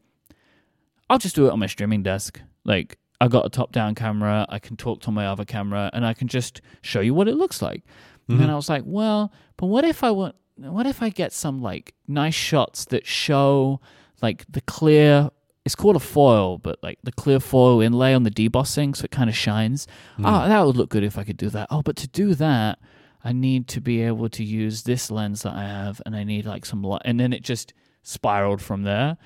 I'll 1.08 1.18
just 1.18 1.36
do 1.36 1.46
it 1.46 1.52
on 1.52 1.58
my 1.58 1.66
streaming 1.66 2.02
desk. 2.02 2.38
Like 2.66 2.98
I 3.18 3.28
got 3.28 3.46
a 3.46 3.48
top-down 3.48 3.94
camera, 3.94 4.44
I 4.50 4.58
can 4.58 4.76
talk 4.76 5.00
to 5.02 5.10
my 5.10 5.26
other 5.26 5.46
camera, 5.46 5.88
and 5.94 6.04
I 6.04 6.12
can 6.12 6.28
just 6.28 6.60
show 6.82 7.00
you 7.00 7.14
what 7.14 7.28
it 7.28 7.36
looks 7.36 7.62
like. 7.62 7.82
And 8.28 8.38
then 8.38 8.48
mm-hmm. 8.48 8.52
I 8.52 8.56
was 8.56 8.68
like, 8.68 8.82
well, 8.84 9.32
but 9.56 9.66
what 9.68 9.86
if 9.86 10.04
I 10.04 10.10
want? 10.10 10.34
What 10.56 10.86
if 10.86 11.02
I 11.02 11.08
get 11.08 11.32
some 11.32 11.62
like 11.62 11.94
nice 12.06 12.34
shots 12.34 12.84
that 12.86 13.06
show 13.06 13.80
like 14.20 14.44
the 14.52 14.60
clear? 14.60 15.30
It's 15.64 15.74
called 15.74 15.96
a 15.96 16.00
foil, 16.00 16.58
but 16.58 16.78
like 16.82 16.98
the 17.02 17.12
clear 17.12 17.40
foil 17.40 17.80
inlay 17.80 18.12
on 18.14 18.22
the 18.24 18.30
debossing, 18.30 18.94
so 18.94 19.04
it 19.04 19.10
kind 19.10 19.30
of 19.30 19.36
shines. 19.36 19.86
Hmm. 20.16 20.26
Oh, 20.26 20.48
that 20.48 20.60
would 20.66 20.76
look 20.76 20.90
good 20.90 21.04
if 21.04 21.16
I 21.18 21.24
could 21.24 21.36
do 21.38 21.48
that. 21.50 21.68
Oh, 21.70 21.80
but 21.82 21.96
to 21.96 22.08
do 22.08 22.34
that, 22.34 22.78
I 23.24 23.32
need 23.32 23.66
to 23.68 23.80
be 23.80 24.02
able 24.02 24.28
to 24.28 24.44
use 24.44 24.82
this 24.82 25.10
lens 25.10 25.42
that 25.42 25.54
I 25.54 25.62
have, 25.62 26.02
and 26.04 26.14
I 26.14 26.24
need 26.24 26.44
like 26.44 26.66
some 26.66 26.82
light. 26.82 27.02
And 27.06 27.18
then 27.18 27.32
it 27.32 27.42
just 27.42 27.72
spiraled 28.02 28.60
from 28.60 28.82
there 28.82 29.16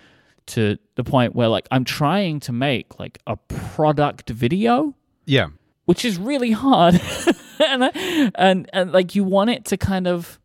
to 0.46 0.78
the 0.94 1.04
point 1.04 1.34
where 1.34 1.48
like 1.48 1.66
I'm 1.70 1.84
trying 1.84 2.40
to 2.40 2.52
make 2.52 2.98
like 3.00 3.18
a 3.26 3.36
product 3.36 4.30
video, 4.30 4.94
Yeah. 5.26 5.48
which 5.86 6.04
is 6.04 6.18
really 6.18 6.52
hard, 6.52 7.00
and, 7.58 7.90
and 8.36 8.70
and 8.72 8.92
like 8.92 9.14
you 9.16 9.24
want 9.24 9.50
it 9.50 9.64
to 9.66 9.76
kind 9.76 10.06
of, 10.06 10.38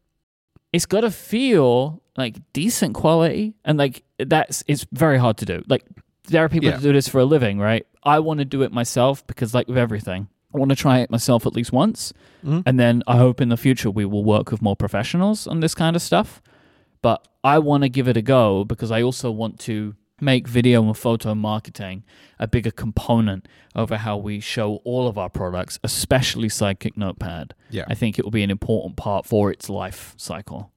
it's 0.74 0.86
got 0.88 1.02
to 1.02 1.12
feel 1.12 2.02
like 2.18 2.38
decent 2.54 2.94
quality, 2.96 3.56
and 3.66 3.78
like 3.78 4.04
that's 4.20 4.64
it's 4.68 4.86
very 4.92 5.18
hard 5.18 5.38
to 5.38 5.46
do. 5.46 5.64
Like 5.68 5.84
there 6.30 6.44
are 6.44 6.50
people 6.50 6.70
Yeah. 6.70 6.78
that 6.78 6.84
do 6.84 6.94
this 6.94 7.08
for 7.08 7.20
a 7.20 7.26
living, 7.26 7.60
right? 7.60 7.86
I 8.04 8.20
want 8.20 8.40
to 8.40 8.46
do 8.46 8.62
it 8.62 8.72
myself 8.72 9.26
because 9.28 9.54
like 9.54 9.68
with 9.68 9.78
everything. 9.78 10.28
I 10.56 10.60
want 10.60 10.70
to 10.70 10.76
try 10.76 11.00
it 11.00 11.10
myself 11.10 11.48
at 11.48 11.54
least 11.56 11.72
once. 11.74 12.14
Mhm. 12.46 12.62
And 12.68 12.80
then 12.80 13.02
I 13.08 13.18
hope 13.18 13.42
in 13.42 13.50
the 13.50 13.58
future 13.58 13.90
we 13.90 14.06
will 14.06 14.24
work 14.24 14.52
with 14.52 14.62
more 14.62 14.76
professionals 14.76 15.48
on 15.48 15.62
this 15.62 15.74
kind 15.74 15.96
of 15.96 16.02
stuff. 16.02 16.42
But 17.02 17.28
I 17.44 17.58
want 17.60 17.82
to 17.84 17.90
give 17.90 18.08
it 18.08 18.16
a 18.18 18.22
go 18.22 18.64
because 18.64 18.92
I 18.92 19.02
also 19.02 19.32
want 19.32 19.60
to 19.62 19.96
make 20.22 20.48
video 20.48 20.84
and 20.84 20.96
photo 20.96 21.34
marketing 21.36 22.04
a 22.40 22.48
bigger 22.48 22.70
component 22.72 23.48
over 23.76 23.98
how 23.98 24.16
we 24.16 24.40
show 24.40 24.76
all 24.86 25.08
of 25.08 25.18
our 25.18 25.30
products, 25.30 25.80
especially 25.84 26.48
Sidekick 26.50 26.96
Notepad. 26.96 27.56
Yeah. 27.72 27.86
I 27.90 27.96
think 27.96 28.20
it 28.20 28.24
will 28.24 28.32
be 28.32 28.44
an 28.44 28.52
important 28.52 28.96
part 28.96 29.26
for 29.26 29.52
its 29.52 29.70
life 29.70 30.14
cycle. 30.18 30.72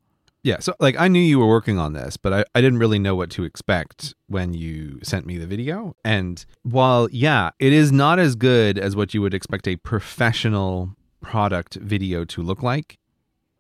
Yeah, 0.47 0.61
so 0.61 0.77
like 0.79 0.95
I 0.97 1.09
knew 1.09 1.19
you 1.19 1.41
were 1.41 1.49
working 1.49 1.77
on 1.77 1.93
this, 1.93 2.17
but 2.17 2.33
I, 2.33 2.45
I 2.55 2.61
didn't 2.61 2.79
really 2.79 3.01
know 3.01 3.17
what 3.17 3.31
to 3.31 3.43
expect 3.43 4.15
when 4.29 4.55
you 4.55 5.01
sent 5.03 5.27
me 5.27 5.39
the 5.39 5.47
video. 5.47 5.97
And 6.05 6.47
while, 6.63 7.09
yeah, 7.11 7.51
it 7.59 7.73
is 7.73 7.91
not 7.91 8.21
as 8.21 8.37
good 8.37 8.79
as 8.79 8.95
what 8.95 9.13
you 9.13 9.21
would 9.23 9.35
expect 9.35 9.67
a 9.67 9.75
professional 9.75 10.95
product 11.21 11.75
video 11.75 12.25
to 12.27 12.43
look 12.43 12.63
like, 12.63 12.97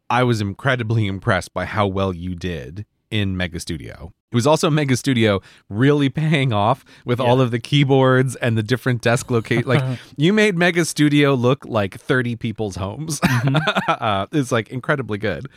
I 0.09 0.23
was 0.23 0.41
incredibly 0.41 1.07
impressed 1.09 1.53
by 1.53 1.65
how 1.65 1.89
well 1.89 2.13
you 2.13 2.37
did 2.37 2.87
in 3.11 3.37
Mega 3.37 3.59
Studio. 3.59 4.13
It 4.31 4.37
was 4.37 4.47
also 4.47 4.71
Mega 4.71 4.97
Studio 4.97 5.41
really 5.69 6.09
paying 6.09 6.53
off 6.53 6.85
with 7.05 7.19
all 7.19 7.41
of 7.41 7.51
the 7.51 7.59
keyboards 7.59 8.37
and 8.37 8.57
the 8.57 8.63
different 8.63 9.03
desk 9.03 9.29
locations. 9.29 9.67
like 9.67 9.99
you 10.17 10.33
made 10.33 10.57
Mega 10.57 10.85
Studio 10.85 11.35
look 11.35 11.65
like 11.65 11.99
30 11.99 12.37
people's 12.37 12.77
homes. 12.77 13.21
uh, 13.89 14.27
it's 14.33 14.53
like 14.53 14.69
incredibly 14.69 15.19
good 15.19 15.49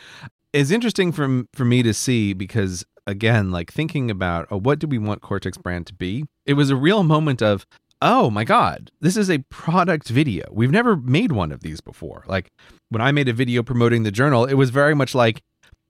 it's 0.53 0.71
interesting 0.71 1.11
for 1.11 1.43
for 1.53 1.65
me 1.65 1.83
to 1.83 1.93
see 1.93 2.33
because 2.33 2.85
again, 3.07 3.51
like 3.51 3.71
thinking 3.71 4.09
about 4.11 4.47
oh, 4.51 4.59
what 4.59 4.79
do 4.79 4.87
we 4.87 4.97
want 4.97 5.21
Cortex 5.21 5.57
brand 5.57 5.87
to 5.87 5.93
be? 5.93 6.25
It 6.45 6.53
was 6.53 6.69
a 6.69 6.75
real 6.75 7.03
moment 7.03 7.41
of 7.41 7.65
oh 8.01 8.29
my 8.29 8.43
god, 8.43 8.91
this 9.01 9.17
is 9.17 9.29
a 9.29 9.39
product 9.49 10.07
video. 10.09 10.45
We've 10.51 10.71
never 10.71 10.95
made 10.95 11.31
one 11.31 11.51
of 11.51 11.61
these 11.61 11.81
before. 11.81 12.23
Like 12.27 12.49
when 12.89 13.01
I 13.01 13.11
made 13.11 13.27
a 13.27 13.33
video 13.33 13.63
promoting 13.63 14.03
the 14.03 14.11
journal, 14.11 14.45
it 14.45 14.55
was 14.55 14.69
very 14.69 14.95
much 14.95 15.13
like 15.13 15.41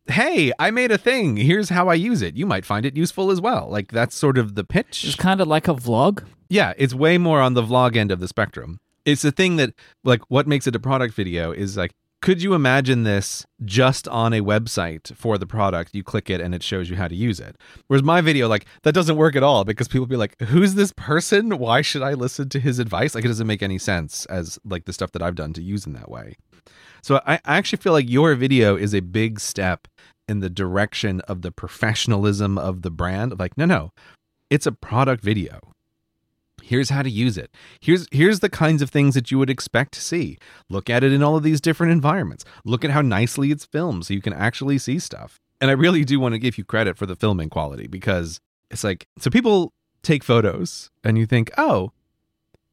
hey, 0.08 0.52
I 0.58 0.72
made 0.72 0.92
a 0.92 0.98
thing. 0.98 1.38
Here's 1.38 1.70
how 1.70 1.88
I 1.88 1.94
use 1.94 2.24
it. 2.24 2.36
You 2.36 2.48
might 2.48 2.66
find 2.66 2.84
it 2.84 2.98
useful 2.98 3.30
as 3.30 3.40
well. 3.40 3.70
Like 3.70 3.92
that's 3.92 4.16
sort 4.16 4.38
of 4.40 4.56
the 4.56 4.64
pitch. 4.64 5.04
It's 5.06 5.16
kind 5.16 5.40
of 5.40 5.48
like 5.48 5.68
a 5.68 5.76
vlog. 5.76 6.26
Yeah, 6.50 6.74
it's 6.78 6.96
way 6.96 7.18
more 7.20 7.42
on 7.42 7.54
the 7.54 7.62
vlog 7.62 7.96
end 7.96 8.12
of 8.12 8.20
the 8.20 8.28
spectrum. 8.28 8.80
It's 9.06 9.22
the 9.22 9.32
thing 9.32 9.56
that, 9.58 9.74
like, 10.04 10.22
what 10.28 10.48
makes 10.48 10.68
it 10.68 10.76
a 10.76 10.80
product 10.80 11.14
video 11.14 11.52
is 11.52 11.78
like, 11.78 11.92
could 12.22 12.44
you 12.44 12.54
imagine 12.54 13.04
this 13.04 13.46
just 13.64 14.08
on 14.10 14.34
a 14.34 14.42
website 14.42 15.16
for 15.16 15.38
the 15.38 15.46
product? 15.46 15.96
You 15.96 16.04
click 16.04 16.30
it 16.30 16.42
and 16.42 16.54
it 16.54 16.62
shows 16.62 16.90
you 16.90 16.98
how 16.98 17.08
to 17.08 17.16
use 17.16 17.40
it. 17.40 17.56
Whereas 17.88 18.04
my 18.04 18.20
video, 18.22 18.48
like, 18.48 18.66
that 18.84 18.94
doesn't 18.94 19.16
work 19.16 19.36
at 19.36 19.44
all 19.44 19.64
because 19.64 19.88
people 19.88 20.06
be 20.06 20.18
like, 20.18 20.40
who's 20.42 20.76
this 20.76 20.92
person? 20.92 21.58
Why 21.58 21.82
should 21.82 22.02
I 22.02 22.14
listen 22.14 22.50
to 22.50 22.60
his 22.60 22.80
advice? 22.80 23.16
Like, 23.16 23.24
it 23.24 23.30
doesn't 23.30 23.48
make 23.48 23.64
any 23.64 23.78
sense 23.78 24.26
as, 24.26 24.60
like, 24.66 24.86
the 24.86 24.94
stuff 24.94 25.14
that 25.14 25.22
I've 25.22 25.36
done 25.36 25.54
to 25.54 25.62
use 25.62 25.86
in 25.86 25.94
that 25.94 26.12
way. 26.12 26.36
So 27.02 27.22
I, 27.26 27.40
actually 27.46 27.78
feel 27.78 27.94
like 27.94 28.10
your 28.10 28.36
video 28.36 28.76
is 28.76 28.94
a 28.94 29.00
big 29.00 29.40
step 29.40 29.88
in 30.28 30.42
the 30.42 30.50
direction 30.50 31.22
of 31.22 31.42
the 31.42 31.52
professionalism 31.52 32.58
of 32.58 32.82
the 32.82 32.92
brand. 32.92 33.40
Like, 33.40 33.58
no, 33.58 33.66
no, 33.66 33.92
it's 34.50 34.68
a 34.68 34.72
product 34.74 35.24
video 35.24 35.60
here's 36.64 36.90
how 36.90 37.02
to 37.02 37.10
use 37.10 37.38
it. 37.38 37.52
Here's 37.80 38.08
here's 38.12 38.40
the 38.40 38.50
kinds 38.50 38.82
of 38.82 38.90
things 38.90 39.16
that 39.16 39.32
you 39.32 39.40
would 39.40 39.50
expect 39.50 39.94
to 39.94 40.02
see. 40.02 40.38
Look 40.70 40.90
at 40.90 41.04
it 41.04 41.12
in 41.12 41.24
all 41.24 41.36
of 41.36 41.44
these 41.44 41.62
different 41.62 41.92
environments. 41.92 42.46
Look 42.66 42.86
at 42.86 42.92
how 42.92 43.02
nicely 43.02 43.52
it's 43.52 43.66
filmed 43.66 44.06
so 44.06 44.14
you 44.14 44.22
can 44.22 44.34
actually 44.34 44.78
see 44.78 45.00
stuff. 45.00 45.40
And 45.62 45.70
i 45.70 45.74
really 45.74 46.06
do 46.06 46.20
want 46.20 46.34
to 46.34 46.40
give 46.40 46.58
you 46.58 46.64
credit 46.64 46.98
for 46.98 47.06
the 47.06 47.16
filming 47.16 47.50
quality 47.50 47.88
because 47.88 48.40
it's 48.72 48.84
like 48.84 49.08
so 49.18 49.30
people 49.30 49.74
take 50.04 50.24
photos 50.24 50.90
and 51.04 51.18
you 51.18 51.26
think 51.26 51.52
oh 51.58 51.92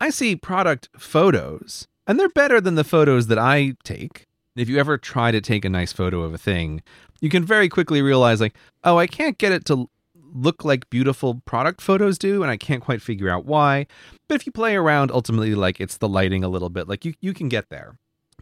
i 0.01 0.09
see 0.11 0.37
product 0.37 0.89
photos 0.97 1.89
and 2.07 2.21
they're 2.21 2.29
better 2.29 2.61
than 2.61 2.77
the 2.77 2.85
photos 2.85 3.27
that 3.27 3.39
i 3.39 3.75
take. 3.83 4.27
If 4.55 4.71
you 4.71 4.79
ever 4.79 4.97
try 4.97 5.33
to 5.33 5.41
take 5.41 5.67
a 5.67 5.69
nice 5.69 5.93
photo 5.93 6.23
of 6.23 6.33
a 6.33 6.39
thing 6.39 6.83
you 7.21 7.29
can 7.29 7.45
very 7.45 7.69
quickly 7.69 8.03
realize 8.03 8.41
like 8.41 8.57
oh 8.85 8.99
i 8.99 9.07
can't 9.07 9.39
get 9.39 9.53
it 9.53 9.65
to 9.67 9.91
look 10.37 10.65
like 10.65 10.91
beautiful 10.91 11.43
product 11.45 11.81
photos 11.81 12.19
do 12.19 12.43
and 12.43 12.51
i 12.51 12.57
can't 12.57 12.83
quite 12.83 13.03
figure 13.03 13.29
out 13.29 13.45
why. 13.47 13.87
But 14.29 14.37
if 14.37 14.47
you 14.47 14.53
play 14.53 14.77
around 14.77 15.11
ultimately 15.11 15.55
like 15.55 15.81
it's 15.81 15.99
the 15.99 16.09
lighting 16.09 16.45
a 16.45 16.49
little 16.49 16.71
bit 16.71 16.89
like 16.89 17.05
you, 17.05 17.15
you 17.21 17.33
can 17.33 17.49
get 17.49 17.69
there. 17.71 17.97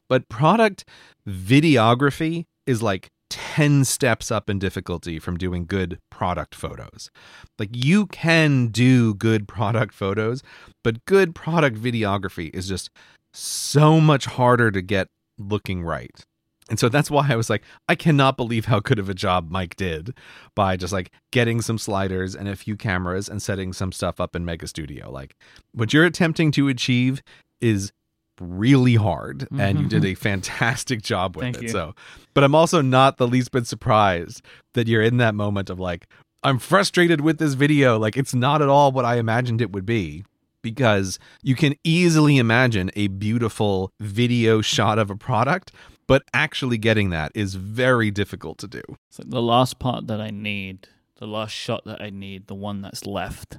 But 0.08 0.28
product 0.28 0.84
videography 1.28 2.46
is 2.66 2.82
like 2.82 3.10
10 3.30 3.84
steps 3.84 4.30
up 4.30 4.48
in 4.48 4.58
difficulty 4.58 5.18
from 5.18 5.36
doing 5.36 5.66
good 5.66 5.98
product 6.10 6.54
photos. 6.54 7.10
Like 7.58 7.70
you 7.72 8.06
can 8.06 8.68
do 8.68 9.14
good 9.14 9.48
product 9.48 9.94
photos 9.94 10.42
but 10.82 11.04
good 11.04 11.34
product 11.34 11.76
videography 11.76 12.54
is 12.54 12.68
just 12.68 12.90
so 13.32 14.00
much 14.00 14.26
harder 14.26 14.70
to 14.70 14.80
get 14.80 15.08
looking 15.38 15.82
right 15.82 16.24
and 16.70 16.78
so 16.78 16.88
that's 16.88 17.10
why 17.10 17.26
I 17.28 17.36
was 17.36 17.50
like, 17.50 17.62
I 17.88 17.94
cannot 17.94 18.36
believe 18.36 18.66
how 18.66 18.80
good 18.80 18.98
of 18.98 19.08
a 19.08 19.14
job 19.14 19.50
Myke 19.50 19.76
did 19.76 20.14
by 20.54 20.76
just 20.76 20.92
like 20.92 21.10
getting 21.30 21.60
some 21.60 21.78
sliders 21.78 22.34
and 22.34 22.48
a 22.48 22.56
few 22.56 22.76
cameras 22.76 23.28
and 23.28 23.42
setting 23.42 23.72
some 23.72 23.92
stuff 23.92 24.20
up 24.20 24.34
in 24.34 24.44
Mega 24.44 24.66
Studio. 24.66 25.10
Like 25.10 25.36
what 25.72 25.92
you're 25.92 26.06
attempting 26.06 26.50
to 26.52 26.68
achieve 26.68 27.22
is 27.60 27.92
really 28.40 28.94
hard 28.94 29.46
and 29.58 29.78
you 29.78 29.88
did 29.88 30.02
mm-hmm. 30.02 30.12
a 30.12 30.14
fantastic 30.14 31.02
job 31.02 31.36
with 31.36 31.44
Thank 31.44 31.56
it. 31.58 31.62
you. 31.64 31.68
So, 31.68 31.94
but 32.32 32.44
I'm 32.44 32.54
also 32.54 32.80
not 32.80 33.18
the 33.18 33.28
least 33.28 33.52
bit 33.52 33.66
surprised 33.66 34.42
that 34.72 34.88
you're 34.88 35.02
in 35.02 35.18
that 35.18 35.34
moment 35.34 35.70
of 35.70 35.78
like, 35.78 36.06
I'm 36.42 36.58
frustrated 36.58 37.20
with 37.20 37.38
this 37.38 37.54
video. 37.54 37.98
Like 37.98 38.16
it's 38.16 38.34
not 38.34 38.62
at 38.62 38.68
all 38.68 38.90
what 38.90 39.04
I 39.04 39.16
imagined 39.16 39.60
it 39.60 39.72
would 39.72 39.86
be 39.86 40.24
because 40.62 41.18
you 41.42 41.54
can 41.54 41.74
easily 41.84 42.38
imagine 42.38 42.90
a 42.96 43.08
beautiful 43.08 43.92
video 44.00 44.62
shot 44.62 44.98
of 44.98 45.10
a 45.10 45.16
product, 45.16 45.70
but 46.06 46.22
actually 46.32 46.78
getting 46.78 47.10
that 47.10 47.32
is 47.34 47.54
very 47.54 48.10
difficult 48.10 48.58
to 48.58 48.68
do. 48.68 48.82
It's 49.08 49.18
like 49.18 49.30
the 49.30 49.42
last 49.42 49.78
part 49.78 50.06
that 50.06 50.20
I 50.20 50.30
need, 50.30 50.88
the 51.16 51.26
last 51.26 51.52
shot 51.52 51.84
that 51.84 52.00
I 52.02 52.10
need, 52.10 52.46
the 52.46 52.54
one 52.54 52.82
that's 52.82 53.06
left. 53.06 53.58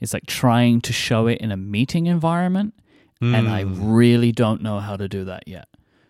It's 0.00 0.12
like 0.12 0.26
trying 0.26 0.80
to 0.82 0.92
show 0.92 1.26
it 1.26 1.38
in 1.38 1.50
a 1.50 1.56
meeting 1.56 2.06
environment, 2.06 2.74
and 3.20 3.48
I 3.48 3.64
Mm. 3.64 3.78
really 3.96 4.30
don't 4.30 4.60
know 4.62 4.78
how 4.80 4.96
to 4.96 5.08
do 5.08 5.24
that 5.24 5.48
yet. 5.48 5.68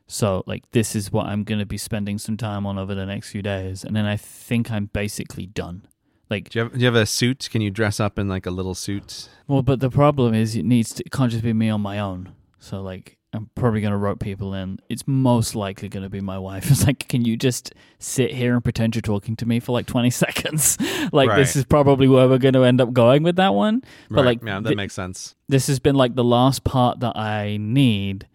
So, 0.08 0.42
like, 0.46 0.68
this 0.72 0.94
is 0.96 1.12
what 1.12 1.26
I'm 1.26 1.44
going 1.44 1.58
to 1.60 1.66
be 1.66 1.78
spending 1.78 2.18
some 2.18 2.36
time 2.36 2.66
on 2.66 2.78
over 2.78 2.94
the 2.94 3.06
next 3.06 3.30
few 3.30 3.42
days, 3.42 3.84
and 3.84 3.94
then 3.94 4.04
I 4.04 4.16
think 4.16 4.70
I'm 4.70 4.86
basically 4.92 5.46
done. 5.46 5.82
Like, 6.28 6.48
Do 6.50 6.58
you, 6.58 6.62
have, 6.64 6.72
do 6.72 6.78
you 6.80 6.86
have 6.86 6.94
a 6.96 7.06
suit? 7.06 7.48
Can 7.52 7.60
you 7.62 7.70
dress 7.70 8.00
up 8.00 8.18
in 8.18 8.28
like 8.28 8.46
a 8.46 8.50
little 8.50 8.74
suit? 8.74 9.28
well, 9.46 9.62
but 9.62 9.78
the 9.78 9.90
problem 9.90 10.34
is 10.34 10.56
it 10.56 10.64
needs 10.64 10.92
to, 10.94 11.04
it 11.04 11.12
can't 11.12 11.30
just 11.30 11.44
be 11.44 11.52
me 11.52 11.68
on 11.68 11.80
my 11.80 12.00
own. 12.00 12.32
So, 12.58 12.82
like, 12.82 13.16
I'm 13.36 13.50
probably 13.54 13.80
going 13.80 13.90
to 13.92 13.96
rope 13.96 14.18
people 14.20 14.54
in. 14.54 14.78
It's 14.88 15.04
most 15.06 15.54
likely 15.54 15.88
going 15.88 16.02
to 16.02 16.08
be 16.10 16.20
my 16.20 16.38
wife. 16.38 16.70
It's 16.70 16.86
like, 16.86 17.06
can 17.08 17.24
you 17.24 17.36
just 17.36 17.72
sit 17.98 18.32
here 18.32 18.54
and 18.54 18.64
pretend 18.64 18.94
you're 18.94 19.02
talking 19.02 19.36
to 19.36 19.46
me 19.46 19.60
for 19.60 19.72
like 19.72 19.86
20 19.86 20.10
seconds? 20.24 20.78
like, 21.12 21.28
Right. 21.28 21.36
this 21.36 21.54
is 21.56 21.64
probably 21.64 22.08
where 22.08 22.28
we're 22.28 22.38
going 22.38 22.54
to 22.54 22.64
end 22.64 22.80
up 22.80 22.92
going 22.92 23.22
with 23.22 23.36
that 23.36 23.54
one. 23.54 23.82
But, 24.08 24.16
Right. 24.16 24.24
like, 24.26 24.42
yeah, 24.44 24.60
that 24.60 24.68
thi- 24.70 24.74
makes 24.74 24.94
sense. 24.94 25.34
this 25.48 25.66
has 25.68 25.78
been 25.78 25.94
like 25.94 26.14
the 26.14 26.24
last 26.24 26.64
part 26.64 27.00
that 27.00 27.16
I 27.16 27.58
need. 27.60 28.26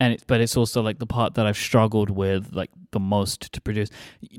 And 0.00 0.12
it's, 0.14 0.24
but 0.24 0.40
it's 0.40 0.56
also 0.56 0.82
like 0.82 0.98
the 0.98 1.06
part 1.06 1.34
that 1.34 1.46
I've 1.46 1.56
struggled 1.56 2.10
with 2.10 2.52
like 2.52 2.70
the 2.90 3.00
most 3.00 3.52
to 3.52 3.60
produce. 3.62 3.88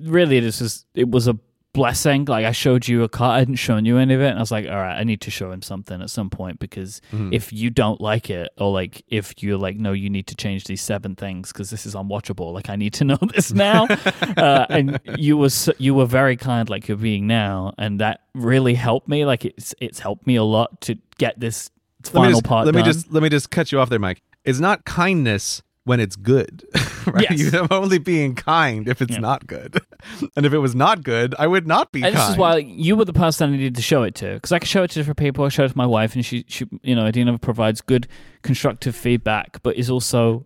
Really, 0.02 0.40
this 0.40 0.62
is 0.62 0.86
it 0.94 1.10
was 1.10 1.28
a 1.28 1.38
blessing. 1.78 2.26
Like 2.26 2.46
I 2.46 2.52
showed 2.52 2.88
you 2.88 3.04
a 3.04 3.10
car, 3.10 3.36
I 3.36 3.40
hadn't 3.40 3.56
shown 3.56 3.86
you 3.86 3.98
any 3.98 4.14
of 4.14 4.22
it, 4.22 4.28
and 4.30 4.38
I 4.38 4.42
was 4.42 4.52
like, 4.52 4.66
all 4.68 4.76
right, 4.76 4.98
I 5.00 5.04
need 5.04 5.22
to 5.22 5.32
show 5.32 5.52
him 5.52 5.62
something 5.62 6.02
at 6.02 6.10
some 6.10 6.30
point 6.30 6.60
because 6.60 7.02
Mhm. 7.14 7.34
if 7.34 7.54
you 7.54 7.70
don't 7.70 8.02
like 8.02 8.30
it, 8.30 8.50
or 8.58 8.72
like 8.74 9.04
if 9.08 9.42
you're 9.42 9.58
like, 9.58 9.78
no, 9.78 9.92
you 9.94 10.10
need 10.10 10.28
to 10.28 10.36
change 10.36 10.66
these 10.66 10.82
seven 10.82 11.16
things 11.16 11.54
because 11.54 11.70
this 11.70 11.86
is 11.86 11.96
unwatchable. 11.96 12.52
Like 12.54 12.70
I 12.70 12.76
need 12.76 12.94
to 12.96 13.04
know 13.12 13.20
this 13.34 13.54
now. 13.54 13.86
uh, 14.38 14.66
and 14.70 15.00
you 15.18 15.38
were 15.38 15.50
so, 15.50 15.72
you 15.78 15.94
were 15.94 16.06
very 16.08 16.36
kind, 16.36 16.70
like 16.70 16.88
you're 16.88 16.98
being 16.98 17.28
now, 17.28 17.74
and 17.78 18.00
that 18.02 18.22
really 18.34 18.74
helped 18.74 19.08
me. 19.08 19.26
Like 19.26 19.46
it's 19.46 19.74
it's 19.80 20.00
helped 20.00 20.28
me 20.28 20.36
a 20.36 20.44
lot 20.44 20.82
to 20.82 20.96
get 21.18 21.40
this 21.40 21.70
let 22.06 22.14
me 22.14 22.20
final 22.20 22.32
just, 22.40 22.44
part 22.46 22.66
let 22.66 22.76
me 22.76 22.84
just 22.84 23.12
let 23.12 23.24
me 23.24 23.30
just 23.30 23.50
cut 23.52 23.72
you 23.72 23.80
off 23.80 23.90
there, 23.90 24.00
Myke. 24.00 24.20
It's 24.46 24.60
not 24.60 24.86
kindness 24.86 25.62
when 25.88 26.00
it's 26.00 26.16
good. 26.18 26.64
right? 27.08 27.26
Yes. 27.30 27.40
You're 27.54 27.68
only 27.72 27.98
being 27.98 28.36
kind 28.36 28.88
if 28.90 29.02
it's 29.02 29.14
Yeah. 29.14 29.20
not 29.20 29.48
good. 29.48 29.80
and 30.36 30.46
if 30.46 30.52
it 30.54 30.58
was 30.60 30.76
not 30.76 31.04
good, 31.04 31.34
I 31.40 31.48
would 31.48 31.66
not 31.66 31.92
be 31.94 32.04
And 32.04 32.14
kind. 32.14 32.28
this 32.28 32.32
is 32.32 32.38
why 32.38 32.58
you 32.58 32.96
were 32.98 33.06
the 33.06 33.14
person 33.14 33.50
I 33.50 33.52
needed 33.56 33.76
to 33.76 33.82
show 33.82 34.04
it 34.04 34.14
to, 34.16 34.34
because 34.34 34.52
I 34.52 34.60
could 34.60 34.68
show 34.68 34.84
it 34.84 34.90
to 34.92 35.00
different 35.00 35.18
people. 35.18 35.46
I 35.46 35.50
showed 35.50 35.66
it 35.66 35.70
to 35.72 35.78
my 35.78 35.86
wife, 35.86 36.14
and 36.16 36.26
she, 36.26 36.44
she, 36.48 36.66
you 36.84 36.96
know, 36.96 37.06
Adina 37.06 37.38
provides 37.38 37.80
good 37.82 38.08
constructive 38.42 38.96
feedback, 38.96 39.64
but 39.64 39.76
is 39.78 39.90
also 39.90 40.46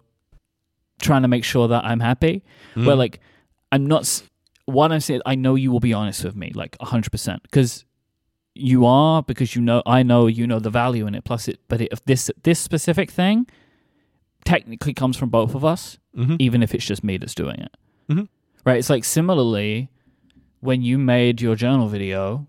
trying 0.99 1.23
to 1.23 1.27
make 1.27 1.43
sure 1.43 1.67
that 1.67 1.83
I'm 1.83 1.99
happy. 1.99 2.43
Mhm. 2.75 2.85
Where 2.85 2.95
like 2.95 3.19
I'm 3.71 3.85
not. 3.87 4.21
One, 4.65 4.91
I 4.91 4.99
said 4.99 5.21
I 5.25 5.35
know 5.35 5.55
you 5.55 5.71
will 5.71 5.79
be 5.79 5.93
honest 5.93 6.23
with 6.23 6.35
me, 6.35 6.51
like 6.53 6.77
hundred 6.81 7.11
percent, 7.11 7.41
because 7.43 7.83
you 8.53 8.85
are 8.85 9.23
because 9.23 9.55
you 9.55 9.61
know 9.61 9.81
I 9.85 10.03
know 10.03 10.27
you 10.27 10.45
know 10.45 10.59
the 10.59 10.69
value 10.69 11.07
in 11.07 11.15
it. 11.15 11.23
Plus, 11.23 11.47
it 11.47 11.59
but 11.67 11.81
it, 11.81 11.89
if 11.91 12.05
this 12.05 12.29
this 12.43 12.59
specific 12.59 13.09
thing 13.09 13.47
technically 14.45 14.93
comes 14.93 15.17
from 15.17 15.29
both 15.29 15.55
of 15.55 15.63
us, 15.65 15.97
Mhm. 16.17 16.37
even 16.39 16.63
if 16.63 16.73
it's 16.75 16.85
just 16.85 17.03
me 17.03 17.17
that's 17.17 17.35
doing 17.35 17.59
it. 17.59 17.75
Mhm. 18.09 18.27
Right? 18.65 18.77
It's 18.77 18.89
like 18.89 19.03
similarly 19.03 19.89
when 20.59 20.81
you 20.81 20.97
made 20.97 21.41
your 21.41 21.55
journal 21.55 21.87
video, 21.87 22.47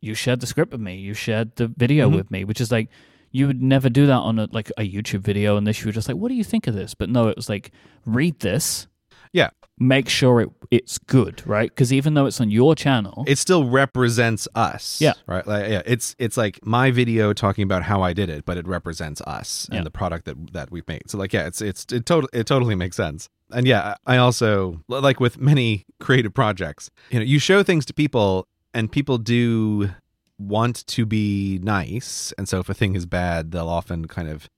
you 0.00 0.14
shared 0.14 0.40
the 0.40 0.46
script 0.46 0.72
with 0.72 0.80
me, 0.80 0.96
you 0.96 1.14
shared 1.14 1.56
the 1.56 1.68
video 1.68 2.10
Mhm. 2.10 2.14
with 2.16 2.30
me, 2.30 2.44
which 2.44 2.60
is 2.60 2.70
like 2.70 2.88
you 3.30 3.46
would 3.48 3.60
never 3.62 3.88
do 3.88 4.06
that 4.06 4.12
on 4.18 4.38
a 4.38 4.48
like 4.52 4.70
a 4.78 4.82
YouTube 4.88 5.20
video 5.20 5.56
unless 5.56 5.80
you 5.80 5.86
were 5.86 5.92
just 5.92 6.06
like, 6.08 6.16
"What 6.16 6.28
do 6.28 6.34
you 6.34 6.44
think 6.44 6.66
of 6.68 6.74
this?" 6.74 6.94
But 6.94 7.10
no, 7.10 7.26
it 7.28 7.36
was 7.36 7.48
like, 7.48 7.72
"Read 8.06 8.38
this." 8.40 8.86
Yeah. 9.32 9.50
Make 9.76 10.08
sure 10.08 10.40
it 10.40 10.50
it's 10.70 10.98
good, 10.98 11.44
right? 11.46 11.68
Because 11.68 11.92
even 11.92 12.14
though 12.14 12.26
it's 12.26 12.40
on 12.40 12.48
your 12.50 12.76
channel, 12.76 13.24
it 13.26 13.38
still 13.38 13.68
represents 13.68 14.46
us. 14.54 15.00
Yeah. 15.00 15.14
Right. 15.26 15.44
Like, 15.46 15.68
yeah. 15.68 15.82
It's 15.84 16.14
it's 16.18 16.36
like 16.36 16.64
my 16.64 16.92
video 16.92 17.32
talking 17.32 17.64
about 17.64 17.82
how 17.82 18.00
I 18.00 18.12
did 18.12 18.28
it, 18.28 18.44
but 18.44 18.56
it 18.56 18.68
represents 18.68 19.20
us 19.22 19.68
Yeah. 19.70 19.78
and 19.78 19.86
the 19.86 19.90
product 19.90 20.26
that 20.26 20.52
that 20.52 20.70
we've 20.70 20.86
made. 20.86 21.10
So 21.10 21.18
like, 21.18 21.32
yeah, 21.32 21.46
it's 21.46 21.60
it's 21.60 21.84
it 21.92 22.06
totally 22.06 22.30
it 22.32 22.46
totally 22.46 22.76
makes 22.76 22.96
sense. 22.96 23.28
And 23.50 23.66
yeah, 23.66 23.96
I 24.06 24.16
also 24.16 24.80
like 24.88 25.18
with 25.18 25.38
many 25.40 25.84
creative 26.00 26.32
projects, 26.34 26.88
you 27.10 27.18
know, 27.18 27.24
you 27.24 27.40
show 27.40 27.62
things 27.64 27.84
to 27.86 27.94
people, 27.94 28.46
and 28.72 28.90
people 28.92 29.18
do 29.18 29.90
want 30.38 30.86
to 30.86 31.06
be 31.06 31.58
nice, 31.62 32.32
and 32.38 32.48
so 32.48 32.58
if 32.60 32.68
a 32.68 32.74
thing 32.74 32.94
is 32.94 33.06
bad, 33.06 33.50
they'll 33.52 33.68
often 33.68 34.06
kind 34.06 34.28
of 34.28 34.48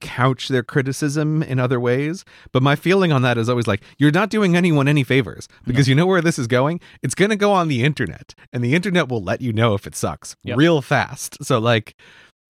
couch 0.00 0.48
their 0.48 0.62
criticism 0.62 1.42
in 1.42 1.58
other 1.58 1.80
ways. 1.80 2.24
But 2.52 2.62
my 2.62 2.76
feeling 2.76 3.12
on 3.12 3.22
that 3.22 3.38
is 3.38 3.48
always 3.48 3.66
like, 3.66 3.82
you're 3.98 4.10
not 4.10 4.30
doing 4.30 4.56
anyone 4.56 4.88
any 4.88 5.04
favors 5.04 5.48
because 5.66 5.88
you 5.88 5.94
know 5.94 6.06
where 6.06 6.20
this 6.22 6.38
is 6.38 6.46
going? 6.46 6.80
It's 7.02 7.14
going 7.14 7.30
to 7.30 7.36
go 7.36 7.52
on 7.52 7.68
the 7.68 7.82
internet, 7.84 8.34
and 8.52 8.62
the 8.62 8.74
internet 8.74 9.08
will 9.08 9.22
let 9.22 9.40
you 9.40 9.52
know 9.52 9.74
if 9.74 9.86
it 9.86 9.94
sucks 9.96 10.36
Yep. 10.44 10.56
real 10.58 10.80
fast. 10.82 11.36
So, 11.44 11.58
like, 11.58 11.94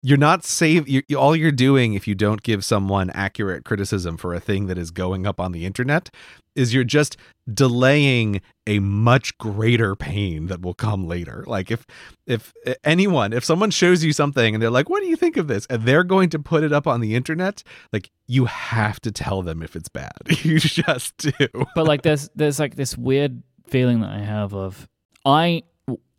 you're 0.08 0.18
not 0.18 0.46
save 0.46 0.88
you, 0.88 1.02
all 1.18 1.36
you're 1.36 1.52
doing 1.52 1.94
if 1.94 2.08
you 2.08 2.16
don't 2.16 2.42
give 2.42 2.64
someone 2.64 3.10
accurate 3.10 3.66
criticism 3.66 4.16
for 4.16 4.34
a 4.34 4.40
thing 4.40 4.68
that 4.68 4.78
is 4.78 4.90
going 4.90 5.28
up 5.28 5.38
on 5.38 5.52
the 5.52 5.66
internet 5.66 6.10
is 6.56 6.74
you're 6.74 6.86
just 6.86 7.18
delaying 7.54 8.40
a 8.66 8.80
much 8.80 9.38
greater 9.38 9.98
pain 9.98 10.48
that 10.48 10.62
will 10.62 10.74
come 10.74 11.06
later. 11.06 11.44
Like 11.46 11.70
if 11.70 11.86
if 12.26 12.54
anyone 12.86 13.34
if 13.34 13.44
someone 13.44 13.70
shows 13.70 14.02
you 14.02 14.14
something 14.14 14.56
and 14.56 14.64
they're 14.64 14.70
like 14.70 14.90
what 14.90 15.02
do 15.02 15.10
you 15.10 15.18
think 15.18 15.36
of 15.36 15.50
this? 15.50 15.66
and 15.70 15.84
they're 15.84 16.06
going 16.06 16.30
to 16.30 16.40
put 16.40 16.64
it 16.64 16.72
up 16.72 16.88
on 16.88 17.02
the 17.02 17.14
internet 17.14 17.62
like 17.92 18.10
you 18.28 18.46
have 18.46 19.02
to 19.02 19.12
tell 19.12 19.42
them 19.42 19.62
if 19.62 19.76
it's 19.76 19.90
bad. 19.90 20.14
You 20.44 20.60
just 20.60 21.18
do. 21.18 21.32
But 21.76 21.86
like 21.86 22.04
there's 22.04 22.30
there's 22.34 22.60
like 22.60 22.76
this 22.76 22.98
weird 22.98 23.44
feeling 23.66 24.00
that 24.00 24.12
I 24.12 24.20
have 24.20 24.54
of 24.54 24.88
I 25.26 25.64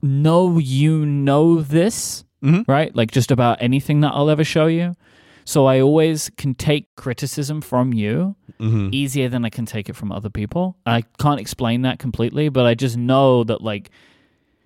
know 0.03 0.59
you 0.59 1.07
know 1.07 1.63
this, 1.63 2.25
Mhm. 2.43 2.65
right? 2.69 2.95
Like 2.95 3.11
just 3.11 3.31
about 3.31 3.59
anything 3.61 4.01
that 4.03 4.13
I'll 4.15 4.31
ever 4.31 4.45
show 4.45 4.67
you. 4.67 4.95
So 5.45 5.67
I 5.67 5.81
always 5.81 6.31
can 6.37 6.55
take 6.55 6.95
criticism 6.97 7.61
from 7.63 7.93
you 7.95 8.37
Mhm. 8.61 8.93
easier 8.93 9.29
than 9.29 9.45
I 9.45 9.49
can 9.51 9.65
take 9.67 9.89
it 9.89 9.97
from 9.97 10.13
other 10.13 10.29
people. 10.31 10.77
I 10.85 11.03
can't 11.19 11.41
explain 11.41 11.83
that 11.83 11.99
completely, 11.99 12.49
but 12.51 12.67
I 12.67 12.75
just 12.75 12.97
know 12.97 13.45
that 13.45 13.63
like 13.63 13.91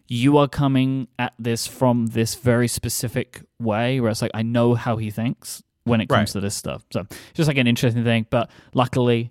you 0.08 0.36
are 0.38 0.48
coming 0.48 1.08
at 1.18 1.32
this 1.38 1.66
from 1.66 2.06
this 2.08 2.34
very 2.34 2.68
specific 2.68 3.42
way 3.60 4.00
where 4.00 4.10
it's 4.10 4.20
like 4.20 4.32
I 4.34 4.42
know 4.42 4.74
how 4.74 4.96
he 4.96 5.10
thinks 5.10 5.62
when 5.84 6.00
it 6.00 6.08
comes 6.08 6.18
Right. 6.18 6.26
to 6.32 6.40
this 6.40 6.54
stuff. 6.56 6.84
So 6.92 7.06
just 7.34 7.48
like 7.48 7.56
an 7.58 7.66
interesting 7.66 8.04
thing. 8.04 8.26
But 8.28 8.50
luckily 8.74 9.30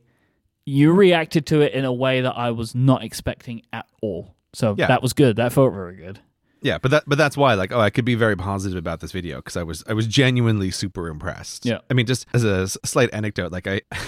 you 0.65 0.91
reacted 0.93 1.45
to 1.47 1.61
it 1.61 1.73
in 1.73 1.85
a 1.85 1.93
way 1.93 2.21
that 2.21 2.37
I 2.37 2.51
was 2.51 2.73
not 2.73 3.03
expecting 3.03 3.61
at 3.73 3.85
all. 4.01 4.35
So 4.53 4.75
Yeah. 4.77 4.87
that 4.87 5.01
was 5.01 5.13
good. 5.13 5.35
That 5.35 5.51
felt 5.53 5.73
very 5.73 5.95
good. 5.97 6.19
Yeah, 6.61 6.77
but 6.77 6.91
that 6.91 7.03
but 7.07 7.17
that's 7.17 7.35
why 7.35 7.55
like 7.55 7.71
oh 7.71 7.79
I 7.79 7.89
could 7.89 8.05
be 8.05 8.15
very 8.15 8.35
positive 8.35 8.77
about 8.77 8.99
this 8.99 9.11
video 9.11 9.37
because 9.37 9.57
I 9.57 9.63
was 9.63 9.83
I 9.87 9.93
was 9.93 10.07
genuinely 10.07 10.71
super 10.71 11.07
impressed. 11.07 11.65
Yeah. 11.65 11.79
I 11.89 11.93
mean 11.93 12.05
just 12.05 12.25
as 12.33 12.43
a 12.43 12.67
slight 12.85 13.09
anecdote 13.13 13.51
like 13.51 13.67
I 13.67 13.81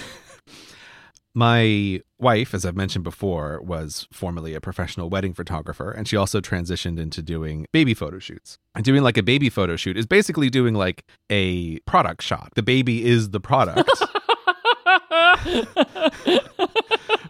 my 1.34 2.00
wife 2.18 2.54
as 2.54 2.64
I've 2.64 2.76
mentioned 2.76 3.02
before 3.02 3.60
was 3.60 4.06
formerly 4.12 4.54
a 4.54 4.60
professional 4.60 5.10
wedding 5.10 5.34
photographer 5.34 5.90
and 5.90 6.06
she 6.06 6.16
also 6.16 6.40
transitioned 6.40 7.00
into 7.00 7.22
doing 7.22 7.66
baby 7.72 7.92
photo 7.92 8.20
shoots. 8.20 8.58
And 8.76 8.84
doing 8.84 9.02
like 9.02 9.16
a 9.16 9.22
baby 9.22 9.50
photo 9.50 9.76
shoot 9.76 9.96
is 9.96 10.06
basically 10.06 10.48
doing 10.48 10.74
like 10.74 11.04
a 11.30 11.80
product 11.80 12.22
shot. 12.22 12.52
The 12.54 12.62
baby 12.62 13.04
is 13.04 13.30
the 13.30 13.40
product. 13.40 13.90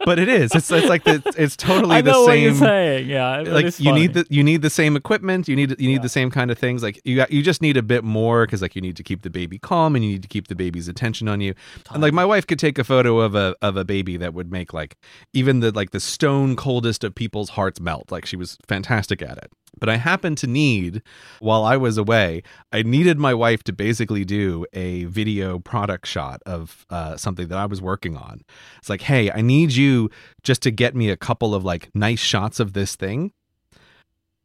but 0.04 0.18
it 0.18 0.28
is. 0.28 0.54
It's 0.54 0.70
it's 0.70 0.88
like 0.88 1.04
the, 1.04 1.22
it's 1.36 1.56
totally 1.56 1.96
I 1.96 2.00
the 2.02 2.12
know 2.12 2.26
same 2.26 2.28
what 2.28 2.38
you're 2.40 2.54
saying. 2.54 3.08
Yeah, 3.08 3.40
like 3.40 3.78
you 3.80 3.92
need 3.92 4.14
the 4.14 4.26
you 4.30 4.42
need 4.42 4.62
the 4.62 4.70
same 4.70 4.96
equipment. 4.96 5.48
You 5.48 5.56
need 5.56 5.70
you 5.80 5.88
need 5.88 5.94
Yeah. 5.96 6.02
the 6.02 6.08
same 6.08 6.30
kind 6.30 6.50
of 6.50 6.58
things. 6.58 6.82
Like 6.82 7.00
you 7.04 7.16
got 7.16 7.30
you 7.30 7.42
just 7.42 7.62
need 7.62 7.76
a 7.76 7.82
bit 7.82 8.04
more 8.04 8.46
because 8.46 8.62
like 8.62 8.74
you 8.76 8.82
need 8.82 8.96
to 8.96 9.02
keep 9.02 9.22
the 9.22 9.30
baby 9.30 9.58
calm 9.58 9.94
and 9.94 10.04
you 10.04 10.12
need 10.12 10.22
to 10.22 10.28
keep 10.28 10.48
the 10.48 10.54
baby's 10.54 10.88
attention 10.88 11.28
on 11.28 11.40
you. 11.40 11.54
And 11.90 12.02
like 12.02 12.12
my 12.12 12.24
wife 12.24 12.46
could 12.46 12.58
take 12.58 12.78
a 12.78 12.84
photo 12.84 13.20
of 13.20 13.34
a 13.34 13.54
of 13.62 13.76
a 13.76 13.84
baby 13.84 14.16
that 14.16 14.34
would 14.34 14.50
make 14.50 14.72
like 14.72 14.96
even 15.32 15.60
the 15.60 15.70
like 15.72 15.90
the 15.90 16.00
stone 16.00 16.56
coldest 16.56 17.04
of 17.04 17.14
people's 17.14 17.50
hearts 17.50 17.80
melt. 17.80 18.10
Like 18.12 18.26
she 18.26 18.36
was 18.36 18.58
fantastic 18.66 19.22
at 19.22 19.38
it 19.38 19.50
but 19.78 19.88
I 19.88 19.96
happened 19.96 20.38
to 20.38 20.46
need, 20.46 21.02
while 21.40 21.64
I 21.64 21.76
was 21.76 21.98
away, 21.98 22.42
I 22.72 22.82
needed 22.82 23.18
my 23.18 23.34
wife 23.34 23.62
to 23.64 23.72
basically 23.72 24.24
do 24.24 24.66
a 24.72 25.04
video 25.04 25.58
product 25.58 26.06
shot 26.06 26.42
of 26.46 26.86
uh, 26.90 27.16
something 27.16 27.48
that 27.48 27.58
I 27.58 27.66
was 27.66 27.80
working 27.82 28.16
on. 28.16 28.42
It's 28.78 28.90
like, 28.90 29.02
hey, 29.02 29.30
I 29.30 29.40
need 29.40 29.72
you 29.72 30.10
just 30.42 30.62
to 30.62 30.70
get 30.70 30.94
me 30.94 31.10
a 31.10 31.16
couple 31.16 31.54
of 31.54 31.64
like 31.64 31.90
nice 31.94 32.20
shots 32.20 32.60
of 32.60 32.72
this 32.72 32.96
thing. 32.96 33.32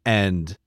And 0.06 0.58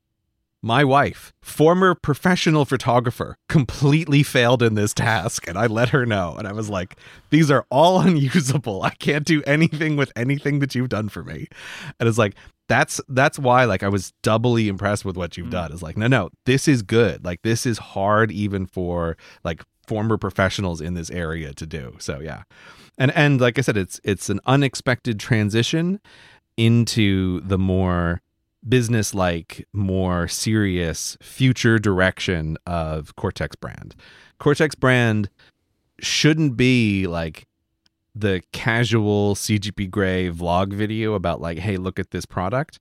my 0.63 0.85
wife, 0.85 1.33
former 1.43 1.95
professional 1.95 2.65
photographer, 2.65 3.37
completely 3.49 4.23
failed 4.23 4.63
in 4.63 4.75
this 4.75 4.95
task. 4.95 5.49
And 5.49 5.59
I 5.59 5.67
let 5.67 5.89
her 5.89 6.07
know. 6.07 6.37
And 6.39 6.47
I 6.47 6.53
was 6.53 6.71
like, 6.71 6.97
these 7.31 7.51
are 7.51 7.67
all 7.69 8.01
unusable. 8.07 8.83
I 8.83 8.91
can't 8.91 9.25
do 9.25 9.43
anything 9.45 9.97
with 9.97 10.13
anything 10.15 10.61
that 10.61 10.75
you've 10.75 10.89
done 10.89 11.09
for 11.09 11.25
me. 11.25 11.49
And 11.99 12.09
it's 12.09 12.19
like, 12.19 12.37
that's 12.73 13.01
that's 13.09 13.39
why 13.39 13.65
like 13.65 13.83
I 13.83 13.89
was 13.89 14.13
doubly 14.23 14.69
impressed 14.69 15.05
with 15.05 15.17
what 15.17 15.37
you've 15.37 15.49
Mm. 15.49 15.59
done. 15.59 15.73
Is 15.73 15.83
like, 15.83 15.97
no, 15.99 16.07
no, 16.07 16.31
this 16.47 16.67
is 16.67 16.81
good. 16.83 17.25
Like 17.25 17.43
this 17.43 17.67
is 17.67 17.79
hard 17.79 18.31
even 18.33 18.67
for 18.67 19.17
like 19.45 19.63
former 19.87 20.17
professionals 20.17 20.81
in 20.81 20.95
this 20.95 21.11
area 21.11 21.53
to 21.55 21.67
do. 21.67 21.97
So 21.99 22.21
yeah. 22.21 22.43
And 22.99 23.11
and 23.13 23.41
like 23.41 23.59
I 23.59 23.63
said, 23.63 23.77
it's 23.77 24.01
it's 24.05 24.31
an 24.31 24.41
unexpected 24.47 25.19
transition 25.21 26.01
into 26.57 27.41
the 27.41 27.59
more 27.59 28.21
business 28.69 29.13
like, 29.15 29.67
more 29.73 30.29
serious 30.29 31.17
future 31.21 31.79
direction 31.79 32.57
of 32.67 33.17
Cortex 33.17 33.57
brand. 33.57 33.95
Cortex 34.39 34.75
brand 34.77 35.29
shouldn't 36.01 36.57
be 36.57 37.07
like 37.07 37.47
the 38.15 38.43
casual 38.53 39.35
CGP 39.35 39.91
Grey 39.91 40.31
vlog 40.31 40.73
video 40.73 41.15
about 41.15 41.41
like, 41.41 41.59
hey, 41.59 41.77
look 41.77 41.99
at 41.99 42.11
this 42.11 42.27
product. 42.27 42.79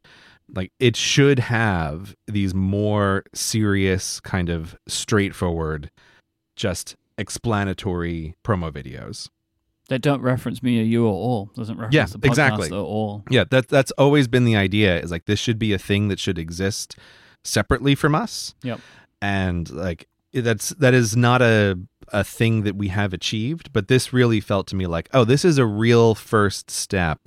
Like 0.54 0.72
it 0.80 0.96
should 0.98 1.40
have 1.40 2.16
these 2.28 2.54
more 2.54 3.24
serious, 3.34 4.20
kind 4.20 4.50
of 4.50 4.76
straightforward, 4.88 5.90
just 6.58 6.96
explanatory 7.18 8.36
promo 8.44 8.72
videos. 8.72 9.30
that 9.90 10.02
don't 10.02 10.22
reference 10.22 10.62
me 10.64 10.80
or 10.80 10.84
you 10.84 11.06
at 11.08 11.12
all. 11.12 11.50
Doesn't 11.56 11.76
reference 11.78 11.94
Yeah, 11.96 12.06
the 12.06 12.18
podcast 12.20 12.28
exactly. 12.28 12.68
at 12.68 12.74
all. 12.74 13.24
Yeah, 13.30 13.44
that 13.52 13.68
that's 13.68 13.92
always 13.92 14.28
been 14.28 14.46
the 14.46 14.56
idea. 14.56 15.00
Is 15.00 15.12
like 15.12 15.26
this 15.26 15.40
should 15.40 15.60
be 15.60 15.74
a 15.74 15.78
thing 15.78 16.08
that 16.10 16.20
should 16.20 16.38
exist 16.38 16.98
separately 17.44 17.96
from 17.96 18.16
us. 18.16 18.54
Yep. 18.64 18.80
And 19.22 19.70
like 19.70 20.08
that's 20.34 20.70
that 20.72 20.94
is 20.94 21.16
not 21.18 21.42
a 21.42 21.78
a 22.12 22.24
thing 22.24 22.64
that 22.64 22.76
we 22.76 22.90
have 22.90 23.14
achieved, 23.14 23.72
but 23.74 23.88
this 23.88 24.12
really 24.14 24.40
felt 24.42 24.68
to 24.68 24.76
me 24.76 24.86
like, 24.88 25.10
oh, 25.14 25.24
this 25.24 25.44
is 25.46 25.58
a 25.58 25.66
real 25.66 26.14
first 26.16 26.70
step 26.70 27.20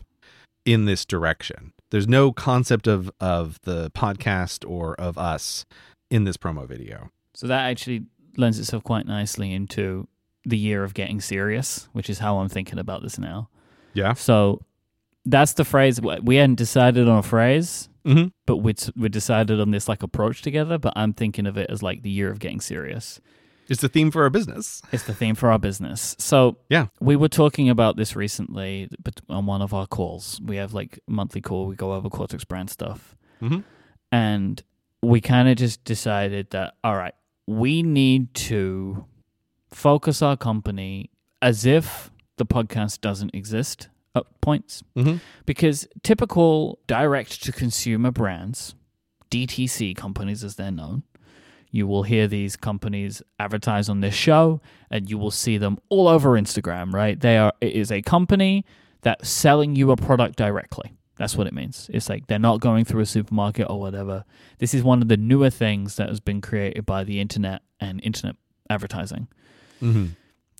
in 0.64 0.84
this 0.84 1.04
direction. 1.04 1.72
There's 1.90 2.08
no 2.08 2.32
concept 2.32 2.86
of 2.86 3.10
of 3.20 3.60
the 3.62 3.90
podcast 3.92 4.68
or 4.68 4.94
of 5.00 5.16
us 5.18 5.64
in 6.10 6.24
this 6.24 6.36
promo 6.36 6.66
video. 6.66 7.10
So 7.34 7.46
that 7.46 7.64
actually 7.70 8.04
lends 8.36 8.58
itself 8.58 8.82
quite 8.84 9.06
nicely 9.06 9.52
into 9.52 10.08
the 10.44 10.58
year 10.58 10.84
of 10.84 10.92
getting 10.94 11.20
serious, 11.20 11.88
which 11.92 12.10
is 12.10 12.18
how 12.18 12.38
I'm 12.38 12.48
thinking 12.48 12.78
about 12.78 13.02
this 13.02 13.18
now. 13.18 13.48
Yeah. 13.94 14.14
So 14.14 14.60
that's 15.24 15.52
the 15.54 15.64
phrase. 15.64 16.00
We 16.00 16.36
hadn't 16.36 16.56
decided 16.56 17.08
on 17.08 17.18
a 17.18 17.22
phrase, 17.22 17.88
Mhm. 18.04 18.32
but 18.46 18.58
we 18.58 18.74
we 18.96 19.08
decided 19.08 19.60
on 19.60 19.70
this 19.70 19.88
like 19.88 20.02
approach 20.02 20.42
together. 20.42 20.78
But 20.78 20.92
I'm 20.96 21.12
thinking 21.14 21.46
of 21.46 21.56
it 21.56 21.70
as 21.70 21.82
like 21.82 22.02
the 22.02 22.10
year 22.10 22.30
of 22.30 22.38
getting 22.40 22.60
serious. 22.60 23.20
It's 23.68 23.80
the 23.80 23.88
theme 23.88 24.10
for 24.10 24.22
our 24.24 24.30
business. 24.30 24.82
It's 24.92 25.04
the 25.04 25.14
theme 25.14 25.34
for 25.34 25.50
our 25.50 25.58
business. 25.58 26.14
So 26.18 26.58
Yeah. 26.68 26.86
we 27.00 27.16
were 27.16 27.28
talking 27.28 27.68
about 27.70 27.96
this 27.96 28.14
recently, 28.14 28.88
but 29.02 29.20
on 29.28 29.46
one 29.46 29.62
of 29.62 29.72
our 29.72 29.86
calls, 29.86 30.40
we 30.44 30.56
have 30.56 30.74
like 30.74 30.98
monthly 31.08 31.40
call. 31.40 31.66
We 31.66 31.76
go 31.76 31.92
over 31.94 32.08
Cortex 32.10 32.44
brand 32.44 32.70
stuff, 32.70 33.16
Mhm. 33.40 33.64
and 34.12 34.62
we 35.02 35.20
kind 35.20 35.48
of 35.48 35.56
just 35.56 35.82
decided 35.84 36.50
that 36.50 36.74
all 36.84 36.96
right, 36.96 37.14
we 37.46 37.82
need 37.82 38.32
to 38.34 39.04
focus 39.70 40.22
our 40.22 40.36
company 40.36 41.10
as 41.42 41.64
if 41.66 42.10
the 42.36 42.46
podcast 42.46 43.00
doesn't 43.00 43.34
exist 43.34 43.88
at 44.14 44.24
points 44.40 44.82
Mm-hmm. 44.96 45.16
because 45.46 45.86
typical 46.02 46.78
direct 46.86 47.42
to 47.44 47.52
consumer 47.52 48.10
brands, 48.10 48.74
DTC 49.30 49.94
companies 49.94 50.44
as 50.44 50.56
they're 50.56 50.70
known, 50.70 51.02
you 51.74 51.88
will 51.88 52.04
hear 52.04 52.28
these 52.28 52.54
companies 52.54 53.20
advertise 53.40 53.88
on 53.88 53.98
this 54.00 54.14
show 54.14 54.60
and 54.92 55.10
you 55.10 55.18
will 55.18 55.32
see 55.32 55.58
them 55.58 55.76
all 55.88 56.06
over 56.06 56.30
Instagram, 56.38 56.92
right? 56.94 57.18
They 57.18 57.36
are 57.36 57.52
it 57.60 57.72
is 57.72 57.90
a 57.90 58.00
company 58.00 58.64
that's 59.02 59.28
selling 59.28 59.74
you 59.74 59.90
a 59.90 59.96
product 59.96 60.36
directly. 60.36 60.94
That's 61.16 61.36
what 61.36 61.48
it 61.48 61.52
means. 61.52 61.90
It's 61.92 62.08
like 62.08 62.28
they're 62.28 62.38
not 62.38 62.60
going 62.60 62.84
through 62.84 63.00
a 63.00 63.06
supermarket 63.06 63.68
or 63.68 63.80
whatever. 63.80 64.24
This 64.58 64.72
is 64.72 64.84
one 64.84 65.02
of 65.02 65.08
the 65.08 65.16
newer 65.16 65.50
things 65.50 65.96
that 65.96 66.08
has 66.08 66.20
been 66.20 66.40
created 66.40 66.86
by 66.86 67.02
the 67.02 67.20
internet 67.20 67.62
and 67.80 68.00
internet 68.04 68.36
advertising 68.70 69.26
Mm-hmm. 69.82 70.06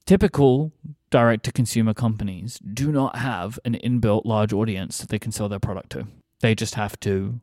typical 0.05 0.73
direct 1.11 1.45
to 1.45 1.53
consumer 1.53 1.95
companies 1.95 2.59
do 2.59 2.91
not 2.91 3.17
have 3.17 3.59
an 3.65 3.75
inbuilt 3.75 4.23
large 4.25 4.53
audience 4.53 4.99
that 4.99 5.09
they 5.09 5.19
can 5.21 5.31
sell 5.31 5.49
their 5.49 5.61
product 5.61 5.91
to. 5.91 6.09
They 6.41 6.57
just 6.57 6.75
have 6.75 6.99
to 7.01 7.41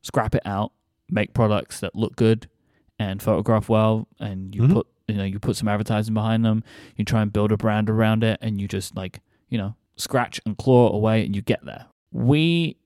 scrap 0.00 0.34
it 0.34 0.42
out, 0.46 0.72
make 1.10 1.34
products 1.34 1.78
that 1.80 1.94
look 1.94 2.16
good 2.16 2.48
and 2.98 3.20
photograph 3.22 3.68
well 3.68 4.06
and 4.20 4.54
you 4.54 4.62
Mhm. 4.62 4.72
put 4.72 4.86
you 5.06 5.16
know, 5.16 5.24
you 5.24 5.38
put 5.38 5.54
some 5.54 5.68
advertising 5.68 6.14
behind 6.14 6.46
them, 6.46 6.64
you 6.96 7.04
try 7.04 7.20
and 7.20 7.30
build 7.30 7.52
a 7.52 7.58
brand 7.58 7.90
around 7.90 8.24
it 8.24 8.38
and 8.40 8.58
you 8.58 8.66
just 8.66 8.96
like, 8.96 9.20
you 9.50 9.58
know, 9.58 9.74
scratch 9.96 10.40
and 10.46 10.56
claw 10.56 10.90
away 10.90 11.26
and 11.26 11.36
you 11.36 11.42
get 11.42 11.62
there. 11.66 11.84
We 12.10 12.78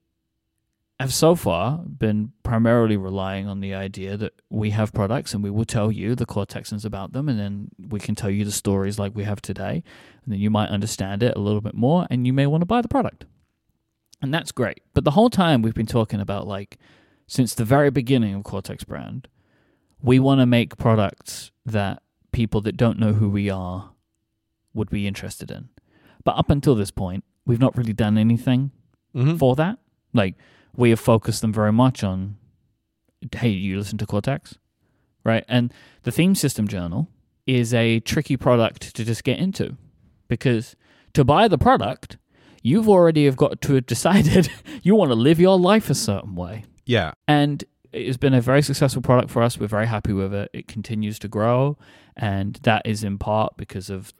have 0.98 1.14
so 1.14 1.36
far 1.36 1.78
been 1.78 2.32
primarily 2.42 2.96
relying 2.96 3.46
on 3.46 3.60
the 3.60 3.72
idea 3.72 4.16
that 4.16 4.32
we 4.50 4.70
have 4.70 4.92
products 4.92 5.32
and 5.32 5.44
we 5.44 5.50
will 5.50 5.64
tell 5.64 5.92
you 5.92 6.16
the 6.16 6.26
Cortexans 6.26 6.84
about 6.84 7.12
them 7.12 7.28
and 7.28 7.38
then 7.38 7.68
we 7.78 8.00
can 8.00 8.16
tell 8.16 8.30
you 8.30 8.44
the 8.44 8.50
stories 8.50 8.98
like 8.98 9.14
we 9.14 9.22
have 9.22 9.40
today 9.40 9.84
and 10.24 10.32
then 10.32 10.40
you 10.40 10.50
might 10.50 10.70
understand 10.70 11.22
it 11.22 11.36
a 11.36 11.40
little 11.40 11.60
bit 11.60 11.74
more 11.74 12.08
and 12.10 12.26
you 12.26 12.32
may 12.32 12.48
want 12.48 12.62
to 12.62 12.66
buy 12.66 12.82
the 12.82 12.88
product. 12.88 13.26
And 14.20 14.34
that's 14.34 14.50
great. 14.50 14.80
But 14.92 15.04
the 15.04 15.12
whole 15.12 15.30
time 15.30 15.62
we've 15.62 15.72
been 15.72 15.86
talking 15.86 16.20
about 16.20 16.48
like 16.48 16.78
since 17.28 17.54
the 17.54 17.64
very 17.64 17.90
beginning 17.90 18.34
of 18.34 18.42
Cortex 18.42 18.82
brand, 18.82 19.28
we 20.02 20.18
want 20.18 20.40
to 20.40 20.46
make 20.46 20.76
products 20.76 21.50
that 21.66 22.02
people 22.32 22.60
that 22.62 22.76
don't 22.76 22.98
know 22.98 23.12
who 23.14 23.28
we 23.28 23.50
are 23.50 23.92
would 24.74 24.90
be 24.90 25.06
interested 25.06 25.50
in. 25.50 25.68
But 26.24 26.36
up 26.36 26.50
until 26.50 26.74
this 26.74 26.90
point, 26.90 27.24
we've 27.46 27.60
not 27.60 27.76
really 27.76 27.92
done 27.92 28.18
anything 28.18 28.70
Mm-hmm. 29.16 29.36
for 29.38 29.56
that. 29.56 29.78
Like 30.12 30.34
we 30.76 30.90
have 30.90 31.00
focused 31.00 31.40
them 31.40 31.52
very 31.52 31.72
much 31.72 32.04
on 32.04 32.36
hey, 33.34 33.48
you 33.48 33.78
listen 33.78 33.98
to 33.98 34.06
Cortex, 34.06 34.58
right? 35.24 35.44
And 35.48 35.72
the 36.02 36.12
theme 36.12 36.34
system 36.34 36.68
journal 36.68 37.08
is 37.46 37.72
a 37.74 38.00
tricky 38.00 38.36
product 38.36 38.94
to 38.94 39.04
just 39.04 39.24
get 39.24 39.38
into 39.38 39.76
because 40.28 40.76
to 41.14 41.24
buy 41.24 41.48
the 41.48 41.58
product, 41.58 42.18
you've 42.62 42.88
already 42.88 43.24
have 43.24 43.36
got 43.36 43.60
to 43.62 43.74
have 43.74 43.86
decided 43.86 44.50
you 44.82 44.94
want 44.94 45.10
to 45.10 45.16
live 45.16 45.40
your 45.40 45.58
life 45.58 45.88
a 45.90 45.94
certain 45.94 46.34
way. 46.36 46.64
Yeah. 46.84 47.12
And 47.26 47.64
it's 47.92 48.16
been 48.16 48.34
a 48.34 48.40
very 48.40 48.62
successful 48.62 49.02
product 49.02 49.30
for 49.30 49.42
us. 49.42 49.58
We're 49.58 49.66
very 49.66 49.86
happy 49.86 50.12
with 50.12 50.34
it. 50.34 50.50
It 50.52 50.68
continues 50.68 51.18
to 51.20 51.28
grow, 51.28 51.78
and 52.16 52.54
that 52.62 52.82
is 52.84 53.04
in 53.04 53.18
part 53.18 53.56
because 53.56 53.90
of 53.90 54.12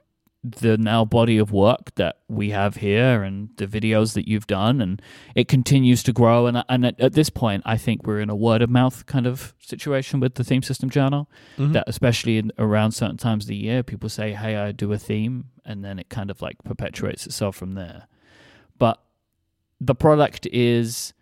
the 0.45 0.79
now 0.79 1.05
body 1.05 1.37
of 1.37 1.51
work 1.51 1.93
that 1.97 2.21
we 2.29 2.51
have 2.51 2.77
here 2.77 3.25
and 3.25 3.51
the 3.57 3.67
videos 3.67 4.15
that 4.15 4.29
you've 4.29 4.47
done, 4.47 4.81
and 4.81 5.03
it 5.35 5.49
continues 5.49 6.03
to 6.05 6.13
grow. 6.13 6.47
And 6.47 6.65
and 6.69 6.87
at, 6.87 6.99
at 7.01 7.13
this 7.15 7.29
point, 7.29 7.63
I 7.67 7.77
think 7.77 8.07
we're 8.07 8.21
in 8.21 8.31
a 8.31 8.37
word 8.37 8.63
of 8.63 8.71
mouth 8.71 9.05
kind 9.07 9.27
of 9.27 9.55
situation 9.59 10.21
with 10.21 10.37
the 10.37 10.45
theme 10.45 10.63
system 10.63 10.91
journal. 10.91 11.29
Mhm. 11.59 11.73
That 11.73 11.85
especially 11.89 12.39
in, 12.39 12.53
around 12.57 12.93
certain 12.93 13.17
times 13.17 13.45
of 13.45 13.49
the 13.49 13.57
year, 13.57 13.83
people 13.83 14.09
say, 14.09 14.33
"Hey, 14.33 14.57
I 14.57 14.73
do 14.73 14.93
a 14.93 14.99
theme," 14.99 15.47
and 15.65 15.85
then 15.85 15.99
it 15.99 16.09
kind 16.09 16.31
of 16.31 16.41
like 16.41 16.63
perpetuates 16.65 17.27
itself 17.27 17.57
from 17.57 17.75
there. 17.75 18.07
But 18.79 19.03
the 19.81 19.95
product 19.97 20.47
is 20.53 21.13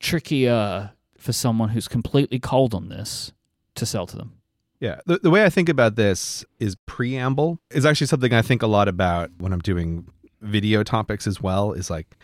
trickier 0.00 0.92
for 1.24 1.32
someone 1.32 1.70
who's 1.70 1.88
completely 1.88 2.38
cold 2.38 2.74
on 2.74 2.90
this 2.90 3.32
to 3.74 3.86
sell 3.86 4.06
to 4.06 4.14
them. 4.14 4.34
Yeah. 4.78 5.00
The, 5.06 5.18
the 5.18 5.30
way 5.30 5.44
I 5.44 5.48
think 5.48 5.70
about 5.70 5.96
this 5.96 6.44
is 6.58 6.76
preamble 6.84 7.58
is 7.70 7.86
actually 7.86 8.08
something 8.08 8.34
I 8.34 8.42
think 8.42 8.62
a 8.62 8.66
lot 8.66 8.88
about 8.88 9.30
when 9.38 9.54
I'm 9.54 9.60
doing 9.60 10.06
video 10.42 10.82
topics 10.82 11.26
as 11.26 11.40
well. 11.40 11.72
Is 11.72 11.88
like 11.88 12.18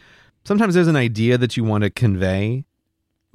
sometimes 0.44 0.74
there's 0.74 0.86
an 0.86 0.96
idea 0.96 1.38
that 1.38 1.56
you 1.56 1.64
want 1.64 1.84
to 1.84 1.90
convey, 1.90 2.66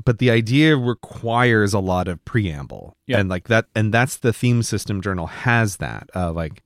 but 0.04 0.20
the 0.20 0.30
idea 0.30 0.78
requires 0.78 1.74
a 1.74 1.80
lot 1.80 2.08
of 2.08 2.24
preamble. 2.26 2.96
Yeah. 3.08 3.20
And 3.20 3.28
like 3.28 3.48
that, 3.48 3.66
and 3.76 3.92
that's 3.92 4.18
the 4.18 4.32
theme 4.32 4.62
system 4.62 5.02
journal 5.02 5.26
has 5.26 5.78
that. 5.78 6.12
Uh, 6.14 6.32
like 6.32 6.62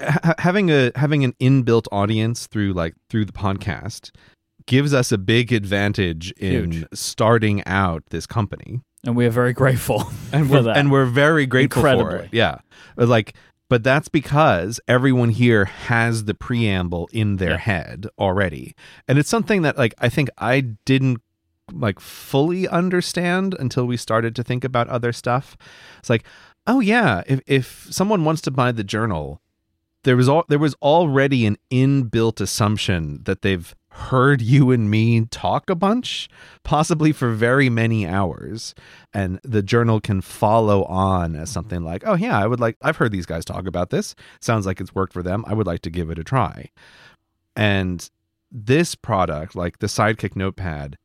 ha- 0.00 0.34
having 0.38 0.70
a 0.70 0.92
having 0.94 1.24
an 1.24 1.32
inbuilt 1.40 1.86
audience 1.90 2.46
through 2.46 2.72
like 2.72 2.94
through 3.10 3.24
the 3.24 3.32
podcast 3.32 4.12
gives 4.66 4.92
us 4.92 5.12
a 5.12 5.18
big 5.18 5.52
advantage 5.52 6.32
in 6.32 6.72
Huge. 6.72 6.84
starting 6.92 7.64
out 7.66 8.02
this 8.10 8.26
company 8.26 8.80
And 9.04 9.14
we 9.16 9.24
are 9.26 9.30
very 9.30 9.52
grateful 9.52 10.04
and 10.32 10.46
for 10.46 10.52
we're 10.54 10.62
that. 10.62 10.76
and 10.76 10.90
we're 10.90 11.04
very 11.06 11.46
grateful 11.46 11.82
for 11.82 12.16
it. 12.16 12.28
Yeah, 12.32 12.58
like, 12.96 13.34
but 13.68 13.82
that's 13.82 14.08
because 14.08 14.80
everyone 14.88 15.30
here 15.30 15.64
has 15.64 16.24
the 16.24 16.34
preamble 16.34 17.08
in 17.12 17.36
their 17.36 17.50
Yeah. 17.50 17.56
head 17.58 18.06
already, 18.18 18.74
and 19.08 19.18
it's 19.18 19.30
something 19.30 19.62
that 19.62 19.76
like 19.78 19.94
I 19.98 20.08
think 20.08 20.28
I 20.38 20.60
didn't 20.84 21.20
like 21.72 21.98
fully 22.00 22.68
understand 22.68 23.54
until 23.58 23.86
we 23.86 23.96
started 23.96 24.36
to 24.36 24.44
think 24.44 24.62
about 24.64 24.88
other 24.88 25.12
stuff. 25.12 25.56
It's 25.98 26.10
like, 26.10 26.24
oh 26.66 26.80
yeah, 26.80 27.22
if 27.26 27.40
if 27.46 27.86
someone 27.90 28.24
wants 28.24 28.40
to 28.42 28.50
buy 28.52 28.70
the 28.72 28.84
journal, 28.84 29.40
there 30.04 30.16
was 30.16 30.28
all 30.28 30.44
there 30.48 30.60
was 30.60 30.74
already 30.82 31.44
an 31.46 31.56
inbuilt 31.72 32.40
assumption 32.40 33.22
that 33.24 33.42
they've 33.42 33.74
heard 33.96 34.42
you 34.42 34.70
and 34.70 34.90
me 34.90 35.24
talk 35.26 35.70
a 35.70 35.74
bunch, 35.74 36.28
possibly 36.62 37.12
for 37.12 37.32
very 37.32 37.68
many 37.68 38.06
hours, 38.06 38.74
and 39.12 39.40
the 39.42 39.62
journal 39.62 40.00
can 40.00 40.20
follow 40.20 40.84
on 40.84 41.34
as 41.34 41.50
something 41.50 41.82
like, 41.82 42.02
oh 42.06 42.14
yeah, 42.14 42.38
I 42.38 42.46
would 42.46 42.60
like 42.60 42.76
I've 42.82 42.98
heard 42.98 43.12
these 43.12 43.26
guys 43.26 43.44
talk 43.44 43.66
about 43.66 43.90
this. 43.90 44.14
Sounds 44.40 44.66
like 44.66 44.80
it's 44.80 44.94
worked 44.94 45.12
for 45.12 45.22
them. 45.22 45.44
I 45.46 45.54
would 45.54 45.66
like 45.66 45.80
to 45.82 45.90
give 45.90 46.10
it 46.10 46.18
a 46.18 46.24
try. 46.24 46.70
And 47.54 48.08
this 48.52 48.94
product, 48.94 49.56
like 49.56 49.78
the 49.78 49.86
Sidekick 49.86 50.36
Notepad, 50.36 50.98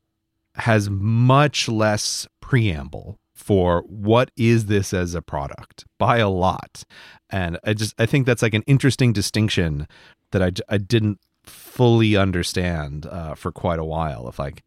has 0.56 0.90
much 0.90 1.70
less 1.70 2.28
preamble 2.42 3.18
for 3.34 3.82
what 3.88 4.30
is 4.38 4.68
this 4.68 4.94
as 4.94 5.16
a 5.16 5.22
product 5.22 5.86
by 5.98 6.18
a 6.18 6.30
lot. 6.30 6.84
And 7.30 7.58
I 7.64 7.74
just 7.74 7.96
I 8.00 8.06
think 8.06 8.26
that's 8.26 8.42
like 8.42 8.54
an 8.54 8.64
interesting 8.68 9.14
distinction 9.14 9.88
that 10.32 10.42
I, 10.44 10.52
I 10.74 10.78
didn't 10.78 11.20
fully 11.52 12.16
understand 12.16 13.06
uh, 13.06 13.36
for 13.36 13.52
quite 13.52 13.80
a 13.80 13.84
while 13.86 14.28
of 14.28 14.40
like 14.40 14.64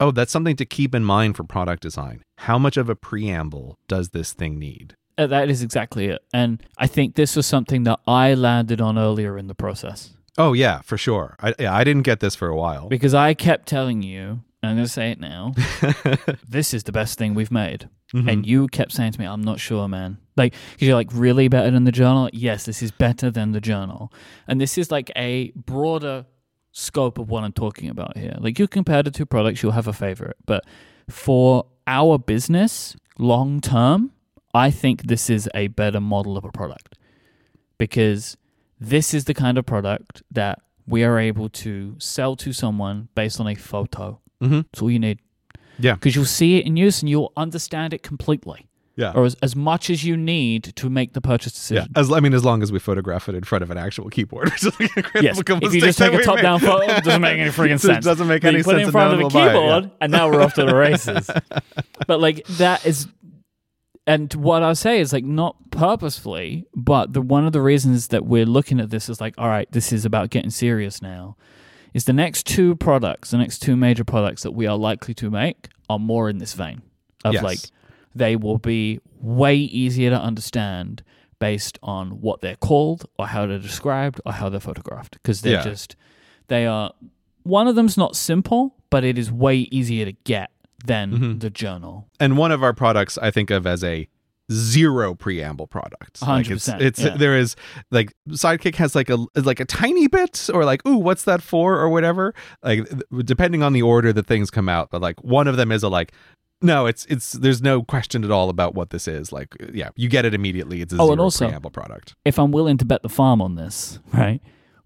oh 0.00 0.10
that's 0.10 0.32
something 0.32 0.56
to 0.56 0.64
keep 0.66 0.94
in 0.94 1.04
mind 1.04 1.36
for 1.36 1.44
product 1.44 1.82
design 1.82 2.22
how 2.38 2.58
much 2.58 2.76
of 2.76 2.88
a 2.90 2.94
preamble 2.96 3.76
does 3.88 4.10
this 4.10 4.32
thing 4.32 4.58
need 4.58 4.94
Uh, 5.16 5.26
that 5.28 5.48
is 5.48 5.62
exactly 5.62 6.06
it. 6.06 6.20
And 6.32 6.60
I 6.76 6.88
think 6.88 7.14
this 7.14 7.36
was 7.36 7.46
something 7.46 7.84
that 7.84 8.00
I 8.06 8.34
landed 8.34 8.80
on 8.80 8.98
earlier 8.98 9.38
in 9.38 9.46
the 9.46 9.54
process 9.54 10.10
oh 10.36 10.52
yeah 10.52 10.80
for 10.82 10.98
sure 10.98 11.36
I, 11.40 11.54
yeah, 11.58 11.72
I 11.74 11.84
didn't 11.84 12.02
get 12.02 12.18
this 12.20 12.34
for 12.34 12.48
a 12.48 12.56
while 12.56 12.88
because 12.88 13.14
I 13.14 13.34
kept 13.34 13.66
telling 13.68 14.02
you, 14.02 14.40
and 14.60 14.70
I'm 14.70 14.76
going 14.76 14.86
to 14.86 14.92
say 15.00 15.10
it 15.12 15.20
now, 15.20 15.52
this 16.48 16.74
is 16.74 16.82
the 16.84 16.92
best 16.92 17.18
thing 17.18 17.34
we've 17.34 17.52
made. 17.52 17.88
Mhm. 18.14 18.30
And 18.32 18.46
you 18.46 18.66
kept 18.68 18.92
saying 18.92 19.12
to 19.12 19.20
me, 19.20 19.26
I'm 19.26 19.42
not 19.42 19.58
sure, 19.60 19.86
man. 19.88 20.18
Like, 20.36 20.54
because 20.72 20.88
you're 20.88 20.96
like, 20.96 21.10
really 21.12 21.48
better 21.48 21.70
than 21.70 21.84
the 21.84 21.92
journal? 21.92 22.28
Yes, 22.32 22.64
this 22.64 22.82
is 22.82 22.90
better 22.90 23.30
than 23.30 23.52
the 23.52 23.60
journal. 23.60 24.12
And 24.48 24.60
this 24.60 24.76
is 24.76 24.90
like 24.90 25.12
a 25.16 25.52
broader 25.52 26.26
scope 26.72 27.18
of 27.18 27.30
what 27.30 27.44
I'm 27.44 27.52
talking 27.52 27.88
about 27.88 28.16
here. 28.16 28.34
Like, 28.38 28.58
you 28.58 28.66
compare 28.66 29.02
the 29.02 29.10
two 29.12 29.26
products, 29.26 29.62
you'll 29.62 29.72
have 29.72 29.86
a 29.86 29.92
favorite. 29.92 30.36
But 30.44 30.64
for 31.08 31.66
our 31.86 32.18
business, 32.18 32.96
long 33.18 33.60
term, 33.60 34.10
I 34.52 34.70
think 34.70 35.04
this 35.04 35.30
is 35.30 35.48
a 35.54 35.68
better 35.68 36.00
model 36.00 36.36
of 36.36 36.44
a 36.44 36.50
product 36.50 36.96
because 37.78 38.36
this 38.80 39.14
is 39.14 39.24
the 39.24 39.34
kind 39.34 39.58
of 39.58 39.66
product 39.66 40.22
that 40.30 40.60
we 40.86 41.02
are 41.04 41.18
able 41.18 41.48
to 41.48 41.96
sell 41.98 42.36
to 42.36 42.52
someone 42.52 43.08
based 43.14 43.40
on 43.40 43.46
a 43.48 43.54
photo. 43.54 44.20
Mhm. 44.42 44.64
That's 44.70 44.82
all 44.82 44.90
you 44.90 44.98
need. 44.98 45.20
Yeah. 45.78 45.94
Because 45.94 46.14
you'll 46.14 46.24
see 46.24 46.58
it 46.58 46.66
in 46.66 46.76
use 46.76 47.02
and 47.02 47.08
you'll 47.08 47.32
understand 47.36 47.92
it 47.92 48.02
completely. 48.02 48.66
Yeah 48.96 49.12
Or 49.14 49.24
as, 49.24 49.34
as 49.42 49.56
much 49.56 49.90
as 49.90 50.04
you 50.04 50.16
need 50.16 50.64
to 50.76 50.88
make 50.88 51.12
the 51.14 51.20
purchase 51.20 51.70
yeah 51.70 51.80
decision. 51.80 51.92
as 51.96 52.12
i 52.12 52.20
mean 52.20 52.32
as 52.34 52.44
long 52.44 52.62
as 52.62 52.70
we 52.72 52.78
photograph 52.78 53.28
it 53.28 53.34
in 53.34 53.42
front 53.44 53.62
of 53.62 53.70
an 53.70 53.78
actual 53.78 54.08
keyboard 54.10 54.50
which 54.52 54.64
is 54.64 54.80
like 54.80 55.14
a 55.16 55.22
Yes. 55.22 55.40
If 55.46 55.74
you 55.74 55.80
just 55.80 55.98
take 55.98 56.12
a 56.12 56.22
top 56.22 56.40
down 56.40 56.60
photo, 56.60 56.82
it 56.92 57.04
doesn't 57.04 57.20
make 57.22 57.38
any 57.38 57.50
freaking 57.58 57.80
sense. 57.80 58.04
It 58.04 58.08
doesn't 58.08 58.28
make 58.28 58.44
any 58.44 58.58
you 58.58 58.64
put 58.64 58.70
sense 58.76 58.82
it 58.82 58.86
in 58.86 58.92
front 58.92 59.14
of 59.14 59.20
a 59.20 59.28
buy 59.30 59.46
it, 59.46 59.52
keyboard, 59.52 59.84
yeah. 59.84 59.90
and 60.00 60.12
now 60.12 60.30
we're 60.30 60.40
off 60.42 60.54
to 60.54 60.64
the 60.64 60.74
races. 60.86 61.30
but 62.06 62.20
like 62.20 62.44
that 62.58 62.84
is, 62.86 63.08
and 64.06 64.32
what 64.34 64.62
I 64.62 64.72
say 64.74 65.00
is 65.00 65.12
like 65.12 65.24
not 65.24 65.56
purposefully, 65.70 66.66
but 66.74 67.12
the 67.14 67.22
one 67.22 67.46
of 67.46 67.52
the 67.52 67.60
reasons 67.62 68.08
that 68.08 68.26
we're 68.26 68.44
looking 68.46 68.80
at 68.80 68.90
this 68.90 69.08
is 69.08 69.20
like, 69.20 69.34
all 69.38 69.48
right, 69.48 69.70
this 69.72 69.92
is 69.92 70.04
about 70.04 70.30
getting 70.30 70.50
serious 70.50 71.00
now. 71.00 71.36
Is 71.94 72.04
the 72.04 72.12
next 72.12 72.46
two 72.46 72.74
products, 72.76 73.30
the 73.30 73.38
next 73.38 73.60
two 73.60 73.76
major 73.76 74.04
products 74.04 74.42
that 74.42 74.50
we 74.52 74.66
are 74.66 74.76
likely 74.76 75.14
to 75.14 75.30
make 75.30 75.68
are 75.88 75.98
more 75.98 76.28
in 76.28 76.38
this 76.38 76.52
vein 76.52 76.82
of 77.24 77.34
Yes. 77.34 77.42
like 77.42 77.58
they 78.14 78.36
will 78.36 78.58
be 78.58 79.00
way 79.20 79.56
easier 79.56 80.10
to 80.10 80.20
understand, 80.20 81.02
based 81.38 81.78
on 81.82 82.20
what 82.20 82.40
they're 82.40 82.56
called 82.56 83.06
or 83.18 83.26
how 83.26 83.46
they're 83.46 83.58
described 83.58 84.20
or 84.24 84.32
how 84.32 84.48
they're 84.48 84.60
photographed 84.60 85.12
because 85.22 85.40
they're 85.42 85.54
Yeah. 85.54 85.62
just 85.64 85.96
they 86.48 86.66
are 86.66 86.92
one 87.42 87.66
of 87.66 87.74
them's 87.74 87.96
not 87.98 88.16
simple 88.16 88.74
but 88.90 89.02
it 89.04 89.18
is 89.18 89.30
way 89.32 89.56
easier 89.70 90.04
to 90.06 90.12
get 90.24 90.50
than 90.86 91.12
Mhm. 91.12 91.40
the 91.40 91.50
journal 91.50 92.06
and 92.20 92.38
one 92.38 92.52
of 92.52 92.62
our 92.62 92.72
products 92.72 93.18
I 93.18 93.30
think 93.30 93.50
of 93.50 93.66
as 93.66 93.82
a 93.84 94.08
zero 94.52 95.14
preamble 95.14 95.66
product. 95.66 96.20
Like 96.22 96.50
it's 96.50 96.68
100%, 96.68 96.80
it's 96.82 97.00
yeah. 97.00 97.16
there 97.16 97.36
is 97.36 97.56
like 97.90 98.12
Sidekick 98.28 98.74
has 98.76 98.94
like 98.94 99.08
a 99.10 99.18
like 99.34 99.58
a 99.60 99.64
tiny 99.64 100.06
bit 100.06 100.48
or 100.52 100.64
like 100.64 100.86
ooh 100.86 100.96
what's 100.98 101.24
that 101.24 101.42
for 101.42 101.78
or 101.78 101.88
whatever 101.88 102.34
like 102.62 102.86
depending 103.24 103.62
on 103.62 103.72
the 103.72 103.82
order 103.82 104.12
that 104.12 104.26
things 104.26 104.50
come 104.50 104.68
out 104.68 104.90
but 104.90 105.00
like 105.02 105.22
one 105.24 105.48
of 105.48 105.56
them 105.56 105.72
is 105.72 105.82
a 105.82 105.88
like 105.88 106.12
no 106.64 106.86
it's 106.86 107.04
it's 107.06 107.32
there's 107.32 107.62
no 107.62 107.82
question 107.82 108.24
at 108.24 108.30
all 108.30 108.48
about 108.48 108.74
what 108.74 108.90
this 108.90 109.06
is 109.06 109.30
like 109.32 109.54
yeah 109.72 109.90
you 109.94 110.08
get 110.08 110.24
it 110.24 110.34
immediately 110.34 110.80
it's 110.80 110.92
a 110.92 110.96
Oh, 110.98 111.12
and 111.12 111.20
also- 111.20 111.46
preamble 111.48 111.70
product. 111.70 112.14
if 112.24 112.38
i'm 112.38 112.50
willing 112.52 112.78
to 112.78 112.84
bet 112.84 113.02
the 113.02 113.08
farm 113.08 113.40
on 113.40 113.54
this 113.54 113.98
right 114.12 114.40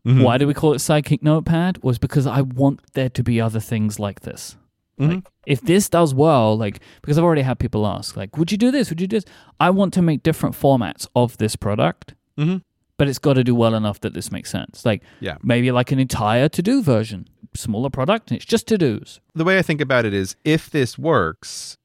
Mhm. 0.06 0.22
why 0.24 0.38
do 0.38 0.46
we 0.46 0.54
call 0.54 0.72
it 0.74 0.78
sidekick 0.78 1.22
notepad 1.22 1.82
was 1.82 1.98
because 1.98 2.26
i 2.26 2.40
want 2.40 2.80
there 2.94 3.08
to 3.10 3.22
be 3.22 3.40
other 3.40 3.60
things 3.60 3.98
like 3.98 4.20
this 4.20 4.56
Mhm. 5.00 5.08
Like, 5.14 5.24
if 5.46 5.60
this 5.60 5.88
does 5.88 6.12
well, 6.12 6.58
like 6.58 6.80
because 7.02 7.16
I've 7.18 7.22
already 7.24 7.42
had 7.42 7.60
people 7.60 7.86
ask, 7.86 8.16
like, 8.16 8.36
would 8.36 8.50
you 8.50 8.58
do 8.58 8.72
this? 8.72 8.90
Would 8.90 9.00
you 9.00 9.06
do 9.06 9.16
this? 9.18 9.24
I 9.60 9.70
want 9.70 9.94
to 9.94 10.02
make 10.02 10.24
different 10.24 10.56
formats 10.56 11.06
of 11.14 11.38
this 11.38 11.54
product, 11.54 12.14
Mhm. 12.36 12.62
but 12.96 13.06
it's 13.08 13.20
got 13.20 13.34
to 13.34 13.44
do 13.44 13.54
well 13.54 13.76
enough 13.76 14.00
that 14.00 14.12
this 14.12 14.32
makes 14.32 14.50
sense. 14.50 14.84
Like, 14.84 15.04
Yeah. 15.20 15.36
maybe 15.40 15.70
like 15.70 15.92
an 15.92 16.00
entire 16.00 16.48
to 16.48 16.62
do 16.62 16.82
version, 16.82 17.28
smaller 17.58 17.90
product, 17.90 18.30
and 18.30 18.36
it's 18.36 18.46
just 18.46 18.66
to 18.68 18.78
dos. 18.78 19.20
the 19.34 19.44
way 19.44 19.58
I 19.58 19.62
think 19.62 19.80
about 19.80 20.04
it 20.04 20.14
is 20.14 20.36
if 20.44 20.70
this 20.70 20.96
works, 20.98 21.76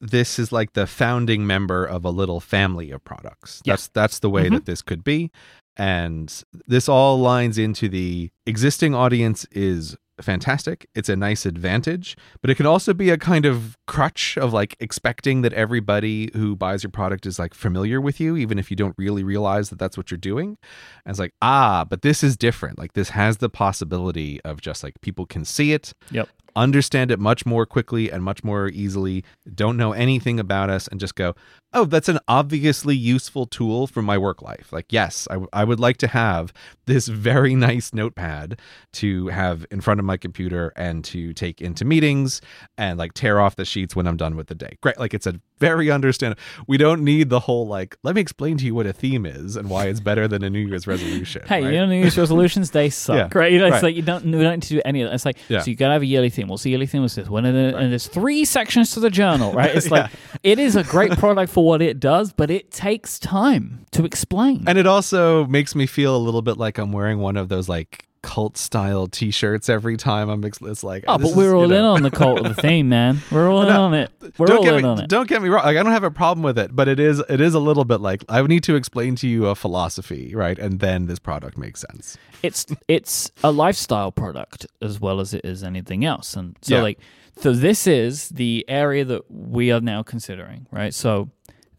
this 0.00 0.38
is 0.38 0.50
like 0.52 0.72
the 0.72 0.86
founding 0.86 1.46
member 1.46 1.84
of 1.84 2.04
a 2.04 2.10
little 2.10 2.40
family 2.40 2.90
of 2.90 3.04
products. 3.04 3.60
Yeah. 3.64 3.72
That's 3.74 3.88
that's 3.88 4.18
the 4.18 4.30
way 4.30 4.46
Mhm. 4.48 4.52
that 4.52 4.66
this 4.66 4.82
could 4.82 5.04
be. 5.04 5.30
And 5.76 6.42
this 6.66 6.88
all 6.88 7.18
lines 7.18 7.56
into 7.56 7.88
the 7.88 8.30
existing 8.46 8.94
audience 8.94 9.46
is 9.52 9.96
fantastic. 10.20 10.88
It's 10.94 11.08
a 11.08 11.16
nice 11.16 11.46
advantage, 11.46 12.16
but 12.40 12.50
it 12.50 12.56
can 12.56 12.66
also 12.66 12.94
be 12.94 13.10
a 13.10 13.18
kind 13.18 13.46
of 13.46 13.76
crutch 13.86 14.36
of 14.38 14.52
like 14.52 14.76
expecting 14.80 15.42
that 15.42 15.52
everybody 15.52 16.30
who 16.34 16.56
buys 16.56 16.82
your 16.82 16.90
product 16.90 17.26
is 17.26 17.38
like 17.38 17.54
familiar 17.54 18.00
with 18.00 18.20
you, 18.20 18.36
even 18.36 18.58
if 18.58 18.70
you 18.70 18.76
don't 18.76 18.94
really 18.98 19.24
realize 19.24 19.70
that 19.70 19.78
that's 19.78 19.96
what 19.96 20.10
you're 20.10 20.18
doing. 20.18 20.58
And 21.04 21.12
it's 21.12 21.18
like, 21.18 21.34
ah, 21.42 21.84
but 21.88 22.02
this 22.02 22.22
is 22.22 22.36
different. 22.36 22.78
Like 22.78 22.92
this 22.92 23.10
has 23.10 23.38
the 23.38 23.48
possibility 23.48 24.40
of 24.44 24.60
just 24.60 24.82
like 24.82 25.00
people 25.00 25.26
can 25.26 25.44
see 25.44 25.72
it 25.72 25.92
Yep. 26.10 26.28
Understand 26.56 27.10
it 27.10 27.18
much 27.18 27.46
more 27.46 27.66
quickly 27.66 28.10
and 28.10 28.22
much 28.22 28.42
more 28.44 28.68
easily, 28.68 29.24
don't 29.54 29.76
know 29.76 29.92
anything 29.92 30.40
about 30.40 30.70
us, 30.70 30.88
and 30.88 31.00
just 31.00 31.14
go, 31.14 31.34
oh, 31.72 31.84
that's 31.84 32.08
an 32.08 32.18
obviously 32.26 32.96
useful 32.96 33.46
tool 33.46 33.86
for 33.86 34.02
my 34.02 34.18
work 34.18 34.42
life. 34.42 34.72
Like, 34.72 34.92
yes, 34.92 35.28
I, 35.30 35.34
w- 35.34 35.48
I 35.52 35.64
would 35.64 35.80
like 35.80 35.98
to 35.98 36.08
have 36.08 36.52
this 36.86 37.08
very 37.08 37.54
nice 37.54 37.92
notepad 37.92 38.60
to 38.94 39.28
have 39.28 39.64
in 39.70 39.80
front 39.80 40.00
of 40.00 40.06
my 40.06 40.16
computer 40.16 40.72
and 40.76 41.04
to 41.06 41.32
take 41.32 41.60
into 41.60 41.84
meetings 41.84 42.40
and 42.76 42.98
like 42.98 43.14
tear 43.14 43.40
off 43.40 43.56
the 43.56 43.64
sheets 43.64 43.94
when 43.94 44.06
I'm 44.06 44.16
done 44.16 44.36
with 44.36 44.48
the 44.48 44.54
day. 44.54 44.78
Great. 44.80 44.98
Like, 44.98 45.14
it's 45.14 45.26
a 45.26 45.40
very 45.60 45.90
understandable. 45.90 46.40
We 46.66 46.78
don't 46.78 47.04
need 47.04 47.30
the 47.30 47.40
whole, 47.40 47.68
like, 47.68 47.96
let 48.02 48.14
me 48.14 48.20
explain 48.20 48.56
to 48.58 48.64
you 48.64 48.74
what 48.74 48.86
a 48.86 48.92
theme 48.92 49.26
is 49.26 49.54
and 49.56 49.68
why 49.70 49.86
it's 49.86 50.00
better 50.00 50.26
than 50.26 50.42
a 50.42 50.50
New 50.50 50.60
Year's 50.66 50.86
resolution. 50.86 51.42
Hey, 51.46 51.62
right? 51.62 51.72
you 51.74 51.78
know, 51.78 51.86
New 51.86 51.98
Year's 52.00 52.18
resolutions 52.18 52.70
they 52.72 52.90
suck, 52.90 53.32
Yeah. 53.34 53.38
right? 53.38 53.52
You 53.52 53.58
know, 53.60 53.66
it's 53.66 53.74
Right. 53.74 53.82
like 53.84 53.96
you 53.96 54.02
don't, 54.02 54.24
we 54.24 54.30
don't 54.42 54.54
need 54.54 54.62
to 54.62 54.68
do 54.74 54.82
any 54.84 55.02
of 55.02 55.10
that. 55.10 55.14
It's 55.14 55.24
like 55.24 55.36
Yeah. 55.48 55.60
so 55.60 55.70
you 55.70 55.76
gotta 55.76 55.92
have 55.92 56.02
a 56.02 56.06
yearly 56.06 56.30
theme. 56.30 56.48
What's 56.48 56.62
the 56.64 56.70
yearly 56.70 56.86
theme? 56.86 57.02
What's 57.02 57.14
this? 57.14 57.28
When 57.28 57.44
the, 57.44 57.76
and 57.76 57.92
there's 57.92 58.06
three 58.08 58.44
sections 58.44 58.92
to 58.94 59.00
the 59.00 59.10
journal, 59.10 59.52
right? 59.52 59.74
It's 59.74 59.90
like 59.96 60.10
it 60.42 60.58
is 60.58 60.74
a 60.76 60.82
great 60.84 61.12
product 61.12 61.52
for 61.52 61.64
what 61.64 61.82
it 61.82 62.00
does, 62.00 62.32
but 62.32 62.50
it 62.50 62.70
takes 62.70 63.18
time 63.18 63.84
to 63.92 64.04
explain. 64.04 64.64
And 64.66 64.78
it 64.78 64.86
also 64.86 65.46
makes 65.46 65.74
me 65.74 65.86
feel 65.86 66.16
a 66.16 66.18
little 66.18 66.42
bit 66.42 66.56
like 66.56 66.78
I'm 66.78 66.92
wearing 66.92 67.18
one 67.18 67.36
of 67.36 67.48
those 67.48 67.68
like 67.68 68.06
cult 68.22 68.56
style 68.56 69.06
t-shirts 69.06 69.68
every 69.68 69.96
time 69.96 70.28
I'm 70.28 70.44
ex- 70.44 70.60
it's 70.60 70.84
like 70.84 71.04
Oh, 71.08 71.16
but 71.18 71.32
we're 71.34 71.46
is, 71.46 71.50
you 71.52 71.56
all 71.56 71.72
in 71.72 71.84
on 71.84 72.02
the 72.02 72.10
cult 72.10 72.40
of 72.40 72.54
the 72.54 72.60
theme, 72.62 72.88
man. 72.88 73.20
We're 73.30 73.50
all 73.50 73.62
in 73.62 73.68
No, 73.68 73.82
on 73.84 73.94
it. 73.94 74.10
We're 74.36 74.46
don't 74.46 74.58
all 74.58 74.62
get 74.64 74.74
in 74.74 74.82
me 74.82 74.88
on 74.88 75.00
it. 75.00 75.08
don't 75.08 75.28
get 75.28 75.40
me 75.42 75.48
wrong 75.48 75.64
like 75.64 75.76
I 75.76 75.82
don't 75.82 75.92
have 75.92 76.04
a 76.04 76.10
problem 76.10 76.42
with 76.42 76.58
it 76.58 76.74
but 76.76 76.86
it 76.88 77.00
is 77.00 77.18
it 77.28 77.40
is 77.40 77.54
a 77.54 77.58
little 77.60 77.84
bit 77.84 78.00
like 78.00 78.24
I 78.28 78.42
need 78.42 78.62
to 78.64 78.74
explain 78.74 79.16
to 79.16 79.28
you 79.28 79.46
a 79.46 79.54
philosophy 79.54 80.34
right 80.34 80.58
and 80.58 80.80
then 80.80 81.06
this 81.06 81.18
product 81.18 81.56
makes 81.56 81.80
sense 81.80 82.18
It's 82.42 82.66
it's 82.88 83.30
a 83.42 83.50
lifestyle 83.50 84.12
product 84.12 84.66
as 84.82 85.00
well 85.00 85.20
as 85.20 85.32
it 85.34 85.44
is 85.44 85.62
anything 85.64 86.04
else, 86.04 86.34
and 86.34 86.56
so 86.62 86.76
Yeah. 86.76 86.82
like 86.82 86.98
so 87.40 87.52
this 87.52 87.86
is 87.86 88.28
the 88.28 88.64
area 88.68 89.04
that 89.06 89.22
we 89.30 89.72
are 89.72 89.80
now 89.80 90.02
considering, 90.02 90.66
right? 90.70 90.92
So 90.92 91.30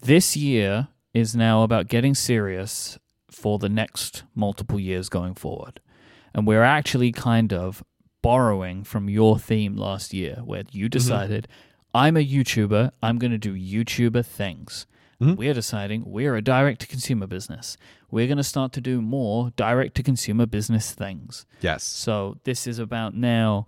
this 0.01 0.35
year 0.35 0.87
is 1.13 1.35
now 1.35 1.61
about 1.63 1.87
getting 1.87 2.15
serious 2.15 2.97
for 3.29 3.59
the 3.59 3.69
next 3.69 4.23
multiple 4.33 4.79
years 4.79 5.07
going 5.09 5.35
forward, 5.35 5.79
and 6.33 6.47
we're 6.47 6.63
actually 6.63 7.11
kind 7.11 7.53
of 7.53 7.83
borrowing 8.21 8.83
from 8.83 9.09
your 9.09 9.39
theme 9.39 9.75
last 9.75 10.13
year, 10.13 10.41
where 10.45 10.63
you 10.71 10.87
decided. 10.89 11.47
I'm 11.93 12.15
a 12.15 12.25
YouTuber. 12.25 12.91
I'm 13.03 13.17
going 13.17 13.31
to 13.31 13.37
do 13.37 13.53
YouTuber 13.53 14.25
things. 14.25 14.85
Mhm. 15.21 15.35
We're 15.37 15.53
deciding 15.53 16.03
we're 16.05 16.35
a 16.35 16.41
direct 16.41 16.81
to 16.81 16.87
consumer 16.87 17.27
business. 17.27 17.77
We're 18.09 18.27
going 18.27 18.37
to 18.37 18.43
start 18.43 18.71
to 18.73 18.81
do 18.81 19.01
more 19.01 19.51
direct 19.55 19.95
to 19.95 20.03
consumer 20.03 20.45
business 20.45 20.93
things. 20.93 21.45
yes 21.61 21.83
So 21.83 22.37
this 22.43 22.65
is 22.65 22.79
about 22.79 23.13
now 23.15 23.67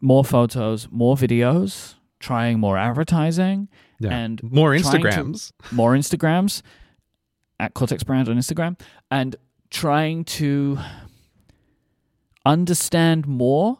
more 0.00 0.24
photos, 0.24 0.88
more 0.90 1.16
videos, 1.16 1.94
trying 2.18 2.58
more 2.58 2.76
advertising, 2.78 3.68
yeah 3.98 4.10
and 4.16 4.42
more 4.42 4.76
trying 4.78 5.02
to- 5.02 5.08
Instagrams 5.08 5.52
more 5.70 5.94
Instagrams 5.94 6.62
at 7.58 7.74
Cortex 7.74 8.02
Brand 8.02 8.28
on 8.28 8.36
Instagram, 8.38 8.80
and 9.10 9.36
trying 9.68 10.24
to 10.24 10.78
understand 12.46 13.26
more 13.26 13.78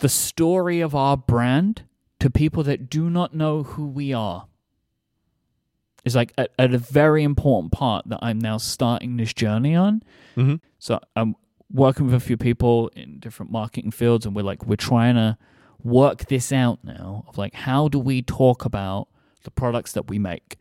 the 0.00 0.08
story 0.08 0.80
of 0.80 0.94
our 0.94 1.16
brand 1.16 1.82
to 2.18 2.30
people 2.30 2.62
that 2.64 2.88
do 2.90 3.08
not 3.10 3.34
know 3.34 3.62
who 3.62 3.86
we 3.86 4.12
are. 4.12 4.46
Is 6.04 6.16
like 6.16 6.32
a, 6.38 6.46
a 6.58 6.68
very 6.78 7.22
important 7.22 7.72
part 7.72 8.08
that 8.08 8.18
I'm 8.22 8.38
now 8.38 8.56
starting 8.56 9.18
this 9.18 9.34
journey 9.34 9.74
on. 9.76 10.02
Mhm. 10.36 10.60
So 10.78 10.98
I'm 11.14 11.36
working 11.70 12.06
with 12.06 12.14
a 12.14 12.20
few 12.20 12.38
people 12.38 12.88
in 12.96 13.18
different 13.18 13.52
marketing 13.52 13.90
fields, 13.90 14.24
and 14.24 14.34
we're 14.34 14.42
like 14.42 14.64
we're 14.66 14.76
trying 14.76 15.16
to 15.16 15.36
work 15.84 16.26
this 16.26 16.52
out 16.52 16.78
now 16.82 17.24
of 17.28 17.36
like 17.36 17.54
how 17.54 17.88
do 17.88 17.98
we 17.98 18.22
talk 18.22 18.64
about 18.64 19.08
the 19.44 19.50
products 19.50 19.92
that 19.92 20.08
we 20.08 20.18
make 20.18 20.56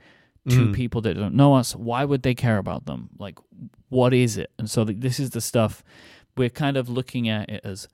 to 0.50 0.68
Mm. 0.68 0.74
people 0.74 1.02
that 1.02 1.16
don't 1.16 1.36
know 1.36 1.54
us 1.56 1.76
why 1.76 2.06
would 2.06 2.24
they 2.24 2.34
care 2.34 2.58
about 2.58 2.86
them 2.86 3.10
like 3.20 3.38
what 3.90 4.14
is 4.14 4.38
it 4.38 4.50
and 4.58 4.70
so 4.70 4.86
th- 4.86 4.98
this 5.02 5.20
is 5.20 5.32
the 5.32 5.42
stuff 5.42 5.84
we're 6.40 6.50
kind 6.50 6.78
of 6.78 6.90
looking 6.90 7.28
at 7.30 7.50
it 7.50 7.62
as 7.64 7.88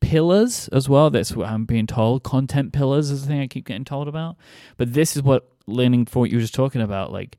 pillars 0.00 0.68
as 0.68 0.88
well 0.88 1.10
that's 1.10 1.34
what 1.34 1.48
i'm 1.48 1.64
being 1.64 1.86
told 1.86 2.22
content 2.22 2.72
pillars 2.72 3.10
is 3.10 3.22
the 3.22 3.28
thing 3.28 3.40
i 3.40 3.46
keep 3.46 3.66
getting 3.66 3.84
told 3.84 4.06
about 4.06 4.36
but 4.76 4.92
this 4.92 5.16
is 5.16 5.22
what 5.22 5.50
leaning 5.66 6.04
for 6.04 6.20
what 6.20 6.30
you 6.30 6.36
were 6.36 6.42
just 6.42 6.54
talking 6.54 6.80
about 6.80 7.12
like 7.12 7.36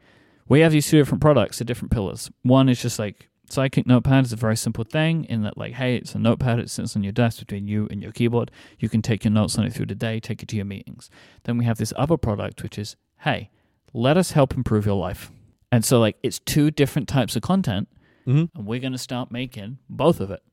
we 0.47 0.61
have 0.61 0.71
these 0.71 0.87
two 0.87 0.97
different 0.97 1.21
products 1.21 1.59
the 1.59 1.65
different 1.65 1.91
pillars 1.91 2.31
one 2.41 2.67
is 2.69 2.81
just 2.81 2.97
like 2.97 3.29
Sidekick 3.49 3.87
Notepad 3.87 4.25
is 4.25 4.33
a 4.33 4.35
very 4.35 4.55
simple 4.55 4.83
thing 4.83 5.25
in 5.25 5.41
that, 5.41 5.57
like, 5.57 5.73
hey, 5.73 5.95
it's 5.95 6.13
a 6.13 6.19
notepad. 6.19 6.59
It 6.59 6.69
sits 6.69 6.95
on 6.95 7.01
your 7.01 7.11
desk 7.11 7.39
between 7.39 7.67
you 7.67 7.87
and 7.89 7.99
your 7.99 8.11
keyboard. 8.11 8.51
You 8.77 8.89
can 8.89 9.01
take 9.01 9.23
your 9.23 9.31
notes 9.31 9.57
on 9.57 9.65
it 9.65 9.73
through 9.73 9.87
the 9.87 9.95
day, 9.95 10.19
take 10.19 10.43
it 10.43 10.49
to 10.49 10.55
your 10.55 10.65
meetings. 10.65 11.09
Then 11.45 11.57
we 11.57 11.65
have 11.65 11.79
this 11.79 11.91
other 11.97 12.15
product, 12.15 12.61
which 12.61 12.77
is, 12.77 12.95
hey, 13.21 13.49
let 13.91 14.17
us 14.17 14.31
help 14.31 14.53
improve 14.53 14.85
your 14.85 14.95
life. 14.95 15.31
And 15.71 15.83
so, 15.83 15.99
like, 15.99 16.17
it's 16.21 16.37
two 16.37 16.69
different 16.69 17.07
types 17.07 17.35
of 17.35 17.41
content, 17.41 17.87
Mhm. 18.29 18.49
and 18.55 18.65
we're 18.65 18.79
going 18.79 18.91
to 18.93 18.97
start 18.99 19.31
making 19.31 19.79
both 19.89 20.19
of 20.19 20.29
it 20.31 20.43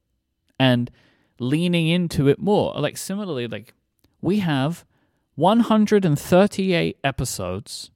and 0.58 0.90
leaning 1.38 1.88
into 1.88 2.26
it 2.28 2.38
more. 2.38 2.72
Like, 2.74 2.96
similarly, 2.96 3.46
like, 3.46 3.74
we 4.22 4.38
have 4.38 4.84
138 5.34 6.98
episodes 7.04 7.90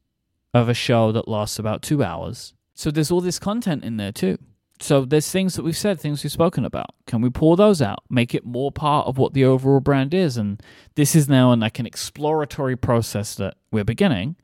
of 0.52 0.68
a 0.68 0.74
show 0.74 1.12
that 1.12 1.28
lasts 1.28 1.58
about 1.58 1.82
two 1.82 2.02
hours. 2.02 2.54
So 2.74 2.90
there's 2.90 3.10
all 3.10 3.20
this 3.20 3.38
content 3.38 3.84
in 3.84 3.96
there 3.96 4.12
too. 4.12 4.38
So 4.80 5.04
there's 5.04 5.30
things 5.30 5.56
that 5.56 5.62
we've 5.62 5.76
said, 5.76 6.00
things 6.00 6.22
we've 6.24 6.32
spoken 6.32 6.64
about. 6.64 6.94
Can 7.06 7.20
we 7.20 7.28
pull 7.28 7.54
those 7.54 7.82
out, 7.82 8.02
make 8.08 8.34
it 8.34 8.46
more 8.46 8.72
part 8.72 9.06
of 9.06 9.18
what 9.18 9.34
the 9.34 9.44
overall 9.44 9.80
brand 9.80 10.14
is? 10.14 10.36
And 10.38 10.62
this 10.94 11.14
is 11.14 11.28
now 11.28 11.54
like 11.54 11.78
an 11.78 11.86
exploratory 11.86 12.76
process 12.76 13.34
that 13.34 13.56
we're 13.70 13.84
beginning 13.84 14.36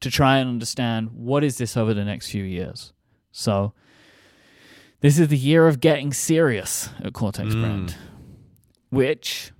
to 0.00 0.10
try 0.10 0.38
and 0.38 0.48
understand 0.48 1.10
what 1.12 1.44
is 1.44 1.58
this 1.58 1.76
over 1.76 1.94
the 1.94 2.04
next 2.04 2.30
few 2.30 2.42
years. 2.42 2.92
So 3.30 3.72
this 5.02 5.18
is 5.18 5.28
the 5.28 5.36
year 5.36 5.68
of 5.68 5.80
getting 5.80 6.12
serious 6.12 6.88
at 7.04 7.12
Cortex 7.12 7.54
Mm. 7.54 7.60
Brand, 7.60 7.96
which 8.90 9.52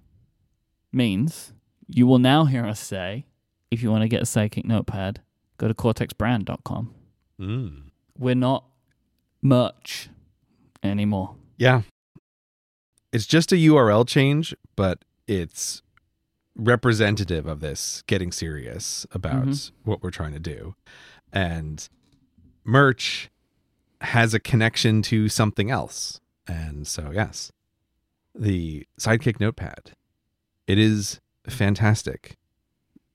means 0.93 1.53
you 1.87 2.07
will 2.07 2.19
now 2.19 2.45
hear 2.47 2.65
us 2.65 2.81
say, 2.81 3.27
if 3.71 3.83
you 3.83 3.91
want 3.91 4.03
to 4.03 4.09
get 4.09 4.23
a 4.23 4.25
Sidekick 4.25 4.65
Notepad, 4.65 5.21
go 5.59 5.69
to 5.69 5.75
cortexbrand.com. 5.75 6.95
Mm. 7.41 7.83
We're 8.19 8.35
not 8.35 8.65
merch 9.43 10.09
anymore. 10.85 11.35
yeah 11.59 11.83
it's 13.13 13.27
just 13.27 13.51
a 13.53 13.57
URL 13.57 14.07
change 14.07 14.55
but 14.77 15.05
it's 15.27 15.83
representative 16.57 17.47
of 17.47 17.59
this 17.61 18.03
getting 18.07 18.31
serious 18.33 19.05
about 19.13 19.47
Mhm. 19.47 19.71
what 19.85 20.03
we're 20.03 20.11
trying 20.13 20.33
to 20.33 20.39
do 20.39 20.75
and 21.33 21.89
merch 22.65 23.31
has 24.03 24.35
a 24.35 24.41
connection 24.41 25.03
to 25.03 25.29
something 25.29 25.71
else. 25.71 26.21
And 26.47 26.87
so, 26.87 27.11
yes, 27.13 27.53
the 28.35 28.87
Sidekick 28.99 29.41
Notepad. 29.41 29.93
It 30.67 30.79
is 30.79 31.21
fantastic. 31.49 32.37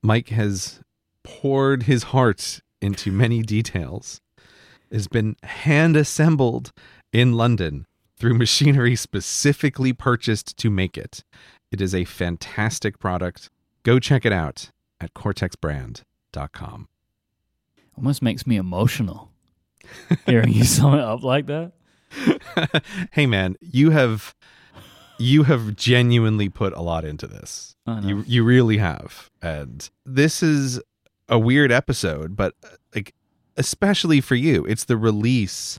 Myke 0.04 0.28
has 0.30 0.80
poured 1.22 1.84
his 1.84 2.04
heart 2.04 2.60
into 2.80 3.10
many 3.12 3.42
details. 3.42 4.20
It 4.90 4.94
has 4.94 5.08
been 5.08 5.36
hand 5.42 5.96
assembled 5.96 6.72
in 7.12 7.34
London 7.34 7.86
through 8.16 8.34
machinery 8.34 8.96
specifically 8.96 9.92
purchased 9.92 10.56
to 10.58 10.70
make 10.70 10.96
it. 10.96 11.24
It 11.70 11.80
is 11.80 11.94
a 11.94 12.04
fantastic 12.04 12.98
product. 12.98 13.50
Go 13.82 13.98
check 13.98 14.24
it 14.24 14.32
out 14.32 14.70
at 15.00 15.14
cortexbrand.com. 15.14 16.88
Almost 17.96 18.22
makes 18.22 18.46
me 18.46 18.56
emotional 18.56 19.32
hearing 20.26 20.52
you 20.52 20.64
sum 20.64 20.94
it 20.94 21.00
up 21.00 21.22
like 21.22 21.46
that. 21.46 21.72
hey 23.12 23.26
man, 23.26 23.56
you 23.60 23.90
have 23.90 24.34
you 25.18 25.42
have 25.44 25.74
genuinely 25.76 26.48
put 26.48 26.72
a 26.74 26.80
lot 26.80 27.04
into 27.04 27.26
this. 27.26 27.74
You 28.02 28.22
you 28.26 28.44
really 28.44 28.78
have. 28.78 29.30
And 29.42 29.88
this 30.04 30.42
is 30.42 30.80
a 31.28 31.38
weird 31.38 31.72
episode, 31.72 32.36
but 32.36 32.54
like 32.94 33.14
especially 33.56 34.20
for 34.20 34.34
you, 34.34 34.64
it's 34.66 34.84
the 34.84 34.96
release 34.96 35.78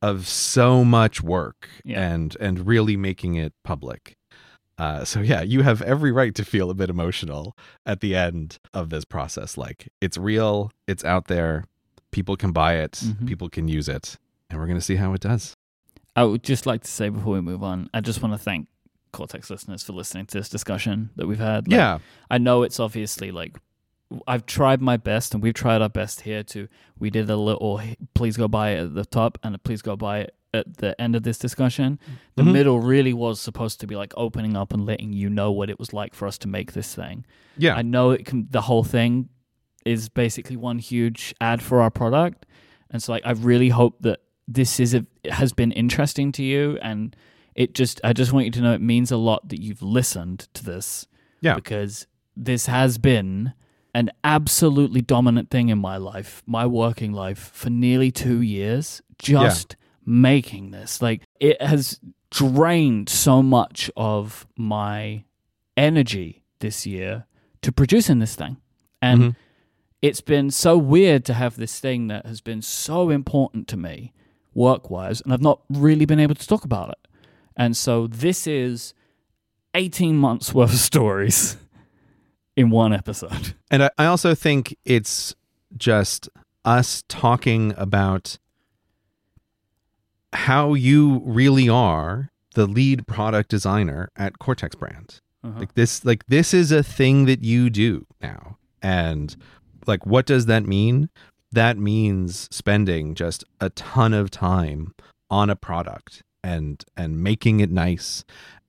of 0.00 0.28
so 0.28 0.84
much 0.84 1.22
work 1.22 1.68
Yeah. 1.84 2.00
and 2.12 2.36
and 2.40 2.66
really 2.66 2.96
making 2.96 3.34
it 3.34 3.52
public. 3.64 4.14
Uh, 4.78 5.04
so 5.04 5.20
yeah, 5.20 5.42
you 5.42 5.62
have 5.62 5.82
every 5.82 6.12
right 6.12 6.32
to 6.36 6.44
feel 6.44 6.70
a 6.70 6.74
bit 6.74 6.88
emotional 6.88 7.56
at 7.84 7.98
the 8.00 8.14
end 8.14 8.58
of 8.72 8.90
this 8.90 9.04
process. 9.04 9.58
Like 9.58 9.88
it's 10.00 10.16
real, 10.16 10.70
it's 10.86 11.04
out 11.04 11.26
there, 11.26 11.64
people 12.10 12.36
can 12.36 12.52
buy 12.52 12.74
it, 12.74 12.92
Mhm. 12.92 13.26
people 13.26 13.48
can 13.48 13.68
use 13.68 13.88
it, 13.88 14.16
and 14.50 14.58
we're 14.58 14.66
gonna 14.66 14.80
see 14.80 14.96
how 14.96 15.12
it 15.14 15.20
does. 15.20 15.54
I 16.16 16.24
would 16.24 16.42
just 16.42 16.66
like 16.66 16.82
to 16.82 16.90
say 16.90 17.08
before 17.10 17.34
we 17.34 17.40
move 17.40 17.62
on, 17.62 17.88
I 17.94 18.00
just 18.00 18.22
want 18.22 18.34
to 18.34 18.38
thank 18.38 18.66
Cortex 19.12 19.50
listeners 19.50 19.82
for 19.82 19.92
listening 19.92 20.26
to 20.26 20.38
this 20.38 20.48
discussion 20.48 21.10
that 21.16 21.26
we've 21.26 21.38
had. 21.38 21.68
Like, 21.68 21.76
yeah, 21.76 21.98
I 22.30 22.38
know 22.38 22.62
it's 22.62 22.80
obviously 22.80 23.30
like 23.30 23.56
I've 24.26 24.46
tried 24.46 24.80
my 24.80 24.96
best 24.96 25.34
and 25.34 25.42
we've 25.42 25.54
tried 25.54 25.82
our 25.82 25.88
best 25.90 26.22
here 26.22 26.42
to 26.44 26.66
we 26.98 27.10
did 27.10 27.28
a 27.30 27.36
little 27.36 27.80
please 28.14 28.36
go 28.38 28.48
buy 28.48 28.70
it 28.70 28.78
at 28.84 28.94
the 28.94 29.04
top 29.04 29.38
and 29.42 29.54
a 29.54 29.58
please 29.58 29.82
go 29.82 29.96
buy 29.96 30.20
it 30.20 30.34
at 30.54 30.78
the 30.78 30.98
end 31.00 31.14
of 31.14 31.22
this 31.24 31.38
discussion. 31.38 31.98
The 32.36 32.42
Mhm. 32.42 32.52
middle 32.52 32.80
really 32.80 33.12
was 33.12 33.38
supposed 33.38 33.80
to 33.80 33.86
be 33.86 33.96
like 33.96 34.14
opening 34.16 34.56
up 34.56 34.72
and 34.72 34.86
letting 34.86 35.12
you 35.12 35.28
know 35.28 35.52
what 35.52 35.68
it 35.68 35.78
was 35.78 35.92
like 35.92 36.14
for 36.14 36.26
us 36.26 36.38
to 36.38 36.48
make 36.48 36.72
this 36.72 36.94
thing. 36.94 37.24
yeah, 37.58 37.74
I 37.74 37.82
know 37.82 38.10
it 38.12 38.24
can 38.24 38.46
the 38.50 38.62
whole 38.62 38.82
thing 38.84 39.28
is 39.88 40.08
basically 40.08 40.56
one 40.56 40.78
huge 40.78 41.34
ad 41.40 41.62
for 41.62 41.80
our 41.80 41.90
product. 41.90 42.46
And 42.90 43.02
so 43.02 43.12
like 43.12 43.26
I 43.26 43.32
really 43.32 43.70
hope 43.70 43.94
that 44.02 44.20
this 44.46 44.80
is 44.80 44.94
a, 44.94 45.04
has 45.30 45.52
been 45.52 45.72
interesting 45.72 46.32
to 46.32 46.42
you 46.42 46.78
and 46.82 47.14
it 47.54 47.74
just 47.74 48.00
I 48.04 48.12
just 48.12 48.32
want 48.32 48.46
you 48.46 48.52
to 48.52 48.60
know 48.62 48.72
it 48.72 48.80
means 48.80 49.10
a 49.12 49.16
lot 49.16 49.48
that 49.50 49.60
you've 49.60 49.82
listened 49.82 50.48
to 50.54 50.64
this. 50.64 51.06
Yeah. 51.40 51.54
Because 51.54 52.06
this 52.36 52.66
has 52.66 52.98
been 52.98 53.52
an 53.94 54.10
absolutely 54.22 55.00
dominant 55.00 55.50
thing 55.50 55.68
in 55.70 55.78
my 55.78 55.96
life, 55.96 56.42
my 56.46 56.66
working 56.66 57.12
life 57.12 57.50
for 57.54 57.70
nearly 57.70 58.10
2 58.10 58.40
years 58.42 59.02
just 59.18 59.76
making 60.06 60.70
this. 60.70 61.02
Like 61.02 61.22
it 61.40 61.60
has 61.60 61.98
drained 62.30 63.08
so 63.08 63.42
much 63.42 63.90
of 63.96 64.46
my 64.56 65.24
energy 65.76 66.44
this 66.60 66.86
year 66.86 67.24
to 67.62 67.72
producing 67.72 68.18
this 68.20 68.34
thing. 68.34 68.56
And 69.02 69.20
Mhm. 69.20 69.36
It's 70.00 70.20
been 70.20 70.50
so 70.50 70.78
weird 70.78 71.24
to 71.26 71.34
have 71.34 71.56
this 71.56 71.80
thing 71.80 72.08
that 72.08 72.26
has 72.26 72.40
been 72.40 72.62
so 72.62 73.10
important 73.10 73.68
to 73.68 73.76
me 73.76 74.12
work 74.54 74.90
wise, 74.90 75.20
and 75.20 75.32
I've 75.32 75.42
not 75.42 75.60
really 75.68 76.04
been 76.04 76.20
able 76.20 76.34
to 76.34 76.46
talk 76.46 76.64
about 76.64 76.90
it. 76.90 77.08
And 77.56 77.76
so 77.76 78.06
this 78.06 78.46
is 78.46 78.94
18 79.74 80.16
months 80.16 80.54
worth 80.54 80.72
of 80.72 80.78
stories 80.78 81.56
in 82.56 82.70
one 82.70 82.92
episode. 82.92 83.54
And 83.70 83.84
I, 83.84 83.90
I 83.98 84.06
also 84.06 84.34
think 84.34 84.76
it's 84.84 85.34
just 85.76 86.28
us 86.64 87.04
talking 87.08 87.74
about 87.76 88.38
how 90.32 90.74
you 90.74 91.22
really 91.24 91.68
are 91.68 92.30
the 92.54 92.66
lead 92.66 93.06
product 93.06 93.48
designer 93.48 94.10
at 94.16 94.38
Cortex 94.38 94.74
Brand. 94.74 95.20
Uh-huh. 95.44 95.60
Like 95.60 95.74
this 95.74 96.04
like 96.04 96.26
this 96.26 96.52
is 96.52 96.72
a 96.72 96.82
thing 96.82 97.26
that 97.26 97.44
you 97.44 97.70
do 97.70 98.06
now. 98.20 98.58
And 98.82 99.36
like 99.88 100.06
what 100.06 100.26
does 100.26 100.46
that 100.46 100.64
mean? 100.64 101.08
That 101.50 101.78
means 101.78 102.48
spending 102.52 103.14
just 103.14 103.42
a 103.60 103.70
ton 103.70 104.12
of 104.14 104.30
time 104.30 104.94
on 105.30 105.50
a 105.50 105.56
product 105.56 106.22
and 106.44 106.84
and 106.96 107.22
making 107.22 107.60
it 107.60 107.70
nice 107.70 108.24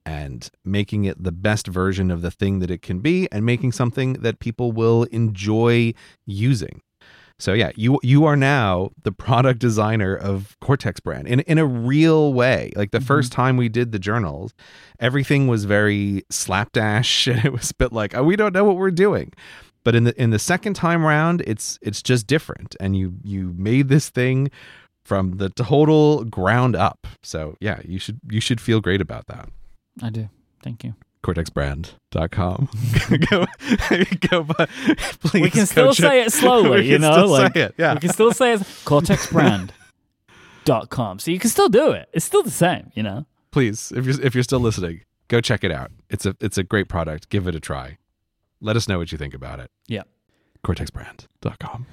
and 0.05 0.49
making 0.65 1.05
it 1.05 1.21
the 1.23 1.31
best 1.31 1.67
version 1.67 2.09
of 2.09 2.21
the 2.21 2.31
thing 2.31 2.59
that 2.59 2.71
it 2.71 2.81
can 2.81 2.99
be 2.99 3.27
and 3.31 3.45
making 3.45 3.71
something 3.73 4.13
that 4.13 4.39
people 4.39 4.71
will 4.71 5.03
enjoy 5.11 5.93
using. 6.25 6.81
So 7.37 7.53
yeah, 7.53 7.71
you 7.75 7.99
you 8.03 8.25
are 8.25 8.35
now 8.35 8.91
the 9.03 9.11
product 9.13 9.59
designer 9.59 10.15
of 10.15 10.57
Cortex 10.61 10.99
brand 10.99 11.27
in 11.27 11.39
in 11.41 11.57
a 11.57 11.65
real 11.65 12.33
way. 12.33 12.71
Like 12.75 12.91
the 12.91 12.99
Mhm. 12.99 13.03
first 13.03 13.31
time 13.31 13.55
we 13.55 13.69
did 13.69 13.91
the 13.91 13.99
journals, 13.99 14.53
everything 14.99 15.47
was 15.47 15.63
very 15.65 16.23
slapdash 16.29 17.27
and 17.31 17.45
it 17.45 17.53
was 17.53 17.71
a 17.71 17.75
bit 17.75 17.93
like, 17.93 18.15
oh, 18.15 18.23
we 18.23 18.35
don't 18.35 18.53
know 18.53 18.63
what 18.65 18.77
we're 18.77 18.91
doing. 18.91 19.31
But 19.90 19.95
in 19.95 20.03
the 20.03 20.14
in 20.22 20.30
the 20.30 20.38
second 20.38 20.76
time 20.76 21.03
round, 21.03 21.41
it's 21.48 21.80
it's 21.82 22.03
just 22.03 22.28
different 22.28 22.76
and 22.80 22.95
you 22.95 23.16
you 23.24 23.56
made 23.57 23.90
this 23.90 24.11
thing 24.11 24.52
from 25.03 25.38
the 25.38 25.49
total 25.49 26.26
ground 26.26 26.76
up. 26.76 27.07
So 27.24 27.56
yeah, 27.60 27.80
you 27.84 27.98
should 27.98 28.20
you 28.30 28.40
should 28.40 28.61
feel 28.61 28.82
great 28.82 29.02
about 29.02 29.26
that 29.26 29.49
I 29.99 30.11
do. 30.11 30.30
Thank 30.61 30.84
you. 30.84 30.94
cortexbrand.com. 31.24 32.70
go, 33.32 33.48
go, 34.30 34.44
but 34.44 34.70
please. 35.22 35.41
we 35.41 35.49
can 35.49 35.66
still 35.66 35.95
say 35.95 36.22
it 36.22 36.34
slowly, 36.34 36.82
we 36.82 36.86
you 36.86 36.98
can 36.98 37.02
know? 37.02 37.14
still 37.14 37.30
like, 37.30 37.56
say 37.56 37.61
it, 37.61 37.74
yeah. 37.80 37.95
We 37.95 37.99
can 38.02 38.14
still 38.14 38.32
say 38.32 38.53
it's 38.53 38.61
cortexbrand.com. 38.86 41.18
So 41.18 41.32
you 41.32 41.40
can 41.40 41.49
still 41.49 41.70
do 41.70 41.94
it. 41.94 42.10
It's 42.14 42.26
still 42.26 42.44
the 42.44 42.52
same, 42.52 42.91
you 42.94 43.02
know? 43.02 43.26
Please, 43.49 43.91
if 43.95 44.06
you're 44.06 44.22
if 44.22 44.36
you're 44.36 44.44
still 44.44 44.60
listening, 44.60 45.02
go 45.30 45.41
check 45.41 45.64
it 45.64 45.72
out. 45.72 45.90
It's 46.11 46.28
a 46.28 46.36
it's 46.40 46.60
a 46.60 46.64
great 46.64 46.90
product. 46.90 47.30
Give 47.30 47.48
it 47.48 47.56
a 47.56 47.60
try. 47.60 47.98
Let 48.61 48.76
us 48.76 48.88
know 48.88 48.98
what 48.98 49.11
you 49.11 49.18
think 49.18 49.34
about 49.34 49.60
it. 49.60 49.72
Yeah. 49.88 50.03
Cortexbrand.com. 50.65 51.86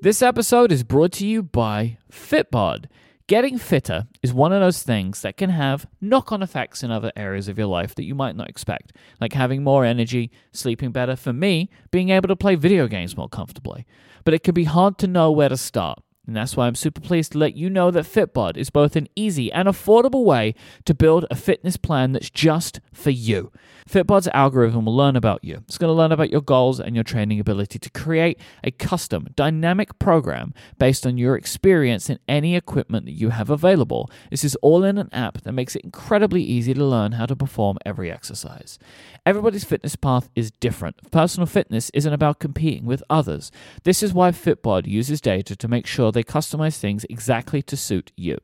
This 0.00 0.22
episode 0.22 0.72
is 0.72 0.84
brought 0.84 1.12
to 1.12 1.26
you 1.26 1.42
by 1.42 1.98
Fitbod. 2.10 2.86
Getting 3.26 3.58
fitter 3.58 4.06
is 4.22 4.32
one 4.32 4.54
of 4.54 4.60
those 4.60 4.82
things 4.82 5.20
that 5.20 5.36
can 5.36 5.50
have 5.50 5.86
knock 6.00 6.32
on 6.32 6.42
effects 6.42 6.82
in 6.82 6.90
other 6.90 7.12
areas 7.14 7.46
of 7.46 7.58
your 7.58 7.66
life 7.66 7.94
that 7.96 8.04
you 8.04 8.14
might 8.14 8.36
not 8.36 8.48
expect, 8.48 8.92
like 9.20 9.34
having 9.34 9.62
more 9.62 9.84
energy, 9.84 10.30
sleeping 10.52 10.92
better. 10.92 11.14
For 11.14 11.34
me, 11.34 11.68
being 11.90 12.08
able 12.08 12.28
to 12.28 12.36
play 12.36 12.54
video 12.54 12.88
games 12.88 13.14
more 13.14 13.28
comfortably. 13.28 13.84
But 14.24 14.32
it 14.32 14.42
can 14.42 14.54
be 14.54 14.64
hard 14.64 14.96
to 14.98 15.06
know 15.06 15.30
where 15.30 15.50
to 15.50 15.58
start. 15.58 15.98
And 16.28 16.36
that's 16.36 16.58
why 16.58 16.66
I'm 16.66 16.74
super 16.74 17.00
pleased 17.00 17.32
to 17.32 17.38
let 17.38 17.56
you 17.56 17.70
know 17.70 17.90
that 17.90 18.04
Fitbod 18.04 18.58
is 18.58 18.68
both 18.68 18.96
an 18.96 19.08
easy 19.16 19.50
and 19.50 19.66
affordable 19.66 20.24
way 20.24 20.54
to 20.84 20.92
build 20.92 21.24
a 21.30 21.34
fitness 21.34 21.78
plan 21.78 22.12
that's 22.12 22.28
just 22.28 22.80
for 22.92 23.08
you. 23.08 23.50
Fitbod's 23.88 24.28
algorithm 24.34 24.84
will 24.84 24.94
learn 24.94 25.16
about 25.16 25.42
you. 25.42 25.62
It's 25.66 25.78
going 25.78 25.88
to 25.88 25.94
learn 25.94 26.12
about 26.12 26.28
your 26.28 26.42
goals 26.42 26.80
and 26.80 26.94
your 26.94 27.02
training 27.02 27.40
ability 27.40 27.78
to 27.78 27.90
create 27.90 28.38
a 28.62 28.70
custom, 28.70 29.28
dynamic 29.36 29.98
program 29.98 30.52
based 30.78 31.06
on 31.06 31.16
your 31.16 31.34
experience 31.34 32.10
and 32.10 32.18
any 32.28 32.54
equipment 32.54 33.06
that 33.06 33.12
you 33.12 33.30
have 33.30 33.48
available. 33.48 34.10
This 34.30 34.44
is 34.44 34.54
all 34.56 34.84
in 34.84 34.98
an 34.98 35.08
app 35.14 35.40
that 35.40 35.52
makes 35.52 35.74
it 35.74 35.82
incredibly 35.82 36.42
easy 36.42 36.74
to 36.74 36.84
learn 36.84 37.12
how 37.12 37.24
to 37.24 37.34
perform 37.34 37.78
every 37.86 38.12
exercise. 38.12 38.78
Everybody's 39.24 39.64
fitness 39.64 39.96
path 39.96 40.28
is 40.34 40.50
different. 40.50 41.10
Personal 41.10 41.46
fitness 41.46 41.90
isn't 41.94 42.12
about 42.12 42.38
competing 42.38 42.84
with 42.84 43.02
others. 43.08 43.50
This 43.84 44.02
is 44.02 44.12
why 44.12 44.32
Fitbod 44.32 44.86
uses 44.86 45.22
data 45.22 45.56
to 45.56 45.68
make 45.68 45.86
sure 45.86 46.12
they 46.18 46.24
customize 46.24 46.78
things 46.78 47.06
exactly 47.08 47.62
to 47.62 47.76
suit 47.76 48.10
you. 48.16 48.38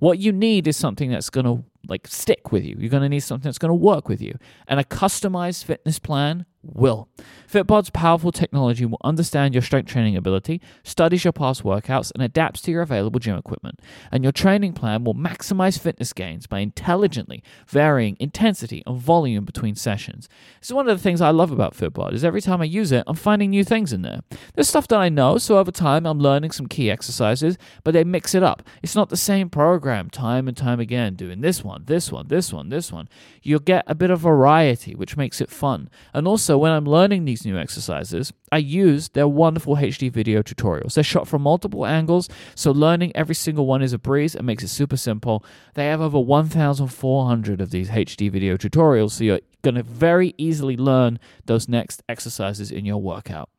What 0.00 0.18
you 0.18 0.32
need 0.32 0.66
is 0.66 0.76
something 0.76 1.10
that's 1.10 1.30
going 1.30 1.46
to 1.46 1.64
like 1.88 2.08
stick 2.08 2.50
with 2.50 2.64
you. 2.64 2.76
You're 2.78 2.90
going 2.90 3.04
to 3.04 3.08
need 3.08 3.20
something 3.20 3.48
that's 3.48 3.58
going 3.58 3.70
to 3.70 3.74
work 3.74 4.08
with 4.08 4.20
you. 4.20 4.36
And 4.66 4.80
a 4.80 4.84
customized 4.84 5.64
fitness 5.64 6.00
plan 6.00 6.46
will. 6.72 7.08
Fitbod's 7.50 7.90
powerful 7.90 8.32
technology 8.32 8.84
will 8.84 9.00
understand 9.04 9.54
your 9.54 9.62
strength 9.62 9.90
training 9.90 10.16
ability, 10.16 10.60
studies 10.82 11.24
your 11.24 11.32
past 11.32 11.62
workouts, 11.62 12.10
and 12.14 12.22
adapts 12.22 12.60
to 12.62 12.70
your 12.70 12.82
available 12.82 13.20
gym 13.20 13.36
equipment. 13.36 13.80
And 14.10 14.24
your 14.24 14.32
training 14.32 14.72
plan 14.72 15.04
will 15.04 15.14
maximize 15.14 15.78
fitness 15.78 16.12
gains 16.12 16.46
by 16.46 16.58
intelligently 16.58 17.42
varying 17.68 18.16
intensity 18.18 18.82
and 18.86 19.00
volume 19.00 19.44
between 19.44 19.74
sessions. 19.76 20.28
This 20.60 20.70
is 20.70 20.74
one 20.74 20.88
of 20.88 20.96
the 20.96 21.02
things 21.02 21.20
I 21.20 21.30
love 21.30 21.52
about 21.52 21.76
Fitbod 21.76 22.12
is 22.12 22.24
every 22.24 22.40
time 22.40 22.60
I 22.60 22.64
use 22.64 22.92
it, 22.92 23.04
I'm 23.06 23.16
finding 23.16 23.50
new 23.50 23.64
things 23.64 23.92
in 23.92 24.02
there. 24.02 24.22
There's 24.54 24.68
stuff 24.68 24.88
that 24.88 24.98
I 24.98 25.08
know, 25.08 25.38
so 25.38 25.58
over 25.58 25.70
time 25.70 26.06
I'm 26.06 26.18
learning 26.18 26.50
some 26.50 26.66
key 26.66 26.90
exercises, 26.90 27.56
but 27.84 27.92
they 27.92 28.04
mix 28.04 28.34
it 28.34 28.42
up. 28.42 28.62
It's 28.82 28.96
not 28.96 29.08
the 29.08 29.16
same 29.16 29.50
program 29.50 30.10
time 30.10 30.48
and 30.48 30.56
time 30.56 30.80
again, 30.80 31.14
doing 31.14 31.40
this 31.40 31.62
one, 31.62 31.84
this 31.86 32.10
one, 32.10 32.28
this 32.28 32.52
one, 32.52 32.68
this 32.68 32.90
one. 32.90 33.08
You'll 33.42 33.60
get 33.60 33.84
a 33.86 33.94
bit 33.94 34.10
of 34.10 34.20
variety, 34.20 34.94
which 34.94 35.16
makes 35.16 35.40
it 35.40 35.50
fun. 35.50 35.88
And 36.12 36.26
also 36.26 36.55
So 36.56 36.60
when 36.60 36.72
I'm 36.72 36.86
learning 36.86 37.26
these 37.26 37.44
new 37.44 37.58
exercises, 37.58 38.32
I 38.50 38.56
use 38.56 39.10
their 39.10 39.28
wonderful 39.28 39.76
HD 39.76 40.10
video 40.10 40.42
tutorials. 40.42 40.94
They're 40.94 41.04
shot 41.04 41.28
from 41.28 41.42
multiple 41.42 41.84
angles, 41.84 42.30
so 42.54 42.70
learning 42.70 43.12
every 43.14 43.34
single 43.34 43.66
one 43.66 43.82
is 43.82 43.92
a 43.92 43.98
breeze 43.98 44.34
and 44.34 44.46
makes 44.46 44.64
it 44.64 44.68
super 44.68 44.96
simple. 44.96 45.44
They 45.74 45.84
have 45.88 46.00
over 46.00 46.18
1,400 46.18 47.60
of 47.60 47.70
these 47.72 47.90
HD 47.90 48.32
video 48.32 48.56
tutorials, 48.56 49.10
so 49.10 49.24
you're 49.24 49.40
going 49.60 49.74
to 49.74 49.82
very 49.82 50.32
easily 50.38 50.78
learn 50.78 51.18
those 51.44 51.68
next 51.68 52.02
exercises 52.08 52.70
in 52.70 52.86
your 52.86 53.02
workout. 53.02 53.50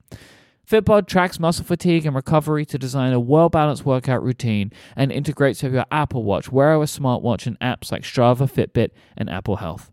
Fitbod 0.67 1.05
tracks 1.05 1.39
muscle 1.39 1.65
fatigue 1.65 2.07
and 2.07 2.15
recovery 2.15 2.65
to 2.65 2.79
design 2.79 3.13
a 3.13 3.19
well 3.19 3.49
balanced 3.49 3.85
workout 3.85 4.23
routine 4.23 4.71
and 4.95 5.11
integrates 5.11 5.61
with 5.61 5.75
your 5.75 5.85
Apple 5.91 6.23
Watch, 6.23 6.51
Wear 6.51 6.73
OS 6.73 6.97
smartwatch, 6.97 7.45
and 7.45 7.59
apps 7.59 7.91
like 7.91 8.01
Strava, 8.01 8.51
Fitbit, 8.51 8.89
and 9.15 9.29
Apple 9.29 9.57
Health. 9.57 9.91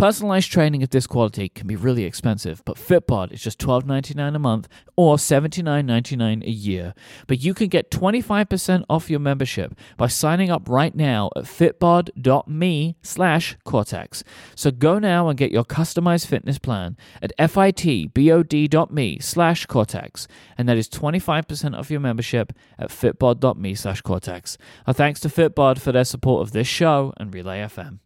Personalized 0.00 0.50
training 0.50 0.82
of 0.82 0.88
this 0.88 1.06
quality 1.06 1.50
can 1.50 1.66
be 1.66 1.76
really 1.76 2.04
expensive, 2.04 2.62
but 2.64 2.78
Fitbod 2.78 3.32
is 3.32 3.42
just 3.42 3.58
$12.99 3.58 4.34
a 4.34 4.38
month 4.38 4.66
or 4.96 5.16
$79.99 5.16 6.42
a 6.42 6.50
year. 6.50 6.94
But 7.26 7.40
you 7.40 7.52
can 7.52 7.68
get 7.68 7.90
25% 7.90 8.84
off 8.88 9.10
your 9.10 9.20
membership 9.20 9.74
by 9.98 10.06
signing 10.06 10.48
up 10.48 10.70
right 10.70 10.94
now 10.94 11.28
at 11.36 11.44
fitbod.me 11.44 12.96
slash 13.02 13.58
cortex. 13.64 14.24
So 14.54 14.70
go 14.70 14.98
now 14.98 15.28
and 15.28 15.36
get 15.36 15.52
your 15.52 15.64
customized 15.64 16.28
fitness 16.28 16.58
plan 16.58 16.96
at 17.20 17.36
fitbod.me 17.36 19.18
slash 19.20 19.66
cortex. 19.66 20.28
And 20.56 20.66
that 20.66 20.78
is 20.78 20.88
25% 20.88 21.78
off 21.78 21.90
your 21.90 22.00
membership 22.00 22.54
at 22.78 22.88
fitbod.me 22.88 23.74
slash 23.74 24.00
cortex. 24.00 24.56
Our 24.86 24.94
thanks 24.94 25.20
to 25.20 25.28
Fitbod 25.28 25.78
for 25.78 25.92
their 25.92 26.06
support 26.06 26.40
of 26.40 26.52
this 26.52 26.66
show 26.66 27.12
and 27.18 27.34
Relay 27.34 27.60
FM. 27.60 27.98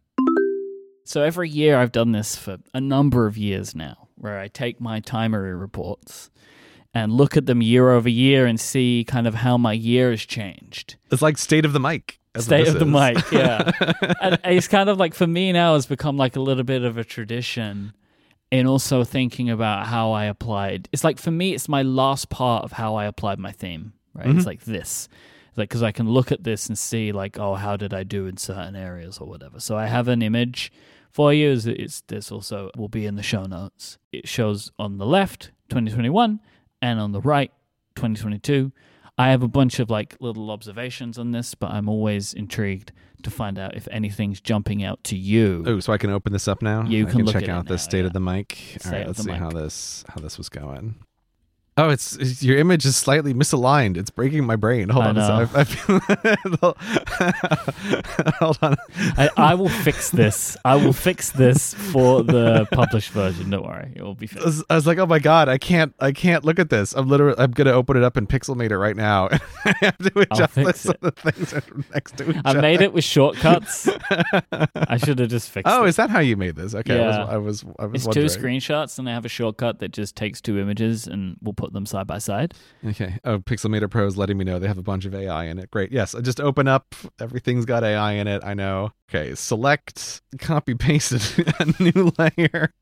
So 1.07 1.21
every 1.21 1.49
year 1.49 1.77
I've 1.77 1.91
done 1.91 2.13
this 2.13 2.35
for 2.35 2.57
a 2.73 2.81
number 2.81 3.27
of 3.27 3.37
years 3.37 3.75
now, 3.75 4.09
where 4.15 4.39
I 4.39 4.47
take 4.47 4.81
my 4.81 4.99
Timery 4.99 5.57
reports 5.57 6.31
and 6.95 7.11
look 7.13 7.37
at 7.37 7.45
them 7.45 7.61
year 7.61 7.91
over 7.91 8.09
year 8.09 8.47
and 8.47 8.59
see 8.59 9.05
kind 9.07 9.27
of 9.27 9.35
how 9.35 9.55
my 9.55 9.73
year 9.73 10.09
has 10.09 10.21
changed. 10.21 10.95
It's 11.11 11.21
like 11.21 11.37
state 11.37 11.63
of 11.63 11.73
the 11.73 11.79
Myke. 11.79 12.17
State 12.37 12.67
of 12.67 12.79
the 12.79 12.85
is. 12.85 12.91
Myke, 12.91 13.31
yeah. 13.31 14.13
and 14.21 14.39
it's 14.45 14.67
kind 14.67 14.89
of 14.89 14.97
like 14.97 15.13
for 15.13 15.27
me 15.27 15.51
now 15.51 15.75
has 15.75 15.85
become 15.85 16.17
like 16.17 16.35
a 16.35 16.41
little 16.41 16.63
bit 16.63 16.81
of 16.81 16.97
a 16.97 17.03
tradition 17.03 17.93
in 18.49 18.65
also 18.65 19.03
thinking 19.03 19.49
about 19.49 19.85
how 19.85 20.11
I 20.11 20.25
applied. 20.25 20.89
It's 20.91 21.03
like 21.03 21.19
for 21.19 21.31
me, 21.31 21.53
it's 21.53 21.69
my 21.69 21.83
last 21.83 22.29
part 22.29 22.63
of 22.63 22.73
how 22.73 22.95
I 22.95 23.05
applied 23.05 23.37
my 23.37 23.51
theme, 23.51 23.93
right? 24.13 24.25
It's 24.25 24.39
mm-hmm. 24.39 24.47
like 24.47 24.61
this. 24.65 25.07
It's 25.49 25.57
like 25.57 25.69
because 25.69 25.83
I 25.83 25.91
can 25.91 26.09
look 26.09 26.31
at 26.31 26.43
this 26.43 26.67
and 26.67 26.77
see 26.77 27.11
like, 27.11 27.37
oh, 27.37 27.53
how 27.53 27.77
did 27.77 27.93
I 27.93 28.03
do 28.03 28.25
in 28.25 28.37
certain 28.37 28.75
areas 28.75 29.19
or 29.19 29.27
whatever. 29.27 29.59
So 29.59 29.77
I 29.77 29.85
have 29.85 30.07
an 30.07 30.21
image 30.21 30.71
for 31.15 31.33
you. 31.33 31.49
Is 31.49 31.65
it's 31.65 32.01
this 32.07 32.29
also 32.31 32.69
will 32.75 32.89
be 32.89 33.05
in 33.05 33.15
the 33.15 33.23
show 33.23 33.43
notes. 33.43 33.97
It 34.11 34.27
shows 34.27 34.71
on 34.77 34.97
the 34.97 35.05
left 35.05 35.51
2021 35.69 36.41
and 36.81 36.99
on 36.99 37.13
the 37.13 37.21
right 37.21 37.51
2022. 37.95 38.73
I 39.17 39.29
have 39.29 39.41
a 39.41 39.47
bunch 39.47 39.79
of 39.79 39.89
like 39.89 40.17
little 40.19 40.51
observations 40.51 41.17
on 41.17 41.31
this, 41.31 41.55
but 41.55 41.71
I'm 41.71 41.87
always 41.87 42.33
intrigued 42.33 42.91
to 43.23 43.31
find 43.31 43.57
out 43.57 43.75
if 43.75 43.87
anything's 43.89 44.41
jumping 44.41 44.83
out 44.83 45.01
to 45.05 45.15
you. 45.15 45.63
Oh, 45.65 45.79
so 45.79 45.93
I 45.93 45.97
can 45.97 46.09
open 46.09 46.33
this 46.33 46.49
up 46.49 46.61
now. 46.61 46.83
You 46.83 47.07
I 47.07 47.11
can 47.11 47.25
check 47.25 47.47
out 47.47 47.65
the 47.65 47.77
state 47.77 48.01
yeah. 48.01 48.07
of 48.07 48.13
the 48.13 48.19
Myke. 48.19 48.73
All 48.73 48.79
State 48.79 48.91
right, 48.91 49.01
of 49.03 49.07
let's 49.07 49.23
see 49.23 49.31
how 49.31 49.49
this 49.49 50.03
how 50.09 50.19
this 50.19 50.37
was 50.37 50.49
going. 50.49 50.95
Oh, 51.77 51.89
it's, 51.89 52.15
it's- 52.15 52.41
your 52.41 52.57
image 52.57 52.85
is 52.85 52.95
slightly 52.95 53.33
misaligned. 53.33 53.97
It's 53.97 54.09
breaking 54.09 54.45
my 54.45 54.55
brain. 54.55 54.87
Hold 54.87 55.05
I 55.05 55.09
on, 55.09 55.15
know. 55.15 55.45
sec. 55.45 55.55
I 55.55 55.63
feel, 55.65 56.75
hold 58.39 58.57
on. 58.61 58.75
I, 59.17 59.29
I 59.35 59.55
will 59.55 59.67
fix 59.67 60.09
this. 60.09 60.55
I 60.63 60.75
will 60.75 60.93
fix 60.93 61.31
this 61.31 61.73
for 61.73 62.23
the 62.23 62.65
published 62.71 63.11
version. 63.11 63.49
Don't 63.49 63.65
worry, 63.65 63.91
it 63.93 64.01
will 64.01 64.15
be 64.15 64.29
I 64.39 64.43
was, 64.45 64.63
I 64.69 64.75
was 64.75 64.87
like, 64.87 64.97
oh 64.99 65.05
my 65.05 65.19
god, 65.19 65.49
I 65.49 65.57
can't, 65.57 65.93
I 65.99 66.13
can't 66.13 66.45
look 66.45 66.59
at 66.59 66.69
this. 66.69 66.93
I'm 66.93 67.09
literally, 67.09 67.35
I'm 67.37 67.51
gonna 67.51 67.71
open 67.73 67.97
it 67.97 68.03
up 68.03 68.15
in 68.15 68.25
Pixelmator 68.25 68.79
right 68.79 68.95
now. 68.95 69.27
I 69.65 69.73
have 69.81 69.97
to 69.97 70.19
adjust 70.19 70.55
this 70.55 70.85
it. 70.85 71.01
the 71.01 71.11
things 71.11 71.53
are 71.53 71.63
next 71.93 72.17
to 72.17 72.29
each 72.29 72.37
I 72.45 72.51
other. 72.51 72.61
made 72.61 72.79
it 72.81 72.93
with 72.93 73.03
shortcuts. 73.03 73.89
I 74.75 74.95
should 74.97 75.19
have 75.19 75.29
just 75.29 75.49
fixed 75.49 75.69
Oh, 75.71 75.83
it. 75.83 75.89
is 75.89 75.95
that 75.97 76.09
how 76.09 76.19
you 76.19 76.37
made 76.37 76.55
this? 76.55 76.73
Okay, 76.73 76.97
Yeah. 76.99 77.25
I 77.25 77.37
was, 77.37 77.63
I 77.65 77.65
was, 77.65 77.75
I 77.79 77.85
was 77.87 77.95
It's 77.95 78.05
wondering. 78.07 78.27
two 78.29 78.33
screenshots, 78.39 78.97
and 78.97 79.09
I 79.09 79.13
have 79.13 79.25
a 79.25 79.29
shortcut 79.29 79.79
that 79.79 79.91
just 79.91 80.15
takes 80.15 80.39
two 80.39 80.57
images, 80.57 81.07
and 81.07 81.35
we'll 81.41 81.53
put 81.65 81.73
them 81.73 81.85
side 81.85 82.07
by 82.07 82.19
side. 82.19 82.53
Okay. 82.85 83.19
Oh, 83.23 83.39
Pixelmator 83.39 83.89
Pro 83.89 84.05
is 84.05 84.17
letting 84.17 84.37
me 84.37 84.45
know 84.45 84.59
they 84.59 84.67
have 84.67 84.77
a 84.77 84.83
bunch 84.83 85.05
of 85.05 85.15
AI 85.15 85.45
in 85.45 85.57
it. 85.57 85.71
Great. 85.71 85.91
Yes. 85.91 86.13
I 86.13 86.21
just 86.21 86.39
open 86.39 86.67
up. 86.67 86.93
Everything's 87.19 87.65
got 87.65 87.83
AI 87.83 88.13
in 88.13 88.27
it. 88.27 88.43
I 88.43 88.53
know. 88.53 88.91
Okay. 89.09 89.35
Select, 89.35 90.21
copy, 90.39 90.75
paste 90.75 91.11
it, 91.11 91.55
a 91.59 91.83
new 91.83 92.11
layer, 92.17 92.73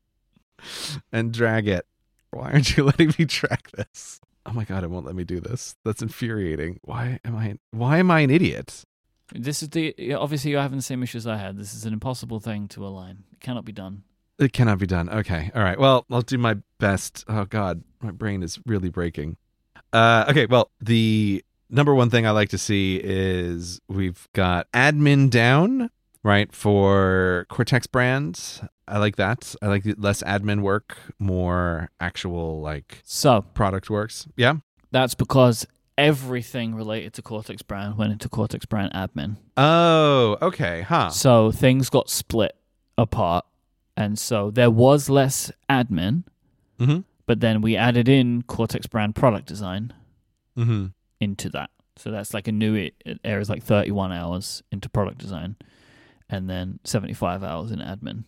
and 1.12 1.32
drag 1.32 1.66
it. 1.68 1.86
Why 2.30 2.52
aren't 2.52 2.76
you 2.76 2.84
letting 2.84 3.14
me 3.18 3.24
track 3.24 3.70
this? 3.72 4.20
Oh 4.46 4.52
my 4.52 4.64
god! 4.64 4.84
It 4.84 4.90
won't 4.90 5.06
let 5.06 5.14
me 5.14 5.24
do 5.24 5.40
this. 5.40 5.74
That's 5.86 6.02
infuriating. 6.02 6.78
Why 6.82 7.18
am 7.24 7.34
I? 7.34 7.56
Why 7.70 7.98
am 7.98 8.10
I 8.10 8.20
an 8.20 8.30
idiot? 8.30 8.84
This 9.32 9.62
is 9.62 9.70
the 9.70 10.12
obviously 10.12 10.50
you're 10.50 10.60
having 10.60 10.76
the 10.76 10.82
same 10.82 11.02
issues 11.02 11.26
I 11.26 11.38
had. 11.38 11.56
This 11.56 11.72
is 11.72 11.86
an 11.86 11.94
impossible 11.94 12.40
thing 12.40 12.68
to 12.68 12.84
align. 12.84 13.24
It 13.32 13.40
cannot 13.40 13.64
be 13.64 13.72
done. 13.72 14.02
It 14.38 14.52
cannot 14.52 14.78
be 14.78 14.86
done. 14.86 15.08
Okay. 15.08 15.50
All 15.54 15.62
right. 15.62 15.78
Well, 15.78 16.04
I'll 16.10 16.22
do 16.22 16.38
my 16.38 16.56
best. 16.78 17.24
Oh 17.28 17.44
God, 17.44 17.82
my 18.02 18.10
brain 18.10 18.42
is 18.42 18.58
really 18.66 18.88
breaking. 18.90 19.36
Uh, 19.92 20.24
okay. 20.28 20.46
Well, 20.46 20.70
the 20.80 21.44
number 21.70 21.94
one 21.94 22.10
thing 22.10 22.26
I 22.26 22.30
like 22.32 22.48
to 22.50 22.58
see 22.58 23.00
is 23.02 23.80
we've 23.88 24.26
got 24.32 24.70
admin 24.72 25.30
down, 25.30 25.90
right, 26.24 26.52
for 26.52 27.46
Cortex 27.48 27.86
brands. 27.86 28.60
I 28.88 28.98
like 28.98 29.16
that. 29.16 29.54
I 29.62 29.68
like 29.68 29.84
the 29.84 29.94
less 29.96 30.22
admin 30.24 30.60
work, 30.62 30.96
more 31.18 31.90
actual 32.00 32.60
like 32.60 33.00
So 33.04 33.42
product 33.54 33.88
works. 33.88 34.26
Yeah. 34.36 34.56
that's 34.90 35.14
because 35.14 35.66
everything 35.96 36.74
related 36.74 37.14
to 37.14 37.22
Cortex 37.22 37.62
Brand 37.62 37.96
went 37.96 38.12
into 38.12 38.28
Cortex 38.28 38.66
Brand 38.66 38.92
admin. 38.92 39.36
Oh, 39.56 40.36
okay. 40.42 40.82
Huh. 40.82 41.08
So 41.10 41.50
things 41.52 41.88
got 41.88 42.10
split 42.10 42.56
apart, 42.98 43.44
and 43.96 44.18
so 44.18 44.50
there 44.50 44.70
was 44.70 45.08
less 45.08 45.50
admin, 45.70 46.24
Mm-hmm. 46.80 47.00
but 47.26 47.40
then 47.40 47.60
we 47.60 47.76
added 47.76 48.08
in 48.08 48.42
Cortex 48.42 48.86
Brand 48.86 49.14
product 49.14 49.46
design 49.46 49.92
Mm-hmm. 50.58 50.86
into 51.20 51.48
that. 51.50 51.70
So 51.96 52.10
that's 52.10 52.34
like 52.34 52.48
a 52.48 52.52
new 52.52 52.74
it, 52.74 52.94
it 53.06 53.20
areas 53.24 53.48
like 53.48 53.62
31 53.62 54.12
hours 54.12 54.62
into 54.72 54.88
product 54.88 55.18
design, 55.18 55.56
and 56.28 56.48
then 56.50 56.80
75 56.84 57.42
hours 57.44 57.70
in 57.70 57.78
admin. 57.78 58.24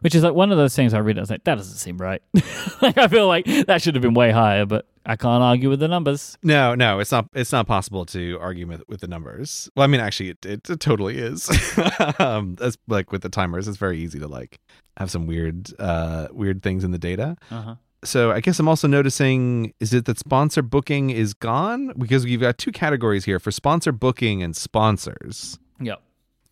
Which 0.00 0.14
is 0.14 0.22
like 0.24 0.34
one 0.34 0.50
of 0.50 0.58
those 0.58 0.74
things 0.74 0.92
I 0.94 0.98
read. 0.98 1.16
I 1.16 1.20
was 1.20 1.30
like, 1.30 1.44
that 1.44 1.54
doesn't 1.54 1.76
seem 1.78 1.96
right. 1.98 2.20
like 2.82 2.98
I 2.98 3.08
feel 3.08 3.28
like 3.28 3.46
that 3.66 3.80
should 3.80 3.94
have 3.94 4.02
been 4.02 4.14
way 4.14 4.32
higher, 4.32 4.66
but 4.66 4.86
I 5.06 5.14
can't 5.16 5.42
argue 5.42 5.68
with 5.70 5.78
the 5.80 5.86
numbers. 5.88 6.36
No, 6.42 6.74
no, 6.74 6.98
it's 6.98 7.12
not. 7.12 7.28
It's 7.32 7.52
not 7.52 7.66
possible 7.66 8.04
to 8.06 8.38
argue 8.40 8.66
with, 8.66 8.82
with 8.88 9.00
the 9.00 9.06
numbers. 9.06 9.70
Well, 9.76 9.84
I 9.84 9.86
mean, 9.86 10.00
actually, 10.00 10.30
it, 10.30 10.44
it, 10.44 10.68
it 10.68 10.80
totally 10.80 11.18
is. 11.18 11.48
um, 12.18 12.56
that's 12.56 12.76
like 12.88 13.12
with 13.12 13.22
the 13.22 13.28
timers. 13.28 13.68
It's 13.68 13.76
very 13.78 13.98
easy 13.98 14.18
to 14.18 14.26
like 14.26 14.58
have 14.96 15.10
some 15.10 15.26
weird, 15.26 15.70
uh, 15.78 16.26
weird 16.32 16.62
things 16.62 16.82
in 16.82 16.90
the 16.90 16.98
data. 16.98 17.36
Uh-huh. 17.50 17.76
So 18.04 18.30
I 18.32 18.40
guess 18.40 18.58
I'm 18.58 18.68
also 18.68 18.86
noticing 18.88 19.72
is 19.80 19.94
it 19.94 20.04
that 20.04 20.18
sponsor 20.18 20.62
booking 20.62 21.10
is 21.10 21.34
gone 21.34 21.92
because 21.98 22.24
we've 22.24 22.40
got 22.40 22.58
two 22.58 22.72
categories 22.72 23.24
here 23.24 23.38
for 23.38 23.50
sponsor 23.50 23.90
booking 23.92 24.42
and 24.42 24.54
sponsors, 24.56 25.58
Yep. 25.80 26.02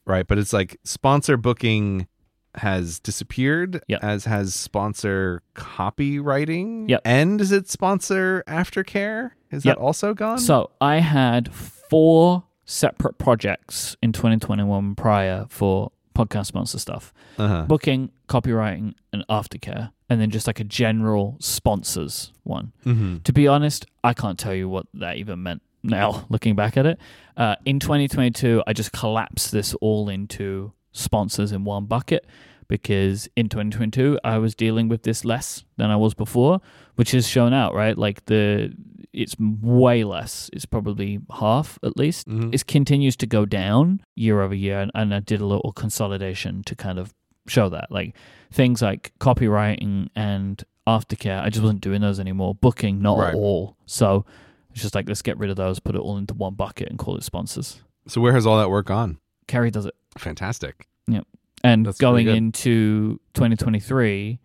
right? 0.06 0.26
But 0.26 0.38
it's 0.38 0.52
like 0.52 0.78
sponsor 0.84 1.36
booking 1.36 2.08
has 2.56 2.98
disappeared 3.00 3.82
Yep. 3.88 4.02
as 4.02 4.24
has 4.26 4.54
sponsor 4.54 5.42
copywriting 5.54 6.88
Yep. 6.88 7.00
and 7.04 7.40
is 7.40 7.52
it 7.52 7.68
sponsor 7.68 8.42
aftercare 8.46 9.30
is 9.50 9.64
Yep. 9.64 9.76
that 9.76 9.80
also 9.82 10.14
gone 10.14 10.38
So 10.38 10.70
I 10.80 10.96
had 10.98 11.52
four 11.52 12.44
separate 12.64 13.18
projects 13.18 13.96
in 14.02 14.12
2021 14.12 14.94
prior 14.94 15.46
for 15.48 15.92
podcast 16.14 16.46
sponsor 16.46 16.78
stuff 16.78 17.12
uh-huh. 17.38 17.64
booking, 17.66 18.10
copywriting, 18.28 18.94
and 19.12 19.24
aftercare, 19.28 19.90
and 20.08 20.20
then 20.20 20.30
just 20.30 20.46
like 20.46 20.60
a 20.60 20.64
general 20.64 21.36
sponsors 21.40 22.32
one. 22.44 22.72
mm-hmm. 22.86 23.18
To 23.24 23.32
be 23.32 23.48
honest, 23.48 23.86
I 24.04 24.14
can't 24.14 24.38
tell 24.38 24.54
you 24.54 24.68
what 24.68 24.86
that 24.94 25.16
even 25.16 25.42
meant 25.42 25.62
now, 25.82 26.24
looking 26.30 26.54
back 26.54 26.76
at 26.76 26.86
it. 26.86 26.98
Uh, 27.36 27.56
in 27.66 27.80
2022, 27.80 28.62
I 28.66 28.72
just 28.72 28.92
collapsed 28.92 29.50
this 29.52 29.74
all 29.80 30.08
into 30.08 30.72
sponsors 30.94 31.52
in 31.52 31.64
one 31.64 31.84
bucket 31.84 32.24
because 32.66 33.28
in 33.36 33.50
2022, 33.50 34.18
I 34.24 34.38
was 34.38 34.54
dealing 34.54 34.88
with 34.88 35.02
this 35.02 35.22
less 35.22 35.64
than 35.76 35.90
I 35.90 35.96
was 35.96 36.14
before, 36.14 36.62
which 36.94 37.12
is 37.12 37.28
shown 37.28 37.52
out, 37.52 37.74
right? 37.74 37.96
Like 37.98 38.24
the. 38.24 38.72
It's 39.12 39.36
way 39.38 40.02
less. 40.02 40.50
It's 40.52 40.64
probably 40.64 41.20
half 41.38 41.78
at 41.84 41.96
least. 41.96 42.26
Mhm. 42.28 42.52
It 42.52 42.66
continues 42.66 43.14
to 43.18 43.26
go 43.26 43.44
down 43.46 44.00
year 44.16 44.40
over 44.40 44.56
year, 44.56 44.80
and, 44.80 44.90
and 44.92 45.14
I 45.14 45.20
did 45.20 45.40
a 45.40 45.46
little 45.46 45.70
consolidation 45.70 46.64
to 46.64 46.74
kind 46.74 46.98
of 46.98 47.14
show 47.46 47.68
that. 47.68 47.92
Like 47.92 48.16
things 48.50 48.82
like 48.82 49.12
copywriting 49.20 50.08
and 50.16 50.64
aftercare, 50.88 51.40
I 51.42 51.48
just 51.50 51.62
wasn't 51.62 51.80
doing 51.80 52.00
those 52.00 52.18
anymore. 52.18 52.56
Booking, 52.56 53.00
not 53.00 53.18
Right. 53.18 53.28
at 53.28 53.34
all. 53.36 53.76
So 53.86 54.24
it's 54.72 54.82
just 54.82 54.96
like 54.96 55.06
let's 55.06 55.22
get 55.22 55.38
rid 55.38 55.48
of 55.50 55.54
those, 55.56 55.78
put 55.78 55.94
it 55.94 56.00
all 56.00 56.16
into 56.16 56.34
one 56.34 56.54
bucket, 56.54 56.88
and 56.88 56.98
call 56.98 57.16
it 57.16 57.22
sponsors. 57.22 57.82
So 58.08 58.20
where 58.20 58.32
has 58.32 58.46
all 58.46 58.58
that 58.58 58.68
work 58.68 58.86
gone? 58.86 59.18
Carrie 59.46 59.70
does 59.70 59.86
it, 59.86 59.94
Fantastic. 60.18 60.86
Yep. 61.06 61.26
And 61.62 61.86
That's 61.86 61.98
going 61.98 62.26
pretty 62.26 62.30
good. 62.30 62.36
into 62.36 63.20
2023, 63.34 64.38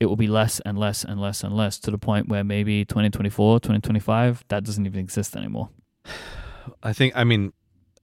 it 0.00 0.06
will 0.06 0.16
be 0.16 0.26
less 0.26 0.60
and 0.60 0.78
less 0.78 1.04
and 1.04 1.20
less 1.20 1.42
and 1.44 1.54
less 1.56 1.78
to 1.80 1.90
the 1.90 1.98
point 1.98 2.28
where 2.28 2.42
maybe 2.44 2.84
2024, 2.84 3.60
2025, 3.60 4.44
that 4.48 4.64
doesn't 4.64 4.86
even 4.86 5.00
exist 5.00 5.36
anymore. 5.36 5.70
I 6.82 6.92
think 6.92 7.14
I 7.16 7.24
mean 7.24 7.52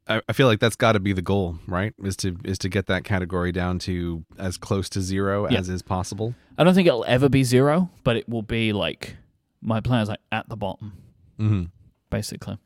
I, 0.08 0.22
I 0.28 0.34
feel 0.34 0.48
like 0.48 0.60
that's 0.60 0.76
got 0.76 0.94
to 0.94 1.00
be 1.00 1.14
the 1.14 1.22
goal, 1.22 1.58
right? 1.68 1.94
Is 2.04 2.16
to 2.18 2.38
is 2.44 2.58
to 2.60 2.70
get 2.70 2.88
that 2.88 3.04
category 3.04 3.52
down 3.52 3.80
to 3.80 4.26
as 4.38 4.58
close 4.58 4.90
to 4.90 5.02
zero 5.02 5.50
Yeah. 5.50 5.60
as 5.60 5.70
is 5.70 5.82
possible. 5.82 6.36
I 6.58 6.64
don't 6.64 6.74
think 6.74 6.88
it'll 6.88 7.06
ever 7.08 7.30
be 7.30 7.44
zero, 7.44 7.90
but 8.04 8.16
it 8.18 8.28
will 8.30 8.42
be 8.42 8.74
like 8.74 9.16
my 9.62 9.80
plan 9.80 10.02
is 10.02 10.10
like 10.10 10.20
at 10.32 10.50
the 10.50 10.56
bottom, 10.58 10.94
hmm 11.38 11.64
basically. 12.10 12.58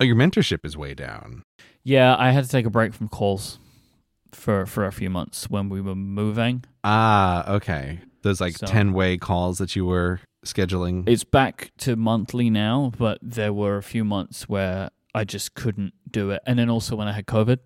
Oh, 0.00 0.04
your 0.04 0.16
mentorship 0.16 0.64
is 0.64 0.76
way 0.76 0.94
down. 0.94 1.42
Yeah, 1.82 2.16
I 2.18 2.30
had 2.30 2.44
to 2.44 2.50
take 2.50 2.66
a 2.66 2.70
break 2.70 2.92
from 2.92 3.08
calls 3.08 3.58
for 4.32 4.66
for 4.66 4.84
a 4.86 4.92
few 4.92 5.08
months 5.08 5.48
when 5.48 5.68
we 5.68 5.80
were 5.80 5.94
moving. 5.94 6.64
Ah, 6.84 7.48
okay. 7.50 8.00
Those 8.22 8.40
like 8.40 8.56
So- 8.58 8.66
ten 8.66 8.92
way 8.92 9.16
calls 9.16 9.58
that 9.58 9.74
you 9.76 9.86
were 9.86 10.20
scheduling. 10.44 11.04
It's 11.08 11.24
back 11.24 11.70
to 11.78 11.96
monthly 11.96 12.50
now, 12.50 12.92
but 12.98 13.18
there 13.22 13.52
were 13.52 13.76
a 13.78 13.82
few 13.82 14.04
months 14.04 14.48
where 14.48 14.90
I 15.14 15.24
just 15.24 15.54
couldn't 15.54 15.94
do 16.10 16.30
it. 16.30 16.42
And 16.46 16.58
then 16.58 16.68
also 16.68 16.96
when 16.96 17.08
I 17.08 17.12
had 17.12 17.26
COVID, 17.26 17.58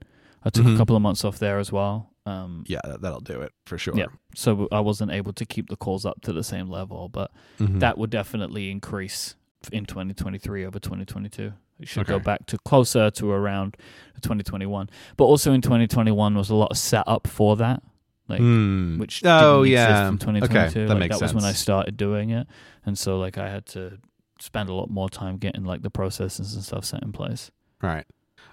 I 0.44 0.50
took 0.50 0.64
Mhm. 0.66 0.74
a 0.74 0.78
couple 0.78 0.94
of 0.96 1.02
months 1.02 1.24
off 1.24 1.38
there 1.38 1.58
as 1.58 1.72
well. 1.72 2.10
Um, 2.26 2.64
yeah, 2.68 2.80
that- 2.84 3.00
that'll 3.00 3.20
do 3.20 3.40
it 3.40 3.52
for 3.66 3.76
sure. 3.78 3.96
Yeah. 3.96 4.06
so 4.36 4.68
I 4.70 4.78
wasn't 4.80 5.10
able 5.10 5.32
to 5.32 5.44
keep 5.44 5.68
the 5.70 5.76
calls 5.76 6.06
up 6.06 6.20
to 6.22 6.32
the 6.32 6.44
same 6.44 6.68
level, 6.68 7.08
but 7.08 7.32
Mhm. 7.58 7.80
that 7.80 7.98
would 7.98 8.10
definitely 8.10 8.70
increase 8.70 9.34
in 9.72 9.84
2023 9.86 10.64
over 10.64 10.78
2022. 10.78 11.52
It 11.80 11.88
should 11.88 12.06
go 12.06 12.18
back 12.18 12.46
to 12.46 12.58
closer 12.58 13.10
to 13.10 13.30
around 13.30 13.76
2021. 14.22 14.88
But 15.16 15.24
also 15.24 15.52
in 15.52 15.60
2021 15.62 16.34
was 16.34 16.50
a 16.50 16.54
lot 16.54 16.70
of 16.70 16.76
setup 16.78 17.26
for 17.26 17.56
that, 17.56 17.82
like 18.28 18.38
Hmm. 18.40 18.98
which 18.98 19.22
oh 19.24 19.62
didn't 19.64 19.72
yeah. 19.72 19.88
exist 20.12 20.12
in 20.12 20.18
2022. 20.18 20.80
Okay, 20.80 20.86
that 20.86 20.94
like, 20.94 20.98
makes 21.00 21.18
that 21.18 21.22
was 21.24 21.34
when 21.34 21.44
I 21.44 21.52
started 21.52 21.96
doing 21.96 22.30
it, 22.30 22.46
and 22.84 22.98
so 22.98 23.18
like 23.18 23.38
I 23.38 23.48
had 23.48 23.66
to 23.66 23.98
spend 24.40 24.68
a 24.68 24.74
lot 24.74 24.90
more 24.90 25.08
time 25.10 25.36
getting 25.36 25.64
like 25.64 25.82
the 25.82 25.90
processes 25.90 26.54
and 26.54 26.62
stuff 26.64 26.84
set 26.84 27.02
in 27.02 27.12
place. 27.12 27.50
Right. 27.82 28.06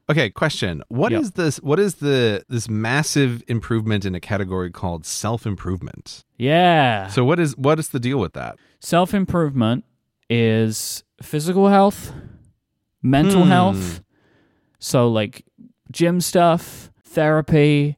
Okay, 0.09 0.29
question. 0.29 0.83
What 0.87 1.11
is 1.11 1.27
Yep. 1.27 1.33
this 1.33 1.57
what 1.57 1.79
is 1.79 1.95
the 1.95 2.43
this 2.47 2.69
massive 2.69 3.43
improvement 3.47 4.05
in 4.05 4.15
a 4.15 4.19
category 4.21 4.71
called 4.71 5.05
self-improvement? 5.05 6.23
Yeah. 6.37 7.07
So 7.07 7.25
what 7.25 7.39
is 7.39 7.57
what 7.57 7.77
is 7.79 7.89
the 7.89 7.99
deal 7.99 8.17
with 8.19 8.33
that? 8.33 8.57
Self 8.79 9.13
improvement 9.13 9.83
is 10.29 11.03
physical 11.21 11.67
health, 11.69 12.13
mental 13.01 13.43
Hmm. 13.43 13.49
health. 13.49 14.01
So, 14.79 15.07
like 15.09 15.45
gym 15.91 16.21
stuff, 16.21 16.91
therapy, 17.03 17.97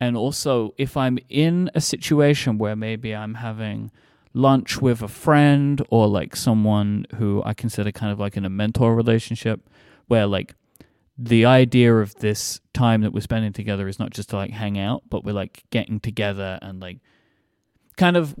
and 0.00 0.16
also 0.16 0.74
if 0.78 0.96
I'm 0.96 1.18
in 1.28 1.70
a 1.74 1.80
situation 1.80 2.58
where 2.58 2.76
maybe 2.76 3.14
I'm 3.14 3.34
having 3.34 3.90
lunch 4.34 4.80
with 4.80 5.02
a 5.02 5.08
friend 5.08 5.82
or 5.90 6.06
like 6.06 6.36
someone 6.36 7.06
who 7.16 7.42
I 7.44 7.54
consider 7.54 7.90
kind 7.90 8.12
of 8.12 8.20
like 8.20 8.36
in 8.36 8.44
a 8.44 8.50
mentor 8.50 8.94
relationship, 8.94 9.68
where 10.06 10.26
like 10.26 10.54
the 11.16 11.44
idea 11.44 11.96
of 11.96 12.14
this 12.16 12.60
time 12.72 13.00
that 13.00 13.12
we're 13.12 13.20
spending 13.20 13.52
together 13.52 13.88
is 13.88 13.98
not 13.98 14.10
just 14.10 14.30
to 14.30 14.36
like 14.36 14.50
hang 14.52 14.78
out, 14.78 15.02
but 15.08 15.24
we're 15.24 15.32
like 15.32 15.64
getting 15.70 15.98
together 15.98 16.58
and 16.62 16.78
like 16.80 16.98
kind 17.98 18.16
of 18.16 18.34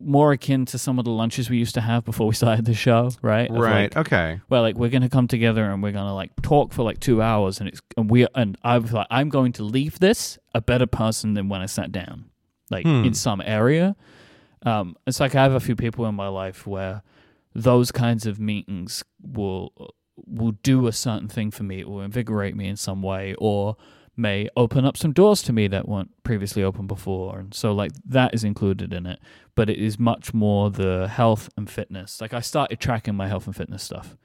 more 0.00 0.32
akin 0.32 0.66
to 0.66 0.78
some 0.78 0.98
of 0.98 1.04
the 1.04 1.10
lunches 1.10 1.48
we 1.48 1.56
used 1.56 1.74
to 1.74 1.80
have 1.80 2.04
before 2.04 2.26
we 2.26 2.34
started 2.34 2.64
the 2.64 2.74
show, 2.74 3.10
right? 3.22 3.48
Of, 3.50 3.56
right. 3.56 3.94
like, 3.94 3.96
okay. 3.96 4.40
Well, 4.50 4.60
like 4.62 4.76
we're 4.76 4.90
gonna 4.90 5.08
come 5.08 5.26
together 5.28 5.64
and 5.64 5.82
we're 5.82 5.92
gonna 5.92 6.14
like 6.14 6.30
talk 6.42 6.72
for 6.74 6.82
like 6.82 7.00
two 7.00 7.22
hours, 7.22 7.58
and 7.60 7.68
it's 7.68 7.80
and 7.96 8.10
we 8.10 8.26
and 8.34 8.58
I 8.62 8.76
was 8.78 8.92
like, 8.92 9.06
I'm 9.10 9.30
going 9.30 9.52
to 9.52 9.62
leave 9.64 9.98
this 9.98 10.38
a 10.54 10.60
better 10.60 10.86
person 10.86 11.32
than 11.34 11.48
when 11.48 11.62
I 11.62 11.66
sat 11.66 11.90
down, 11.92 12.26
like 12.70 12.84
Hmm. 12.84 13.04
in 13.04 13.14
some 13.14 13.40
area. 13.40 13.96
Um, 14.64 14.96
it's 15.06 15.20
like 15.20 15.34
I 15.34 15.42
have 15.42 15.52
a 15.54 15.60
few 15.60 15.76
people 15.76 16.06
in 16.06 16.14
my 16.14 16.28
life 16.28 16.66
where 16.66 17.02
those 17.54 17.90
kinds 17.92 18.26
of 18.26 18.38
meetings 18.38 19.02
will 19.22 19.72
will 20.26 20.52
do 20.62 20.86
a 20.86 20.92
certain 20.92 21.28
thing 21.28 21.50
for 21.50 21.62
me, 21.62 21.82
or 21.82 22.02
invigorate 22.04 22.56
me 22.56 22.66
in 22.68 22.76
some 22.76 23.02
way, 23.02 23.34
or 23.38 23.76
may 24.16 24.48
open 24.56 24.84
up 24.84 24.96
some 24.96 25.12
doors 25.12 25.42
to 25.42 25.52
me 25.52 25.68
that 25.68 25.88
weren't 25.88 26.10
previously 26.22 26.62
open 26.62 26.86
before. 26.86 27.38
And 27.38 27.54
so 27.54 27.72
like 27.72 27.92
that 28.04 28.34
is 28.34 28.44
included 28.44 28.92
in 28.92 29.06
it. 29.06 29.20
But 29.54 29.70
it 29.70 29.78
is 29.78 29.98
much 29.98 30.34
more 30.34 30.70
the 30.70 31.08
health 31.08 31.48
and 31.56 31.68
fitness. 31.68 32.20
Like 32.20 32.34
I 32.34 32.40
started 32.40 32.80
tracking 32.80 33.14
my 33.14 33.28
health 33.28 33.46
and 33.46 33.56
fitness 33.56 33.82
stuff 33.82 34.16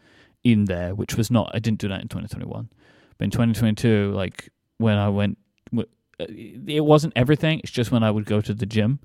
in 0.44 0.66
there, 0.66 0.96
which 0.96 1.16
was 1.16 1.30
not 1.30 1.52
I 1.54 1.60
didn't 1.60 1.80
do 1.80 1.88
that 1.90 2.02
in 2.02 2.08
2021. 2.08 2.70
But 3.18 3.26
in 3.26 3.32
2022, 3.32 4.12
like 4.14 4.50
when 4.78 4.98
I 4.98 5.10
went 5.10 5.38
uh, 6.22 6.26
it 6.30 6.86
wasn't 6.86 7.14
everything. 7.16 7.60
It's 7.60 7.72
just 7.72 7.92
when 7.92 8.04
I 8.04 8.12
would 8.12 8.26
go 8.26 8.42
to 8.42 8.54
the 8.54 8.66
gym. 8.66 9.00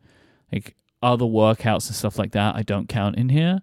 Like 0.53 0.77
other 1.03 1.25
workouts 1.25 1.87
and 1.89 1.97
stuff 1.97 2.19
like 2.19 2.33
that 2.33 2.57
I 2.57 2.63
don't 2.63 2.89
count 2.89 3.17
in 3.17 3.29
here. 3.29 3.61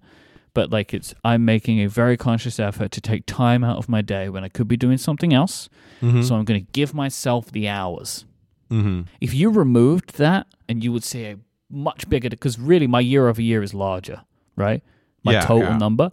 But 0.54 0.72
like 0.72 0.94
it's 0.94 1.14
I'm 1.24 1.46
making 1.46 1.80
a 1.82 1.88
very 1.90 2.16
conscious 2.18 2.60
effort 2.60 2.92
to 2.92 3.02
take 3.02 3.26
time 3.26 3.64
out 3.64 3.78
of 3.78 3.90
my 3.90 4.02
day 4.02 4.30
when 4.30 4.44
I 4.44 4.50
could 4.50 4.68
be 4.68 4.78
doing 4.78 4.98
something 4.98 5.34
else. 5.34 5.68
Mhm. 6.02 6.24
So 6.24 6.36
I'm 6.36 6.46
going 6.46 6.64
to 6.64 6.72
give 6.74 6.94
myself 6.94 7.52
the 7.52 7.68
hours. 7.68 8.26
Mhm. 8.70 9.06
If 9.20 9.34
you 9.34 9.50
removed 9.50 10.18
that 10.18 10.46
and 10.70 10.84
you 10.84 10.92
would 10.92 11.04
see 11.04 11.26
a 11.26 11.38
much 11.72 12.08
bigger 12.08 12.30
because 12.30 12.60
really 12.60 12.86
my 12.88 13.00
year 13.00 13.28
over 13.28 13.42
year 13.42 13.64
is 13.64 13.74
larger, 13.74 14.22
right? 14.56 14.84
My 15.24 15.34
Yeah, 15.34 15.42
total 15.42 15.70
yeah. 15.70 15.78
number. 15.78 16.12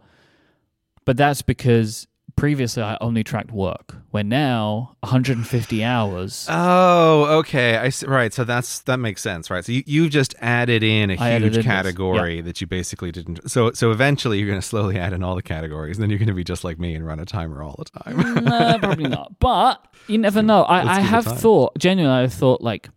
But 1.05 1.17
that's 1.17 1.43
because 1.43 2.07
previously 2.41 2.83
I 2.83 2.97
only 3.03 3.23
tracked 3.23 3.53
work. 3.53 3.97
Where 4.11 4.25
now 4.25 4.97
150 5.01 5.85
hours 5.85 6.47
Oh, 6.49 7.39
okay. 7.41 7.77
I 7.77 7.91
see. 7.91 8.07
Right. 8.07 8.33
So 8.35 8.43
that's 8.43 8.81
that 8.81 8.97
makes 8.97 9.23
sense, 9.23 9.51
right? 9.51 9.65
So 9.65 9.71
you 9.71 9.85
you 9.87 10.09
just 10.09 10.35
added 10.41 10.83
in 10.83 11.11
a 11.11 11.17
I 11.17 11.39
huge 11.39 11.62
category 11.62 12.41
that 12.41 12.61
you 12.61 12.67
basically 12.67 13.12
didn't. 13.12 13.49
So 13.49 13.71
so 13.73 13.93
eventually 13.93 14.39
you're 14.39 14.49
going 14.49 14.61
to 14.61 14.67
slowly 14.67 14.99
add 14.99 15.12
in 15.12 15.23
all 15.23 15.37
the 15.37 15.43
categories, 15.43 15.97
and 15.97 16.03
then 16.03 16.11
you're 16.11 16.19
going 16.19 16.29
to 16.29 16.35
be 16.35 16.43
just 16.43 16.65
like 16.65 16.79
me 16.79 16.95
and 16.95 17.07
run 17.07 17.21
a 17.21 17.27
timer 17.27 17.62
all 17.62 17.77
the 17.79 18.01
time. 18.01 18.45
no, 18.45 18.79
probably 18.81 19.09
not. 19.09 19.39
But 19.39 19.85
you 20.09 20.19
never 20.19 20.43
know. 20.51 20.62
I, 20.65 20.83
Let's 20.83 20.99
I 20.99 21.01
have 21.03 21.25
thought, 21.25 21.79
genuinely, 21.79 22.23
I've 22.25 22.33
thought 22.33 22.62
like, 22.62 22.89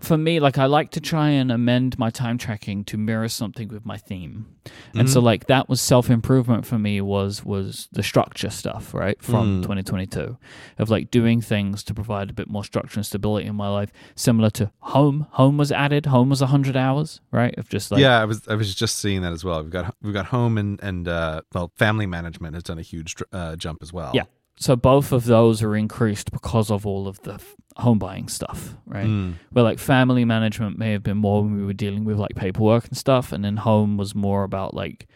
for 0.00 0.16
me, 0.16 0.38
like 0.40 0.58
I 0.58 0.66
like 0.66 0.90
to 0.92 1.00
try 1.00 1.30
and 1.30 1.50
amend 1.50 1.98
my 1.98 2.10
time 2.10 2.38
tracking 2.38 2.84
to 2.84 2.96
mirror 2.96 3.28
something 3.28 3.68
with 3.68 3.84
my 3.84 3.96
theme, 3.96 4.46
and 4.92 5.02
Mm-hmm. 5.04 5.06
so 5.08 5.20
like 5.20 5.46
that 5.46 5.68
was 5.68 5.80
self 5.80 6.10
improvement 6.10 6.66
for 6.66 6.78
me 6.78 7.00
was 7.00 7.44
was 7.44 7.88
the 7.92 8.02
structure 8.02 8.50
stuff 8.50 8.92
right 8.94 9.20
from 9.22 9.60
Mm. 9.60 9.62
2022 9.62 10.36
of 10.78 10.90
like 10.90 11.10
doing 11.10 11.40
things 11.40 11.82
to 11.84 11.94
provide 11.94 12.30
a 12.30 12.32
bit 12.32 12.48
more 12.48 12.64
structure 12.64 12.98
and 12.98 13.06
stability 13.06 13.46
in 13.46 13.54
my 13.56 13.68
life, 13.68 13.90
similar 14.14 14.50
to 14.50 14.70
home. 14.80 15.26
Home 15.32 15.56
was 15.56 15.72
added. 15.72 16.06
Home 16.06 16.28
was 16.28 16.40
100 16.42 16.76
hours, 16.76 17.20
right? 17.32 17.56
Of 17.58 17.68
just 17.68 17.90
like 17.90 18.00
yeah, 18.00 18.20
I 18.20 18.24
was 18.24 18.46
I 18.48 18.54
was 18.54 18.74
just 18.74 18.96
seeing 18.98 19.22
that 19.22 19.32
as 19.32 19.42
well. 19.44 19.62
We've 19.62 19.72
got 19.72 19.94
we've 20.02 20.14
got 20.14 20.26
home 20.26 20.58
and 20.58 20.78
and 20.82 21.08
uh, 21.08 21.40
well, 21.54 21.72
family 21.76 22.06
management 22.06 22.54
has 22.54 22.62
done 22.62 22.78
a 22.78 22.82
huge 22.82 23.16
uh, 23.32 23.56
jump 23.56 23.82
as 23.82 23.92
well. 23.92 24.12
Yeah. 24.14 24.24
So 24.58 24.74
both 24.76 25.12
of 25.12 25.24
those 25.24 25.62
are 25.62 25.76
increased 25.76 26.30
because 26.32 26.70
of 26.70 26.86
all 26.86 27.06
of 27.08 27.20
the 27.22 27.40
home 27.76 27.98
buying 27.98 28.28
stuff, 28.28 28.74
right? 28.86 29.06
Mm. 29.06 29.34
where 29.52 29.62
like 29.64 29.78
family 29.78 30.24
management 30.24 30.78
may 30.78 30.90
have 30.92 31.02
been 31.04 31.16
more 31.18 31.42
when 31.42 31.56
we 31.56 31.64
were 31.64 31.72
dealing 31.72 32.04
with 32.04 32.18
like 32.18 32.34
paperwork 32.34 32.86
and 32.88 32.96
stuff, 32.96 33.32
and 33.32 33.44
then 33.44 33.58
home 33.58 33.96
was 33.96 34.14
more 34.14 34.42
about 34.44 34.74
like 34.74 35.06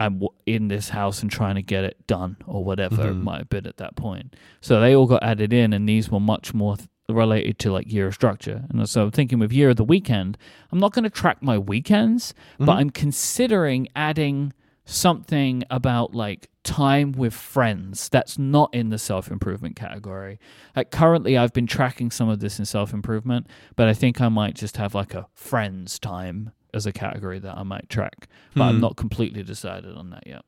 I'm 0.00 0.14
w- 0.14 0.30
in 0.46 0.66
this 0.68 0.88
house 0.88 1.22
and 1.22 1.30
trying 1.30 1.54
to 1.56 1.62
get 1.62 1.84
it 1.84 2.06
done 2.08 2.36
or 2.46 2.64
whatever 2.64 3.02
it 3.08 3.14
Mhm. 3.14 3.22
might 3.22 3.38
have 3.38 3.48
been 3.48 3.66
at 3.68 3.76
that 3.76 3.94
point. 3.94 4.34
So 4.60 4.80
they 4.80 4.96
all 4.96 5.06
got 5.06 5.22
added 5.22 5.52
in, 5.52 5.72
and 5.72 5.88
these 5.88 6.10
were 6.10 6.18
much 6.20 6.52
more 6.54 6.76
th- 6.76 6.88
related 7.08 7.58
to 7.60 7.72
like 7.72 7.92
year 7.92 8.08
of 8.08 8.14
structure. 8.14 8.64
And 8.70 8.88
so 8.88 9.04
I'm 9.04 9.10
thinking 9.12 9.38
with 9.38 9.52
year 9.52 9.70
of 9.70 9.76
the 9.76 9.84
weekend, 9.84 10.38
I'm 10.72 10.78
not 10.80 10.92
going 10.92 11.04
to 11.04 11.10
track 11.10 11.42
my 11.42 11.56
weekends, 11.58 12.32
but 12.58 12.68
Mhm. 12.68 12.76
I'm 12.80 12.90
considering 12.90 13.86
adding 13.94 14.52
something 14.84 15.62
about 15.70 16.14
like 16.14 16.48
time 16.64 17.12
with 17.12 17.34
friends 17.34 18.08
that's 18.08 18.38
not 18.38 18.72
in 18.74 18.90
the 18.90 18.98
self 18.98 19.30
improvement 19.30 19.76
category. 19.76 20.38
Like 20.76 20.90
currently, 20.90 21.36
I've 21.38 21.52
been 21.52 21.66
tracking 21.66 22.10
some 22.10 22.28
of 22.28 22.40
this 22.40 22.58
in 22.58 22.64
self 22.64 22.92
improvement, 22.92 23.46
but 23.76 23.88
I 23.88 23.94
think 23.94 24.20
I 24.20 24.28
might 24.28 24.54
just 24.54 24.76
have 24.76 24.94
like 24.94 25.14
a 25.14 25.26
friends 25.34 25.98
time 25.98 26.52
as 26.74 26.86
a 26.86 26.92
category 26.92 27.38
that 27.38 27.56
I 27.56 27.62
might 27.62 27.88
track. 27.88 28.28
But 28.54 28.64
I'm 28.64 28.76
Hmm. 28.76 28.80
not 28.80 28.96
completely 28.96 29.42
decided 29.42 29.94
on 29.96 30.10
that 30.10 30.26
yet. 30.26 30.42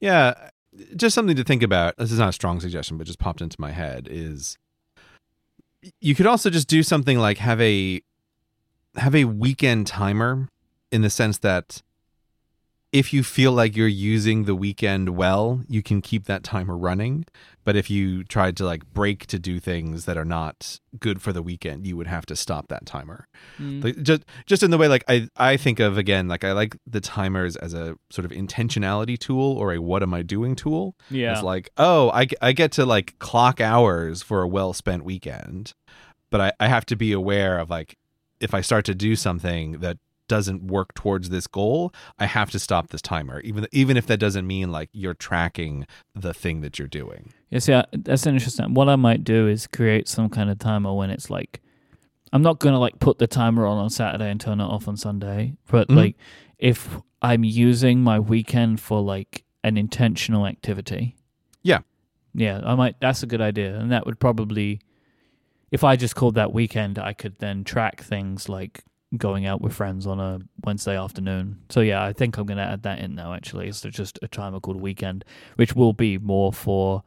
Yeah, 0.00 0.34
just 0.96 1.14
something 1.14 1.36
to 1.36 1.44
think 1.44 1.62
about. 1.62 1.96
This 1.96 2.12
is 2.12 2.18
not 2.18 2.28
a 2.28 2.32
strong 2.32 2.60
suggestion, 2.60 2.98
but 2.98 3.06
just 3.06 3.18
popped 3.18 3.40
into 3.40 3.56
my 3.60 3.70
head 3.72 4.06
is 4.10 4.58
you 6.00 6.14
could 6.14 6.26
also 6.26 6.50
just 6.50 6.68
do 6.68 6.82
something 6.82 7.18
like 7.18 7.38
have 7.38 7.60
a 7.60 8.00
have 8.96 9.14
a 9.14 9.24
weekend 9.24 9.86
timer 9.86 10.48
in 10.90 11.02
the 11.02 11.10
sense 11.10 11.38
that 11.38 11.82
if 12.90 13.12
you 13.12 13.22
feel 13.22 13.52
like 13.52 13.76
you're 13.76 13.86
using 13.86 14.44
the 14.44 14.54
weekend 14.54 15.10
well, 15.10 15.62
you 15.68 15.82
can 15.82 16.00
keep 16.00 16.24
that 16.24 16.42
timer 16.42 16.76
running. 16.76 17.26
But 17.64 17.76
if 17.76 17.90
you 17.90 18.24
tried 18.24 18.56
to 18.56 18.64
like 18.64 18.86
break 18.94 19.26
to 19.26 19.38
do 19.38 19.60
things 19.60 20.06
that 20.06 20.16
are 20.16 20.24
not 20.24 20.80
good 20.98 21.20
for 21.20 21.34
the 21.34 21.42
weekend, 21.42 21.86
you 21.86 21.98
would 21.98 22.06
have 22.06 22.24
to 22.26 22.36
stop 22.36 22.68
that 22.68 22.86
timer. 22.86 23.28
Mm. 23.60 23.84
Like, 23.84 24.02
just 24.02 24.24
just 24.46 24.62
in 24.62 24.70
the 24.70 24.78
way 24.78 24.88
like 24.88 25.04
I 25.06 25.28
I 25.36 25.58
think 25.58 25.80
of 25.80 25.98
again 25.98 26.28
like 26.28 26.44
I 26.44 26.52
like 26.52 26.78
the 26.86 27.02
timers 27.02 27.56
as 27.56 27.74
a 27.74 27.96
sort 28.08 28.24
of 28.24 28.30
intentionality 28.30 29.18
tool 29.18 29.52
or 29.58 29.74
a 29.74 29.82
what 29.82 30.02
am 30.02 30.14
I 30.14 30.22
doing 30.22 30.56
tool. 30.56 30.96
Yeah. 31.10 31.34
It's 31.34 31.42
like 31.42 31.68
oh 31.76 32.10
I, 32.12 32.28
I 32.40 32.52
get 32.52 32.72
to 32.72 32.86
like 32.86 33.18
clock 33.18 33.60
hours 33.60 34.22
for 34.22 34.40
a 34.40 34.48
well 34.48 34.72
spent 34.72 35.04
weekend, 35.04 35.74
but 36.30 36.40
I, 36.40 36.52
I 36.58 36.68
have 36.68 36.86
to 36.86 36.96
be 36.96 37.12
aware 37.12 37.58
of 37.58 37.68
like 37.68 37.98
if 38.40 38.54
I 38.54 38.62
start 38.62 38.86
to 38.86 38.94
do 38.94 39.14
something 39.14 39.80
that 39.80 39.98
doesn't 40.28 40.64
work 40.64 40.94
towards 40.94 41.30
this 41.30 41.46
goal, 41.46 41.92
I 42.18 42.26
have 42.26 42.50
to 42.50 42.58
stop 42.58 42.88
this 42.90 43.02
timer. 43.02 43.40
Even 43.40 43.66
even 43.72 43.96
if 43.96 44.06
that 44.06 44.18
doesn't 44.18 44.46
mean 44.46 44.70
like 44.70 44.90
you're 44.92 45.14
tracking 45.14 45.86
the 46.14 46.32
thing 46.34 46.60
that 46.60 46.78
you're 46.78 46.88
doing. 46.88 47.32
Yes, 47.50 47.66
yeah, 47.68 47.82
that's 47.92 48.26
interesting. 48.26 48.74
What 48.74 48.88
I 48.88 48.96
might 48.96 49.24
do 49.24 49.48
is 49.48 49.66
create 49.66 50.06
some 50.08 50.28
kind 50.28 50.50
of 50.50 50.58
timer 50.58 50.92
when 50.94 51.10
it's 51.10 51.30
like, 51.30 51.60
I'm 52.32 52.42
not 52.42 52.58
gonna 52.60 52.78
like 52.78 52.98
put 53.00 53.18
the 53.18 53.26
timer 53.26 53.66
on 53.66 53.78
on 53.78 53.90
Saturday 53.90 54.30
and 54.30 54.40
turn 54.40 54.60
it 54.60 54.64
off 54.64 54.86
on 54.86 54.96
Sunday, 54.96 55.54
but 55.70 55.88
Mhm. 55.88 55.96
like 55.96 56.16
if 56.58 57.00
I'm 57.22 57.42
using 57.44 58.00
my 58.02 58.20
weekend 58.20 58.80
for 58.80 59.00
like 59.00 59.44
an 59.64 59.76
intentional 59.76 60.46
activity. 60.46 61.16
Yeah. 61.62 61.80
Yeah, 62.34 62.60
I 62.64 62.74
might. 62.76 63.00
That's 63.00 63.22
a 63.22 63.26
good 63.26 63.40
idea, 63.40 63.76
and 63.78 63.90
that 63.90 64.06
would 64.06 64.20
probably, 64.20 64.80
if 65.72 65.82
I 65.82 65.96
just 65.96 66.14
called 66.14 66.34
that 66.36 66.52
weekend, 66.52 66.98
I 66.98 67.12
could 67.12 67.38
then 67.40 67.64
track 67.64 68.02
things 68.02 68.48
like 68.48 68.84
going 69.16 69.46
out 69.46 69.60
with 69.60 69.72
friends 69.72 70.06
on 70.06 70.20
a 70.20 70.40
Wednesday 70.64 70.96
afternoon. 70.98 71.58
So 71.70 71.80
yeah, 71.80 72.04
I 72.04 72.12
think 72.12 72.36
I'm 72.36 72.46
going 72.46 72.58
to 72.58 72.64
add 72.64 72.82
that 72.82 72.98
in 72.98 73.14
now. 73.14 73.32
Actually, 73.32 73.68
it's 73.68 73.80
just 73.80 74.18
a 74.22 74.28
timer 74.28 74.60
called 74.60 74.80
weekend, 74.80 75.24
which 75.56 75.74
will 75.74 75.92
be 75.92 76.18
more 76.18 76.52
for. 76.52 77.02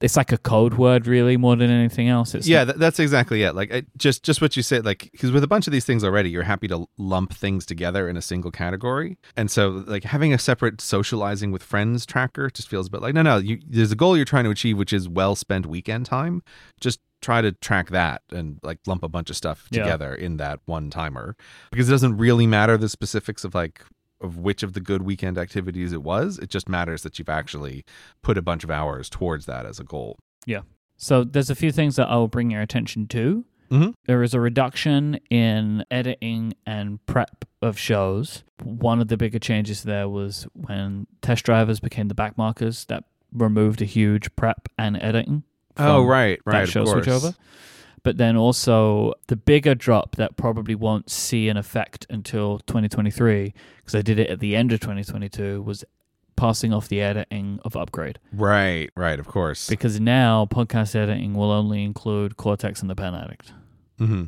It's 0.00 0.16
like 0.16 0.32
a 0.32 0.38
code 0.38 0.74
word, 0.74 1.06
really, 1.06 1.36
more 1.36 1.56
than 1.56 1.70
anything 1.70 2.08
else. 2.08 2.34
It's 2.34 2.46
yeah, 2.46 2.64
th- 2.64 2.76
that's 2.76 2.98
exactly 2.98 3.42
it. 3.42 3.54
Like 3.54 3.72
I, 3.72 3.84
just 3.96 4.22
just 4.22 4.40
what 4.42 4.56
you 4.56 4.62
said. 4.62 4.84
Like 4.84 5.08
because 5.12 5.32
with 5.32 5.42
a 5.42 5.46
bunch 5.46 5.66
of 5.66 5.72
these 5.72 5.84
things 5.84 6.04
already, 6.04 6.30
you're 6.30 6.42
happy 6.42 6.68
to 6.68 6.86
lump 6.98 7.32
things 7.34 7.64
together 7.66 8.08
in 8.08 8.16
a 8.16 8.22
single 8.22 8.50
category, 8.50 9.16
and 9.36 9.50
so 9.50 9.84
like 9.86 10.04
having 10.04 10.32
a 10.34 10.38
separate 10.38 10.80
socializing 10.80 11.50
with 11.52 11.62
friends 11.62 12.04
tracker 12.06 12.50
just 12.50 12.68
feels 12.68 12.88
a 12.88 12.90
bit 12.90 13.00
like 13.02 13.14
no, 13.14 13.22
no. 13.22 13.38
You, 13.38 13.58
there's 13.66 13.92
a 13.92 13.96
goal 13.96 14.16
you're 14.16 14.24
trying 14.26 14.44
to 14.44 14.50
achieve, 14.50 14.76
which 14.78 14.92
is 14.92 15.08
well 15.08 15.34
spent 15.36 15.66
weekend 15.66 16.06
time. 16.06 16.42
Just 16.80 17.00
try 17.22 17.40
to 17.40 17.50
track 17.50 17.88
that 17.88 18.20
and 18.30 18.58
like 18.62 18.78
lump 18.86 19.02
a 19.02 19.08
bunch 19.08 19.30
of 19.30 19.36
stuff 19.36 19.66
Yeah. 19.70 19.82
together 19.84 20.14
in 20.14 20.36
that 20.36 20.60
one 20.66 20.90
timer 20.90 21.34
because 21.72 21.88
it 21.88 21.90
doesn't 21.92 22.18
really 22.18 22.46
matter 22.46 22.76
the 22.76 22.90
specifics 22.90 23.42
of 23.42 23.54
like 23.54 23.80
of 24.20 24.38
which 24.38 24.62
of 24.62 24.72
the 24.72 24.80
good 24.80 25.02
weekend 25.02 25.36
activities 25.38 25.92
it 25.92 26.02
was 26.02 26.38
it 26.38 26.48
just 26.50 26.68
matters 26.68 27.02
that 27.02 27.18
you've 27.18 27.28
actually 27.28 27.84
put 28.22 28.38
a 28.38 28.42
bunch 28.42 28.64
of 28.64 28.70
hours 28.70 29.08
towards 29.10 29.46
that 29.46 29.66
as 29.66 29.78
a 29.80 29.84
goal 29.84 30.18
Yeah. 30.46 30.60
So 30.96 31.24
there's 31.24 31.50
a 31.50 31.54
few 31.54 31.70
things 31.72 31.96
that 31.96 32.08
I'll 32.08 32.26
bring 32.28 32.50
your 32.50 32.62
attention 32.62 33.06
to. 33.08 33.44
Mhm. 33.70 33.92
There 34.06 34.22
is 34.22 34.32
a 34.32 34.40
reduction 34.40 35.18
in 35.28 35.84
editing 35.90 36.54
and 36.64 37.04
prep 37.04 37.44
of 37.60 37.78
shows. 37.78 38.44
One 38.62 39.02
of 39.02 39.08
the 39.08 39.16
bigger 39.18 39.38
changes 39.38 39.82
there 39.82 40.08
was 40.08 40.46
when 40.54 41.06
test 41.20 41.44
drivers 41.44 41.80
became 41.80 42.08
the 42.08 42.14
Backmarkers 42.14 42.86
that 42.86 43.04
removed 43.32 43.82
a 43.82 43.84
huge 43.84 44.34
prep 44.36 44.68
and 44.78 44.96
editing. 45.02 45.42
oh 45.76 46.02
right 46.06 46.40
right 46.46 46.60
that 46.60 46.62
of 46.62 46.70
show 46.70 46.84
course. 46.84 47.06
switchover. 47.06 47.36
But 48.06 48.18
then 48.18 48.36
also 48.36 49.14
the 49.26 49.34
bigger 49.34 49.74
drop 49.74 50.14
that 50.14 50.36
probably 50.36 50.76
won't 50.76 51.10
see 51.10 51.48
an 51.48 51.56
effect 51.56 52.06
until 52.08 52.60
2023 52.60 53.52
because 53.78 53.96
I 53.96 54.00
did 54.00 54.20
it 54.20 54.30
at 54.30 54.38
the 54.38 54.54
end 54.54 54.70
of 54.70 54.78
2022 54.78 55.60
was 55.60 55.84
passing 56.36 56.72
off 56.72 56.86
the 56.86 57.00
editing 57.00 57.58
of 57.64 57.74
Upgrade 57.74 58.20
Right, 58.32 58.90
right, 58.94 59.18
of 59.18 59.26
course. 59.26 59.68
because 59.68 59.98
now 59.98 60.46
podcast 60.46 60.94
editing 60.94 61.34
will 61.34 61.50
only 61.50 61.82
include 61.82 62.36
Cortex 62.36 62.80
and 62.80 62.88
the 62.88 62.94
Pen 62.94 63.12
Addict. 63.12 63.52
Mm-hmm. 63.98 64.26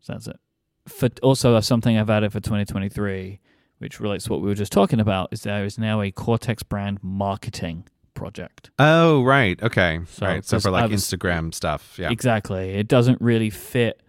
So 0.00 0.12
that's 0.12 0.26
it. 0.26 0.40
For 0.88 1.08
also 1.22 1.60
something 1.60 1.96
I've 1.96 2.10
added 2.10 2.32
for 2.32 2.40
2023, 2.40 3.38
which 3.78 4.00
relates 4.00 4.24
to 4.24 4.32
what 4.32 4.40
we 4.40 4.48
were 4.48 4.56
just 4.56 4.72
talking 4.72 4.98
about, 4.98 5.28
is 5.30 5.42
there 5.42 5.64
is 5.64 5.78
now 5.78 6.00
a 6.00 6.10
Cortex 6.10 6.64
brand 6.64 6.98
marketing 7.00 7.86
project. 8.20 8.70
Oh, 8.78 9.22
right. 9.24 9.60
Okay. 9.62 10.00
So, 10.08 10.26
right. 10.26 10.44
So 10.44 10.60
for 10.60 10.70
like 10.70 10.84
I 10.84 10.86
was- 10.86 11.02
Instagram 11.02 11.52
stuff. 11.54 11.96
Yeah. 11.98 12.10
Exactly. 12.10 12.70
It 12.70 12.86
doesn't 12.88 13.20
really 13.20 13.50
fit 13.50 14.02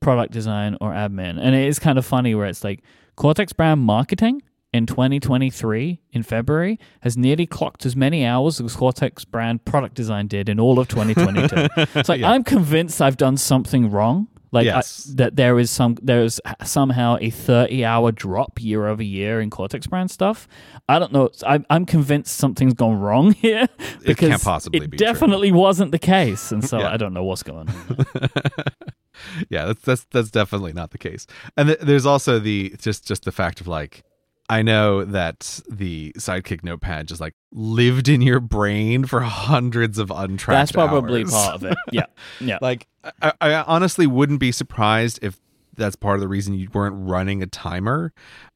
product 0.00 0.32
design 0.32 0.76
or 0.80 0.92
admin. 0.92 1.38
And 1.40 1.54
it 1.54 1.66
is 1.68 1.78
kind 1.78 1.98
of 1.98 2.06
funny 2.06 2.34
where 2.34 2.46
it's 2.46 2.62
like 2.64 2.82
Cortex 3.16 3.52
brand 3.52 3.80
marketing 3.80 4.42
in 4.72 4.86
2023 4.86 6.00
in 6.12 6.22
February 6.22 6.78
has 7.00 7.16
nearly 7.16 7.46
clocked 7.46 7.84
as 7.86 7.96
many 7.96 8.24
hours 8.24 8.60
as 8.60 8.76
Cortex 8.76 9.24
brand 9.24 9.64
product 9.64 9.94
design 9.94 10.26
did 10.28 10.48
in 10.48 10.60
all 10.60 10.78
of 10.78 10.88
2022. 10.88 11.68
it's 11.98 12.08
like 12.08 12.20
Yeah. 12.20 12.30
I'm 12.30 12.44
convinced 12.44 13.02
I've 13.02 13.16
done 13.16 13.36
something 13.36 13.90
wrong. 13.90 14.28
Like 14.50 14.66
I- 14.66 14.82
that 15.16 15.36
there 15.36 15.58
is 15.58 15.70
some 15.70 15.96
there 16.02 16.22
is 16.22 16.40
somehow 16.64 17.18
a 17.20 17.30
30 17.30 17.84
hour 17.84 18.12
drop 18.12 18.62
year 18.62 18.86
over 18.86 19.02
year 19.02 19.40
in 19.40 19.50
Cortex 19.50 19.86
brand 19.86 20.10
stuff. 20.10 20.48
I 20.88 20.98
don't 20.98 21.12
know. 21.12 21.28
I'm, 21.46 21.66
I'm 21.68 21.84
convinced 21.84 22.36
something's 22.36 22.74
gone 22.74 22.98
wrong 22.98 23.32
here 23.44 23.68
because 24.00 24.04
it 24.04 24.16
can't 24.18 24.42
possibly 24.42 24.78
it 24.80 24.90
be 24.90 24.96
true. 24.96 25.06
definitely 25.06 25.52
wasn't 25.52 25.92
the 25.92 25.98
case, 25.98 26.50
and 26.52 26.64
so 26.64 26.78
Yeah. 26.80 26.92
I 26.92 26.96
don't 26.96 27.12
know 27.12 27.24
what's 27.24 27.42
going 27.42 27.68
on. 27.68 28.06
yeah, 29.50 29.66
that's 29.66 29.82
that's 29.82 30.04
that's 30.10 30.30
definitely 30.30 30.72
not 30.72 30.90
the 30.92 30.98
case. 30.98 31.26
And 31.56 31.68
th- 31.68 31.80
there's 31.80 32.06
also 32.06 32.38
the 32.38 32.74
just 32.78 33.06
just 33.06 33.24
the 33.24 33.32
fact 33.32 33.60
of 33.60 33.66
like 33.68 34.02
I 34.50 34.62
know 34.62 35.04
that 35.04 35.60
the 35.68 36.12
sidekick 36.18 36.64
notepad 36.64 37.06
just 37.08 37.20
like 37.20 37.34
lived 37.52 38.08
in 38.08 38.22
your 38.22 38.40
brain 38.40 39.04
for 39.04 39.20
hundreds 39.22 39.98
of 39.98 40.10
untracked 40.10 40.58
That's 40.58 40.72
probably 40.72 41.20
hours. 41.22 41.30
part 41.32 41.54
of 41.56 41.64
it. 41.64 41.78
Yeah, 41.92 42.06
yeah. 42.40 42.58
like 42.62 42.86
I, 43.22 43.32
I 43.40 43.54
honestly 43.62 44.06
wouldn't 44.06 44.40
be 44.40 44.52
surprised 44.52 45.18
if 45.22 45.38
that's 45.76 45.96
part 45.96 46.16
of 46.16 46.20
the 46.20 46.28
reason 46.28 46.54
you 46.54 46.68
weren't 46.72 46.96
running 46.98 47.42
a 47.42 47.46
timer 47.46 48.12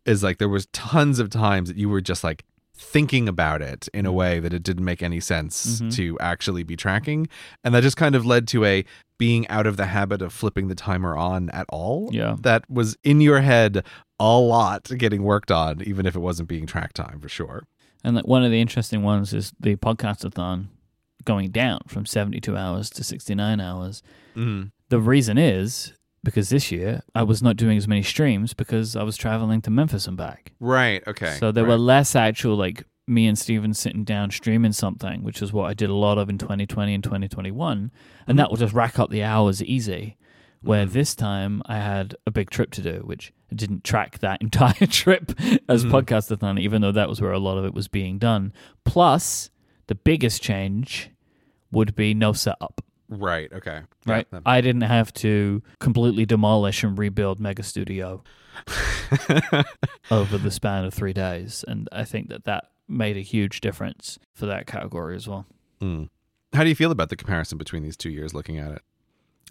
is 0.06 0.23
like 0.23 0.39
there 0.39 0.48
was 0.48 0.66
tons 0.73 1.19
of 1.19 1.31
times 1.31 1.69
that 1.69 1.77
you 1.77 1.89
were 1.89 2.01
just 2.01 2.24
like 2.24 2.44
thinking 2.74 3.28
about 3.28 3.62
it 3.62 3.86
in 3.94 4.06
a 4.06 4.12
way 4.12 4.40
that 4.40 4.52
it 4.52 4.62
didn't 4.64 4.85
make 4.85 5.02
any 5.05 5.20
sense 5.20 5.81
Mhm. 5.81 5.94
to 5.94 6.19
actually 6.19 6.64
be 6.64 6.74
tracking 6.74 7.28
and 7.62 7.74
that 7.74 7.82
just 7.82 7.97
kind 7.97 8.16
of 8.16 8.27
led 8.27 8.48
to 8.48 8.64
a 8.64 8.85
being 9.19 9.47
out 9.48 9.69
of 9.69 9.77
the 9.77 9.86
habit 9.86 10.20
of 10.20 10.32
flipping 10.32 10.66
the 10.66 10.74
timer 10.74 11.16
on 11.16 11.48
at 11.51 11.66
all 11.69 12.09
Yeah. 12.12 12.35
that 12.40 12.69
was 12.69 12.97
in 13.05 13.20
your 13.20 13.40
head 13.40 13.85
a 14.22 14.38
lot 14.38 14.88
getting 14.98 15.22
worked 15.22 15.50
on 15.50 15.82
even 15.82 16.06
if 16.06 16.14
it 16.14 16.20
wasn't 16.20 16.48
being 16.48 16.66
track 16.66 16.92
time 16.92 17.18
for 17.20 17.28
sure 17.28 17.66
And 18.04 18.14
like 18.16 18.26
one 18.26 18.44
of 18.44 18.50
the 18.50 18.60
interesting 18.60 19.02
ones 19.02 19.32
is 19.34 19.52
the 19.58 19.76
podcastathon 19.76 20.68
going 21.24 21.50
down 21.50 21.80
from 21.86 22.04
72 22.06 22.56
hours 22.56 22.90
to 22.90 23.04
69 23.04 23.60
hours. 23.60 24.02
mm-hmm. 24.36 24.68
The 24.88 25.00
reason 25.00 25.38
is 25.38 25.92
because 26.24 26.48
this 26.50 26.70
year 26.70 27.02
I 27.14 27.22
was 27.22 27.42
not 27.42 27.56
doing 27.56 27.76
as 27.78 27.88
many 27.88 28.02
streams 28.02 28.54
because 28.54 28.94
I 28.96 29.02
was 29.02 29.16
traveling 29.16 29.60
to 29.62 29.70
Memphis 29.70 30.06
and 30.06 30.16
back. 30.16 30.52
right 30.60 31.02
okay 31.06 31.36
So 31.40 31.50
there 31.52 31.64
right. 31.64 31.70
were 31.70 31.78
less 31.78 32.14
actual 32.14 32.56
like 32.56 32.84
me 33.08 33.26
and 33.26 33.38
Stephen 33.38 33.74
sitting 33.74 34.04
down 34.04 34.30
streaming 34.30 34.72
something, 34.72 35.22
which 35.24 35.42
is 35.42 35.52
what 35.52 35.68
I 35.70 35.74
did 35.74 35.90
a 35.90 35.94
lot 36.06 36.18
of 36.18 36.28
in 36.30 36.38
2020 36.38 36.94
and 36.94 37.02
2021, 37.04 37.90
and 38.26 38.38
that 38.38 38.48
will 38.48 38.56
just 38.56 38.72
rack 38.74 38.98
up 38.98 39.10
the 39.10 39.24
hours 39.24 39.62
easy. 39.62 40.16
Where 40.62 40.86
Mhm. 40.86 40.93
this 40.93 41.14
time 41.14 41.62
I 41.66 41.76
had 41.78 42.14
a 42.26 42.30
big 42.30 42.51
trip 42.51 42.70
to 42.72 42.82
do, 42.82 43.02
which 43.05 43.32
I 43.51 43.55
didn't 43.56 43.84
track 43.84 44.18
that 44.20 44.40
entire 44.43 44.86
trip 44.86 45.32
as 45.68 45.84
Mhm. 45.84 45.90
podcastathon, 45.90 46.60
even 46.60 46.80
though 46.82 46.93
that 46.93 47.09
was 47.09 47.20
where 47.20 47.32
a 47.32 47.39
lot 47.39 47.59
of 47.59 47.64
it 47.64 47.74
was 47.74 47.89
being 47.89 48.18
done. 48.18 48.52
Plus, 48.84 49.51
the 49.89 49.94
biggest 49.94 50.43
change 50.43 51.10
would 51.70 51.94
be 51.97 52.14
no 52.14 52.32
setup. 52.32 52.80
right 53.09 53.52
okay 53.52 53.80
Yeah, 54.06 54.12
Right, 54.12 54.30
that- 54.30 54.43
I 54.47 54.62
didn't 54.62 54.82
have 54.82 55.12
to 55.14 55.62
completely 55.80 56.24
demolish 56.24 56.82
and 56.82 56.97
rebuild 56.97 57.40
Mega 57.40 57.62
Studio 57.62 58.22
over 60.10 60.39
the 60.39 60.51
span 60.51 60.84
of 60.84 60.94
three 60.94 61.12
days. 61.12 61.64
And 61.68 61.89
I 61.93 62.05
think 62.05 62.28
that 62.30 62.44
that 62.44 62.70
made 62.89 63.16
a 63.16 63.20
huge 63.20 63.60
difference 63.60 64.18
for 64.32 64.47
that 64.47 64.66
category 64.66 65.14
as 65.16 65.28
well. 65.28 65.47
Mm. 65.80 66.09
How 66.55 66.62
do 66.62 66.68
you 66.68 66.74
feel 66.74 66.90
about 66.90 67.09
the 67.10 67.16
comparison 67.16 67.59
between 67.59 67.82
these 67.82 67.97
two 67.97 68.10
years 68.10 68.32
looking 68.34 68.59
at 68.59 68.72
it? 68.72 68.82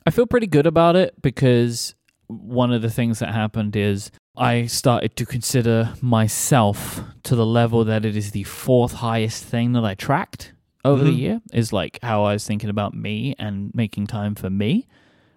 I 0.06 0.10
feel 0.12 0.26
pretty 0.26 0.48
good 0.48 0.66
about 0.66 0.96
it 0.96 1.22
because 1.22 1.96
one 2.28 2.72
of 2.72 2.82
the 2.82 2.90
things 2.90 3.20
that 3.20 3.34
happened 3.34 3.76
is 3.76 4.10
I 4.38 4.66
started 4.66 5.16
to 5.18 5.26
consider 5.26 5.94
myself 6.02 7.02
to 7.24 7.36
the 7.36 7.46
level 7.46 7.84
that 7.86 8.06
it 8.06 8.16
is 8.16 8.32
the 8.32 8.44
fourth 8.44 8.94
highest 8.94 9.44
thing 9.44 9.74
that 9.74 9.84
I 9.86 9.94
tracked 9.96 10.54
over 10.84 11.04
the 11.04 11.12
Mhm. 11.12 11.18
year, 11.20 11.42
is 11.54 11.72
like 11.72 12.00
how 12.02 12.24
I 12.24 12.34
was 12.34 12.48
thinking 12.48 12.70
about 12.70 12.96
me 12.96 13.36
and 13.38 13.72
making 13.76 14.08
time 14.08 14.34
for 14.34 14.50
me. 14.50 14.88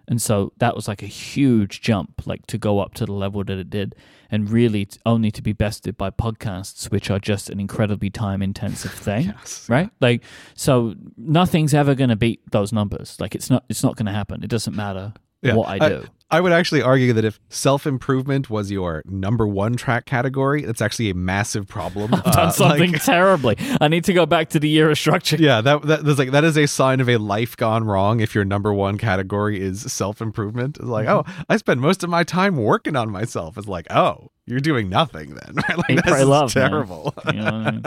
And 0.07 0.19
so 0.21 0.53
that 0.57 0.75
was 0.75 0.87
like 0.87 1.03
a 1.03 1.07
huge 1.07 1.81
jump, 1.81 2.25
like 2.25 2.47
to 2.47 2.57
go 2.57 2.79
up 2.79 2.95
to 2.95 3.05
the 3.05 3.13
level 3.13 3.43
that 3.43 3.57
it 3.57 3.69
did, 3.69 3.93
and 4.31 4.49
really 4.49 4.85
t- 4.85 4.99
only 5.05 5.31
to 5.31 5.41
be 5.41 5.53
bested 5.53 5.97
by 5.97 6.09
podcasts, 6.09 6.91
which 6.91 7.09
are 7.09 7.19
just 7.19 7.49
an 7.49 7.59
incredibly 7.59 8.09
time 8.09 8.41
intensive 8.41 8.91
thing 9.07 9.25
Yes. 9.25 9.67
right 9.69 9.89
like 10.01 10.23
so 10.55 10.95
nothing's 11.17 11.73
ever 11.73 11.95
going 11.95 12.09
to 12.09 12.15
beat 12.15 12.41
those 12.51 12.71
numbers 12.73 13.17
like 13.19 13.35
it's 13.35 13.49
not 13.49 13.63
it's 13.69 13.83
not 13.83 13.95
going 13.95 14.05
to 14.07 14.11
happen 14.11 14.43
it 14.43 14.49
doesn't 14.49 14.75
matter 14.75 15.13
Yeah. 15.41 15.55
what 15.55 15.67
i 15.69 15.77
uh, 15.77 15.89
do 15.89 16.07
I 16.31 16.41
would 16.41 16.51
actually 16.51 16.81
argue 16.81 17.13
that 17.13 17.23
if 17.23 17.39
self 17.49 17.85
improvement 17.85 18.49
was 18.49 18.71
your 18.71 19.03
number 19.05 19.45
one 19.47 19.75
track 19.75 20.05
category, 20.05 20.63
that's 20.63 20.81
actually 20.81 21.11
a 21.11 21.13
massive 21.13 21.67
problem. 21.67 22.13
i've 22.15 22.23
done 22.23 22.47
Uh, 22.47 22.49
something 22.51 22.91
like- 22.93 23.03
terribly 23.05 23.55
i 23.79 23.87
need 23.87 24.03
to 24.05 24.13
go 24.13 24.25
back 24.25 24.49
to 24.49 24.59
the 24.59 24.67
year 24.67 24.89
of 24.89 24.97
structure 24.97 25.35
yeah, 25.37 25.61
that, 25.61 25.83
that 25.83 26.03
that's 26.03 26.17
like 26.17 26.31
that 26.31 26.43
is 26.43 26.57
a 26.57 26.65
sign 26.65 26.99
of 26.99 27.07
a 27.09 27.17
life 27.17 27.55
gone 27.55 27.83
wrong. 27.83 28.19
If 28.21 28.33
your 28.33 28.43
number 28.45 28.73
one 28.73 28.97
category 28.97 29.61
is 29.61 29.81
self 29.91 30.21
improvement, 30.21 30.77
it's 30.77 30.87
like, 30.87 31.07
Mm-hmm. 31.07 31.29
oh, 31.31 31.45
I 31.47 31.57
spend 31.57 31.79
most 31.81 32.03
of 32.03 32.09
my 32.09 32.23
time 32.23 32.57
working 32.57 32.95
on 32.95 33.11
myself. 33.11 33.57
It's 33.57 33.67
like, 33.67 33.85
oh, 33.91 34.29
you're 34.47 34.59
doing 34.59 34.89
nothing 34.89 35.35
then. 35.35 35.55
Right? 35.67 35.77
Like 35.77 35.95
that's 35.97 36.09
pray, 36.09 36.23
love, 36.23 36.55
man. 36.55 36.69
terrible. 36.69 37.13
you 37.27 37.33
know 37.33 37.43
what 37.45 37.53
I 37.53 37.71
mean? 37.71 37.83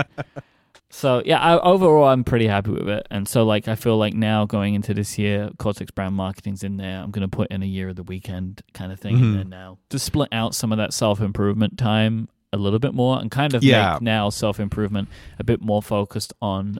So 0.90 1.22
yeah, 1.26 1.38
I, 1.40 1.58
overall 1.60 2.08
I'm 2.08 2.24
pretty 2.24 2.46
happy 2.46 2.70
with 2.70 2.88
it, 2.88 3.06
and 3.10 3.28
so 3.28 3.44
like 3.44 3.68
I 3.68 3.74
feel 3.74 3.98
like 3.98 4.14
now 4.14 4.46
going 4.46 4.74
into 4.74 4.94
this 4.94 5.18
year, 5.18 5.50
Cortex 5.58 5.90
brand 5.90 6.14
marketing's 6.14 6.62
in 6.64 6.78
there. 6.78 7.00
I'm 7.00 7.10
gonna 7.10 7.28
put 7.28 7.50
in 7.50 7.62
a 7.62 7.66
year 7.66 7.90
of 7.90 7.96
the 7.96 8.02
weekend 8.02 8.62
kind 8.72 8.90
of 8.90 8.98
thing 8.98 9.16
in 9.18 9.20
Mhm. 9.22 9.34
there 9.34 9.44
now 9.44 9.78
to 9.90 9.98
split 9.98 10.30
out 10.32 10.54
some 10.54 10.72
of 10.72 10.78
that 10.78 10.94
self 10.94 11.20
improvement 11.20 11.76
time 11.76 12.28
a 12.54 12.56
little 12.56 12.78
bit 12.78 12.94
more, 12.94 13.20
and 13.20 13.30
kind 13.30 13.52
of 13.54 13.62
Yeah. 13.62 13.92
make 13.94 14.02
now 14.02 14.30
self 14.30 14.58
improvement 14.58 15.08
a 15.38 15.44
bit 15.44 15.60
more 15.60 15.82
focused 15.82 16.32
on 16.40 16.78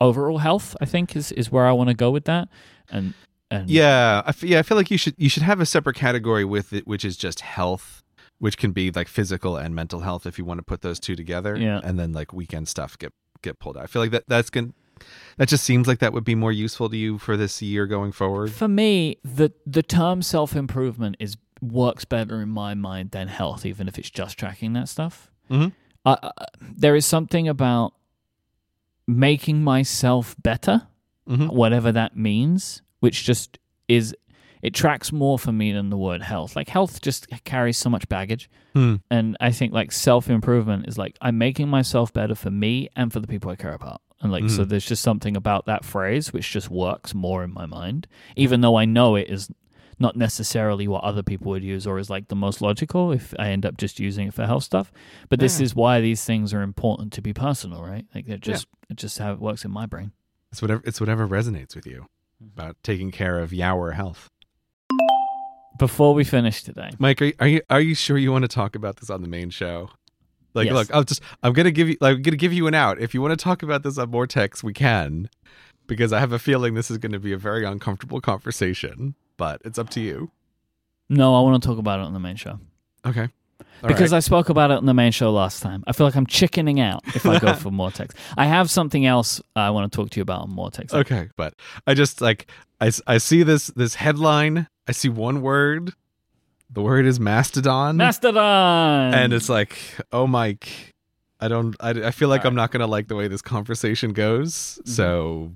overall 0.00 0.38
health. 0.38 0.74
I 0.80 0.86
think 0.86 1.14
is 1.14 1.30
is 1.32 1.52
where 1.52 1.66
I 1.66 1.72
want 1.72 1.88
to 1.90 1.94
go 1.94 2.10
with 2.10 2.24
that, 2.24 2.48
and 2.90 3.12
and 3.50 3.68
Yeah, 3.68 4.22
I 4.24 4.30
f- 4.30 4.42
yeah, 4.42 4.60
I 4.60 4.62
feel 4.62 4.78
like 4.78 4.90
you 4.90 4.96
should 4.96 5.14
you 5.18 5.28
should 5.28 5.42
have 5.42 5.60
a 5.60 5.66
separate 5.66 5.96
category 5.96 6.46
with 6.46 6.72
it, 6.72 6.86
which 6.86 7.04
is 7.04 7.18
just 7.18 7.40
health, 7.40 8.02
which 8.38 8.56
can 8.56 8.72
be 8.72 8.90
like 8.90 9.08
physical 9.08 9.58
and 9.58 9.74
mental 9.74 10.00
health 10.00 10.24
if 10.26 10.38
you 10.38 10.46
want 10.46 10.56
to 10.56 10.64
put 10.64 10.80
those 10.80 10.98
two 10.98 11.14
together. 11.14 11.54
Yeah. 11.54 11.80
and 11.84 11.98
then 11.98 12.14
like 12.14 12.32
weekend 12.32 12.66
stuff 12.68 12.96
get 12.98 13.12
get 13.42 13.58
pulled 13.58 13.76
out. 13.76 13.84
I 13.84 13.86
feel 13.86 14.02
like 14.02 14.12
that 14.12 14.24
that's 14.28 14.50
going 14.50 14.72
that 15.36 15.48
just 15.48 15.64
seems 15.64 15.88
like 15.88 15.98
that 15.98 16.12
would 16.12 16.24
be 16.24 16.34
more 16.34 16.52
useful 16.52 16.88
to 16.88 16.96
you 16.96 17.18
for 17.18 17.36
this 17.36 17.60
year 17.60 17.86
going 17.86 18.12
forward. 18.12 18.52
For 18.52 18.68
me, 18.68 19.18
the 19.24 19.52
the 19.66 19.82
term 19.82 20.22
self 20.22 20.54
improvement 20.56 21.16
is 21.18 21.36
works 21.60 22.04
better 22.04 22.40
in 22.40 22.48
my 22.48 22.74
mind 22.74 23.10
than 23.12 23.28
health, 23.28 23.64
even 23.66 23.88
if 23.88 23.98
it's 23.98 24.10
just 24.10 24.38
tracking 24.38 24.72
that 24.74 24.88
stuff. 24.88 25.30
Mhm. 25.50 25.72
Uh, 26.04 26.16
uh, 26.22 26.30
there 26.60 26.96
is 26.96 27.06
something 27.06 27.48
about 27.48 27.94
making 29.06 29.62
myself 29.62 30.34
better, 30.42 30.86
hmm 31.26 31.46
whatever 31.46 31.92
that 31.92 32.16
means, 32.16 32.82
which 33.00 33.24
just 33.24 33.58
is 33.88 34.14
it 34.62 34.72
tracks 34.74 35.12
more 35.12 35.38
for 35.38 35.52
me 35.52 35.72
than 35.72 35.90
the 35.90 35.96
word 35.98 36.22
health. 36.22 36.54
Like 36.56 36.68
health 36.68 37.00
just 37.02 37.26
carries 37.44 37.76
so 37.76 37.90
much 37.90 38.08
baggage, 38.08 38.48
Hmm. 38.74 38.96
and 39.10 39.36
I 39.40 39.50
think 39.50 39.72
like 39.72 39.92
self 39.92 40.30
improvement 40.30 40.86
is 40.88 40.96
like 40.96 41.16
I'm 41.20 41.36
making 41.38 41.68
myself 41.68 42.12
better 42.12 42.34
for 42.34 42.50
me 42.50 42.88
and 42.96 43.12
for 43.12 43.20
the 43.20 43.26
people 43.26 43.50
I 43.50 43.56
care 43.56 43.74
about. 43.74 44.00
And 44.20 44.30
like 44.30 44.48
so 44.48 44.64
Mhm. 44.64 44.68
there's 44.68 44.86
just 44.86 45.02
something 45.02 45.36
about 45.36 45.66
that 45.66 45.84
phrase 45.84 46.32
which 46.32 46.50
just 46.52 46.70
works 46.70 47.12
more 47.12 47.42
in 47.42 47.52
my 47.52 47.66
mind, 47.66 48.06
even 48.36 48.60
though 48.60 48.76
I 48.76 48.84
know 48.84 49.16
it 49.16 49.28
is 49.28 49.50
not 49.98 50.16
necessarily 50.16 50.88
what 50.88 51.04
other 51.04 51.22
people 51.22 51.50
would 51.50 51.62
use 51.62 51.86
or 51.86 51.98
is 51.98 52.08
like 52.10 52.28
the 52.28 52.34
most 52.36 52.60
logical 52.62 53.12
if 53.12 53.34
I 53.38 53.48
end 53.50 53.66
up 53.66 53.76
just 53.76 54.00
using 54.00 54.28
it 54.28 54.34
for 54.34 54.46
health 54.46 54.64
stuff. 54.64 54.90
But 55.28 55.38
this 55.40 55.58
Yeah. 55.60 55.64
is 55.64 55.74
why 55.76 56.00
these 56.00 56.24
things 56.24 56.54
are 56.54 56.62
important 56.62 57.12
to 57.14 57.22
be 57.22 57.32
personal, 57.32 57.82
right? 57.84 58.06
Like 58.14 58.28
it 58.28 58.40
just 58.40 58.66
it 58.88 58.96
just 58.96 59.18
how 59.18 59.32
it 59.32 59.40
works 59.40 59.64
in 59.64 59.70
my 59.70 59.86
brain. 59.86 60.12
It's 60.50 60.62
whatever 60.62 60.82
it's 60.86 61.00
whatever 61.00 61.26
resonates 61.28 61.74
with 61.74 61.86
you 61.86 62.06
Mm-hmm. 62.42 62.60
about 62.60 62.76
taking 62.82 63.10
care 63.10 63.38
of 63.40 63.52
your 63.52 63.92
health. 63.92 64.28
Before 65.82 66.14
we 66.14 66.22
finish 66.24 66.62
today, 66.62 66.90
Myke, 67.00 67.20
are 67.20 67.24
you, 67.24 67.32
are 67.40 67.48
you 67.48 67.60
are 67.70 67.80
you 67.80 67.94
sure 67.94 68.16
you 68.16 68.30
want 68.30 68.42
to 68.42 68.48
talk 68.48 68.76
about 68.76 68.96
this 68.96 69.10
on 69.10 69.20
the 69.22 69.28
main 69.28 69.50
show? 69.50 69.90
Like, 70.54 70.66
Yes. 70.66 70.74
look, 70.74 70.94
I'm 70.94 71.04
just 71.04 71.20
I'm 71.42 71.52
gonna 71.52 71.70
give 71.72 71.88
you 71.88 71.96
like, 72.00 72.16
I'm 72.16 72.22
gonna 72.22 72.36
give 72.36 72.52
you 72.52 72.66
an 72.68 72.74
out. 72.74 73.00
If 73.00 73.14
you 73.14 73.20
want 73.22 73.38
to 73.38 73.42
talk 73.42 73.62
about 73.62 73.82
this 73.82 73.98
on 73.98 74.10
Vortex, 74.10 74.62
we 74.62 74.72
can, 74.72 75.28
because 75.86 76.12
I 76.12 76.20
have 76.20 76.32
a 76.32 76.38
feeling 76.38 76.74
this 76.74 76.90
is 76.90 76.98
going 76.98 77.12
to 77.12 77.18
be 77.18 77.32
a 77.32 77.36
very 77.36 77.64
uncomfortable 77.64 78.20
conversation. 78.20 79.14
But 79.36 79.60
it's 79.64 79.78
up 79.78 79.90
to 79.90 80.00
you. 80.00 80.30
no, 81.08 81.34
I 81.34 81.40
want 81.40 81.60
to 81.62 81.66
talk 81.68 81.78
about 81.78 81.98
it 82.00 82.02
on 82.04 82.12
the 82.12 82.20
main 82.20 82.36
show. 82.36 82.60
Okay. 83.04 83.28
All 83.82 83.88
because 83.88 84.12
right. 84.12 84.18
I 84.18 84.20
spoke 84.20 84.48
about 84.50 84.70
it 84.70 84.76
on 84.76 84.86
the 84.86 84.94
main 84.94 85.10
show 85.10 85.32
last 85.32 85.62
time. 85.62 85.82
I 85.88 85.92
feel 85.92 86.06
like 86.06 86.14
I'm 86.14 86.26
chickening 86.26 86.78
out 86.78 87.02
if 87.16 87.26
I 87.26 87.40
go 87.40 87.54
for 87.64 87.70
Moretex. 87.70 88.10
I 88.36 88.44
have 88.44 88.70
something 88.70 89.04
else 89.06 89.40
I 89.56 89.70
want 89.70 89.90
to 89.90 89.96
talk 89.96 90.10
to 90.10 90.20
you 90.20 90.22
about 90.22 90.42
on 90.42 90.52
Moretex. 90.52 90.92
okay, 90.94 91.30
but 91.36 91.54
I 91.88 91.94
just 91.94 92.20
like 92.20 92.46
I, 92.80 92.92
I 93.08 93.18
see 93.18 93.42
this 93.42 93.68
this 93.68 93.96
headline. 93.96 94.68
I 94.88 94.92
see 94.92 95.08
one 95.08 95.42
word. 95.42 95.92
The 96.70 96.80
word 96.82 97.04
is 97.04 97.20
mastodon, 97.20 97.98
Mastodon! 97.98 99.12
and 99.14 99.32
it's 99.34 99.48
like, 99.50 99.76
oh, 100.10 100.26
Myke. 100.26 100.68
I 101.38 101.48
don't. 101.48 101.76
I, 101.80 101.90
I 101.90 102.10
feel 102.12 102.28
like 102.28 102.42
All 102.42 102.48
I'm 102.48 102.54
not 102.54 102.70
gonna 102.70 102.86
like 102.86 103.08
the 103.08 103.16
way 103.16 103.28
this 103.28 103.42
conversation 103.42 104.12
goes. 104.12 104.54
Mm-hmm. 104.54 104.90
So 104.90 105.52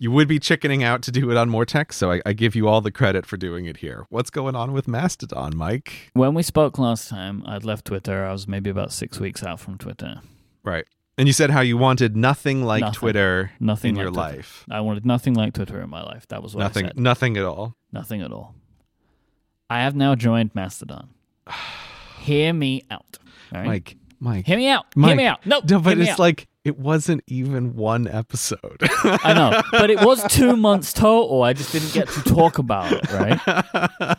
you 0.00 0.10
would 0.10 0.26
be 0.28 0.38
chickening 0.38 0.82
out 0.82 1.02
to 1.02 1.12
do 1.12 1.30
it 1.30 1.36
on 1.36 1.48
more 1.50 1.64
Moretex. 1.64 1.92
So 1.92 2.10
I, 2.10 2.20
I 2.26 2.32
give 2.32 2.54
you 2.56 2.68
all 2.68 2.80
the 2.80 2.90
credit 2.90 3.26
for 3.26 3.36
doing 3.36 3.66
it 3.66 3.76
here. 3.78 4.06
What's 4.08 4.30
going 4.30 4.56
on 4.56 4.72
with 4.72 4.88
Mastodon, 4.88 5.54
Myke? 5.54 5.90
when 6.14 6.34
we 6.34 6.42
spoke 6.42 6.78
last 6.78 7.08
time, 7.08 7.42
I'd 7.46 7.64
left 7.64 7.84
Twitter. 7.84 8.24
I 8.24 8.32
was 8.32 8.48
maybe 8.48 8.70
about 8.70 8.92
six 8.92 9.20
weeks 9.20 9.42
out 9.44 9.60
from 9.60 9.78
Twitter. 9.78 10.20
Right. 10.64 10.86
And 11.18 11.28
you 11.28 11.32
said 11.32 11.50
how 11.50 11.60
you 11.60 11.76
wanted 11.78 12.16
nothing 12.16 12.64
like 12.64 12.80
Nothing. 12.80 12.98
Twitter 12.98 13.52
Nothing 13.60 13.90
in 13.90 13.94
like 13.96 14.02
your 14.02 14.10
Twitter. 14.12 14.36
life. 14.36 14.64
I 14.70 14.80
wanted 14.80 15.06
nothing 15.06 15.34
like 15.34 15.54
Twitter 15.54 15.80
in 15.80 15.88
my 15.88 16.02
life. 16.02 16.26
That 16.28 16.42
was 16.42 16.54
what 16.54 16.62
I 16.62 16.64
Nothing. 16.66 16.86
said. 16.88 16.98
Nothing 16.98 17.36
at 17.38 17.44
all. 17.44 17.74
Nothing 17.92 18.20
at 18.22 18.32
all. 18.32 18.54
I 19.68 19.80
have 19.82 19.94
now 19.96 20.14
joined 20.14 20.54
Mastodon. 20.54 21.08
Hear 22.20 22.52
me 22.52 22.82
out. 22.90 23.18
Right? 23.52 23.84
Myke. 23.84 23.96
Myke. 24.22 24.46
Hear 24.46 24.56
me 24.56 24.68
out. 24.68 24.86
Hear 24.94 25.04
Myke. 25.04 25.16
me 25.16 25.26
out. 25.26 25.46
No, 25.46 25.60
No, 25.68 25.78
but 25.80 25.98
it's 25.98 26.10
out. 26.12 26.18
like 26.18 26.48
it 26.64 26.78
wasn't 26.78 27.22
even 27.28 27.76
one 27.76 28.08
episode. 28.08 28.78
I 29.04 29.32
know, 29.34 29.62
but 29.70 29.90
it 29.90 30.00
was 30.00 30.24
two 30.32 30.56
months 30.56 30.92
total. 30.92 31.42
I 31.44 31.52
just 31.52 31.70
didn't 31.72 31.92
get 31.92 32.08
to 32.08 32.22
talk 32.22 32.58
about 32.58 32.90
it, 32.92 33.12
right? 33.12 34.18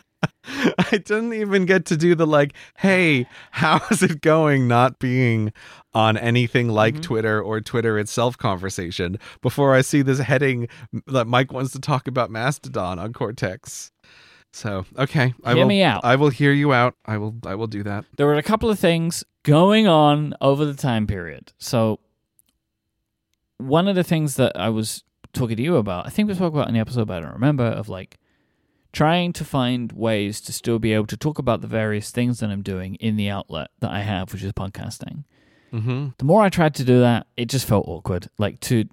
I 0.78 0.92
didn't 0.92 1.34
even 1.34 1.66
get 1.66 1.84
to 1.86 1.96
do 1.96 2.14
the 2.14 2.26
like, 2.26 2.54
hey, 2.78 3.26
how's 3.50 4.02
it 4.02 4.22
going 4.22 4.66
not 4.66 4.98
being 4.98 5.52
on 5.92 6.16
anything 6.16 6.68
like 6.70 6.94
Mhm. 6.96 7.02
Twitter 7.02 7.42
or 7.42 7.60
Twitter 7.60 7.98
itself 7.98 8.38
conversation 8.38 9.18
before 9.42 9.74
I 9.74 9.82
see 9.82 10.00
this 10.00 10.18
heading 10.20 10.68
that 11.06 11.26
Myke 11.26 11.52
wants 11.52 11.72
to 11.72 11.78
talk 11.80 12.08
about 12.08 12.30
Mastodon 12.30 12.98
on 12.98 13.12
Cortex. 13.12 13.90
So, 14.52 14.86
okay, 14.96 15.34
I 15.44 15.52
Hear 15.54 15.62
will 15.62 15.68
me 15.68 15.82
out. 15.82 16.04
I 16.04 16.16
will 16.16 16.30
hear 16.30 16.52
you 16.52 16.72
out. 16.72 16.94
I 17.04 17.18
will 17.18 17.36
I 17.44 17.54
will 17.54 17.66
do 17.66 17.82
that. 17.84 18.04
there 18.16 18.26
were 18.26 18.34
a 18.36 18.42
couple 18.42 18.70
of 18.70 18.78
things 18.78 19.22
going 19.42 19.86
on 19.86 20.34
over 20.40 20.64
the 20.64 20.74
time 20.74 21.06
period. 21.06 21.52
So, 21.58 22.00
one 23.58 23.88
of 23.88 23.94
the 23.96 24.04
things 24.04 24.36
that 24.36 24.52
I 24.56 24.68
was 24.68 25.04
talking 25.32 25.56
to 25.56 25.62
you 25.62 25.76
about, 25.76 26.06
I 26.06 26.10
think 26.10 26.28
we 26.28 26.34
spoke 26.34 26.54
about 26.54 26.68
in 26.68 26.74
the 26.74 26.80
episode, 26.80 27.06
but 27.08 27.18
I 27.18 27.20
don't 27.20 27.34
remember, 27.34 27.64
of 27.66 27.88
like 27.88 28.18
trying 28.92 29.32
to 29.34 29.44
find 29.44 29.92
ways 29.92 30.40
to 30.40 30.52
still 30.52 30.78
be 30.78 30.92
able 30.94 31.06
to 31.06 31.16
talk 31.16 31.38
about 31.38 31.60
the 31.60 31.66
various 31.66 32.10
things 32.10 32.40
that 32.40 32.50
I'm 32.50 32.62
doing 32.62 32.94
in 32.96 33.16
the 33.16 33.28
outlet 33.28 33.68
that 33.80 33.90
I 33.90 34.00
have, 34.00 34.32
which 34.32 34.42
is 34.42 34.52
podcasting. 34.52 35.24
Mhm. 35.72 36.16
The 36.16 36.24
more 36.24 36.42
I 36.42 36.48
tried 36.48 36.74
to 36.76 36.84
do 36.84 37.00
that, 37.00 37.26
it 37.36 37.46
just 37.50 37.66
felt 37.66 37.86
awkward. 37.86 38.28
Like 38.38 38.60
to, 38.60 38.86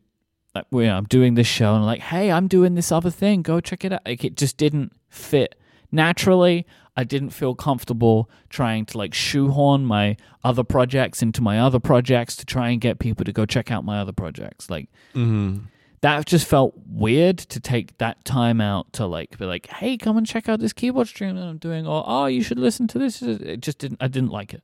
like, 0.55 0.65
you 0.71 0.83
know, 0.83 0.95
I'm 0.97 1.03
doing 1.05 1.35
this 1.35 1.47
show 1.47 1.75
and 1.75 1.85
like, 1.85 1.99
hey, 2.01 2.31
I'm 2.31 2.47
doing 2.47 2.75
this 2.75 2.91
other 2.91 3.11
thing. 3.11 3.41
Go 3.41 3.59
check 3.59 3.83
it 3.85 3.91
out. 3.93 4.01
Like, 4.05 4.23
it 4.23 4.37
just 4.37 4.57
didn't 4.57 4.93
fit 5.09 5.55
naturally. 5.91 6.65
I 6.97 7.03
didn't 7.03 7.31
feel 7.31 7.55
comfortable 7.55 8.29
trying 8.49 8.85
to 8.87 8.97
like 8.97 9.13
shoehorn 9.13 9.85
my 9.85 10.15
other 10.45 10.63
projects 10.63 11.21
into 11.21 11.41
my 11.41 11.59
other 11.59 11.79
projects 11.79 12.35
to 12.37 12.45
try 12.45 12.69
and 12.69 12.79
get 12.79 12.99
people 12.99 13.25
to 13.25 13.33
go 13.33 13.45
check 13.45 13.69
out 13.69 13.83
my 13.83 13.99
other 13.99 14.13
projects. 14.13 14.69
Like 14.69 14.87
Mhm. 15.13 15.63
that 16.01 16.25
just 16.25 16.47
felt 16.47 16.73
weird 16.89 17.37
to 17.37 17.59
take 17.59 17.97
that 17.97 18.23
time 18.23 18.61
out 18.61 18.93
to 18.93 19.05
like 19.07 19.37
be 19.37 19.45
like, 19.45 19.67
hey, 19.67 19.97
come 19.97 20.15
and 20.17 20.25
check 20.25 20.47
out 20.47 20.61
this 20.61 20.71
keyboard 20.71 21.07
stream 21.07 21.35
that 21.35 21.43
I'm 21.43 21.57
doing, 21.57 21.85
or 21.85 22.03
oh, 22.07 22.27
you 22.27 22.41
should 22.41 22.59
listen 22.59 22.87
to 22.87 22.97
this. 22.99 23.21
It 23.21 23.59
just 23.59 23.77
didn't. 23.79 24.01
I 24.01 24.07
didn't 24.07 24.31
like 24.31 24.53
it. 24.53 24.63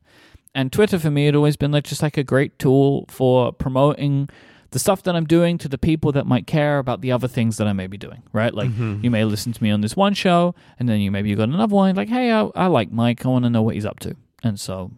And 0.55 0.71
Twitter 0.71 0.99
for 0.99 1.11
me 1.11 1.25
had 1.25 1.35
always 1.35 1.57
been 1.57 1.71
like 1.71 1.83
just 1.83 2.01
like 2.03 2.15
a 2.17 2.23
great 2.23 2.57
tool 2.59 3.05
for 3.09 3.51
promoting 3.51 4.29
the 4.71 4.79
stuff 4.79 5.03
that 5.03 5.15
I'm 5.15 5.25
doing 5.25 5.57
to 5.59 5.67
the 5.69 5.77
people 5.77 6.11
that 6.13 6.25
might 6.25 6.47
care 6.47 6.79
about 6.79 7.01
the 7.01 7.11
other 7.11 7.27
things 7.27 7.57
that 7.57 7.67
I 7.67 7.73
may 7.73 7.87
be 7.87 7.97
doing. 7.97 8.23
Right? 8.33 8.53
Like 8.53 8.69
Mhm. 8.71 9.03
you 9.03 9.11
may 9.11 9.23
listen 9.25 9.51
to 9.53 9.61
me 9.63 9.69
on 9.71 9.81
this 9.81 9.95
one 9.95 10.13
show, 10.13 10.55
and 10.79 10.87
then 10.89 10.99
you 11.01 11.11
maybe 11.11 11.29
you 11.29 11.35
got 11.35 11.49
another 11.49 11.75
one. 11.75 11.95
Like, 11.95 12.09
hey, 12.09 12.31
I, 12.31 12.41
I 12.55 12.67
like 12.67 12.91
Myke. 12.91 13.25
I 13.25 13.29
want 13.29 13.43
to 13.45 13.49
know 13.49 13.61
what 13.61 13.75
he's 13.75 13.85
up 13.85 13.99
to. 13.99 14.15
And 14.43 14.59
so 14.59 14.91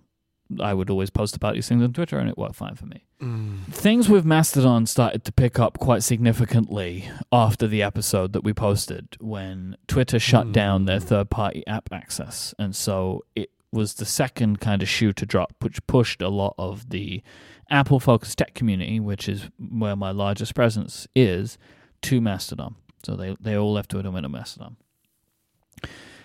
I 0.61 0.73
would 0.73 0.89
always 0.89 1.09
post 1.09 1.35
about 1.35 1.55
these 1.55 1.67
things 1.67 1.81
on 1.83 1.93
Twitter, 1.93 2.17
and 2.19 2.29
it 2.29 2.37
worked 2.37 2.55
fine 2.55 2.75
for 2.75 2.85
me 2.85 3.03
Mm. 3.21 3.63
things 3.71 4.09
with 4.09 4.25
Mastodon 4.25 4.85
started 4.85 5.23
to 5.23 5.31
pick 5.31 5.57
up 5.57 5.79
quite 5.79 6.03
significantly 6.03 7.09
after 7.31 7.67
the 7.67 7.81
episode 7.81 8.33
that 8.33 8.43
we 8.43 8.51
posted 8.53 9.15
when 9.21 9.77
Twitter 9.87 10.19
shut 10.19 10.51
down 10.51 10.83
their 10.85 10.99
Mm. 10.99 11.03
third 11.03 11.29
party 11.29 11.65
app 11.65 11.87
access. 11.91 12.53
And 12.59 12.75
so 12.75 13.21
it 13.33 13.49
was 13.73 13.95
the 13.95 14.05
second 14.05 14.59
kind 14.59 14.81
of 14.81 14.87
shoe 14.87 15.11
to 15.13 15.25
drop, 15.25 15.55
which 15.61 15.85
pushed 15.87 16.21
a 16.21 16.29
lot 16.29 16.53
of 16.57 16.89
the 16.89 17.21
Apple 17.69 17.99
focused 17.99 18.37
tech 18.37 18.53
community, 18.53 18.99
which 18.99 19.27
is 19.27 19.49
where 19.57 19.95
my 19.95 20.11
largest 20.11 20.53
presence 20.53 21.07
is, 21.15 21.57
to 22.03 22.21
Mastodon. 22.21 22.75
So 23.03 23.15
they, 23.15 23.35
they 23.39 23.57
all 23.57 23.73
left 23.73 23.89
Twitter 23.89 24.07
and 24.07 24.13
went 24.13 24.25
to 24.25 24.29
Mastodon. 24.29 24.77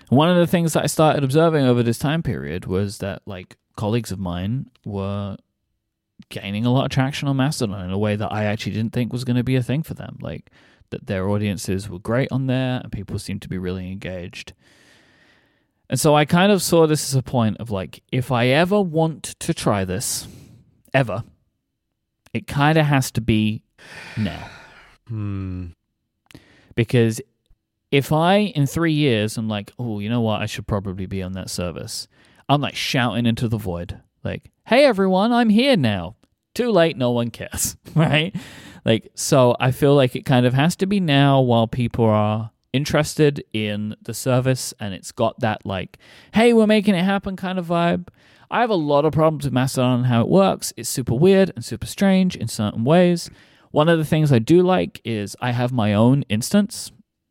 One 0.09 0.31
of 0.31 0.37
the 0.37 0.47
things 0.47 0.73
that 0.73 0.85
I 0.85 0.87
started 0.87 1.25
observing 1.25 1.65
over 1.65 1.83
this 1.83 1.99
time 1.99 2.23
period 2.23 2.66
was 2.66 2.99
that 2.99 3.23
like 3.27 3.57
colleagues 3.77 4.12
of 4.12 4.19
mine 4.19 4.70
were 4.85 5.37
gaining 6.31 6.66
a 6.66 6.73
lot 6.73 6.85
of 6.85 6.91
traction 6.91 7.29
on 7.29 7.37
Mastodon 7.37 7.85
in 7.85 7.91
a 7.91 7.99
way 7.99 8.16
that 8.16 8.33
I 8.33 8.45
actually 8.45 8.73
didn't 8.73 8.93
think 8.93 9.12
was 9.12 9.25
going 9.25 9.37
to 9.37 9.45
be 9.45 9.57
a 9.57 9.62
thing 9.62 9.83
for 9.83 9.95
them. 9.95 10.19
Like 10.20 10.51
that 10.91 11.07
their 11.07 11.29
audiences 11.29 11.89
were 11.89 11.99
great 11.99 12.33
on 12.33 12.47
there 12.47 12.81
and 12.83 12.93
people 12.93 13.19
seemed 13.19 13.43
to 13.43 13.49
be 13.49 13.59
really 13.59 13.91
engaged. 13.91 14.55
And 15.90 15.98
so 15.98 16.15
I 16.15 16.24
kind 16.24 16.52
of 16.52 16.62
saw 16.62 16.86
this 16.86 17.09
as 17.09 17.15
a 17.15 17.23
point 17.23 17.59
of 17.59 17.70
like, 17.70 18.02
if 18.12 18.31
I 18.31 18.48
ever 18.48 18.81
want 18.81 19.23
to 19.40 19.55
try 19.55 19.85
this, 19.85 20.28
ever, 20.93 21.24
it 22.32 22.47
kind 22.47 22.78
of 22.78 22.86
has 22.86 23.10
to 23.12 23.20
be 23.20 23.62
now. 24.16 24.51
Hmm. 25.09 25.69
Because 26.74 27.20
if 27.90 28.12
I, 28.12 28.36
in 28.36 28.66
three 28.66 28.93
years, 28.93 29.36
I'm 29.36 29.48
like, 29.48 29.73
oh, 29.78 29.98
you 29.98 30.10
know 30.10 30.20
what, 30.20 30.43
I 30.43 30.47
should 30.47 30.66
probably 30.66 31.06
be 31.06 31.23
on 31.23 31.32
that 31.32 31.51
service, 31.51 32.06
I'm 32.48 32.60
like 32.60 32.74
shouting 32.77 33.27
into 33.27 33.48
the 33.48 33.59
void, 33.59 34.01
like, 34.23 34.51
hey, 34.66 34.85
everyone, 34.85 35.32
I'm 35.32 35.48
here 35.48 35.77
now. 35.77 36.16
Too 36.55 36.70
late, 36.70 36.97
no 36.97 37.10
one 37.10 37.31
cares, 37.31 37.77
right? 37.94 38.35
Like, 38.85 39.10
so 39.15 39.56
I 39.59 39.70
feel 39.70 39.94
like 39.94 40.16
it 40.16 40.24
kind 40.24 40.44
of 40.44 40.55
has 40.55 40.77
to 40.77 40.86
be 40.86 41.01
now 41.01 41.40
while 41.40 41.66
people 41.66 42.05
are 42.05 42.51
interested 42.73 43.45
in 43.53 43.97
the 44.03 44.15
service 44.15 44.74
and 44.81 44.95
it's 44.95 45.12
got 45.12 45.40
that, 45.40 45.65
like, 45.65 45.99
hey, 46.35 46.53
we're 46.53 46.66
making 46.66 46.95
it 46.95 47.05
happen 47.05 47.36
kind 47.36 47.59
of 47.59 47.66
vibe. 47.66 48.09
I 48.51 48.61
have 48.61 48.70
a 48.70 48.74
lot 48.74 49.05
of 49.05 49.12
problems 49.12 49.45
with 49.45 49.53
Mastodon 49.53 50.01
and 50.01 50.07
how 50.07 50.23
it 50.23 50.28
works. 50.28 50.73
It's 50.77 50.89
super 50.89 51.15
weird 51.15 51.53
and 51.55 51.65
super 51.65 51.86
strange 51.86 52.35
in 52.36 52.49
certain 52.49 52.85
ways. 52.85 53.31
One 53.70 53.89
of 53.89 53.99
the 53.99 54.05
things 54.05 54.32
I 54.32 54.39
do 54.39 54.62
like 54.62 55.01
is 55.05 55.36
I 55.40 55.51
have 55.53 55.73
my 55.73 55.93
own 55.93 56.23
instance. 56.28 56.90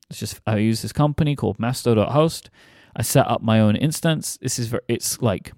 It's 0.09 0.19
just 0.19 0.39
I 0.45 0.57
use 0.57 0.81
this 0.81 0.93
company 0.93 1.35
called 1.35 1.57
Masto.host. 1.57 2.49
I 2.95 3.01
set 3.01 3.27
up 3.27 3.41
my 3.41 3.59
own 3.59 3.75
instance. 3.75 4.37
This 4.41 4.59
is 4.59 4.67
very, 4.67 4.83
it's 4.87 5.21
like 5.21 5.51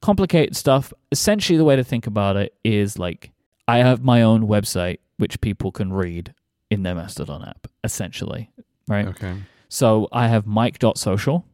complicated 0.00 0.56
stuff. 0.56 0.92
Essentially, 1.10 1.56
the 1.56 1.64
way 1.64 1.76
to 1.76 1.84
think 1.84 2.06
about 2.06 2.36
it 2.36 2.54
is 2.64 2.98
like 2.98 3.32
I 3.66 3.78
have 3.78 4.02
my 4.02 4.22
own 4.22 4.46
website 4.46 4.98
which 5.16 5.40
people 5.40 5.70
can 5.70 5.92
read 5.92 6.34
in 6.70 6.82
their 6.82 6.94
Mastodon 6.94 7.44
app. 7.44 7.68
Essentially, 7.84 8.50
right? 8.88 9.06
Okay. 9.08 9.34
So 9.68 10.08
I 10.12 10.28
have 10.28 10.44
Myke.social. 10.44 11.44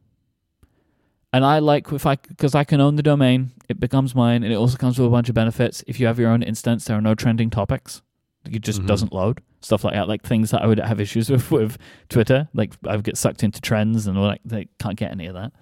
And 1.32 1.44
I 1.44 1.60
like 1.60 1.92
if 1.92 2.06
I 2.06 2.16
because 2.16 2.54
I 2.56 2.64
can 2.64 2.80
own 2.80 2.96
the 2.96 3.02
domain, 3.04 3.52
it 3.68 3.78
becomes 3.78 4.14
mine, 4.16 4.42
and 4.42 4.52
it 4.52 4.56
also 4.56 4.76
comes 4.76 4.98
with 4.98 5.06
a 5.06 5.10
bunch 5.10 5.28
of 5.28 5.34
benefits. 5.34 5.84
If 5.86 6.00
you 6.00 6.06
have 6.08 6.18
your 6.18 6.28
own 6.30 6.42
instance, 6.42 6.86
there 6.86 6.98
are 6.98 7.00
no 7.00 7.14
trending 7.14 7.50
topics. 7.50 8.02
It 8.50 8.62
just 8.62 8.82
Mhm. 8.82 8.86
doesn't 8.88 9.12
load 9.12 9.40
stuff 9.60 9.84
like 9.84 9.92
that, 9.94 10.08
like 10.08 10.22
things 10.22 10.50
that 10.50 10.62
I 10.62 10.66
would 10.66 10.78
have 10.80 10.98
issues 11.00 11.30
with 11.30 11.50
with 11.52 11.78
Twitter. 12.08 12.48
Like 12.52 12.72
I 12.84 12.96
would 12.96 13.04
get 13.04 13.16
sucked 13.16 13.44
into 13.44 13.60
trends 13.60 14.08
and 14.08 14.20
like 14.20 14.40
they 14.44 14.66
can't 14.80 14.96
get 14.96 15.12
any 15.12 15.26
of 15.26 15.34
that. 15.34 15.52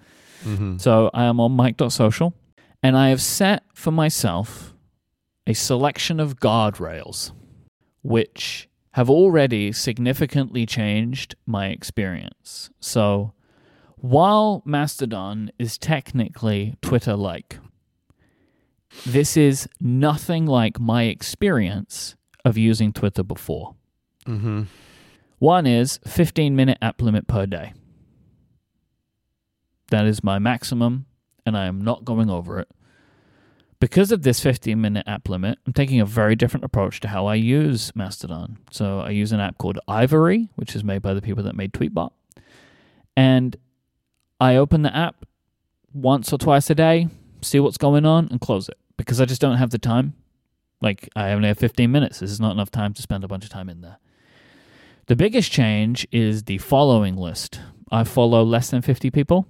Mm-hmm. 0.43 0.77
So 0.77 1.11
I 1.13 1.25
am 1.25 1.39
on 1.39 1.55
Myke.social, 1.55 2.33
and 2.81 2.97
I 2.97 3.09
have 3.09 3.21
set 3.21 3.63
for 3.75 3.91
myself 3.91 4.73
a 5.45 5.53
selection 5.53 6.19
of 6.19 6.39
guardrails, 6.39 7.31
which 8.01 8.68
have 8.99 9.09
already 9.09 9.71
significantly 9.71 10.65
changed 10.65 11.33
my 11.45 11.67
experience. 11.67 12.69
So 12.81 13.31
while 13.95 14.61
Mastodon 14.65 15.51
is 15.57 15.77
technically 15.77 16.75
Twitter 16.81 17.15
like, 17.15 17.59
this 19.05 19.37
is 19.37 19.69
nothing 19.79 20.45
like 20.45 20.81
my 20.81 21.03
experience 21.03 22.17
of 22.43 22.57
using 22.57 22.91
Twitter 22.91 23.23
before. 23.23 23.75
Mm-hmm. 24.25 24.63
One 25.37 25.65
is 25.65 26.01
15 26.05 26.53
minute 26.53 26.77
app 26.81 27.01
limit 27.01 27.25
per 27.25 27.45
day. 27.45 27.71
That 29.91 30.07
is 30.07 30.25
my 30.25 30.39
maximum, 30.39 31.05
and 31.45 31.57
I 31.57 31.67
am 31.67 31.81
not 31.85 32.03
going 32.03 32.29
over 32.29 32.59
it. 32.59 32.67
Because 33.79 34.11
of 34.11 34.23
this 34.23 34.41
15 34.41 34.79
minute 34.79 35.07
app 35.07 35.29
limit, 35.29 35.57
I'm 35.65 35.73
taking 35.73 36.01
a 36.01 36.05
very 36.05 36.35
different 36.35 36.65
approach 36.65 36.99
to 37.01 37.07
how 37.07 37.27
I 37.27 37.35
use 37.35 37.95
Mastodon. 37.95 38.57
So 38.71 38.99
I 38.99 39.11
use 39.11 39.31
an 39.31 39.39
app 39.39 39.57
called 39.57 39.79
Ivory, 39.87 40.49
which 40.55 40.75
is 40.75 40.83
made 40.83 41.01
by 41.01 41.13
the 41.13 41.21
people 41.21 41.43
that 41.43 41.55
made 41.55 41.71
Tweetbot. 41.71 42.11
And 43.15 43.55
I 44.39 44.57
open 44.57 44.81
the 44.81 44.95
app 44.95 45.25
once 45.93 46.31
or 46.33 46.37
twice 46.37 46.69
a 46.69 46.75
day, 46.75 47.07
see 47.41 47.59
what's 47.59 47.77
going 47.77 48.05
on, 48.05 48.27
and 48.29 48.41
close 48.41 48.67
it 48.67 48.77
because 48.97 49.21
I 49.21 49.25
just 49.25 49.41
don't 49.41 49.57
have 49.57 49.69
the 49.69 49.77
time. 49.77 50.13
Like, 50.81 51.09
I 51.15 51.31
only 51.31 51.47
have 51.47 51.57
15 51.57 51.91
minutes. 51.91 52.19
This 52.19 52.31
is 52.31 52.39
not 52.39 52.51
enough 52.51 52.71
time 52.71 52.93
to 52.93 53.01
spend 53.01 53.23
a 53.23 53.27
bunch 53.27 53.43
of 53.43 53.49
time 53.49 53.69
in 53.69 53.81
there. 53.81 53.97
The 55.07 55.15
biggest 55.15 55.51
change 55.51 56.07
is 56.11 56.43
the 56.43 56.57
following 56.59 57.15
list. 57.15 57.59
I 57.91 58.03
follow 58.03 58.43
less 58.43 58.69
than 58.69 58.81
50 58.81 59.09
people. 59.09 59.47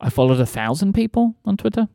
I 0.00 0.10
followed 0.10 0.40
a 0.40 0.46
thousand 0.46 0.94
people 0.94 1.36
on 1.44 1.56
Twitter. 1.56 1.88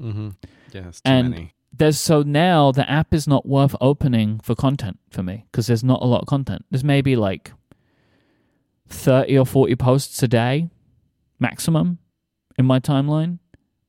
Mm-hmm. 0.00 0.30
Yes, 0.72 1.00
too 1.00 1.10
And- 1.10 1.30
many. 1.30 1.54
There's 1.74 1.98
so 1.98 2.20
now 2.22 2.70
the 2.70 2.88
app 2.90 3.14
is 3.14 3.26
not 3.26 3.46
worth 3.46 3.74
opening 3.80 4.40
for 4.40 4.54
content 4.54 4.98
for 5.10 5.22
me 5.22 5.46
because 5.50 5.66
there's 5.68 5.82
not 5.82 6.02
a 6.02 6.04
lot 6.06 6.20
of 6.20 6.26
content. 6.26 6.66
There's 6.70 6.84
maybe 6.84 7.16
like 7.16 7.52
30 8.88 9.38
or 9.38 9.46
40 9.46 9.76
posts 9.76 10.22
a 10.22 10.28
day 10.28 10.68
maximum 11.38 11.98
in 12.58 12.66
my 12.66 12.78
timeline. 12.78 13.38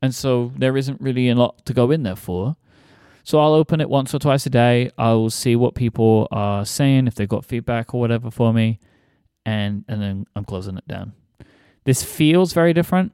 And 0.01 0.15
so 0.15 0.53
there 0.57 0.77
isn't 0.77 1.01
really 1.01 1.29
a 1.29 1.35
lot 1.35 1.65
to 1.65 1.73
go 1.73 1.91
in 1.91 2.03
there 2.03 2.15
for. 2.15 2.55
So 3.25 3.39
I'll 3.39 3.53
open 3.53 3.79
it 3.81 3.89
once 3.89 4.13
or 4.13 4.19
twice 4.19 4.45
a 4.45 4.49
day. 4.49 4.91
I'll 4.97 5.29
see 5.29 5.55
what 5.55 5.75
people 5.75 6.27
are 6.31 6.65
saying, 6.65 7.07
if 7.07 7.15
they've 7.15 7.27
got 7.27 7.45
feedback 7.45 7.93
or 7.93 7.99
whatever 8.01 8.31
for 8.31 8.53
me, 8.53 8.79
and 9.45 9.85
and 9.87 10.01
then 10.01 10.25
I'm 10.35 10.43
closing 10.45 10.77
it 10.77 10.87
down. 10.87 11.13
This 11.85 12.03
feels 12.03 12.53
very 12.53 12.73
different. 12.73 13.13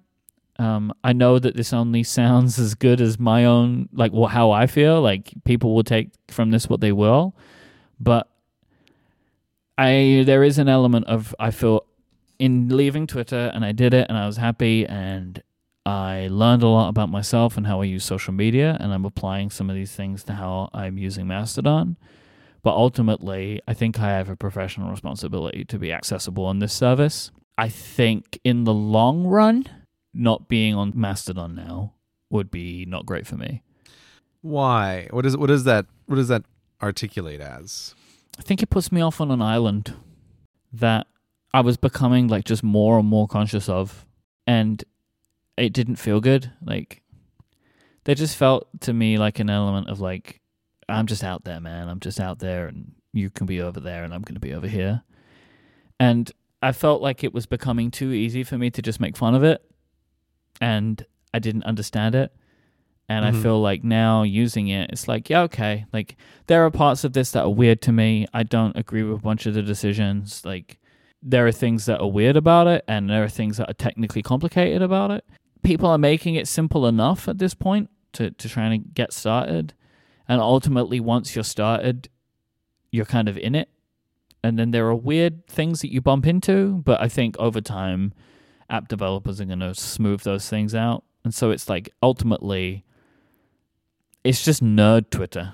Um, 0.60 0.94
I 1.06 1.14
know 1.14 1.40
that 1.40 1.56
this 1.56 1.72
only 1.72 2.04
sounds 2.04 2.60
as 2.60 2.76
good 2.76 3.00
as 3.00 3.18
my 3.18 3.46
own, 3.46 3.88
like 3.94 4.12
wh- 4.14 4.30
how 4.30 4.52
I 4.52 4.68
feel. 4.68 5.02
Like 5.02 5.32
people 5.46 5.74
will 5.74 5.86
take 5.86 6.10
from 6.28 6.52
this 6.52 6.68
what 6.68 6.82
they 6.82 6.92
will, 6.92 7.34
but 8.00 8.30
I 9.78 10.24
there 10.26 10.44
is 10.44 10.60
an 10.60 10.68
element 10.68 11.06
of 11.08 11.34
I 11.40 11.52
feel 11.52 11.86
in 12.38 12.70
leaving 12.70 13.08
Twitter, 13.08 13.52
and 13.54 13.64
I 13.64 13.72
did 13.72 13.94
it, 13.94 14.08
and 14.10 14.18
I 14.18 14.28
was 14.28 14.38
happy, 14.38 14.86
and 14.86 15.42
I 15.86 16.28
learned 16.30 16.64
a 16.64 16.68
lot 16.68 16.90
about 16.90 17.10
myself 17.10 17.56
and 17.56 17.66
how 17.66 17.82
I 17.82 17.86
use 17.86 18.04
social 18.04 18.34
media, 18.34 18.78
and 18.82 18.94
I'm 18.94 19.06
applying 19.06 19.50
some 19.50 19.70
of 19.70 19.76
these 19.78 19.94
things 19.94 20.24
to 20.26 20.34
how 20.34 20.70
I'm 20.74 20.98
using 20.98 21.26
Mastodon. 21.26 21.98
But 22.62 22.72
ultimately, 22.76 23.62
I 23.66 23.74
think 23.74 24.00
I 24.00 24.10
have 24.10 24.28
a 24.30 24.36
professional 24.36 24.92
responsibility 24.92 25.64
to 25.64 25.80
be 25.80 25.94
accessible 25.94 26.44
on 26.46 26.60
this 26.60 26.74
service. 26.74 27.32
I 27.58 27.70
think 27.70 28.40
in 28.44 28.66
the 28.66 28.74
long 28.74 29.26
run, 29.26 29.66
not 30.14 30.48
being 30.48 30.76
on 30.76 30.94
Mastodon 30.96 31.56
now 31.56 31.94
would 32.30 32.52
be 32.52 32.86
not 32.86 33.06
great 33.06 33.28
for 33.28 33.36
me. 33.36 33.62
Why? 34.42 35.08
What 35.12 35.26
is 35.26 35.36
what 35.36 35.48
does 35.48 35.64
that 35.66 35.86
what 36.06 36.16
does 36.16 36.28
that 36.30 36.44
articulate 36.82 37.42
as? 37.42 37.96
I 38.38 38.42
think 38.42 38.64
it 38.64 38.70
puts 38.70 38.92
me 38.92 39.02
off 39.02 39.20
on 39.20 39.32
an 39.32 39.42
island 39.42 39.94
that 40.72 41.08
I 41.54 41.62
was 41.62 41.78
becoming 41.78 42.28
like 42.28 42.46
just 42.46 42.64
more 42.64 43.00
and 43.00 43.08
more 43.08 43.28
conscious 43.28 43.68
of, 43.68 44.06
and 44.48 44.84
it 45.58 45.74
didn't 45.74 45.98
feel 45.98 46.22
good. 46.22 46.52
Like 46.64 47.02
they 48.06 48.16
just 48.16 48.38
felt 48.38 48.68
to 48.82 48.94
me 48.94 49.18
like 49.18 49.40
an 49.40 49.50
element 49.50 49.90
of 49.90 50.00
like 50.00 50.40
I'm 50.88 51.06
just 51.06 51.24
out 51.24 51.44
there, 51.44 51.60
man. 51.60 51.88
I'm 51.88 52.00
just 52.00 52.20
out 52.20 52.40
there, 52.40 52.68
and 52.68 52.94
you 53.14 53.30
can 53.30 53.46
be 53.46 53.62
over 53.62 53.80
there, 53.80 54.04
and 54.04 54.14
I'm 54.14 54.22
going 54.22 54.36
to 54.36 54.40
be 54.40 54.54
over 54.54 54.68
here. 54.68 55.04
And 56.00 56.32
I 56.62 56.72
felt 56.72 57.02
like 57.02 57.24
it 57.24 57.34
was 57.34 57.46
becoming 57.46 57.92
too 57.92 58.12
easy 58.12 58.44
for 58.44 58.58
me 58.58 58.70
to 58.72 58.82
just 58.82 59.00
make 59.00 59.18
fun 59.18 59.36
of 59.36 59.44
it, 59.44 59.62
and 60.62 61.06
I 61.34 61.40
didn't 61.40 61.64
understand 61.64 62.16
it. 62.16 62.34
And 63.08 63.26
I 63.26 63.32
Mhm. 63.32 63.42
feel 63.42 63.60
like 63.62 63.84
now 63.84 64.22
using 64.24 64.68
it, 64.68 64.92
it's 64.92 65.08
like, 65.08 65.30
yeah, 65.32 65.42
okay. 65.42 65.86
Like, 65.92 66.16
there 66.46 66.64
are 66.64 66.70
parts 66.70 67.04
of 67.04 67.14
this 67.14 67.32
that 67.32 67.44
are 67.44 67.50
weird 67.50 67.82
to 67.84 67.92
me. 67.92 68.28
I 68.34 68.44
don't 68.44 68.78
agree 68.78 69.02
with 69.02 69.20
a 69.20 69.24
bunch 69.24 69.48
of 69.48 69.56
the 69.56 69.64
decisions. 69.64 70.46
Like, 70.46 70.80
there 71.22 71.48
are 71.48 71.52
things 71.52 71.86
that 71.88 72.00
are 72.00 72.08
weird 72.12 72.38
about 72.38 72.68
it, 72.68 72.84
and 72.88 73.10
there 73.10 73.24
are 73.24 73.30
things 73.30 73.58
that 73.58 73.70
are 73.70 73.74
technically 73.74 74.22
complicated 74.22 74.82
about 74.84 75.10
it. 75.12 75.26
People 75.64 75.90
are 75.90 75.98
making 75.98 76.36
it 76.36 76.48
simple 76.48 76.86
enough 76.88 77.28
at 77.28 77.40
this 77.40 77.54
point 77.56 77.90
to, 78.14 78.30
to 78.32 78.48
try 78.48 78.66
and 78.68 78.94
get 78.94 79.12
started. 79.12 79.74
And 80.28 80.40
ultimately, 80.40 81.00
once 81.00 81.36
you're 81.36 81.44
started, 81.44 82.10
you're 82.92 83.06
kind 83.06 83.28
of 83.28 83.38
in 83.40 83.56
it. 83.56 83.70
And 84.44 84.58
then 84.60 84.70
there 84.72 84.88
are 84.88 84.96
weird 84.96 85.48
things 85.48 85.82
that 85.82 85.92
you 85.92 86.00
bump 86.00 86.26
into, 86.28 86.82
but 86.86 87.02
I 87.02 87.08
think 87.10 87.36
over 87.40 87.60
time, 87.60 88.14
app 88.70 88.88
developers 88.88 89.40
are 89.42 89.46
going 89.46 89.60
to 89.60 89.74
smooth 89.76 90.22
those 90.22 90.50
things 90.50 90.74
out. 90.76 91.04
And 91.24 91.34
so 91.34 91.52
it's 91.52 91.68
like 91.70 91.90
ultimately, 92.02 92.84
it's 94.24 94.44
just 94.44 94.64
nerd 94.64 95.10
Twitter. 95.10 95.54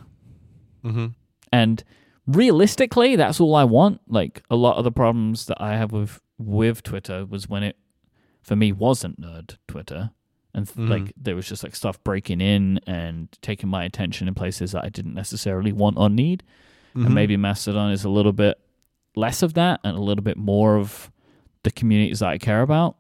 Mm-hmm. 0.84 1.08
And 1.52 1.84
realistically, 2.28 3.16
that's 3.16 3.40
all 3.40 3.56
I 3.56 3.64
want. 3.64 4.02
Like 4.08 4.44
a 4.50 4.56
lot 4.56 4.78
of 4.78 4.84
the 4.84 4.92
problems 4.92 5.46
that 5.48 5.62
I 5.62 5.76
have 5.78 5.92
with 5.92 6.22
with 6.38 6.84
Twitter 6.84 7.26
was 7.26 7.48
when 7.48 7.64
it 7.64 7.78
for 8.42 8.56
me 8.56 8.72
wasn't 8.72 9.20
nerd 9.22 9.58
Twitter. 9.68 10.12
And 10.54 10.68
Mhm. 10.68 10.90
like 10.90 11.14
there 11.18 11.36
was 11.36 11.48
just 11.48 11.64
like 11.64 11.76
stuff 11.76 12.02
breaking 12.04 12.42
in 12.42 12.80
and 12.86 13.30
taking 13.42 13.70
my 13.70 13.84
attention 13.86 14.28
in 14.28 14.34
places 14.34 14.72
that 14.74 14.84
I 14.84 14.90
didn't 14.90 15.14
necessarily 15.14 15.72
want 15.72 15.98
or 15.98 16.10
need. 16.10 16.44
Mm-hmm. 16.96 17.06
And 17.06 17.16
maybe 17.16 17.38
Mastodon 17.38 17.92
is 17.92 18.04
a 18.04 18.10
little 18.10 18.34
bit 18.34 18.60
less 19.16 19.42
of 19.44 19.54
that 19.56 19.80
and 19.84 19.98
a 19.98 20.02
little 20.02 20.24
bit 20.24 20.38
more 20.38 20.78
of 20.78 21.12
the 21.64 21.72
communities 21.72 22.20
that 22.20 22.30
I 22.30 22.38
care 22.38 22.62
about. 22.62 22.98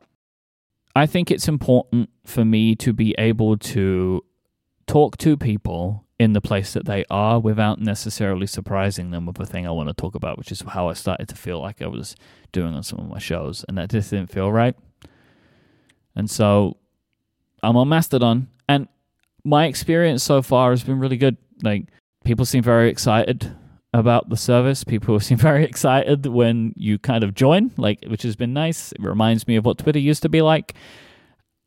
I 0.96 1.06
think 1.06 1.30
it's 1.30 1.48
important 1.48 2.10
for 2.24 2.46
me 2.46 2.76
to 2.78 2.94
be 2.94 3.14
able 3.18 3.58
to 3.58 4.24
talk 4.88 5.18
to 5.18 5.36
people 5.36 6.06
in 6.18 6.32
the 6.32 6.40
place 6.40 6.72
that 6.74 6.86
they 6.86 7.04
are 7.10 7.40
without 7.40 7.82
necessarily 7.82 8.48
surprising 8.48 9.12
them 9.12 9.26
with 9.26 9.38
a 9.40 9.46
thing 9.46 9.68
I 9.68 9.72
want 9.72 9.90
to 9.90 9.94
talk 9.94 10.16
about, 10.16 10.38
which 10.38 10.52
is 10.52 10.62
how 10.62 10.88
I 10.88 10.94
started 10.94 11.28
to 11.28 11.36
feel 11.36 11.60
like 11.60 11.82
I 11.82 11.88
was 11.88 12.16
doing 12.54 12.74
on 12.74 12.84
some 12.84 13.00
of 13.00 13.10
my 13.10 13.20
shows. 13.20 13.66
And 13.68 13.78
that 13.78 13.90
just 13.90 14.12
didn't 14.12 14.32
feel 14.32 14.50
right. 14.52 14.76
And 16.16 16.30
so 16.30 16.78
I'm 17.62 17.76
on 17.76 17.90
Mastodon. 17.90 18.48
And 18.70 18.88
my 19.44 19.66
experience 19.66 20.24
so 20.24 20.42
far 20.42 20.70
has 20.70 20.84
been 20.84 21.00
really 21.00 21.18
good. 21.18 21.36
Like, 21.62 21.88
people 22.24 22.46
seem 22.46 22.64
very 22.64 22.90
excited 22.90 23.54
about 24.00 24.30
the 24.30 24.38
service. 24.38 24.84
People 24.84 25.20
seem 25.22 25.38
very 25.38 25.64
excited 25.64 26.26
when 26.26 26.74
you 26.76 27.00
kind 27.00 27.24
of 27.24 27.34
join, 27.34 27.72
like 27.78 28.04
which 28.08 28.24
has 28.24 28.36
been 28.36 28.54
nice. 28.54 28.92
It 28.92 29.02
reminds 29.02 29.48
me 29.48 29.56
of 29.56 29.66
what 29.66 29.78
Twitter 29.78 30.00
used 30.00 30.22
to 30.24 30.30
be 30.30 30.42
like. 30.42 30.76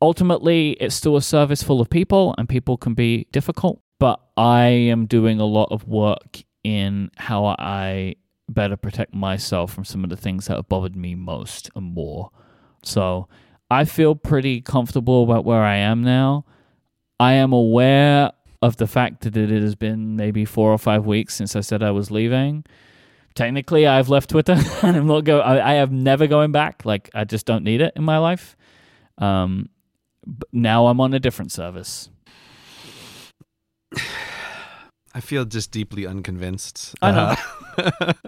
Ultimately, 0.00 0.72
it's 0.72 0.94
still 0.94 1.16
a 1.16 1.22
service 1.22 1.62
full 1.62 1.80
of 1.80 1.90
people, 1.90 2.34
and 2.38 2.48
people 2.48 2.76
can 2.76 2.94
be 2.94 3.26
difficult. 3.32 3.80
but 3.98 4.20
I 4.36 4.66
am 4.66 5.06
doing 5.06 5.40
a 5.40 5.44
lot 5.44 5.72
of 5.72 5.88
work 5.88 6.44
in 6.62 7.10
how 7.16 7.46
I 7.58 8.14
better 8.48 8.76
protect 8.76 9.12
myself 9.12 9.72
from 9.72 9.84
some 9.84 10.04
of 10.04 10.10
the 10.10 10.16
things 10.16 10.46
that 10.46 10.54
have 10.54 10.68
bothered 10.68 10.94
me 10.94 11.16
most 11.16 11.68
and 11.74 11.92
more. 11.94 12.30
So 12.84 13.26
I 13.70 13.84
feel 13.84 14.14
pretty 14.14 14.60
comfortable 14.60 15.24
about 15.24 15.44
where 15.44 15.62
I 15.64 15.76
am 15.76 16.02
now. 16.02 16.44
I 17.18 17.32
am 17.32 17.52
aware 17.52 18.30
of 18.60 18.76
the 18.76 18.86
fact 18.86 19.20
that 19.22 19.36
it 19.36 19.50
has 19.50 19.74
been 19.74 20.16
maybe 20.16 20.44
four 20.44 20.72
or 20.72 20.78
five 20.78 21.06
weeks 21.06 21.34
since 21.34 21.54
I 21.54 21.60
said 21.60 21.82
I 21.82 21.90
was 21.90 22.10
leaving. 22.10 22.64
Technically, 23.34 23.86
I've 23.86 24.08
left 24.08 24.30
Twitter 24.30 24.56
and 24.82 24.96
I'm 24.96 25.06
not 25.06 25.24
go. 25.24 25.40
I, 25.40 25.72
I 25.72 25.74
have 25.74 25.92
never 25.92 26.26
going 26.26 26.52
back. 26.52 26.84
Like 26.84 27.10
I 27.14 27.24
just 27.24 27.46
don't 27.46 27.64
need 27.64 27.80
it 27.80 27.92
in 27.94 28.02
my 28.02 28.18
life. 28.18 28.56
Um, 29.18 29.68
but 30.26 30.48
now 30.52 30.86
I'm 30.86 31.00
on 31.00 31.14
a 31.14 31.20
different 31.20 31.52
service. 31.52 32.10
I 35.14 35.20
feel 35.20 35.44
just 35.44 35.70
deeply 35.70 36.06
unconvinced. 36.06 36.94
I 37.00 37.10
know. 37.12 37.34
Uh, 37.78 38.12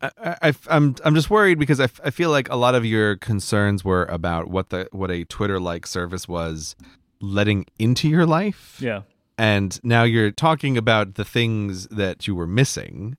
I, 0.00 0.36
I, 0.42 0.54
I'm 0.68 0.94
I'm 1.04 1.14
just 1.14 1.30
worried 1.30 1.58
because 1.58 1.80
I, 1.80 1.84
f- 1.84 2.00
I 2.04 2.10
feel 2.10 2.30
like 2.30 2.50
a 2.50 2.56
lot 2.56 2.74
of 2.74 2.84
your 2.84 3.16
concerns 3.16 3.82
were 3.84 4.04
about 4.04 4.48
what 4.48 4.68
the 4.68 4.88
what 4.92 5.10
a 5.10 5.24
Twitter 5.24 5.58
like 5.58 5.86
service 5.86 6.28
was 6.28 6.76
letting 7.20 7.66
into 7.78 8.08
your 8.08 8.26
life, 8.26 8.76
Yeah. 8.80 9.02
and 9.38 9.78
now 9.82 10.02
you're 10.04 10.30
talking 10.30 10.76
about 10.76 11.14
the 11.14 11.24
things 11.24 11.86
that 11.88 12.26
you 12.26 12.34
were 12.34 12.46
missing. 12.46 13.16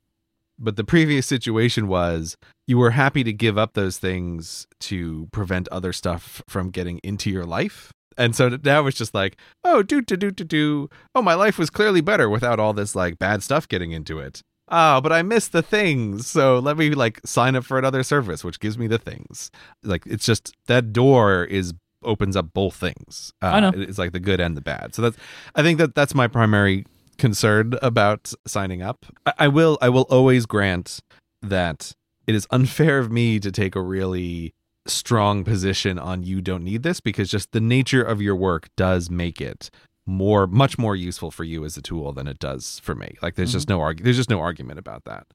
But 0.60 0.76
the 0.76 0.84
previous 0.84 1.28
situation 1.28 1.88
was 1.88 2.36
you 2.66 2.80
were 2.80 2.92
happy 2.92 3.24
to 3.24 3.32
give 3.32 3.58
up 3.60 3.74
those 3.74 4.00
things 4.00 4.66
to 4.82 5.28
prevent 5.32 5.68
other 5.68 5.94
stuff 5.94 6.42
from 6.48 6.72
getting 6.72 7.00
into 7.04 7.30
your 7.30 7.46
life. 7.46 7.92
And 8.18 8.36
so 8.36 8.58
now 8.64 8.88
it's 8.88 8.98
just 8.98 9.14
like, 9.14 9.38
oh, 9.64 9.84
do 9.84 10.02
do 10.02 10.18
do 10.18 10.32
do 10.32 10.44
do. 10.44 10.90
Oh, 11.14 11.22
my 11.22 11.36
life 11.36 11.60
was 11.60 11.70
clearly 11.70 12.02
better 12.02 12.28
without 12.28 12.60
all 12.60 12.74
this 12.74 12.96
like 12.96 13.20
bad 13.20 13.44
stuff 13.44 13.68
getting 13.68 13.92
into 13.92 14.18
it. 14.18 14.42
Oh, 14.70 15.00
but 15.00 15.14
I 15.14 15.22
missed 15.22 15.52
the 15.52 15.62
things. 15.62 16.26
So 16.26 16.58
let 16.58 16.76
me 16.76 16.90
like 16.96 17.22
sign 17.24 17.56
up 17.56 17.64
for 17.64 17.78
another 17.78 18.02
service, 18.02 18.44
which 18.44 18.60
gives 18.60 18.80
me 18.80 18.88
the 18.88 18.98
things. 18.98 19.52
Like 19.84 20.08
it's 20.08 20.26
just 20.26 20.56
that 20.66 20.92
door 20.92 21.44
is 21.44 21.76
opens 22.04 22.36
up 22.36 22.54
both 22.54 22.76
things. 22.76 23.34
Uh, 23.42 23.48
I 23.48 23.60
know. 23.60 23.72
It's 23.76 23.98
like 23.98 24.12
the 24.12 24.20
good 24.20 24.40
and 24.40 24.56
the 24.56 24.62
bad. 24.62 24.96
So 24.96 25.02
that's 25.02 25.18
I 25.56 25.64
think 25.64 25.78
that 25.80 25.96
that's 25.96 26.16
my 26.16 26.28
primary 26.28 26.86
concern 27.18 27.74
about 27.82 28.34
signing 28.46 28.82
up. 28.82 29.06
I, 29.26 29.34
I 29.40 29.48
will 29.48 29.78
I 29.82 29.90
will 29.90 30.08
always 30.10 30.46
grant 30.46 31.00
that 31.42 31.94
it 32.26 32.36
is 32.36 32.48
unfair 32.52 33.00
of 33.00 33.12
me 33.12 33.40
to 33.40 33.52
take 33.52 33.76
a 33.76 33.82
really 33.82 34.54
strong 34.86 35.44
position 35.44 36.00
on 36.00 36.24
you 36.24 36.42
don't 36.42 36.64
need 36.64 36.84
this 36.84 37.00
because 37.00 37.30
just 37.30 37.52
the 37.52 37.60
nature 37.60 38.02
of 38.02 38.22
your 38.22 38.36
work 38.36 38.70
does 38.78 39.10
make 39.10 39.42
it 39.42 39.70
more 40.06 40.48
much 40.48 40.78
more 40.78 40.96
useful 40.96 41.30
for 41.30 41.44
you 41.44 41.66
as 41.66 41.76
a 41.76 41.82
tool 41.82 42.14
than 42.14 42.28
it 42.28 42.40
does 42.40 42.80
for 42.80 42.96
me 42.96 43.16
like 43.22 43.36
there's 43.36 43.52
just 43.52 43.68
no 43.68 43.80
argu- 43.80 44.02
there's 44.02 44.16
just 44.16 44.30
no 44.30 44.40
argument 44.40 44.80
about 44.80 45.04
that 45.04 45.28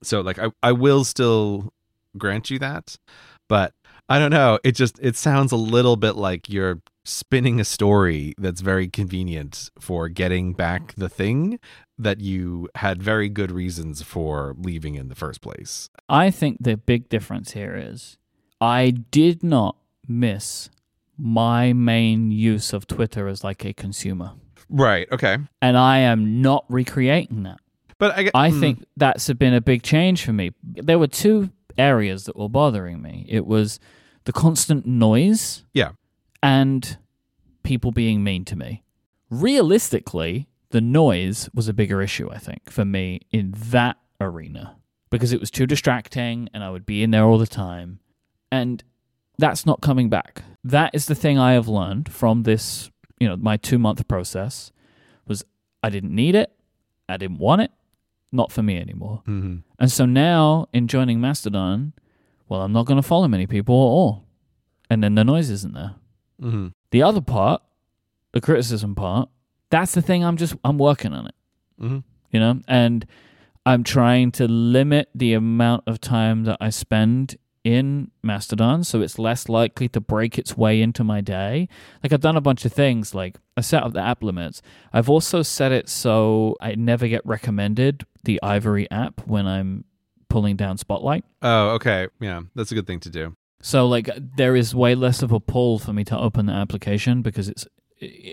so 0.00 0.20
like 0.20 0.38
I, 0.38 0.52
I 0.62 0.70
will 0.70 1.02
still 1.02 1.72
grant 2.16 2.48
you 2.48 2.60
that 2.60 2.96
but 3.48 3.74
i 4.12 4.18
don't 4.20 4.30
know 4.30 4.58
it 4.68 4.72
just 4.82 4.98
it 5.02 5.16
sounds 5.16 5.50
a 5.52 5.56
little 5.76 5.96
bit 5.96 6.14
like 6.28 6.48
you're 6.54 6.78
spinning 7.04 7.58
a 7.60 7.64
story 7.64 8.34
that's 8.44 8.60
very 8.72 8.88
convenient 8.88 9.70
for 9.86 10.08
getting 10.08 10.52
back 10.64 10.94
the 10.96 11.08
thing 11.08 11.58
that 11.98 12.18
you 12.20 12.68
had 12.76 13.02
very 13.02 13.28
good 13.28 13.50
reasons 13.50 14.02
for 14.02 14.54
leaving 14.68 14.94
in 15.00 15.08
the 15.08 15.14
first 15.24 15.40
place 15.40 15.88
I 16.08 16.30
think 16.30 16.58
the 16.60 16.76
big 16.76 17.08
difference 17.08 17.52
here 17.52 17.74
is 17.90 18.18
I 18.60 18.90
did 18.90 19.42
not 19.42 19.74
miss 20.06 20.68
my 21.18 21.72
main 21.72 22.30
use 22.30 22.72
of 22.72 22.86
Twitter 22.86 23.28
as 23.28 23.42
like 23.48 23.64
a 23.64 23.72
consumer. 23.72 24.30
right 24.68 25.06
okay 25.10 25.38
And 25.60 25.76
I 25.76 25.98
am 26.12 26.40
not 26.42 26.64
recreating 26.68 27.42
that. 27.48 27.60
but 27.98 28.10
i, 28.18 28.30
I 28.46 28.50
mm, 28.50 28.60
think 28.60 28.74
that's 28.96 29.26
been 29.34 29.54
a 29.54 29.60
big 29.60 29.82
change 29.82 30.24
for 30.24 30.32
me. 30.32 30.46
There 30.88 30.98
were 30.98 31.08
two 31.24 31.50
areas 31.78 32.24
that 32.26 32.36
were 32.36 32.48
bothering 32.60 33.00
me. 33.08 33.26
It 33.28 33.44
was 33.46 33.80
the 34.24 34.32
constant 34.32 34.86
noise 34.86 35.64
yeah 35.72 35.90
and 36.42 36.98
people 37.62 37.92
being 37.92 38.24
mean 38.24 38.44
to 38.44 38.56
me. 38.56 38.82
Realistically, 39.30 40.48
the 40.70 40.80
noise 40.80 41.48
was 41.54 41.68
a 41.68 41.72
bigger 41.72 42.02
issue, 42.02 42.28
I 42.30 42.38
think, 42.38 42.70
for 42.70 42.84
me 42.84 43.20
in 43.30 43.54
that 43.70 43.96
arena 44.20 44.76
because 45.10 45.32
it 45.32 45.40
was 45.40 45.50
too 45.50 45.66
distracting 45.66 46.48
and 46.52 46.64
I 46.64 46.70
would 46.70 46.84
be 46.86 47.02
in 47.02 47.10
there 47.10 47.24
all 47.24 47.38
the 47.38 47.46
time. 47.46 48.00
And 48.50 48.82
that's 49.38 49.64
not 49.64 49.80
coming 49.80 50.08
back. 50.08 50.42
That 50.64 50.90
is 50.94 51.06
the 51.06 51.14
thing 51.14 51.38
I 51.38 51.52
have 51.52 51.68
learned 51.68 52.10
from 52.12 52.42
this, 52.42 52.90
you 53.18 53.28
know, 53.28 53.36
my 53.36 53.56
2 53.56 53.78
month 53.78 54.06
process 54.08 54.72
was 55.26 55.44
I 55.82 55.90
didn't 55.90 56.14
need 56.14 56.34
it. 56.34 56.52
I 57.08 57.16
didn't 57.16 57.38
want 57.38 57.62
it. 57.62 57.70
Not 58.32 58.50
for 58.50 58.62
me 58.62 58.78
anymore. 58.78 59.22
hmm 59.26 59.56
And 59.78 59.92
so 59.92 60.06
now 60.06 60.66
in 60.72 60.88
joining 60.88 61.20
Mastodon, 61.20 61.92
well, 62.52 62.60
I'm 62.62 62.72
not 62.72 62.84
going 62.86 63.00
to 63.00 63.08
follow 63.08 63.26
many 63.28 63.46
people 63.46 63.74
at 63.74 63.78
all. 63.98 64.26
And 64.90 65.02
then 65.02 65.14
the 65.14 65.24
noise 65.24 65.48
isn't 65.48 65.72
there. 65.72 65.94
hmm 66.38 66.68
The 66.90 67.02
other 67.02 67.22
part, 67.22 67.62
the 68.32 68.40
criticism 68.42 68.94
part, 68.94 69.30
that's 69.70 69.94
the 69.94 70.02
thing 70.02 70.22
I'm 70.22 70.36
just 70.36 70.54
I'm 70.62 70.76
working 70.78 71.14
on 71.14 71.26
it, 71.26 71.34
hmm 71.78 71.98
you 72.30 72.40
know? 72.40 72.60
And 72.68 73.06
I'm 73.64 73.84
trying 73.84 74.32
to 74.32 74.46
limit 74.48 75.08
the 75.14 75.32
amount 75.34 75.84
of 75.86 76.00
time 76.00 76.44
that 76.44 76.58
I 76.60 76.70
spend 76.70 77.36
in 77.64 78.10
Mastodon 78.22 78.82
so 78.84 79.00
it's 79.00 79.18
less 79.18 79.48
likely 79.48 79.88
to 79.88 80.00
break 80.00 80.36
its 80.36 80.56
way 80.56 80.82
into 80.82 81.04
my 81.04 81.20
day. 81.20 81.68
Like 82.02 82.12
I've 82.12 82.20
done 82.20 82.36
a 82.36 82.40
bunch 82.40 82.64
of 82.64 82.72
things 82.72 83.14
like 83.14 83.36
I 83.56 83.60
set 83.60 83.82
up 83.82 83.92
the 83.92 84.00
app 84.00 84.22
limits. 84.22 84.60
I've 84.92 85.08
also 85.08 85.42
set 85.42 85.72
it 85.72 85.88
so 85.88 86.56
I 86.60 86.74
never 86.74 87.06
get 87.08 87.24
recommended 87.24 88.04
the 88.24 88.42
Ivory 88.42 88.90
app 88.90 89.26
when 89.26 89.46
I'm 89.46 89.84
pulling 90.32 90.56
down 90.56 90.78
Spotlight. 90.78 91.24
Oh, 91.42 91.70
okay. 91.76 92.08
Yeah, 92.20 92.40
that's 92.54 92.72
a 92.72 92.74
good 92.74 92.86
thing 92.86 93.00
to 93.00 93.10
do. 93.10 93.36
So 93.60 93.86
like 93.86 94.08
there 94.36 94.56
is 94.56 94.74
way 94.74 94.94
less 94.94 95.22
of 95.22 95.30
a 95.32 95.38
pull 95.40 95.78
for 95.78 95.92
me 95.92 96.04
to 96.04 96.18
open 96.18 96.46
the 96.46 96.52
application 96.52 97.22
because 97.22 97.48
it's 97.48 97.66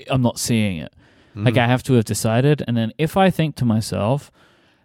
I'm 0.09 0.21
not 0.21 0.39
seeing 0.39 0.77
it. 0.79 0.93
Like 1.35 1.53
Mhm. 1.55 1.57
I 1.63 1.67
have 1.67 1.83
to 1.83 1.93
have 1.93 2.05
decided 2.05 2.63
and 2.67 2.75
then 2.75 2.91
if 2.97 3.15
I 3.17 3.29
think 3.29 3.55
to 3.57 3.65
myself, 3.65 4.31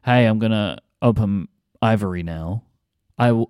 "Hey, 0.05 0.27
I'm 0.27 0.39
going 0.39 0.53
to 0.53 0.77
open 1.01 1.49
Ivory 1.81 2.23
now." 2.23 2.65
I 3.16 3.28
w- 3.28 3.47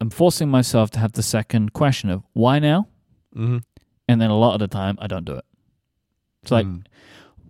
I'm 0.00 0.10
forcing 0.10 0.48
myself 0.50 0.90
to 0.92 0.98
have 1.00 1.12
the 1.12 1.22
second 1.22 1.72
question 1.72 2.10
of 2.10 2.22
why 2.34 2.58
now? 2.60 2.86
Mhm. 3.34 3.62
And 4.08 4.20
then 4.20 4.30
a 4.30 4.38
lot 4.38 4.54
of 4.54 4.60
the 4.60 4.68
time 4.68 4.96
I 5.00 5.06
don't 5.08 5.24
do 5.24 5.34
it. 5.34 5.44
It's 6.42 6.52
like 6.52 6.66
Mm. 6.66 6.84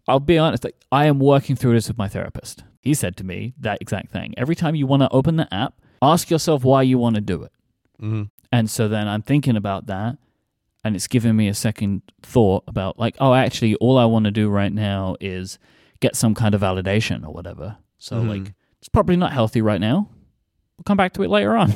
I'll 0.09 0.21
be 0.21 0.39
honest, 0.39 0.63
like, 0.65 0.77
I 0.93 1.07
am 1.07 1.19
working 1.19 1.57
through 1.57 1.75
this 1.75 1.89
with 1.89 1.99
my 1.99 2.09
therapist. 2.09 2.63
He 2.87 2.95
said 2.95 3.17
to 3.19 3.25
me 3.25 3.53
that 3.61 3.79
exact 3.81 4.11
thing. 4.13 4.33
Every 4.37 4.55
time 4.55 4.75
you 4.75 4.87
want 4.87 5.03
to 5.03 5.09
open 5.11 5.37
the 5.37 5.53
app, 5.53 5.75
ask 6.01 6.31
yourself 6.31 6.65
why 6.65 6.83
you 6.83 6.99
want 6.99 7.17
to 7.17 7.21
do 7.21 7.43
it. 7.43 7.53
Mhm. 8.01 8.31
And 8.53 8.71
so 8.71 8.87
then 8.89 9.09
I'm 9.09 9.23
thinking 9.23 9.57
about 9.57 9.87
that 9.87 10.19
and 10.85 10.95
it's 10.95 11.09
giving 11.09 11.35
me 11.37 11.49
a 11.49 11.55
second 11.55 12.03
thought 12.23 12.63
about 12.69 12.99
like, 12.99 13.17
oh, 13.19 13.35
actually, 13.35 13.75
all 13.77 13.99
I 13.99 14.05
want 14.05 14.25
to 14.27 14.31
do 14.31 14.49
right 14.49 14.73
now 14.73 15.17
is 15.21 15.59
get 16.01 16.15
some 16.15 16.35
kind 16.35 16.55
of 16.55 16.61
validation 16.61 17.27
or 17.27 17.33
whatever. 17.33 17.79
So 17.99 18.17
Mhm. 18.23 18.29
like, 18.29 18.55
it's 18.79 18.89
probably 18.89 19.17
not 19.17 19.33
healthy 19.33 19.63
right 19.63 19.81
now. 19.81 20.09
We'll 20.77 20.85
come 20.85 20.97
back 20.97 21.13
to 21.15 21.23
it 21.23 21.31
later 21.31 21.57
on. 21.57 21.73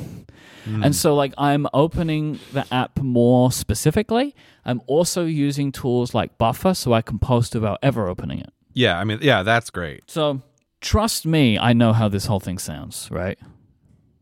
Mm. 0.66 0.84
And 0.84 0.94
so 0.94 1.14
like 1.14 1.32
I'm 1.38 1.66
opening 1.72 2.38
the 2.52 2.66
app 2.72 3.00
more 3.00 3.50
specifically. 3.50 4.34
I'm 4.64 4.80
also 4.86 5.24
using 5.24 5.72
tools 5.72 6.12
like 6.14 6.36
Buffer 6.38 6.74
so 6.74 6.92
I 6.92 7.00
can 7.02 7.18
post 7.18 7.54
without 7.54 7.78
ever 7.82 8.06
opening 8.08 8.40
it. 8.40 8.52
yeah, 8.74 8.96
I 9.00 9.04
mean, 9.04 9.18
yeah, 9.22 9.42
that's 9.42 9.70
great. 9.70 10.02
So 10.08 10.42
trust 10.80 11.26
me, 11.26 11.58
I 11.58 11.72
know 11.72 11.92
how 11.92 12.08
this 12.08 12.26
whole 12.26 12.40
thing 12.40 12.58
sounds, 12.58 13.08
right? 13.10 13.38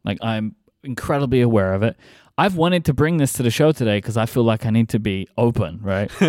Like 0.05 0.19
I'm 0.23 0.57
incredibly 0.83 1.41
aware 1.41 1.75
of 1.75 1.83
it. 1.83 1.97
I've 2.39 2.55
wanted 2.55 2.85
to 2.85 2.95
bring 2.95 3.17
this 3.17 3.33
to 3.35 3.43
the 3.43 3.51
show 3.51 3.73
today 3.73 3.99
because 3.99 4.17
I 4.17 4.27
feel 4.27 4.45
like 4.45 4.65
I 4.65 4.71
need 4.71 4.89
to 4.91 5.01
be 5.01 5.27
open, 5.37 5.81
right, 5.83 6.09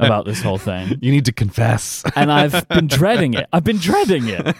about 0.00 0.24
this 0.24 0.40
whole 0.40 0.56
thing. 0.56 0.98
You 1.02 1.12
need 1.12 1.26
to 1.26 1.32
confess. 1.32 2.02
And 2.16 2.32
I've 2.32 2.66
been 2.68 2.86
dreading 2.86 3.34
it. 3.34 3.46
I've 3.52 3.62
been 3.62 3.76
dreading 3.76 4.24
it 4.26 4.56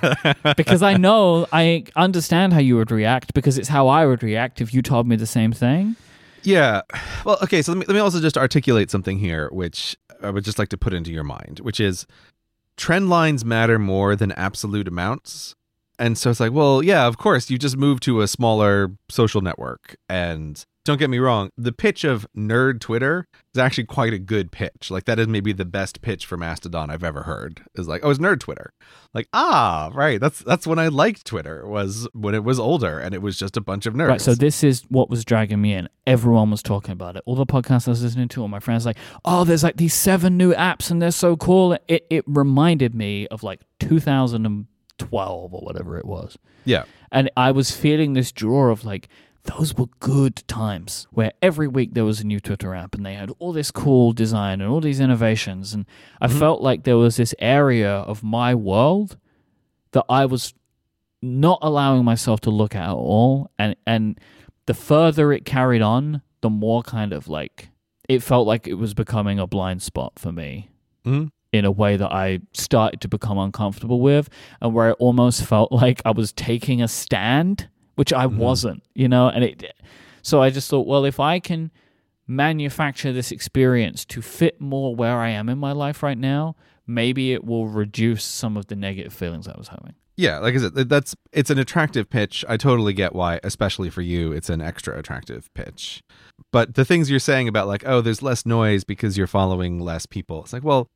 because 0.58 0.82
I 0.82 0.98
know 0.98 1.46
I 1.52 1.84
understand 1.96 2.52
how 2.52 2.58
you 2.58 2.76
would 2.76 2.90
react 2.90 3.32
because 3.32 3.56
it's 3.56 3.68
how 3.68 3.88
I 3.88 4.04
would 4.04 4.22
react 4.22 4.60
if 4.60 4.74
you 4.74 4.82
told 4.82 5.08
me 5.08 5.16
the 5.16 5.26
same 5.26 5.52
thing. 5.52 5.96
Yeah. 6.42 6.82
Well, 7.24 7.38
okay, 7.42 7.62
so 7.62 7.72
let 7.72 7.78
me 7.78 7.86
let 7.88 7.94
me 7.94 8.00
also 8.00 8.20
just 8.20 8.36
articulate 8.36 8.90
something 8.90 9.18
here 9.18 9.48
which 9.50 9.96
I 10.22 10.30
would 10.30 10.44
just 10.44 10.58
like 10.58 10.68
to 10.68 10.76
put 10.76 10.92
into 10.92 11.12
your 11.12 11.24
mind, 11.24 11.60
which 11.60 11.80
is 11.80 12.06
trend 12.78 13.10
lines 13.10 13.44
matter 13.44 13.78
more 13.78 14.16
than 14.16 14.32
absolute 14.32 14.88
amounts. 14.88 15.54
And 15.98 16.16
so 16.16 16.30
it's 16.30 16.40
like, 16.40 16.52
well, 16.52 16.82
yeah, 16.82 17.06
of 17.06 17.18
course, 17.18 17.50
you 17.50 17.58
just 17.58 17.76
move 17.76 18.00
to 18.00 18.22
a 18.22 18.28
smaller 18.28 18.92
social 19.10 19.40
network 19.40 19.96
and 20.08 20.64
don't 20.88 20.96
get 20.96 21.10
me 21.10 21.18
wrong, 21.18 21.50
the 21.54 21.70
pitch 21.70 22.02
of 22.02 22.26
nerd 22.34 22.80
Twitter 22.80 23.28
is 23.54 23.58
actually 23.58 23.84
quite 23.84 24.14
a 24.14 24.18
good 24.18 24.50
pitch. 24.50 24.90
Like 24.90 25.04
that 25.04 25.18
is 25.18 25.28
maybe 25.28 25.52
the 25.52 25.66
best 25.66 26.00
pitch 26.00 26.24
for 26.24 26.38
Mastodon 26.38 26.88
I've 26.88 27.04
ever 27.04 27.24
heard. 27.24 27.60
Is 27.74 27.86
like, 27.86 28.00
oh, 28.02 28.08
it's 28.08 28.18
nerd 28.18 28.40
Twitter. 28.40 28.72
Like, 29.12 29.28
ah, 29.34 29.90
right. 29.92 30.18
That's 30.18 30.38
that's 30.38 30.66
when 30.66 30.78
I 30.78 30.88
liked 30.88 31.26
Twitter 31.26 31.68
was 31.68 32.08
when 32.14 32.34
it 32.34 32.42
was 32.42 32.58
older 32.58 32.98
and 32.98 33.14
it 33.14 33.20
was 33.20 33.38
just 33.38 33.54
a 33.58 33.60
bunch 33.60 33.84
of 33.84 33.92
nerds. 33.92 34.08
Right. 34.08 34.20
So 34.22 34.34
this 34.34 34.64
is 34.64 34.82
what 34.88 35.10
was 35.10 35.26
dragging 35.26 35.60
me 35.60 35.74
in. 35.74 35.90
Everyone 36.06 36.50
was 36.50 36.62
talking 36.62 36.92
about 36.92 37.16
it. 37.16 37.22
All 37.26 37.34
the 37.34 37.44
podcasts 37.44 37.86
I 37.86 37.90
was 37.90 38.02
listening 38.02 38.28
to, 38.28 38.40
all 38.40 38.48
my 38.48 38.58
friends 38.58 38.86
like, 38.86 38.96
oh, 39.26 39.44
there's 39.44 39.62
like 39.62 39.76
these 39.76 39.92
seven 39.92 40.38
new 40.38 40.54
apps 40.54 40.90
and 40.90 41.02
they're 41.02 41.10
so 41.10 41.36
cool. 41.36 41.76
It 41.86 42.06
it 42.08 42.24
reminded 42.26 42.94
me 42.94 43.26
of 43.28 43.42
like 43.42 43.60
2012 43.80 45.54
or 45.54 45.60
whatever 45.60 45.98
it 45.98 46.06
was. 46.06 46.38
yeah. 46.64 46.84
And 47.10 47.30
I 47.36 47.52
was 47.52 47.70
feeling 47.70 48.12
this 48.12 48.32
draw 48.32 48.70
of 48.70 48.84
like, 48.84 49.08
those 49.56 49.74
were 49.74 49.86
good 50.00 50.36
times 50.46 51.06
where 51.10 51.32
every 51.40 51.66
week 51.66 51.94
there 51.94 52.04
was 52.04 52.20
a 52.20 52.26
new 52.26 52.38
Twitter 52.38 52.74
app 52.74 52.94
and 52.94 53.04
they 53.04 53.14
had 53.14 53.30
all 53.38 53.52
this 53.52 53.70
cool 53.70 54.12
design 54.12 54.60
and 54.60 54.70
all 54.70 54.80
these 54.80 55.00
innovations. 55.00 55.72
And 55.72 55.86
I 56.20 56.26
Mhm. 56.26 56.38
felt 56.38 56.60
like 56.62 56.84
there 56.84 56.98
was 56.98 57.16
this 57.16 57.34
area 57.38 57.90
of 57.90 58.22
my 58.22 58.54
world 58.54 59.16
that 59.92 60.04
I 60.08 60.26
was 60.26 60.52
not 61.22 61.58
allowing 61.62 62.04
myself 62.04 62.40
to 62.42 62.50
look 62.50 62.74
at 62.74 62.88
at 62.90 62.94
all. 62.94 63.50
And, 63.58 63.74
and 63.86 64.20
the 64.66 64.74
further 64.74 65.32
it 65.32 65.44
carried 65.44 65.82
on, 65.82 66.20
the 66.42 66.50
more 66.50 66.82
kind 66.82 67.12
of 67.12 67.26
like 67.28 67.70
it 68.08 68.22
felt 68.22 68.46
like 68.46 68.66
it 68.66 68.74
was 68.74 68.94
becoming 68.94 69.38
a 69.38 69.46
blind 69.46 69.82
spot 69.82 70.12
for 70.18 70.30
me 70.32 70.68
Mhm. 71.06 71.30
in 71.52 71.64
a 71.64 71.70
way 71.70 71.96
that 71.96 72.12
I 72.12 72.40
started 72.52 73.00
to 73.02 73.08
become 73.08 73.38
uncomfortable 73.38 74.00
with, 74.00 74.28
and 74.60 74.72
where 74.74 74.90
it 74.90 74.96
almost 74.98 75.42
felt 75.44 75.72
like 75.72 76.00
I 76.04 76.10
was 76.12 76.32
taking 76.32 76.80
a 76.82 76.88
stand, 76.88 77.68
which 77.98 78.12
I 78.12 78.26
Mhm. 78.26 78.36
wasn't, 78.36 78.84
you 78.94 79.08
know. 79.08 79.28
And 79.28 79.42
it, 79.42 79.74
so 80.22 80.40
I 80.40 80.50
just 80.50 80.70
thought, 80.70 80.86
well, 80.86 81.04
if 81.04 81.18
I 81.18 81.40
can 81.40 81.72
manufacture 82.28 83.12
this 83.12 83.32
experience 83.32 84.04
to 84.04 84.22
fit 84.22 84.60
more 84.60 84.94
where 84.94 85.16
I 85.18 85.30
am 85.30 85.48
in 85.48 85.58
my 85.58 85.72
life 85.72 86.00
right 86.02 86.16
now, 86.18 86.54
maybe 86.86 87.32
it 87.32 87.44
will 87.44 87.66
reduce 87.66 88.22
some 88.22 88.56
of 88.56 88.66
the 88.68 88.76
negative 88.76 89.12
feelings 89.12 89.48
I 89.48 89.56
was 89.58 89.68
having. 89.68 89.94
Yeah, 90.16 90.38
like 90.38 90.54
I 90.54 90.58
said, 90.58 90.74
that's 90.74 91.14
it's 91.32 91.50
an 91.50 91.58
attractive 91.58 92.08
pitch. 92.10 92.44
I 92.48 92.56
totally 92.56 92.92
get 92.92 93.14
why, 93.14 93.40
especially 93.42 93.88
for 93.90 94.02
you, 94.02 94.32
it's 94.32 94.50
an 94.50 94.60
extra 94.60 94.96
attractive 94.98 95.52
pitch. 95.54 96.02
But 96.52 96.74
the 96.74 96.84
things 96.84 97.08
you're 97.10 97.18
saying 97.20 97.48
about 97.48 97.66
like, 97.68 97.82
oh, 97.86 98.00
there's 98.00 98.22
less 98.22 98.44
noise 98.46 98.84
because 98.84 99.16
you're 99.16 99.26
following 99.28 99.80
less 99.80 100.06
people. 100.06 100.42
It's 100.44 100.52
like, 100.52 100.64
well, 100.64 100.88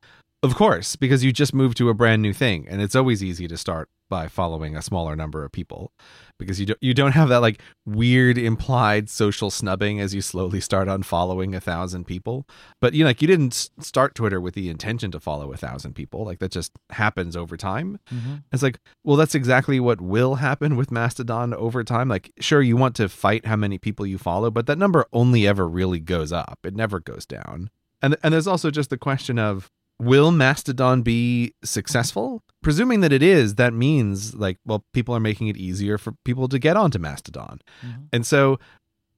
of 0.43 0.55
course, 0.56 0.97
because 0.97 1.23
you 1.23 1.32
just 1.32 1.55
moved 1.55 1.77
to 1.78 1.89
a 1.89 1.94
brand 1.94 2.23
new 2.23 2.32
thing, 2.32 2.66
and 2.69 2.82
it's 2.82 2.97
always 2.97 3.23
easy 3.23 3.47
to 3.47 3.56
start 3.56 3.89
by 4.12 4.28
following 4.28 4.77
a 4.77 4.82
smaller 4.82 5.16
number 5.16 5.43
of 5.43 5.51
people 5.51 5.90
because 6.39 6.60
you 6.60 6.66
don't 6.66 6.78
you 6.82 6.93
don't 6.93 7.12
have 7.12 7.31
that 7.31 7.40
like 7.40 7.62
weird 7.86 8.36
implied 8.36 9.09
social 9.09 9.51
snubbing 9.51 10.01
as 10.01 10.14
you 10.14 10.20
slowly 10.20 10.60
start 10.60 10.86
unfollowing 10.86 11.56
a 11.56 11.60
thousand 11.60 12.05
people. 12.05 12.47
But 12.78 12.93
you 12.93 13.05
know, 13.05 13.09
like 13.09 13.23
you 13.23 13.28
didn't 13.28 13.70
start 13.81 14.14
Twitter 14.14 14.39
with 14.39 14.52
the 14.52 14.69
intention 14.69 15.10
to 15.12 15.20
follow 15.20 15.51
a 15.51 15.56
thousand 15.56 15.94
people. 15.94 16.27
Like 16.27 16.40
that 16.40 16.51
just 16.51 16.73
happens 16.90 17.36
over 17.36 17.56
time. 17.56 18.01
Mm-hmm. 18.12 18.35
It's 18.52 18.62
like, 18.62 18.81
well, 19.02 19.16
that's 19.16 19.35
exactly 19.35 19.81
what 19.81 20.02
will 20.02 20.35
happen 20.35 20.77
with 20.77 20.90
Mastodon 20.90 21.55
over 21.55 21.82
time. 21.82 22.09
Like, 22.09 22.32
sure, 22.39 22.60
you 22.60 22.77
want 22.77 22.97
to 22.97 23.09
fight 23.09 23.47
how 23.47 23.56
many 23.56 23.78
people 23.78 24.06
you 24.06 24.19
follow, 24.19 24.51
but 24.51 24.66
that 24.66 24.77
number 24.77 25.06
only 25.14 25.47
ever 25.47 25.66
really 25.66 26.01
goes 26.01 26.32
up. 26.32 26.59
It 26.64 26.77
never 26.77 27.01
goes 27.01 27.24
down. 27.24 27.70
And 28.02 28.16
and 28.23 28.35
there's 28.35 28.47
also 28.48 28.70
just 28.70 28.90
the 28.90 28.98
question 28.98 29.39
of 29.39 29.70
will 30.03 30.33
Mastodon 30.33 31.03
be 31.03 31.55
successful? 31.62 32.43
Presuming 32.62 33.01
that 33.01 33.12
it 33.12 33.23
is, 33.23 33.55
that 33.55 33.73
means 33.73 34.35
like, 34.35 34.59
well, 34.66 34.85
people 34.93 35.15
are 35.15 35.20
making 35.20 35.49
it 35.49 35.57
easier 35.57 35.97
for 35.99 36.12
people 36.24 36.49
to 36.49 36.59
get 36.59 36.77
onto 36.77 36.99
Mastodon. 36.99 37.61
Mhm. 37.85 38.09
And 38.12 38.27
so 38.27 38.59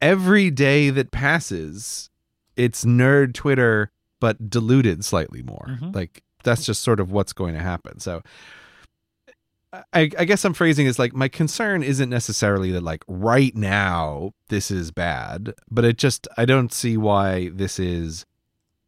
every 0.03 0.51
day 0.51 0.91
that 0.91 1.11
passes, 1.11 2.11
it's 2.57 2.85
nerd 2.85 3.33
Twitter, 3.35 3.91
but 4.21 4.51
diluted 4.51 5.05
slightly 5.05 5.43
more. 5.43 5.67
Mhm. 5.81 5.95
Like 5.95 6.23
that's 6.43 6.67
just 6.67 6.83
sort 6.83 7.01
of 7.01 7.11
what's 7.11 7.33
going 7.33 7.55
to 7.55 7.61
happen. 7.61 7.99
So 8.01 8.23
I, 9.93 10.09
I 10.19 10.25
guess 10.25 10.45
I'm 10.45 10.55
phrasing 10.55 10.87
is 10.87 10.99
like 11.01 11.15
my 11.15 11.27
concern 11.29 11.83
isn't 11.83 12.09
necessarily 12.09 12.71
that 12.73 12.83
like 12.85 13.03
right 13.09 13.55
now 13.57 14.33
this 14.49 14.71
is 14.71 14.93
bad, 14.93 15.53
but 15.71 15.85
it 15.85 15.99
just 15.99 16.29
I 16.37 16.45
don't 16.45 16.73
see 16.73 16.97
why 16.97 17.49
this 17.49 17.79
is 17.81 18.25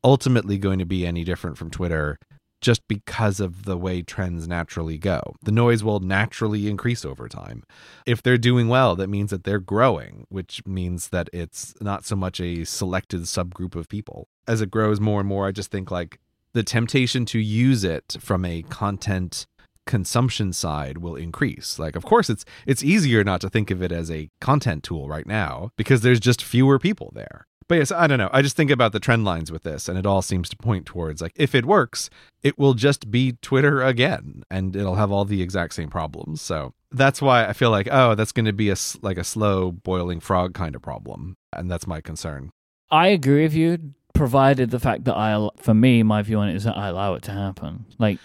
ultimately 0.07 0.57
going 0.57 0.79
to 0.79 0.87
be 0.87 1.05
any 1.05 1.25
different 1.25 1.59
from 1.59 1.69
Twitter 1.69 2.17
just 2.61 2.87
because 2.87 3.41
of 3.41 3.65
the 3.65 3.77
way 3.77 4.03
trends 4.03 4.47
naturally 4.47 4.99
go. 4.99 5.21
The 5.43 5.51
noise 5.51 5.83
will 5.83 5.99
naturally 5.99 6.69
increase 6.69 7.05
over 7.05 7.29
time. 7.29 7.65
If 8.07 8.23
they're 8.23 8.39
doing 8.39 8.69
well, 8.69 8.95
that 8.95 9.09
means 9.09 9.31
that 9.31 9.43
they're 9.43 9.59
growing, 9.59 10.27
which 10.29 10.65
means 10.65 11.09
that 11.09 11.29
it's 11.33 11.75
not 11.81 12.07
so 12.07 12.15
much 12.15 12.41
a 12.41 12.65
selected 12.65 13.23
subgroup 13.23 13.75
of 13.75 13.89
people. 13.89 14.29
As 14.47 14.61
it 14.61 14.71
grows 14.71 15.01
more 15.01 15.19
and 15.19 15.29
more, 15.29 15.49
I 15.49 15.51
just 15.51 15.73
think 15.73 15.91
like 15.91 16.21
the 16.53 16.63
temptation 16.63 17.27
to 17.27 17.41
use 17.41 17.83
it 17.83 18.17
from 18.21 18.45
a 18.45 18.63
content 18.63 19.47
consumption 19.87 20.53
side 20.53 20.99
will 20.99 21.17
increase. 21.17 21.81
Like 21.81 21.97
of 21.97 22.05
course 22.05 22.31
it's 22.31 22.45
it's 22.65 22.85
easier 22.85 23.25
not 23.25 23.41
to 23.41 23.51
think 23.51 23.73
of 23.73 23.83
it 23.83 23.91
as 23.91 24.09
a 24.09 24.31
content 24.41 24.85
tool 24.85 25.09
right 25.09 25.27
now 25.27 25.71
because 25.77 26.03
there's 26.03 26.21
just 26.21 26.45
fewer 26.45 26.79
people 26.79 27.11
there. 27.13 27.47
But 27.69 27.77
yes, 27.77 27.91
I 27.91 28.07
don't 28.07 28.19
know. 28.19 28.31
I 28.33 28.43
just 28.43 28.57
think 28.57 28.71
about 28.71 28.93
the 28.93 29.01
trend 29.01 29.25
lines 29.25 29.51
with 29.51 29.65
this 29.65 29.89
and 29.89 29.99
it 29.99 30.07
all 30.07 30.23
seems 30.23 30.49
to 30.51 30.57
point 30.57 30.87
towards 30.87 31.21
like 31.21 31.33
if 31.35 31.55
it 31.55 31.65
works, 31.67 32.09
it 32.43 32.59
will 32.59 32.75
just 32.75 33.11
be 33.11 33.33
Twitter 33.43 33.83
again 33.83 34.45
and 34.51 34.77
it'll 34.77 34.95
have 34.95 35.11
all 35.11 35.25
the 35.25 35.43
exact 35.43 35.75
same 35.75 35.89
problems. 35.91 36.41
So 36.41 36.75
that's 36.93 37.21
why 37.21 37.47
I 37.47 37.53
feel 37.53 37.71
like 37.71 37.89
oh, 37.91 38.15
that's 38.15 38.31
going 38.33 38.47
to 38.47 38.53
be 38.53 38.71
a 38.71 38.77
like 39.03 39.19
a 39.19 39.25
slow 39.25 39.73
boiling 39.73 40.21
frog 40.21 40.55
kind 40.55 40.77
of 40.77 40.83
problem 40.83 41.37
and 41.53 41.69
that's 41.71 41.87
my 41.89 42.01
concern. 42.01 42.51
I 42.91 43.09
agree 43.09 43.43
with 43.43 43.55
you, 43.55 43.95
provided 44.15 44.71
the 44.71 44.79
fact 44.79 45.05
that 45.05 45.17
I, 45.17 45.49
for 45.57 45.75
me, 45.75 46.05
my 46.05 46.23
view 46.23 46.39
on 46.39 46.49
it 46.49 46.55
is 46.55 46.65
that 46.65 46.77
I 46.77 46.87
allow 46.89 47.15
it 47.15 47.23
to 47.25 47.33
happen. 47.33 47.85
Like, 47.99 48.21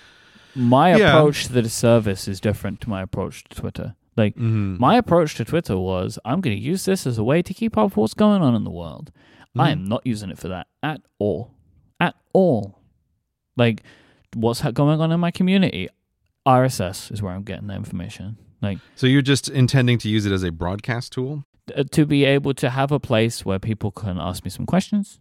my 0.55 0.95
Yeah. 0.95 1.09
approach 1.17 1.45
to 1.47 1.53
the 1.53 1.67
service 1.67 2.27
is 2.27 2.39
different 2.39 2.79
to 2.81 2.89
my 2.89 3.01
approach 3.01 3.43
to 3.45 3.55
Twitter. 3.59 3.95
Like, 4.15 4.35
Mhm. 4.35 4.77
my 4.79 4.97
approach 4.97 5.33
to 5.35 5.45
Twitter 5.45 5.77
was 5.79 6.19
I'm 6.25 6.41
going 6.41 6.55
to 6.55 6.61
use 6.61 6.85
this 6.85 7.07
as 7.07 7.17
a 7.17 7.23
way 7.23 7.41
to 7.41 7.53
keep 7.55 7.75
up 7.77 7.85
with 7.85 7.97
what's 7.97 8.13
going 8.13 8.41
on 8.43 8.53
in 8.53 8.65
the 8.65 8.69
world. 8.69 9.11
I 9.55 9.69
Mhm. 9.69 9.71
am 9.71 9.85
not 9.85 10.05
using 10.05 10.29
it 10.29 10.37
for 10.37 10.47
that 10.47 10.67
at 10.81 11.01
all. 11.19 11.51
At 11.99 12.15
all. 12.33 12.79
Like, 13.57 13.83
what's 14.33 14.61
going 14.71 15.01
on 15.01 15.11
in 15.11 15.19
my 15.19 15.31
community? 15.31 15.89
RSS 16.45 17.11
is 17.11 17.21
where 17.21 17.33
I'm 17.33 17.43
getting 17.43 17.67
the 17.67 17.75
information. 17.75 18.37
Like, 18.61 18.79
So 18.95 19.07
you're 19.07 19.21
just 19.21 19.49
intending 19.49 19.97
to 19.99 20.09
use 20.09 20.25
it 20.25 20.31
as 20.31 20.43
a 20.43 20.51
broadcast 20.51 21.11
tool? 21.13 21.43
uh, 21.75 21.83
to 21.91 22.05
be 22.05 22.25
able 22.25 22.53
to 22.55 22.69
have 22.69 22.91
a 22.91 22.99
place 22.99 23.45
where 23.45 23.59
people 23.59 23.91
can 23.91 24.17
ask 24.17 24.43
me 24.43 24.49
some 24.49 24.65
questions. 24.65 25.19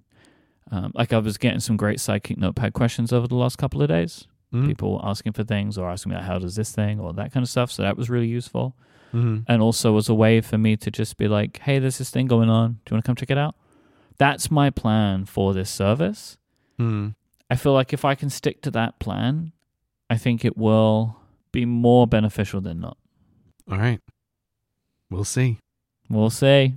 Um, 0.70 0.90
like 0.94 1.12
I 1.12 1.18
was 1.18 1.36
getting 1.36 1.60
some 1.60 1.76
great 1.76 1.98
Sidekick 1.98 2.38
Notepad 2.38 2.72
questions 2.72 3.12
over 3.12 3.26
the 3.28 3.34
last 3.34 3.56
couple 3.56 3.82
of 3.82 3.88
days. 3.88 4.26
Mhm. 4.52 4.66
People 4.66 5.00
asking 5.04 5.32
for 5.32 5.44
things 5.44 5.76
or 5.78 5.88
asking 5.90 6.10
me 6.10 6.16
like, 6.16 6.24
how 6.24 6.38
does 6.38 6.56
this 6.56 6.72
thing 6.72 6.98
or 6.98 7.12
that 7.12 7.32
kind 7.32 7.42
of 7.44 7.48
stuff. 7.50 7.70
So 7.70 7.82
that 7.82 7.96
was 7.96 8.08
really 8.10 8.26
useful. 8.28 8.74
Mhm. 9.12 9.44
And 9.48 9.60
also 9.62 9.92
was 9.92 10.08
a 10.08 10.14
way 10.14 10.40
for 10.40 10.58
me 10.58 10.76
to 10.78 10.90
just 10.90 11.16
be 11.18 11.28
like, 11.28 11.58
hey, 11.60 11.78
there's 11.78 11.98
this 11.98 12.10
thing 12.10 12.26
going 12.26 12.48
on. 12.48 12.78
Do 12.84 12.90
you 12.90 12.94
want 12.96 13.04
to 13.04 13.08
come 13.08 13.16
check 13.16 13.30
it 13.30 13.38
out? 13.38 13.54
That's 14.20 14.50
my 14.50 14.68
plan 14.68 15.24
for 15.24 15.54
this 15.54 15.70
service. 15.70 16.36
Mhm. 16.78 17.14
I 17.48 17.56
feel 17.56 17.72
like 17.72 17.94
if 17.94 18.04
I 18.04 18.14
can 18.14 18.28
stick 18.28 18.60
to 18.62 18.70
that 18.72 18.98
plan, 18.98 19.52
I 20.10 20.18
think 20.18 20.44
it 20.44 20.58
will 20.58 21.16
be 21.52 21.64
more 21.64 22.06
beneficial 22.06 22.60
than 22.60 22.80
not. 22.80 22.98
All 23.70 23.78
right. 23.78 24.00
We'll 25.10 25.24
see. 25.24 25.56
We'll 26.10 26.28
see. 26.28 26.74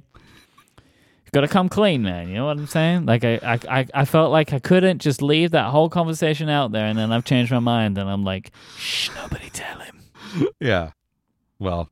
Got 1.33 1.41
to 1.41 1.47
come 1.49 1.67
clean, 1.67 2.01
man. 2.03 2.29
You 2.29 2.35
know 2.35 2.45
what 2.45 2.57
I'm 2.57 2.67
saying? 2.67 3.07
Like 3.07 3.25
I, 3.25 3.39
I, 3.69 3.87
I 3.93 4.05
felt 4.05 4.31
like 4.31 4.53
I 4.53 4.59
couldn't 4.59 4.99
just 5.01 5.21
leave 5.21 5.51
that 5.51 5.71
whole 5.71 5.89
conversation 5.89 6.47
out 6.47 6.71
there, 6.71 6.85
and 6.85 6.97
then 6.97 7.11
I've 7.11 7.25
changed 7.25 7.51
my 7.51 7.59
mind, 7.59 7.97
and 7.97 8.09
I'm 8.09 8.23
like, 8.23 8.51
shh, 8.77 9.09
nobody 9.15 9.49
tell 9.49 9.79
him. 9.79 9.99
Yeah. 10.61 10.91
Well, 11.59 11.89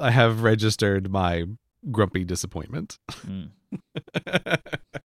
I 0.00 0.10
have 0.12 0.42
registered 0.42 1.10
my 1.10 1.44
grumpy 1.90 2.24
disappointment. 2.24 2.98
Mm. 3.26 3.50